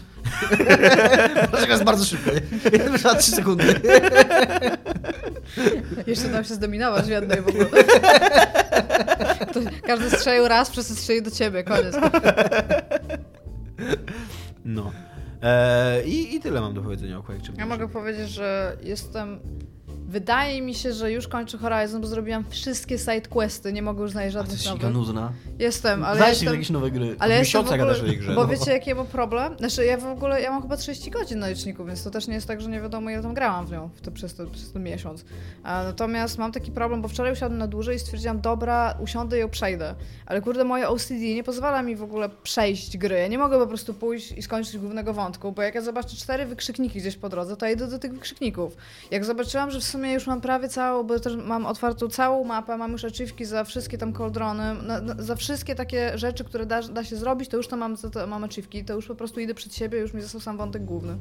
Dlaczego 1.49 1.71
jest 1.73 1.83
bardzo 1.83 2.05
szybko? 2.05 2.31
Na 3.03 3.15
3 3.15 3.31
sekundy. 3.31 3.63
Jeszcze 6.07 6.29
dał 6.29 6.43
się 6.43 6.53
zdominować 6.53 7.05
w 7.05 7.09
jednej 7.09 7.41
w 7.41 7.47
ogóle. 7.47 7.65
To 9.53 9.59
każdy 9.87 10.09
strzelił 10.09 10.47
raz, 10.47 10.69
wszyscy 10.69 10.95
strzeli 10.95 11.21
do 11.21 11.31
ciebie, 11.31 11.63
koniec. 11.63 11.95
No. 14.65 14.91
Eee, 15.41 16.09
i, 16.09 16.35
I 16.35 16.39
tyle 16.39 16.61
mam 16.61 16.73
do 16.73 16.81
powiedzenia 16.81 17.17
o 17.17 17.23
Quake 17.23 17.41
Ja 17.57 17.65
mogę 17.65 17.89
powiedzieć, 17.89 18.29
że 18.29 18.77
jestem... 18.83 19.39
Wydaje 20.13 20.61
mi 20.61 20.75
się, 20.75 20.93
że 20.93 21.11
już 21.11 21.27
kończę 21.27 21.57
Horizon, 21.57 22.01
bo 22.01 22.07
zrobiłam 22.07 22.45
wszystkie 22.49 22.97
side 22.97 23.21
questy, 23.21 23.73
nie 23.73 23.81
mogę 23.81 24.01
już 24.01 24.11
znaleźć 24.11 24.33
żadnych 24.33 24.65
nowych. 24.65 24.81
giga 24.81 24.89
nudna. 24.89 25.31
Jestem, 25.59 26.03
ale 26.03 26.19
Zajście 26.19 26.45
jestem... 26.45 26.53
jakieś 26.53 26.69
nowe 26.69 26.91
gry. 26.91 27.15
Ale 27.19 27.33
ja 27.33 27.39
jestem 27.39 27.63
w 27.63 27.71
ogóle, 27.71 27.95
grze, 28.17 28.35
Bo 28.35 28.41
no. 28.41 28.47
wiecie, 28.47 28.71
jaki 28.71 28.93
mam 28.93 29.07
problem? 29.07 29.57
Znaczy, 29.57 29.85
ja 29.85 29.97
w 29.97 30.05
ogóle, 30.05 30.41
ja 30.41 30.51
mam 30.51 30.61
chyba 30.61 30.77
30 30.77 31.11
godzin 31.11 31.39
na 31.39 31.49
liczniku, 31.49 31.85
więc 31.85 32.03
to 32.03 32.11
też 32.11 32.27
nie 32.27 32.33
jest 32.35 32.47
tak, 32.47 32.61
że 32.61 32.69
nie 32.69 32.81
wiadomo, 32.81 33.09
ile 33.09 33.21
tam 33.21 33.33
grałam 33.33 33.65
w 33.65 33.71
nią 33.71 33.89
w 33.95 34.01
to, 34.01 34.11
przez, 34.11 34.35
to, 34.35 34.45
przez 34.47 34.71
ten 34.71 34.83
miesiąc. 34.83 35.25
A, 35.63 35.83
natomiast 35.83 36.37
mam 36.37 36.51
taki 36.51 36.71
problem, 36.71 37.01
bo 37.01 37.07
wczoraj 37.07 37.33
usiadłem 37.33 37.59
na 37.59 37.67
dłużej 37.67 37.95
i 37.95 37.99
stwierdziłam, 37.99 38.41
dobra, 38.41 38.95
usiądę 38.99 39.37
i 39.37 39.39
ją 39.39 39.49
przejdę. 39.49 39.95
Ale 40.25 40.41
kurde, 40.41 40.63
moje 40.63 40.89
OCD 40.89 41.13
nie 41.35 41.43
pozwala 41.43 41.81
mi 41.81 41.95
w 41.95 42.03
ogóle 42.03 42.29
przejść 42.43 42.97
gry. 42.97 43.15
Ja 43.15 43.27
nie 43.27 43.37
mogę 43.37 43.59
po 43.59 43.67
prostu 43.67 43.93
pójść 43.93 44.31
i 44.31 44.41
skończyć 44.41 44.77
głównego 44.77 45.13
wątku, 45.13 45.51
bo 45.51 45.61
jak 45.61 45.75
ja 45.75 45.81
zobaczę 45.81 46.15
cztery 46.15 46.45
wykrzykniki 46.45 46.99
gdzieś 46.99 47.17
po 47.17 47.29
drodze, 47.29 47.57
to 47.57 47.65
ja 47.65 47.71
idę 47.71 47.87
do 47.87 47.99
tych 47.99 48.13
wykrzykników. 48.13 48.77
Jak 49.11 49.25
zobaczyłam, 49.25 49.71
że 49.71 49.79
w 49.79 49.83
sumie 49.83 50.02
już 50.11 50.27
mam 50.27 50.41
prawie 50.41 50.69
całą, 50.69 51.03
bo 51.03 51.19
też 51.19 51.35
mam 51.35 51.65
otwartą 51.65 52.09
całą 52.09 52.43
mapę, 52.43 52.77
mam 52.77 52.91
już 52.91 53.05
achievki 53.05 53.45
za 53.45 53.63
wszystkie 53.63 53.97
tam 53.97 54.13
na, 54.83 55.01
za 55.23 55.35
wszystkie 55.35 55.75
takie 55.75 56.17
rzeczy, 56.17 56.43
które 56.43 56.65
da, 56.65 56.81
da 56.81 57.03
się 57.03 57.15
zrobić, 57.15 57.49
to 57.49 57.57
już 57.57 57.67
to 57.67 57.77
mam, 57.77 57.97
to 57.97 58.27
mam 58.27 58.43
achievki, 58.43 58.85
to 58.85 58.93
już 58.93 59.05
po 59.07 59.15
prostu 59.15 59.39
idę 59.39 59.53
przed 59.53 59.75
siebie, 59.75 59.99
już 59.99 60.13
mi 60.13 60.21
został 60.21 60.41
sam 60.41 60.57
wątek 60.57 60.85
główny. 60.85 61.17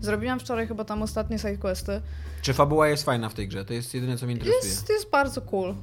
Zrobiłam 0.00 0.40
wczoraj 0.40 0.66
chyba 0.66 0.84
tam 0.84 1.02
ostatnie 1.02 1.38
sidequesty. 1.38 2.00
Czy 2.42 2.52
fabuła 2.52 2.88
jest 2.88 3.04
fajna 3.04 3.28
w 3.28 3.34
tej 3.34 3.48
grze? 3.48 3.64
To 3.64 3.74
jest 3.74 3.94
jedyne, 3.94 4.16
co 4.16 4.26
mnie 4.26 4.34
interesuje. 4.34 4.72
Jest, 4.72 4.88
jest 4.88 5.10
bardzo 5.10 5.40
cool. 5.40 5.74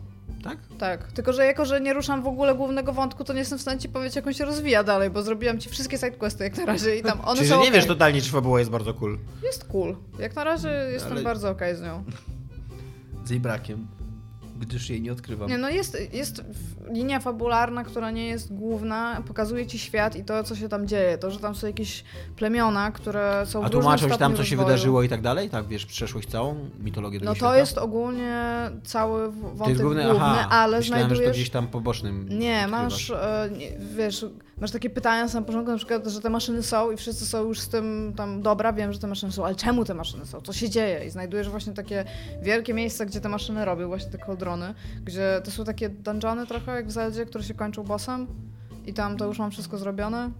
Tak? 0.43 0.57
Tak, 0.79 1.11
tylko 1.11 1.33
że 1.33 1.45
jako, 1.45 1.65
że 1.65 1.81
nie 1.81 1.93
ruszam 1.93 2.23
w 2.23 2.27
ogóle 2.27 2.55
głównego 2.55 2.93
wątku, 2.93 3.23
to 3.23 3.33
nie 3.33 3.39
jestem 3.39 3.57
w 3.57 3.61
stanie 3.61 3.79
ci 3.79 3.89
powiedzieć, 3.89 4.15
jak 4.15 4.27
on 4.27 4.33
się 4.33 4.45
rozwija 4.45 4.83
dalej, 4.83 5.09
bo 5.09 5.23
zrobiłam 5.23 5.59
ci 5.59 5.69
wszystkie 5.69 5.97
sidequesty 5.97 6.43
jak 6.43 6.57
na 6.57 6.65
razie 6.65 6.95
i 6.95 7.03
tam 7.03 7.19
one 7.25 7.35
Czyli, 7.37 7.47
są 7.49 7.55
że 7.55 7.61
nie 7.61 7.67
okej. 7.67 7.73
wiesz 7.79 7.85
totalnie, 7.87 8.21
czy 8.21 8.31
fabuła 8.31 8.59
jest 8.59 8.71
bardzo 8.71 8.93
cool. 8.93 9.17
Jest 9.43 9.65
cool. 9.65 9.95
Jak 10.19 10.35
na 10.35 10.43
razie 10.43 10.69
jestem 10.69 11.11
Ale- 11.11 11.21
bardzo 11.23 11.49
okej 11.49 11.75
z 11.75 11.81
nią. 11.81 12.03
Z 13.25 13.29
jej 13.29 13.39
brakiem. 13.39 13.87
Gdyż 14.59 14.89
jej 14.89 15.01
nie 15.01 15.11
odkrywam. 15.11 15.49
Nie, 15.49 15.57
no 15.57 15.69
jest, 15.69 15.97
jest 16.13 16.43
linia 16.91 17.19
fabularna, 17.19 17.83
która 17.83 18.11
nie 18.11 18.27
jest 18.27 18.53
główna, 18.53 19.23
pokazuje 19.27 19.67
ci 19.67 19.79
świat 19.79 20.15
i 20.15 20.23
to, 20.23 20.43
co 20.43 20.55
się 20.55 20.69
tam 20.69 20.87
dzieje. 20.87 21.17
To, 21.17 21.31
że 21.31 21.39
tam 21.39 21.55
są 21.55 21.67
jakieś 21.67 22.03
plemiona, 22.35 22.91
które 22.91 23.43
są 23.45 23.63
A 23.63 23.67
w 23.67 23.71
tłumaczą 23.71 24.09
ci 24.09 24.17
tam, 24.17 24.31
co 24.35 24.43
się 24.43 24.55
rozwoju. 24.55 24.67
wydarzyło 24.67 25.03
i 25.03 25.09
tak 25.09 25.21
dalej? 25.21 25.49
Tak, 25.49 25.67
wiesz, 25.67 25.85
przeszłość 25.85 26.29
całą 26.29 26.69
mitologię 26.79 27.19
No 27.23 27.31
to 27.31 27.35
świata? 27.35 27.57
jest 27.57 27.77
ogólnie 27.77 28.45
cały 28.83 29.31
wątek 29.31 29.77
To 29.77 29.83
główny, 29.83 30.03
główny, 30.03 30.19
aha, 30.25 30.47
ale 30.49 30.77
myślałem, 30.77 31.03
że 31.03 31.09
to 31.09 31.15
znajdujesz... 31.15 31.37
gdzieś 31.37 31.49
tam 31.49 31.67
pobocznym 31.67 32.29
Nie, 32.39 32.59
odkrywasz. 32.65 33.09
masz, 33.09 33.09
e, 33.11 33.49
wiesz, 33.97 34.25
masz 34.61 34.71
takie 34.71 34.89
pytania 34.89 35.23
na 35.23 35.29
samym 35.29 35.45
początku, 35.45 35.71
na 35.71 35.77
przykład, 35.77 36.07
że 36.07 36.21
te 36.21 36.29
maszyny 36.29 36.63
są 36.63 36.91
i 36.91 36.97
wszyscy 36.97 37.25
są 37.25 37.43
już 37.43 37.59
z 37.59 37.69
tym 37.69 38.13
tam, 38.15 38.41
dobra, 38.41 38.73
wiem, 38.73 38.93
że 38.93 38.99
te 38.99 39.07
maszyny 39.07 39.31
są, 39.31 39.45
ale 39.45 39.55
czemu 39.55 39.85
te 39.85 39.93
maszyny 39.93 40.25
są? 40.25 40.41
Co 40.41 40.53
się 40.53 40.69
dzieje? 40.69 41.05
I 41.05 41.09
znajdujesz 41.09 41.49
właśnie 41.49 41.73
takie 41.73 42.05
wielkie 42.41 42.73
miejsca, 42.73 43.05
gdzie 43.05 43.21
te 43.21 43.29
maszyny 43.29 43.65
robią, 43.65 43.87
właśnie 43.87 44.11
te 44.11 44.17
kołdrony, 44.17 44.73
gdzie 45.03 45.41
to 45.43 45.51
są 45.51 45.63
takie 45.63 45.89
dungeony 45.89 46.47
trochę, 46.47 46.71
jak 46.75 46.87
w 46.87 46.91
Zeldzie, 46.91 47.25
które 47.25 47.43
się 47.43 47.53
kończą 47.53 47.83
bossem 47.83 48.27
i 48.85 48.93
tam 48.93 49.17
to 49.17 49.25
już 49.25 49.39
mam 49.39 49.51
wszystko 49.51 49.77
zrobione. 49.77 50.31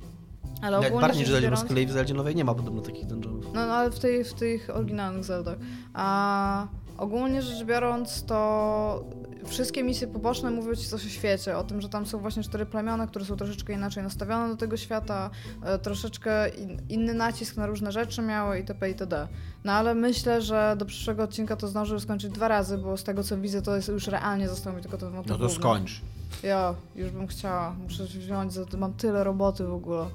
Ale 0.61 0.81
Jak 0.81 0.93
bardziej, 0.93 1.25
że 1.25 1.31
Zeldzie, 1.31 1.49
bo 1.49 1.57
z 1.57 1.63
kolei 1.63 1.85
w 1.87 1.91
Zeldzie 1.91 2.13
nowej 2.13 2.35
nie 2.35 2.45
ma 2.45 2.55
podobno 2.55 2.81
takich 2.81 3.05
dungeonów. 3.05 3.45
no, 3.45 3.67
no 3.67 3.73
ale 3.73 3.91
w, 3.91 3.99
tej, 3.99 4.23
w 4.23 4.33
tych 4.33 4.69
oryginalnych 4.75 5.23
Zeldach. 5.23 5.57
A 5.93 6.67
ogólnie 6.97 7.41
rzecz 7.41 7.63
biorąc, 7.63 8.25
to 8.25 9.03
wszystkie 9.47 9.83
misje 9.83 10.07
poboczne 10.07 10.51
mówią 10.51 10.75
ci 10.75 10.87
coś 10.87 11.05
o 11.05 11.09
świecie, 11.09 11.57
o 11.57 11.63
tym, 11.63 11.81
że 11.81 11.89
tam 11.89 12.05
są 12.05 12.19
właśnie 12.19 12.43
cztery 12.43 12.65
plemiona, 12.65 13.07
które 13.07 13.25
są 13.25 13.35
troszeczkę 13.35 13.73
inaczej 13.73 14.03
nastawione 14.03 14.49
do 14.49 14.55
tego 14.57 14.77
świata, 14.77 15.29
e, 15.63 15.79
troszeczkę 15.79 16.49
in, 16.49 16.81
inny 16.89 17.13
nacisk 17.13 17.57
na 17.57 17.67
różne 17.67 17.91
rzeczy 17.91 18.21
miały 18.21 18.59
itp. 18.59 18.89
itd. 18.89 19.27
No 19.63 19.71
ale 19.73 19.95
myślę, 19.95 20.41
że 20.41 20.75
do 20.79 20.85
przyszłego 20.85 21.23
odcinka 21.23 21.55
to 21.55 21.67
zdążę 21.67 21.99
skończyć 21.99 22.31
dwa 22.31 22.47
razy, 22.47 22.77
bo 22.77 22.97
z 22.97 23.03
tego 23.03 23.23
co 23.23 23.37
widzę, 23.37 23.61
to 23.61 23.75
jest 23.75 23.87
już 23.87 24.07
realnie 24.07 24.49
został 24.49 24.73
mi 24.73 24.81
tylko 24.81 24.97
ten 24.97 25.11
wątek 25.11 25.29
No 25.29 25.35
to 25.37 25.39
główny. 25.39 25.55
skończ. 25.59 26.01
Ja, 26.43 26.75
już 26.95 27.11
bym 27.11 27.27
chciała. 27.27 27.73
Muszę 27.83 28.03
wziąć, 28.03 28.53
za 28.53 28.65
to 28.65 28.77
mam 28.77 28.93
tyle 28.93 29.23
roboty 29.23 29.63
w 29.63 29.73
ogóle. 29.73 30.05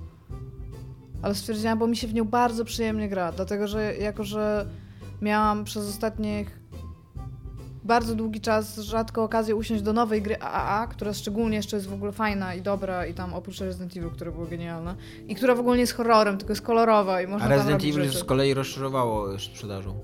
Ale 1.23 1.35
stwierdziłam, 1.35 1.79
bo 1.79 1.87
mi 1.87 1.97
się 1.97 2.07
w 2.09 2.15
nią 2.15 2.25
bardzo 2.25 2.65
przyjemnie 2.65 3.09
gra, 3.09 3.33
dlatego 3.33 3.67
że 3.69 3.97
jako, 3.97 4.25
że 4.25 4.67
miałam 5.23 5.65
przez 5.65 5.89
ostatnich 5.89 6.62
bardzo 7.85 8.15
długi 8.15 8.41
czas 8.41 8.79
rzadko 8.79 9.25
okazję 9.25 9.57
usiąść 9.57 9.83
do 9.83 9.93
nowej 9.93 10.23
gry 10.23 10.37
AAA, 10.41 10.87
która 10.87 11.13
szczególnie 11.15 11.57
jeszcze 11.57 11.77
jest 11.77 11.89
w 11.89 11.93
ogóle 11.95 12.13
fajna 12.13 12.55
i 12.55 12.63
dobra 12.63 13.07
i 13.07 13.15
tam 13.15 13.35
oprócz 13.35 13.61
Resident 13.61 13.97
Evil, 13.97 14.11
które 14.11 14.33
było 14.33 14.47
genialne 14.47 14.95
i 15.29 15.35
która 15.35 15.55
w 15.55 15.61
ogóle 15.61 15.77
nie 15.77 15.81
jest 15.81 15.95
horrorem, 15.95 16.39
tylko 16.39 16.53
jest 16.53 16.63
kolorowa 16.63 17.23
i 17.23 17.27
można 17.27 17.47
A 17.47 17.49
Resident 17.49 17.83
Evil 17.83 18.05
rzeczy. 18.05 18.19
z 18.19 18.25
kolei 18.25 18.55
rozszerzowało 18.55 19.39
sprzedażą. 19.39 19.99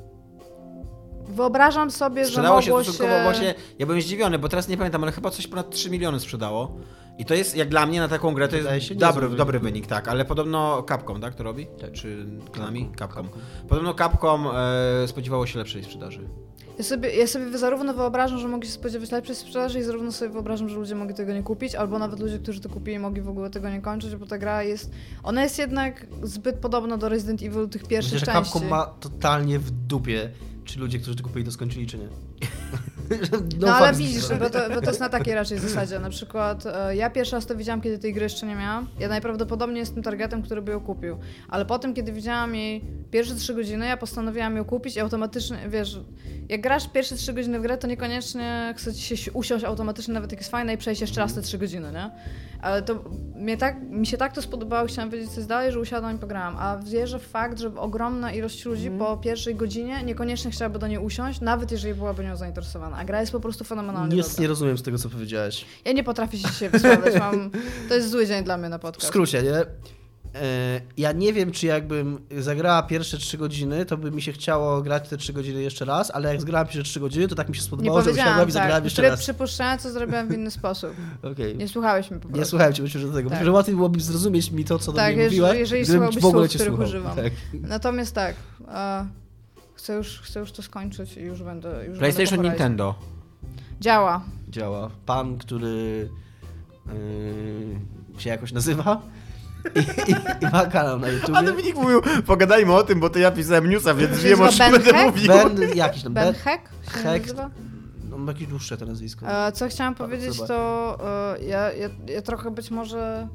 Wyobrażam 1.28 1.90
sobie, 1.90 2.24
że 2.24 2.30
Sprzedało 2.30 2.62
się 2.62 2.70
mogło 2.70 2.84
stosunkowo 2.84 3.18
się... 3.18 3.22
właśnie, 3.24 3.54
ja 3.78 3.86
byłem 3.86 4.00
zdziwiony, 4.02 4.38
bo 4.38 4.48
teraz 4.48 4.68
nie 4.68 4.76
pamiętam, 4.76 5.02
ale 5.02 5.12
chyba 5.12 5.30
coś 5.30 5.46
ponad 5.46 5.70
3 5.70 5.90
miliony 5.90 6.20
sprzedało. 6.20 6.76
I 7.18 7.24
to 7.24 7.34
jest, 7.34 7.56
jak 7.56 7.68
dla 7.68 7.86
mnie, 7.86 8.00
na 8.00 8.08
taką 8.08 8.34
grę, 8.34 8.48
to 8.48 8.56
Wydaje 8.56 8.74
jest 8.74 8.86
się 8.86 8.94
dobry, 8.94 9.28
dobry 9.28 9.60
wynik. 9.60 9.86
tak, 9.86 10.08
ale 10.08 10.24
podobno 10.24 10.82
Capcom, 10.88 11.20
tak, 11.20 11.34
to 11.34 11.42
robi? 11.42 11.66
Tak. 11.80 11.92
Czy 11.92 12.26
Konami? 12.52 12.90
Capcom. 12.98 13.24
Capcom. 13.24 13.42
Podobno 13.68 13.94
Capcom 13.94 14.46
e, 15.02 15.08
spodziewało 15.08 15.46
się 15.46 15.58
lepszej 15.58 15.84
sprzedaży. 15.84 16.28
Ja 16.78 16.84
sobie, 16.84 17.16
ja 17.16 17.26
sobie 17.26 17.58
zarówno 17.58 17.94
wyobrażam, 17.94 18.38
że 18.38 18.48
mogli 18.48 18.68
się 18.68 18.74
spodziewać 18.74 19.10
lepszej 19.10 19.34
sprzedaży 19.36 19.78
i 19.78 19.82
zarówno 19.82 20.12
sobie 20.12 20.30
wyobrażam, 20.30 20.68
że 20.68 20.76
ludzie 20.76 20.94
mogli 20.94 21.14
tego 21.14 21.32
nie 21.32 21.42
kupić, 21.42 21.74
albo 21.74 21.98
nawet 21.98 22.20
ludzie, 22.20 22.38
którzy 22.38 22.60
to 22.60 22.68
kupili, 22.68 22.98
mogli 22.98 23.22
w 23.22 23.28
ogóle 23.28 23.50
tego 23.50 23.70
nie 23.70 23.80
kończyć, 23.80 24.16
bo 24.16 24.26
ta 24.26 24.38
gra 24.38 24.62
jest... 24.62 24.90
Ona 25.22 25.42
jest 25.42 25.58
jednak 25.58 26.06
zbyt 26.22 26.56
podobna 26.56 26.96
do 26.96 27.08
Resident 27.08 27.42
Evil 27.42 27.68
tych 27.68 27.86
pierwszych 27.86 28.12
Myślę, 28.12 28.26
że 28.26 28.38
części. 28.38 28.52
Capcom 28.52 28.68
ma 28.70 28.86
totalnie 28.86 29.58
w 29.58 29.70
dupie, 29.70 30.30
czy 30.64 30.80
ludzie, 30.80 30.98
którzy 30.98 31.16
to 31.16 31.24
kupili, 31.24 31.44
to 31.44 31.52
skończyli, 31.52 31.86
czy 31.86 31.98
nie. 31.98 32.08
No, 33.60 33.74
ale 33.74 33.86
fucks. 33.86 33.98
widzisz, 33.98 34.28
bo 34.38 34.50
to, 34.50 34.58
bo 34.74 34.80
to 34.80 34.86
jest 34.86 35.00
na 35.00 35.08
takiej 35.08 35.34
raczej 35.40 35.58
zasadzie. 35.58 35.98
Na 35.98 36.10
przykład 36.10 36.66
e, 36.66 36.96
ja 36.96 37.10
pierwszy 37.10 37.36
raz 37.36 37.46
to 37.46 37.56
widziałam, 37.56 37.80
kiedy 37.80 37.98
tej 37.98 38.14
gry 38.14 38.22
jeszcze 38.22 38.46
nie 38.46 38.54
miałam. 38.56 38.88
Ja 38.98 39.08
najprawdopodobniej 39.08 39.80
jestem 39.80 40.02
targetem, 40.02 40.42
który 40.42 40.62
by 40.62 40.72
ją 40.72 40.80
kupił. 40.80 41.18
Ale 41.48 41.66
potem, 41.66 41.94
kiedy 41.94 42.12
widziałam 42.12 42.54
jej 42.54 42.84
pierwsze 43.10 43.34
trzy 43.34 43.54
godziny, 43.54 43.86
ja 43.86 43.96
postanowiłam 43.96 44.56
ją 44.56 44.64
kupić 44.64 44.96
i 44.96 45.00
automatycznie, 45.00 45.58
wiesz, 45.68 45.98
jak 46.48 46.60
grasz 46.60 46.88
pierwsze 46.88 47.16
trzy 47.16 47.32
godziny 47.32 47.58
w 47.58 47.62
grę, 47.62 47.78
to 47.78 47.86
niekoniecznie 47.86 48.74
chce 48.76 48.94
ci 48.94 49.16
się 49.16 49.32
usiąść 49.32 49.64
automatycznie, 49.64 50.14
nawet 50.14 50.32
jak 50.32 50.40
jest 50.40 50.50
fajne 50.50 50.74
i 50.74 50.78
przejść 50.78 51.00
jeszcze 51.00 51.20
raz 51.20 51.34
te 51.34 51.42
trzy 51.42 51.58
godziny, 51.58 51.92
nie? 51.92 52.10
Ale 52.62 52.82
to 52.82 53.04
mnie 53.34 53.56
tak, 53.56 53.82
mi 53.82 54.06
się 54.06 54.16
tak 54.16 54.32
to 54.32 54.42
spodobało, 54.42 54.88
chciałam 54.88 55.10
wiedzieć, 55.10 55.30
co 55.30 55.36
jest 55.36 55.48
dalej, 55.48 55.72
że 55.72 55.80
usiadłam 55.80 56.16
i 56.16 56.18
pograłam. 56.18 56.56
A 56.58 56.76
wierzę 56.76 57.18
w 57.18 57.26
fakt, 57.26 57.58
że 57.58 57.76
ogromna 57.76 58.32
ilość 58.32 58.64
ludzi 58.64 58.90
po 58.90 59.16
pierwszej 59.16 59.54
godzinie 59.54 60.02
niekoniecznie 60.04 60.50
chciałaby 60.50 60.78
do 60.78 60.86
niej 60.86 60.98
usiąść, 60.98 61.40
nawet 61.40 61.72
jeżeli 61.72 61.94
byłaby 61.94 62.24
nią 62.24 62.36
zainteresowana. 62.36 62.97
A 62.98 63.04
gra 63.04 63.20
jest 63.20 63.32
po 63.32 63.40
prostu 63.40 63.64
fenomenalnie 63.64 64.16
Nic 64.16 64.38
nie 64.38 64.46
rozumiem 64.48 64.78
z 64.78 64.82
tego, 64.82 64.98
co 64.98 65.08
powiedziałeś. 65.08 65.64
Ja 65.84 65.92
nie 65.92 66.04
potrafię 66.04 66.38
się 66.38 66.48
dzisiaj. 66.48 66.70
Mam... 67.18 67.50
To 67.88 67.94
jest 67.94 68.10
zły 68.10 68.26
dzień 68.26 68.44
dla 68.44 68.56
mnie 68.56 68.68
na 68.68 68.78
W 68.78 68.80
podcast. 68.80 69.06
skrócie, 69.08 69.42
nie? 69.42 69.54
E, 69.54 70.80
Ja 70.96 71.12
nie 71.12 71.32
wiem, 71.32 71.52
czy 71.52 71.66
jakbym 71.66 72.18
zagrała 72.38 72.82
pierwsze 72.82 73.18
3 73.18 73.38
godziny, 73.38 73.86
to 73.86 73.96
by 73.96 74.10
mi 74.10 74.22
się 74.22 74.32
chciało 74.32 74.82
grać 74.82 75.08
te 75.08 75.16
3 75.16 75.32
godziny 75.32 75.62
jeszcze 75.62 75.84
raz, 75.84 76.10
ale 76.10 76.28
jak 76.28 76.40
zgrałam 76.40 76.66
pierwsze 76.66 76.82
3 76.82 77.00
godziny, 77.00 77.28
to 77.28 77.34
tak 77.34 77.48
mi 77.48 77.56
się 77.56 77.62
spodobało, 77.62 78.02
że 78.02 78.10
usiadłam 78.10 78.36
i 78.36 78.40
tak. 78.42 78.50
zagrałam 78.52 78.84
jeszcze 78.84 79.02
Tryb 79.02 79.10
raz. 79.10 79.20
przypuszczenia, 79.20 79.78
co 79.78 79.90
zrobiłem 79.90 80.28
w 80.28 80.34
inny 80.34 80.50
sposób. 80.50 80.90
Okej. 81.32 81.56
Nie 81.56 81.68
słuchałeś 81.68 82.10
mnie 82.10 82.20
po 82.20 82.28
prostu. 82.28 82.38
Nie 82.40 82.44
słuchałem 82.46 82.72
cię, 82.74 82.82
myślę, 82.82 83.00
że 83.00 83.06
do 83.06 83.12
tego. 83.14 83.30
Tak. 83.30 83.38
Myślę, 83.38 83.44
że 83.46 83.52
łatwiej 83.52 83.74
byłoby 83.74 84.00
zrozumieć 84.00 84.50
mi 84.50 84.64
to, 84.64 84.78
co 84.78 84.92
do 84.92 84.96
Tak, 84.98 85.14
mnie 85.14 85.22
jeżeli- 85.24 85.40
mówiła, 85.40 85.54
jeżeli 85.58 85.86
słuchałbyś 85.86 86.22
w 86.22 86.26
ogóle 86.26 86.48
słów, 86.48 86.52
cię 86.52 86.58
których 86.58 86.72
słuchał. 86.74 86.86
używam. 86.88 87.16
Tak. 87.16 87.32
Natomiast 87.52 88.14
tak, 88.14 88.34
chcę, 89.78 89.94
już, 89.94 90.20
chcę 90.20 90.40
już 90.40 90.52
to 90.52 90.62
skończyć 90.62 91.16
i 91.16 91.20
już 91.20 91.42
będę 91.42 91.86
już 91.86 91.98
PlayStation, 91.98 92.36
będę. 92.38 92.48
Nintendo. 92.48 92.94
Działa. 93.80 94.24
Działa. 94.48 94.90
Pan, 95.06 95.38
który 95.38 96.08
yy, 98.14 98.20
się 98.20 98.30
jakoś 98.30 98.52
nazywa 98.52 99.02
i, 99.74 100.10
i, 100.10 100.14
i 100.42 100.50
ma 100.52 100.66
kanał 100.66 100.98
na 100.98 101.06
A 101.06 101.10
YouTubie. 101.10 101.42
Dominik 101.42 101.74
mówił, 101.76 102.00
pogadajmy 102.26 102.72
o 102.74 102.82
tym, 102.82 103.00
bo 103.00 103.10
to 103.10 103.18
ja 103.18 103.30
pisałem 103.30 103.70
newsa, 103.70 103.94
więc 103.94 104.18
wiem 104.18 104.40
o 104.40 104.48
czym 104.48 104.58
Ben 104.58 104.72
będę 104.72 105.04
mówił. 105.04 105.28
Ben, 105.28 105.76
jakiś 105.76 106.02
tam, 106.02 106.14
Ben 106.14 106.24
Ben, 106.24 106.34
Heck 106.34 106.68
Heck. 106.86 107.26
nazywa? 107.26 107.50
no, 108.10 108.18
ma 108.18 108.32
jakieś 108.32 108.46
dłuższe 108.46 108.76
to 108.76 108.86
nazwisko. 108.86 109.46
E, 109.46 109.52
Co 109.52 109.68
chciałam 109.68 109.94
powiedzieć, 109.94 110.38
to 110.48 110.98
e, 111.38 111.44
ja, 111.44 111.72
ja, 111.72 111.88
ja 112.08 112.22
trochę 112.22 112.50
być 112.50 112.70
może. 112.70 113.28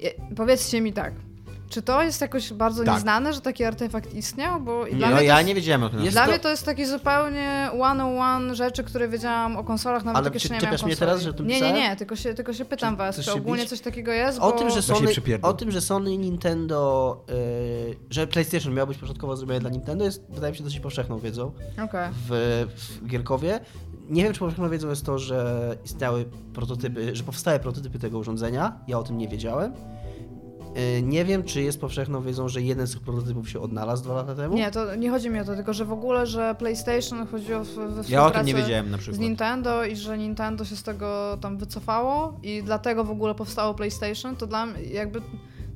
Ja, 0.00 0.10
powiedzcie 0.36 0.80
mi 0.80 0.92
tak. 0.92 1.12
Czy 1.70 1.82
to 1.82 2.02
jest 2.02 2.20
jakoś 2.20 2.52
bardzo 2.52 2.84
Tak. 2.84 2.94
nieznane, 2.94 3.32
że 3.32 3.40
taki 3.40 3.64
artefakt 3.64 4.14
istniał? 4.14 4.60
Bo 4.60 4.86
Nie, 4.86 4.94
dla 4.94 5.06
no 5.08 5.16
mnie 5.16 5.22
to 5.22 5.28
ja 5.28 5.36
jest, 5.36 5.48
nie 5.48 5.54
wiedziałem 5.54 5.82
o 5.82 5.88
tym. 5.88 6.00
Jest 6.00 6.12
Dla 6.14 6.24
to- 6.24 6.30
mnie 6.30 6.38
to 6.40 6.48
jest 6.48 6.64
taki 6.64 6.86
zupełnie 6.86 7.70
one-on-one 7.80 8.54
rzeczy, 8.54 8.84
które 8.84 9.08
wiedziałam 9.08 9.56
o 9.56 9.64
konsolach, 9.64 10.04
nawet 10.04 10.16
Ale 10.16 10.24
jak 10.26 10.34
jeszcze 10.34 10.48
czy 10.48 10.54
nie 10.54 10.60
czepiasz 10.60 10.80
miałam 10.80 10.86
mnie 10.86 10.96
konsoli. 10.96 11.08
teraz, 11.10 11.22
że 11.22 11.34
tym 11.34 11.46
Nie, 11.46 11.60
nie, 11.60 11.72
nie, 11.72 11.96
tylko 11.96 12.16
się, 12.16 12.34
tylko 12.34 12.52
się 12.52 12.64
pytam 12.64 12.94
Czy 12.94 12.98
was, 12.98 13.20
czy 13.20 13.32
ogólnie 13.32 13.62
bić? 13.62 13.70
coś 13.70 13.80
takiego 13.80 14.12
jest, 14.12 14.38
O 14.38 14.52
bo... 14.52 14.58
tym, 14.58 14.70
że 14.70 14.82
Sony, 14.82 15.08
o 15.42 15.52
tym, 15.52 15.70
że 15.70 15.80
Sony 15.80 16.12
i 16.12 16.18
Nintendo, 16.18 17.24
yy, 17.88 17.96
że 18.10 18.26
PlayStation 18.26 18.74
miał 18.74 18.86
być 18.86 18.98
początkowo 18.98 19.36
zrobione 19.36 19.60
dla 19.60 19.70
Nintendo 19.70 20.04
jest, 20.04 20.22
wydaje 20.30 20.52
mi 20.52 20.58
się, 20.58 20.64
dosyć 20.64 20.80
powszechną 20.80 21.18
wiedzą 21.18 21.52
Okej. 21.84 22.10
w, 22.28 22.64
w 23.02 23.06
Gierkowie. 23.06 23.60
Nie 24.10 24.24
wiem, 24.24 24.32
czy 24.32 24.38
powszechną 24.40 24.68
wiedzą 24.70 24.88
jest 24.88 25.06
to, 25.06 25.18
że 25.18 25.76
istniały 25.84 26.24
prototypy, 26.54 27.16
że 27.16 27.22
powstały 27.22 27.58
prototypy 27.58 27.98
tego 27.98 28.18
urządzenia. 28.18 28.72
Ja 28.88 28.98
o 28.98 29.02
tym 29.02 29.18
nie 29.18 29.28
wiedziałem. 29.28 29.72
Yy, 30.76 31.02
Nie 31.02 31.24
wiem, 31.24 31.42
czy 31.44 31.62
jest 31.62 31.80
powszechną 31.80 32.22
wiedzą, 32.22 32.48
że 32.48 32.62
jeden 32.62 32.86
z 32.86 32.92
tych 32.92 33.00
prototypów 33.00 33.50
się 33.50 33.60
odnalazł 33.60 34.04
dwa 34.04 34.14
lata 34.14 34.34
temu. 34.34 34.54
Nie, 34.56 34.70
to 34.70 34.94
nie 34.94 35.10
chodzi 35.10 35.30
mi 35.30 35.40
o 35.40 35.44
to, 35.44 35.54
tylko 35.54 35.72
że 35.72 35.84
w 35.84 35.92
ogóle, 35.92 36.26
że 36.26 36.54
PlayStation 36.58 37.26
chodziło 37.26 37.64
w, 37.64 37.68
we 37.74 38.02
Ja 38.08 38.26
o 38.26 38.30
tym 38.30 38.46
nie 38.46 38.54
wiedziałem 38.54 38.90
na 38.90 38.96
z 38.96 39.00
przykład. 39.00 39.20
Nintendo 39.20 39.84
i 39.84 39.96
że 39.96 40.18
Nintendo 40.18 40.64
się 40.64 40.76
z 40.76 40.82
tego 40.82 41.38
tam 41.40 41.58
wycofało 41.58 42.40
i 42.42 42.62
dlatego 42.62 43.04
w 43.04 43.10
ogóle 43.10 43.34
powstało 43.34 43.74
PlayStation, 43.74 44.36
to 44.36 44.46
dla 44.46 44.66
mnie 44.66 44.82
jakby 44.82 45.20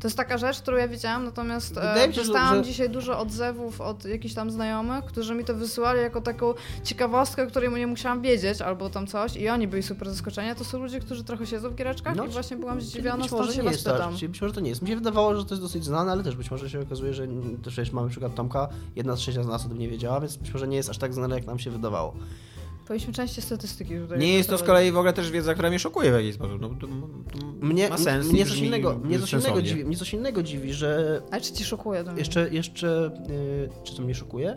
to 0.01 0.09
jest 0.09 0.17
taka 0.17 0.39
rzecz, 0.39 0.61
którą 0.61 0.77
ja 0.77 0.89
widziałam, 0.89 1.25
natomiast 1.25 1.75
Wydaje 1.75 2.05
e, 2.05 2.13
dostałam 2.13 2.55
że- 2.57 2.63
dzisiaj 2.63 2.91
dużo 2.91 3.19
odzewów 3.19 3.81
od 3.81 4.05
jakichś 4.05 4.35
tam 4.35 4.51
znajomych, 4.51 5.05
którzy 5.05 5.35
mi 5.35 5.45
to 5.45 5.55
wysyłali 5.55 6.01
jako 6.01 6.21
taką 6.21 6.55
ciekawostkę, 6.85 7.47
której 7.47 7.71
nie 7.71 7.87
musiałam 7.87 8.23
wiedzieć 8.23 8.61
albo 8.63 8.91
tam 8.91 9.07
coś 9.07 9.37
i 9.37 9.49
oni 9.49 9.69
byli 9.69 9.83
super 9.83 10.11
zaskoczeni. 10.11 10.55
To 10.55 10.65
są 10.65 10.79
ludzie, 10.79 11.01
którzy 11.01 11.25
trochę 11.25 11.47
siedzą 11.47 11.71
w 11.71 11.75
giereczkach 11.75 12.17
No, 12.17 12.27
i 12.27 12.29
właśnie 12.29 12.57
byłam 12.57 12.81
zdziwiona, 12.81 13.25
stąd 13.25 13.41
może 13.43 13.53
się 13.53 13.59
nie 13.59 13.65
was 13.65 13.73
jest 13.73 13.85
pytam. 13.85 14.17
czyli 14.17 14.29
być 14.29 14.41
może 14.43 14.55
to 14.55 14.61
nie 14.61 14.69
jest. 14.71 14.83
Mi 14.83 14.89
się 14.89 14.95
wydawało, 14.97 15.37
że 15.37 15.45
to 15.45 15.55
jest 15.55 15.63
dosyć 15.63 15.85
znane, 15.85 16.13
ale 16.13 16.23
też 16.23 16.37
być 16.37 16.51
może 16.51 16.71
się 16.71 16.81
okazuje, 16.81 17.15
że 17.15 17.27
to 17.63 17.71
przecież 17.71 17.93
mamy 17.93 18.09
przykład 18.11 18.35
Tomka, 18.35 18.69
jedna 18.97 19.17
trzecia 19.17 19.43
z 19.43 19.47
nas 19.47 19.67
o 19.67 19.69
tym 19.69 19.79
nie 19.79 19.89
wiedziała, 19.89 20.21
więc 20.21 20.37
być 20.37 20.53
może 20.53 20.69
nie 20.69 20.77
jest 20.77 20.91
aż 20.91 20.99
tak 20.99 21.15
znane, 21.15 21.35
jak 21.35 21.47
nam 21.47 21.59
się 21.59 21.71
wydawało. 21.71 22.15
Powinniśmy 22.91 23.13
częściej 23.13 23.45
statystyki 23.45 23.99
tutaj. 23.99 24.19
Nie 24.19 24.35
jest 24.35 24.49
to 24.49 24.59
z 24.59 24.63
kolei 24.63 24.93
w 24.93 24.97
ogóle 24.97 25.13
też 25.13 25.31
wiedza, 25.31 25.55
która 25.55 25.69
mnie 25.69 25.79
szokuje 25.79 26.11
w 26.11 26.15
jakiś 26.15 26.35
sposób. 26.35 26.61
No, 26.61 26.69
to, 26.69 26.75
to 26.75 26.87
Mnie, 27.61 27.89
ma 27.89 27.99
sens 27.99 28.33
mnie, 28.33 28.47
coś 28.47 28.59
innego, 28.59 28.99
mnie, 29.05 29.19
coś 29.19 29.33
innego 29.33 29.63
dziwi, 29.63 29.85
mnie 29.85 29.97
coś 29.97 30.15
innego 30.15 30.43
dziwi, 30.43 30.73
że 30.73 31.23
Ale 31.31 31.41
czy 31.41 31.53
ci 31.53 31.65
szokuje 31.65 32.05
to 32.05 32.17
jeszcze, 32.17 32.49
jeszcze 32.51 33.11
yy, 33.29 33.69
czy 33.85 33.97
to 33.97 34.03
mnie 34.03 34.15
szokuje? 34.15 34.57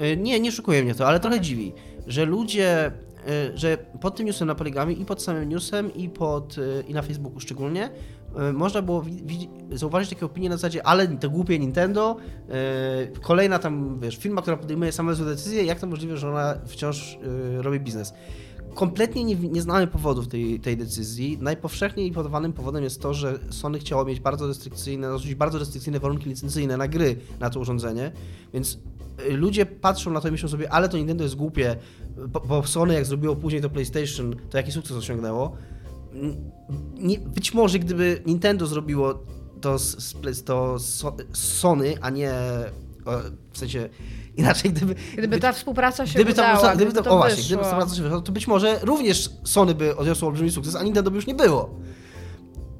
Yy, 0.00 0.16
nie, 0.16 0.40
nie 0.40 0.52
szokuje 0.52 0.84
mnie 0.84 0.94
to, 0.94 1.06
ale 1.06 1.20
trochę 1.20 1.40
dziwi, 1.40 1.72
że 2.06 2.24
ludzie, 2.24 2.92
yy, 3.26 3.58
że 3.58 3.78
pod 4.00 4.16
tym 4.16 4.26
newsem 4.26 4.48
na 4.48 4.54
Poligami 4.54 5.00
i 5.00 5.04
pod 5.04 5.22
samym 5.22 5.48
newsem 5.48 5.94
i 5.94 6.08
pod, 6.08 6.56
yy, 6.56 6.84
i 6.88 6.94
na 6.94 7.02
Facebooku 7.02 7.40
szczególnie, 7.40 7.90
można 8.52 8.82
było 8.82 9.04
zauważyć 9.72 10.10
takie 10.10 10.26
opinie 10.26 10.48
na 10.48 10.56
zasadzie, 10.56 10.86
ale 10.86 11.08
to 11.08 11.30
głupie 11.30 11.58
Nintendo, 11.58 12.16
yy, 12.48 12.54
kolejna 13.20 13.58
tam, 13.58 14.00
wiesz, 14.00 14.16
firma, 14.16 14.42
która 14.42 14.56
podejmuje 14.56 14.92
same 14.92 15.14
złe 15.14 15.26
decyzje, 15.26 15.64
jak 15.64 15.80
to 15.80 15.86
możliwe, 15.86 16.16
że 16.16 16.30
ona 16.30 16.54
wciąż 16.66 17.18
yy, 17.54 17.62
robi 17.62 17.80
biznes. 17.80 18.14
Kompletnie 18.74 19.24
nie, 19.24 19.36
nie 19.36 19.62
znamy 19.62 19.86
powodów 19.86 20.28
tej, 20.28 20.60
tej 20.60 20.76
decyzji. 20.76 21.38
Najpowszechniej 21.40 22.12
podawanym 22.12 22.52
powodem 22.52 22.84
jest 22.84 23.02
to, 23.02 23.14
że 23.14 23.38
Sony 23.50 23.78
chciało 23.78 24.04
mieć 24.04 24.20
bardzo 24.20 24.46
restrykcyjne, 24.46 25.08
narzucić 25.08 25.34
bardzo 25.34 25.58
restrykcyjne 25.58 26.00
warunki 26.00 26.28
licencyjne 26.28 26.76
na 26.76 26.88
gry 26.88 27.16
na 27.40 27.50
to 27.50 27.60
urządzenie, 27.60 28.12
więc 28.52 28.78
ludzie 29.30 29.66
patrzą 29.66 30.10
na 30.10 30.20
to 30.20 30.28
i 30.28 30.30
myślą 30.30 30.48
sobie, 30.48 30.72
ale 30.72 30.88
to 30.88 30.96
Nintendo 30.96 31.24
jest 31.24 31.36
głupie, 31.36 31.76
bo 32.48 32.62
Sony 32.66 32.94
jak 32.94 33.04
zrobiło 33.04 33.36
później 33.36 33.62
to 33.62 33.70
PlayStation, 33.70 34.36
to 34.50 34.56
jaki 34.56 34.72
sukces 34.72 34.96
osiągnęło. 34.96 35.56
Nie, 36.94 37.18
być 37.18 37.54
może 37.54 37.78
gdyby 37.78 38.22
Nintendo 38.26 38.66
zrobiło 38.66 39.22
to, 39.60 39.78
z, 39.78 40.14
to 40.44 40.78
z 40.78 41.02
So- 41.02 41.16
z 41.32 41.38
Sony, 41.38 41.94
a 42.00 42.10
nie 42.10 42.30
e, 42.30 42.70
w 43.52 43.58
sensie 43.58 43.88
inaczej, 44.36 44.70
gdyby, 44.72 44.94
Gdyby 45.18 45.40
ta 45.40 45.52
współpraca 45.52 46.06
się 46.06 46.14
Gdyby 46.14 46.34
ta, 46.34 46.58
udała, 46.58 46.74
gdyby 46.76 46.92
to, 46.92 47.02
to 47.02 47.10
o 47.10 47.16
właśnie, 47.16 47.36
wyszło. 47.36 47.46
gdyby 47.46 47.62
ta 47.62 47.66
współpraca 47.68 47.96
się 47.96 48.02
wyszła, 48.02 48.20
to 48.20 48.32
być 48.32 48.46
może 48.46 48.78
również 48.82 49.30
Sony 49.44 49.74
by 49.74 49.96
odniosło 49.96 50.28
olbrzymi 50.28 50.50
sukces, 50.50 50.74
a 50.76 50.82
Nintendo 50.82 51.10
by 51.10 51.16
już 51.16 51.26
nie 51.26 51.34
było. 51.34 51.80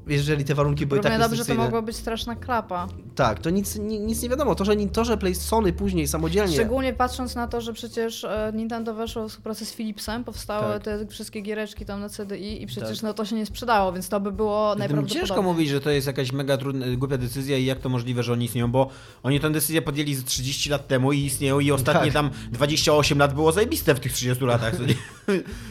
Jeżeli 0.07 0.45
te 0.45 0.55
warunki 0.55 0.85
były 0.85 1.01
Równie 1.01 1.17
tak 1.19 1.29
dobrze 1.29 1.45
to 1.45 1.55
mogła 1.55 1.81
być 1.81 1.95
straszna 1.95 2.35
klapa. 2.35 2.87
Tak, 3.15 3.39
to 3.39 3.49
nic, 3.49 3.75
ni- 3.75 3.99
nic 3.99 4.21
nie 4.23 4.29
wiadomo. 4.29 4.55
To, 4.55 4.65
że, 4.65 4.75
to, 4.93 5.05
że 5.05 5.17
Play 5.17 5.35
Sony 5.35 5.73
później 5.73 6.07
samodzielnie... 6.07 6.53
Szczególnie 6.53 6.93
patrząc 6.93 7.35
na 7.35 7.47
to, 7.47 7.61
że 7.61 7.73
przecież 7.73 8.23
e, 8.23 8.51
Nintendo 8.55 8.93
weszło 8.93 9.27
w 9.27 9.29
współpracę 9.29 9.65
z 9.65 9.73
Philipsem, 9.73 10.23
powstały 10.23 10.73
Tak. 10.73 10.83
te 10.83 11.07
wszystkie 11.07 11.41
giereczki 11.41 11.85
tam 11.85 11.99
na 11.99 12.09
CDI 12.09 12.63
i 12.63 12.67
przecież 12.67 12.89
Tak. 12.99 13.03
no 13.03 13.13
to 13.13 13.25
się 13.25 13.35
nie 13.35 13.45
sprzedało, 13.45 13.93
więc 13.93 14.09
to 14.09 14.19
by 14.19 14.31
było 14.31 14.71
Tym 14.71 14.79
najprawdopodobniej. 14.79 15.27
ciężko 15.27 15.41
mówić, 15.41 15.69
że 15.69 15.81
to 15.81 15.89
jest 15.89 16.07
jakaś 16.07 16.31
mega 16.31 16.57
trudna, 16.57 16.85
głupia 16.97 17.17
decyzja 17.17 17.57
i 17.57 17.65
jak 17.65 17.79
to 17.79 17.89
możliwe, 17.89 18.23
że 18.23 18.33
oni 18.33 18.45
istnieją, 18.45 18.71
bo 18.71 18.89
oni 19.23 19.39
tę 19.39 19.51
decyzję 19.51 19.81
podjęli 19.81 20.15
z 20.15 20.23
30 20.23 20.69
lat 20.69 20.87
temu 20.87 21.11
i 21.13 21.19
istnieją 21.19 21.59
i 21.59 21.71
ostatnie 21.71 22.11
Tak. 22.11 22.13
tam 22.13 22.29
28 22.51 23.19
lat 23.19 23.33
było 23.33 23.51
zajebiste 23.51 23.95
w 23.95 23.99
tych 23.99 24.13
30 24.13 24.45
latach. 24.45 24.73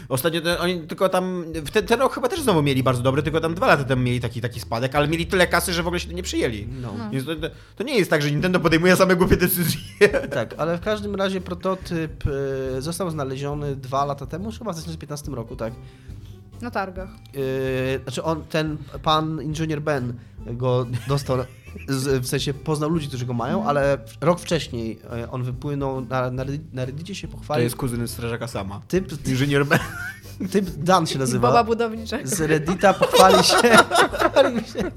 Ostatnio 0.08 0.40
oni 0.60 0.80
tylko 0.80 1.08
tam, 1.08 1.44
w 1.54 1.70
ten, 1.70 1.86
ten 1.86 2.00
rok 2.00 2.14
chyba 2.14 2.28
też 2.28 2.40
znowu 2.40 2.62
mieli 2.62 2.82
bardzo 2.82 3.02
dobry, 3.02 3.22
tylko 3.22 3.40
tam 3.40 3.54
dwa 3.54 3.66
lata 3.66 3.84
temu 3.84 4.02
mieli 4.02 4.20
taki, 4.28 4.40
taki 4.40 4.60
spadek, 4.60 4.94
ale 4.94 5.08
mieli 5.08 5.26
tyle 5.26 5.46
kasy, 5.46 5.72
że 5.72 5.82
w 5.82 5.86
ogóle 5.86 6.00
się 6.00 6.14
nie 6.14 6.22
przyjęli. 6.22 6.66
No. 6.82 6.94
Więc 7.12 7.26
to, 7.26 7.32
to, 7.76 7.84
nie 7.84 7.98
jest 7.98 8.10
tak, 8.10 8.22
że 8.22 8.30
Nintendo 8.30 8.60
podejmuje 8.60 8.96
same 8.96 9.16
głupie 9.16 9.36
decyzje. 9.36 9.80
Tak, 10.34 10.54
ale 10.58 10.78
w 10.78 10.80
każdym 10.80 11.14
razie 11.14 11.40
prototyp 11.40 12.24
e, 12.76 12.82
został 12.82 13.10
znaleziony 13.10 13.76
dwa 13.76 14.04
lata 14.04 14.26
temu, 14.26 14.44
chyba 14.44 14.72
w 14.72 14.74
2015 14.74 15.30
roku, 15.30 15.56
tak. 15.56 15.72
Na 16.62 16.70
targach. 16.70 17.08
E, 17.08 18.02
znaczy 18.02 18.22
on, 18.22 18.44
ten 18.44 18.76
pan 19.02 19.42
inżynier 19.42 19.82
Ben 19.82 20.14
go 20.46 20.86
dostał, 21.08 21.38
w 22.20 22.26
sensie 22.26 22.54
poznał 22.54 22.90
ludzi, 22.90 23.08
którzy 23.08 23.26
go 23.26 23.32
mają, 23.34 23.64
ale 23.66 23.98
rok 24.20 24.40
wcześniej 24.40 24.98
e, 25.12 25.30
on 25.30 25.42
wypłynął, 25.42 26.00
na, 26.00 26.30
na, 26.30 26.44
Reddit- 26.44 26.72
na 26.72 26.84
Reddicie 26.84 27.14
się 27.14 27.28
To 27.28 27.36
pochwalił. 27.36 27.64
jest 27.64 27.76
kuzyn 27.76 28.08
strażaka 28.08 28.48
sama. 28.48 28.80
Typ, 28.88 29.26
Inżynier 29.28 29.66
B. 29.66 29.78
typ 30.52 30.70
Dan 30.70 31.06
się 31.06 31.18
nazywa. 31.18 31.64
budowniczego. 31.64 32.28
Z 32.28 32.40
Reddita 32.40 32.94
pochwali 32.94 33.44
się, 33.44 33.56
się, 34.72 34.90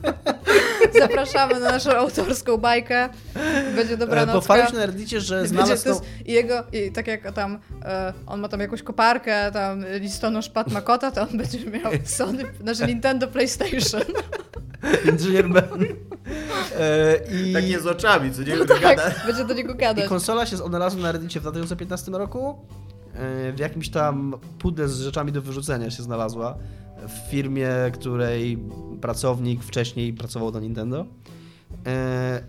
Zapraszamy 0.99 1.53
na 1.59 1.71
naszą 1.71 1.91
autorską 1.91 2.57
bajkę. 2.57 3.09
Będzie 3.75 3.97
dobra 3.97 4.21
e, 4.21 4.25
nocka. 4.25 4.39
pochwalił 4.39 4.65
się 4.67 4.73
na 4.73 4.85
Reddicie, 4.85 5.21
że 5.21 5.47
znalazł 5.47 5.83
to 5.83 5.95
tą, 5.95 6.01
I 6.25 6.33
jego, 6.33 6.63
i 6.73 6.91
tak 6.91 7.07
jak 7.07 7.31
tam, 7.31 7.59
e, 7.85 8.13
on 8.27 8.39
ma 8.39 8.47
tam 8.47 8.59
jakąś 8.59 8.83
koparkę, 8.83 9.51
tam 9.51 9.85
listonosz 9.99 10.49
Pat 10.49 10.71
ma 10.71 10.81
kota, 10.81 11.11
to 11.11 11.21
on 11.21 11.37
będzie 11.37 11.65
miał 11.65 11.91
Sony, 12.05 12.43
znaczy 12.61 12.87
Nintendo 12.87 13.27
PlayStation. 13.27 14.01
inżynier 15.13 15.49
Ben. 15.49 15.85
E, 16.79 17.19
i, 17.49 17.53
Tak 17.53 17.67
nie 17.67 17.79
z 17.79 17.87
oczami, 17.87 18.31
co 18.31 18.43
nie? 18.43 18.55
No 18.55 18.65
Gada. 18.65 18.95
tak, 18.95 19.23
będzie 19.27 19.45
do 19.45 19.53
niego 19.53 19.73
I 19.73 19.77
gadać. 19.77 20.05
konsola 20.07 20.45
się 20.45 20.63
odnalazła 20.63 21.01
na 21.01 21.11
Reddicie 21.11 21.39
w 21.39 21.43
2015 21.43 22.11
roku. 22.11 22.55
w 23.55 23.59
jakimś 23.59 23.89
tam 23.89 24.35
pudle 24.59 24.87
z 24.87 24.99
rzeczami 25.01 25.31
do 25.31 25.41
wyrzucenia 25.41 25.91
się 25.91 26.03
znalazła 26.03 26.57
w 27.07 27.29
firmie, 27.31 27.69
której 27.93 28.57
pracownik 29.01 29.63
wcześniej 29.63 30.13
pracował 30.13 30.51
do 30.51 30.59
Nintendo. 30.59 31.05
E, 31.85 32.43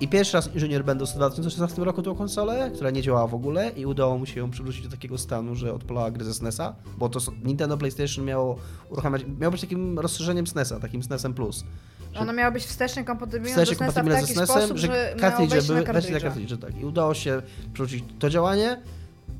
I 0.00 0.08
pierwszy 0.08 0.32
raz 0.36 0.54
inżynier 0.54 0.84
będąc 0.84 1.10
w 1.12 1.14
2016 1.14 1.84
roku 1.84 2.02
tą 2.02 2.14
konsolę, 2.14 2.70
która 2.74 2.90
nie 2.90 3.02
działała 3.02 3.26
w 3.26 3.34
ogóle 3.34 3.70
i 3.70 3.86
udało 3.86 4.18
mu 4.18 4.26
się 4.26 4.40
ją 4.40 4.50
przywrócić 4.50 4.84
do 4.84 4.90
takiego 4.90 5.18
stanu, 5.18 5.54
że 5.54 5.74
odpalała 5.74 6.10
gry 6.10 6.24
ze 6.24 6.34
SNESa, 6.34 6.76
bo 6.98 7.08
to 7.08 7.20
Nintendo 7.44 7.76
PlayStation 7.76 8.24
miało 8.24 8.56
uruchamiać, 8.90 9.22
miało 9.40 9.50
być 9.52 9.60
takim 9.60 9.98
rozszerzeniem 9.98 10.46
SNESa, 10.46 10.80
takim 10.80 11.02
SNESem 11.02 11.34
Plus. 11.34 11.64
Że 12.12 12.20
Ona 12.20 12.32
miała 12.32 12.50
być 12.50 12.64
wstecznie 12.64 13.04
kompatybilna 13.04 13.48
wstecznie 13.50 13.76
kompatybilne 13.76 14.20
taki 14.20 14.34
ze 14.34 14.34
SNESem, 14.34 14.56
sposób, 14.56 14.76
że 14.76 15.14
kartridże 15.20 15.62
były 15.62 15.82
wejść 15.82 16.10
na 16.10 16.20
kartridże. 16.20 16.58
tak. 16.58 16.80
I 16.80 16.84
udało 16.84 17.14
się 17.14 17.42
przywrócić 17.72 18.04
to 18.18 18.30
działanie, 18.30 18.82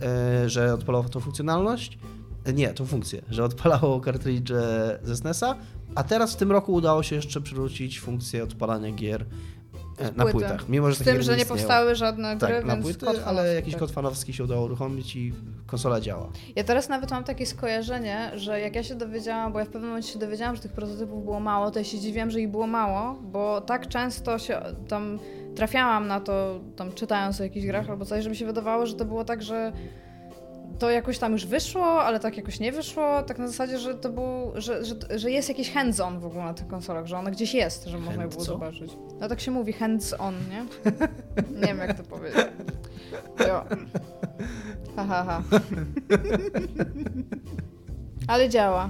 e, 0.02 0.48
że 0.48 0.74
odpalało 0.74 1.04
tą 1.04 1.20
funkcjonalność. 1.20 1.98
E, 2.44 2.52
Nie, 2.52 2.68
tą 2.68 2.86
funkcję, 2.86 3.22
że 3.30 3.44
odpalało 3.44 4.00
kartridże 4.00 4.98
ze 5.02 5.16
SNESa, 5.16 5.56
a 5.94 6.02
teraz 6.04 6.32
w 6.32 6.36
tym 6.36 6.52
roku 6.52 6.72
udało 6.74 7.02
się 7.02 7.16
jeszcze 7.16 7.40
przywrócić 7.40 8.00
funkcję 8.00 8.44
odpalania 8.44 8.92
gier 8.92 9.24
na 10.00 10.24
Płyty. 10.24 10.30
płytach. 10.38 10.68
Mimo, 10.68 10.90
że 10.90 10.94
Z 10.96 10.98
tym, 10.98 11.22
że 11.22 11.32
nie 11.36 11.38
istniały. 11.42 11.44
powstały 11.60 11.94
żadne 11.94 12.36
gry, 12.36 12.48
Tak, 12.48 12.64
na 12.64 12.76
płyty, 12.76 13.06
ale 13.24 13.54
jakiś 13.54 13.72
tak. 13.74 13.80
kod 13.80 13.90
fanowski 13.90 14.32
się 14.32 14.44
udało 14.44 14.64
uruchomić 14.64 15.16
i 15.16 15.32
konsola 15.66 16.00
działa. 16.00 16.28
Ja 16.56 16.64
teraz 16.64 16.88
nawet 16.88 17.10
mam 17.10 17.24
takie 17.24 17.46
skojarzenie, 17.46 18.30
że 18.34 18.60
jak 18.60 18.74
ja 18.76 18.82
się 18.82 18.94
dowiedziałam, 18.94 19.52
bo 19.52 19.58
ja 19.58 19.64
w 19.64 19.68
pewnym 19.68 19.90
momencie 19.90 20.12
się 20.12 20.18
dowiedziałam, 20.18 20.56
że 20.56 20.62
tych 20.62 20.72
prototypów 20.72 21.24
było 21.24 21.40
mało, 21.40 21.70
to 21.70 21.78
ja 21.78 21.84
się 21.84 21.98
dziwiłam, 21.98 22.30
że 22.30 22.40
ich 22.40 22.48
było 22.48 22.66
mało, 22.66 23.14
bo 23.22 23.60
tak 23.60 23.88
często 23.88 24.38
się 24.38 24.60
tam 24.88 25.18
trafiałam 25.54 26.06
na 26.06 26.20
to, 26.20 26.60
tam 26.76 26.92
czytając 26.92 27.40
o 27.40 27.44
jakichś 27.44 27.66
grach 27.66 27.90
albo 27.90 28.04
coś, 28.04 28.24
że 28.24 28.30
mi 28.30 28.36
się 28.36 28.46
wydawało, 28.46 28.86
że 28.86 28.94
to 28.94 29.04
było 29.04 29.24
tak, 29.24 29.42
że 29.42 29.72
to 30.78 30.90
jakoś 30.90 31.18
tam 31.18 31.32
już 31.32 31.46
wyszło, 31.46 32.02
ale 32.02 32.20
tak 32.20 32.36
jakoś 32.36 32.60
nie 32.60 32.72
wyszło, 32.72 33.22
tak 33.22 33.38
na 33.38 33.48
zasadzie, 33.48 33.78
że 33.78 33.94
to 33.94 34.08
był, 34.08 34.52
że, 34.54 34.84
że, 34.84 34.94
że 35.18 35.30
jest 35.30 35.48
jakiś 35.48 35.70
hands-on 35.70 36.20
w 36.20 36.26
ogóle 36.26 36.44
na 36.44 36.54
tych 36.54 36.66
konsolach, 36.66 37.06
że 37.06 37.18
ona 37.18 37.30
gdzieś 37.30 37.54
jest, 37.54 37.84
że 37.84 37.98
można 37.98 38.22
je 38.22 38.28
było 38.28 38.44
zobaczyć. 38.44 38.92
No 39.20 39.28
tak 39.28 39.40
się 39.40 39.50
mówi, 39.50 39.72
hands-on, 39.72 40.34
nie? 40.50 40.66
nie 41.60 41.66
wiem 41.66 41.78
jak 41.78 41.96
to 41.96 42.02
powiedzieć. 42.02 42.46
Jo. 43.48 43.64
Ha, 44.96 45.04
ha, 45.08 45.24
ha. 45.24 45.42
Ale 48.28 48.48
działa. 48.48 48.88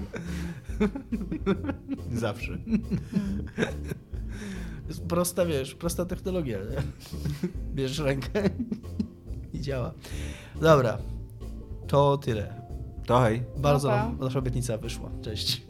Zawsze. 2.12 2.58
Jest 4.88 5.02
prosta, 5.02 5.46
wiesz, 5.46 5.74
prosta 5.74 6.04
technologia, 6.04 6.58
nie? 6.58 6.82
Bierzesz 7.74 7.98
rękę 7.98 8.42
i 9.52 9.60
działa. 9.60 9.92
Dobra, 10.60 10.98
to 11.88 12.18
tyle. 12.18 12.54
To 13.06 13.20
hej. 13.20 13.42
Bardzo 13.56 13.88
Dobra. 13.88 14.12
nasza 14.20 14.38
obietnica 14.38 14.78
wyszła. 14.78 15.10
Cześć. 15.22 15.67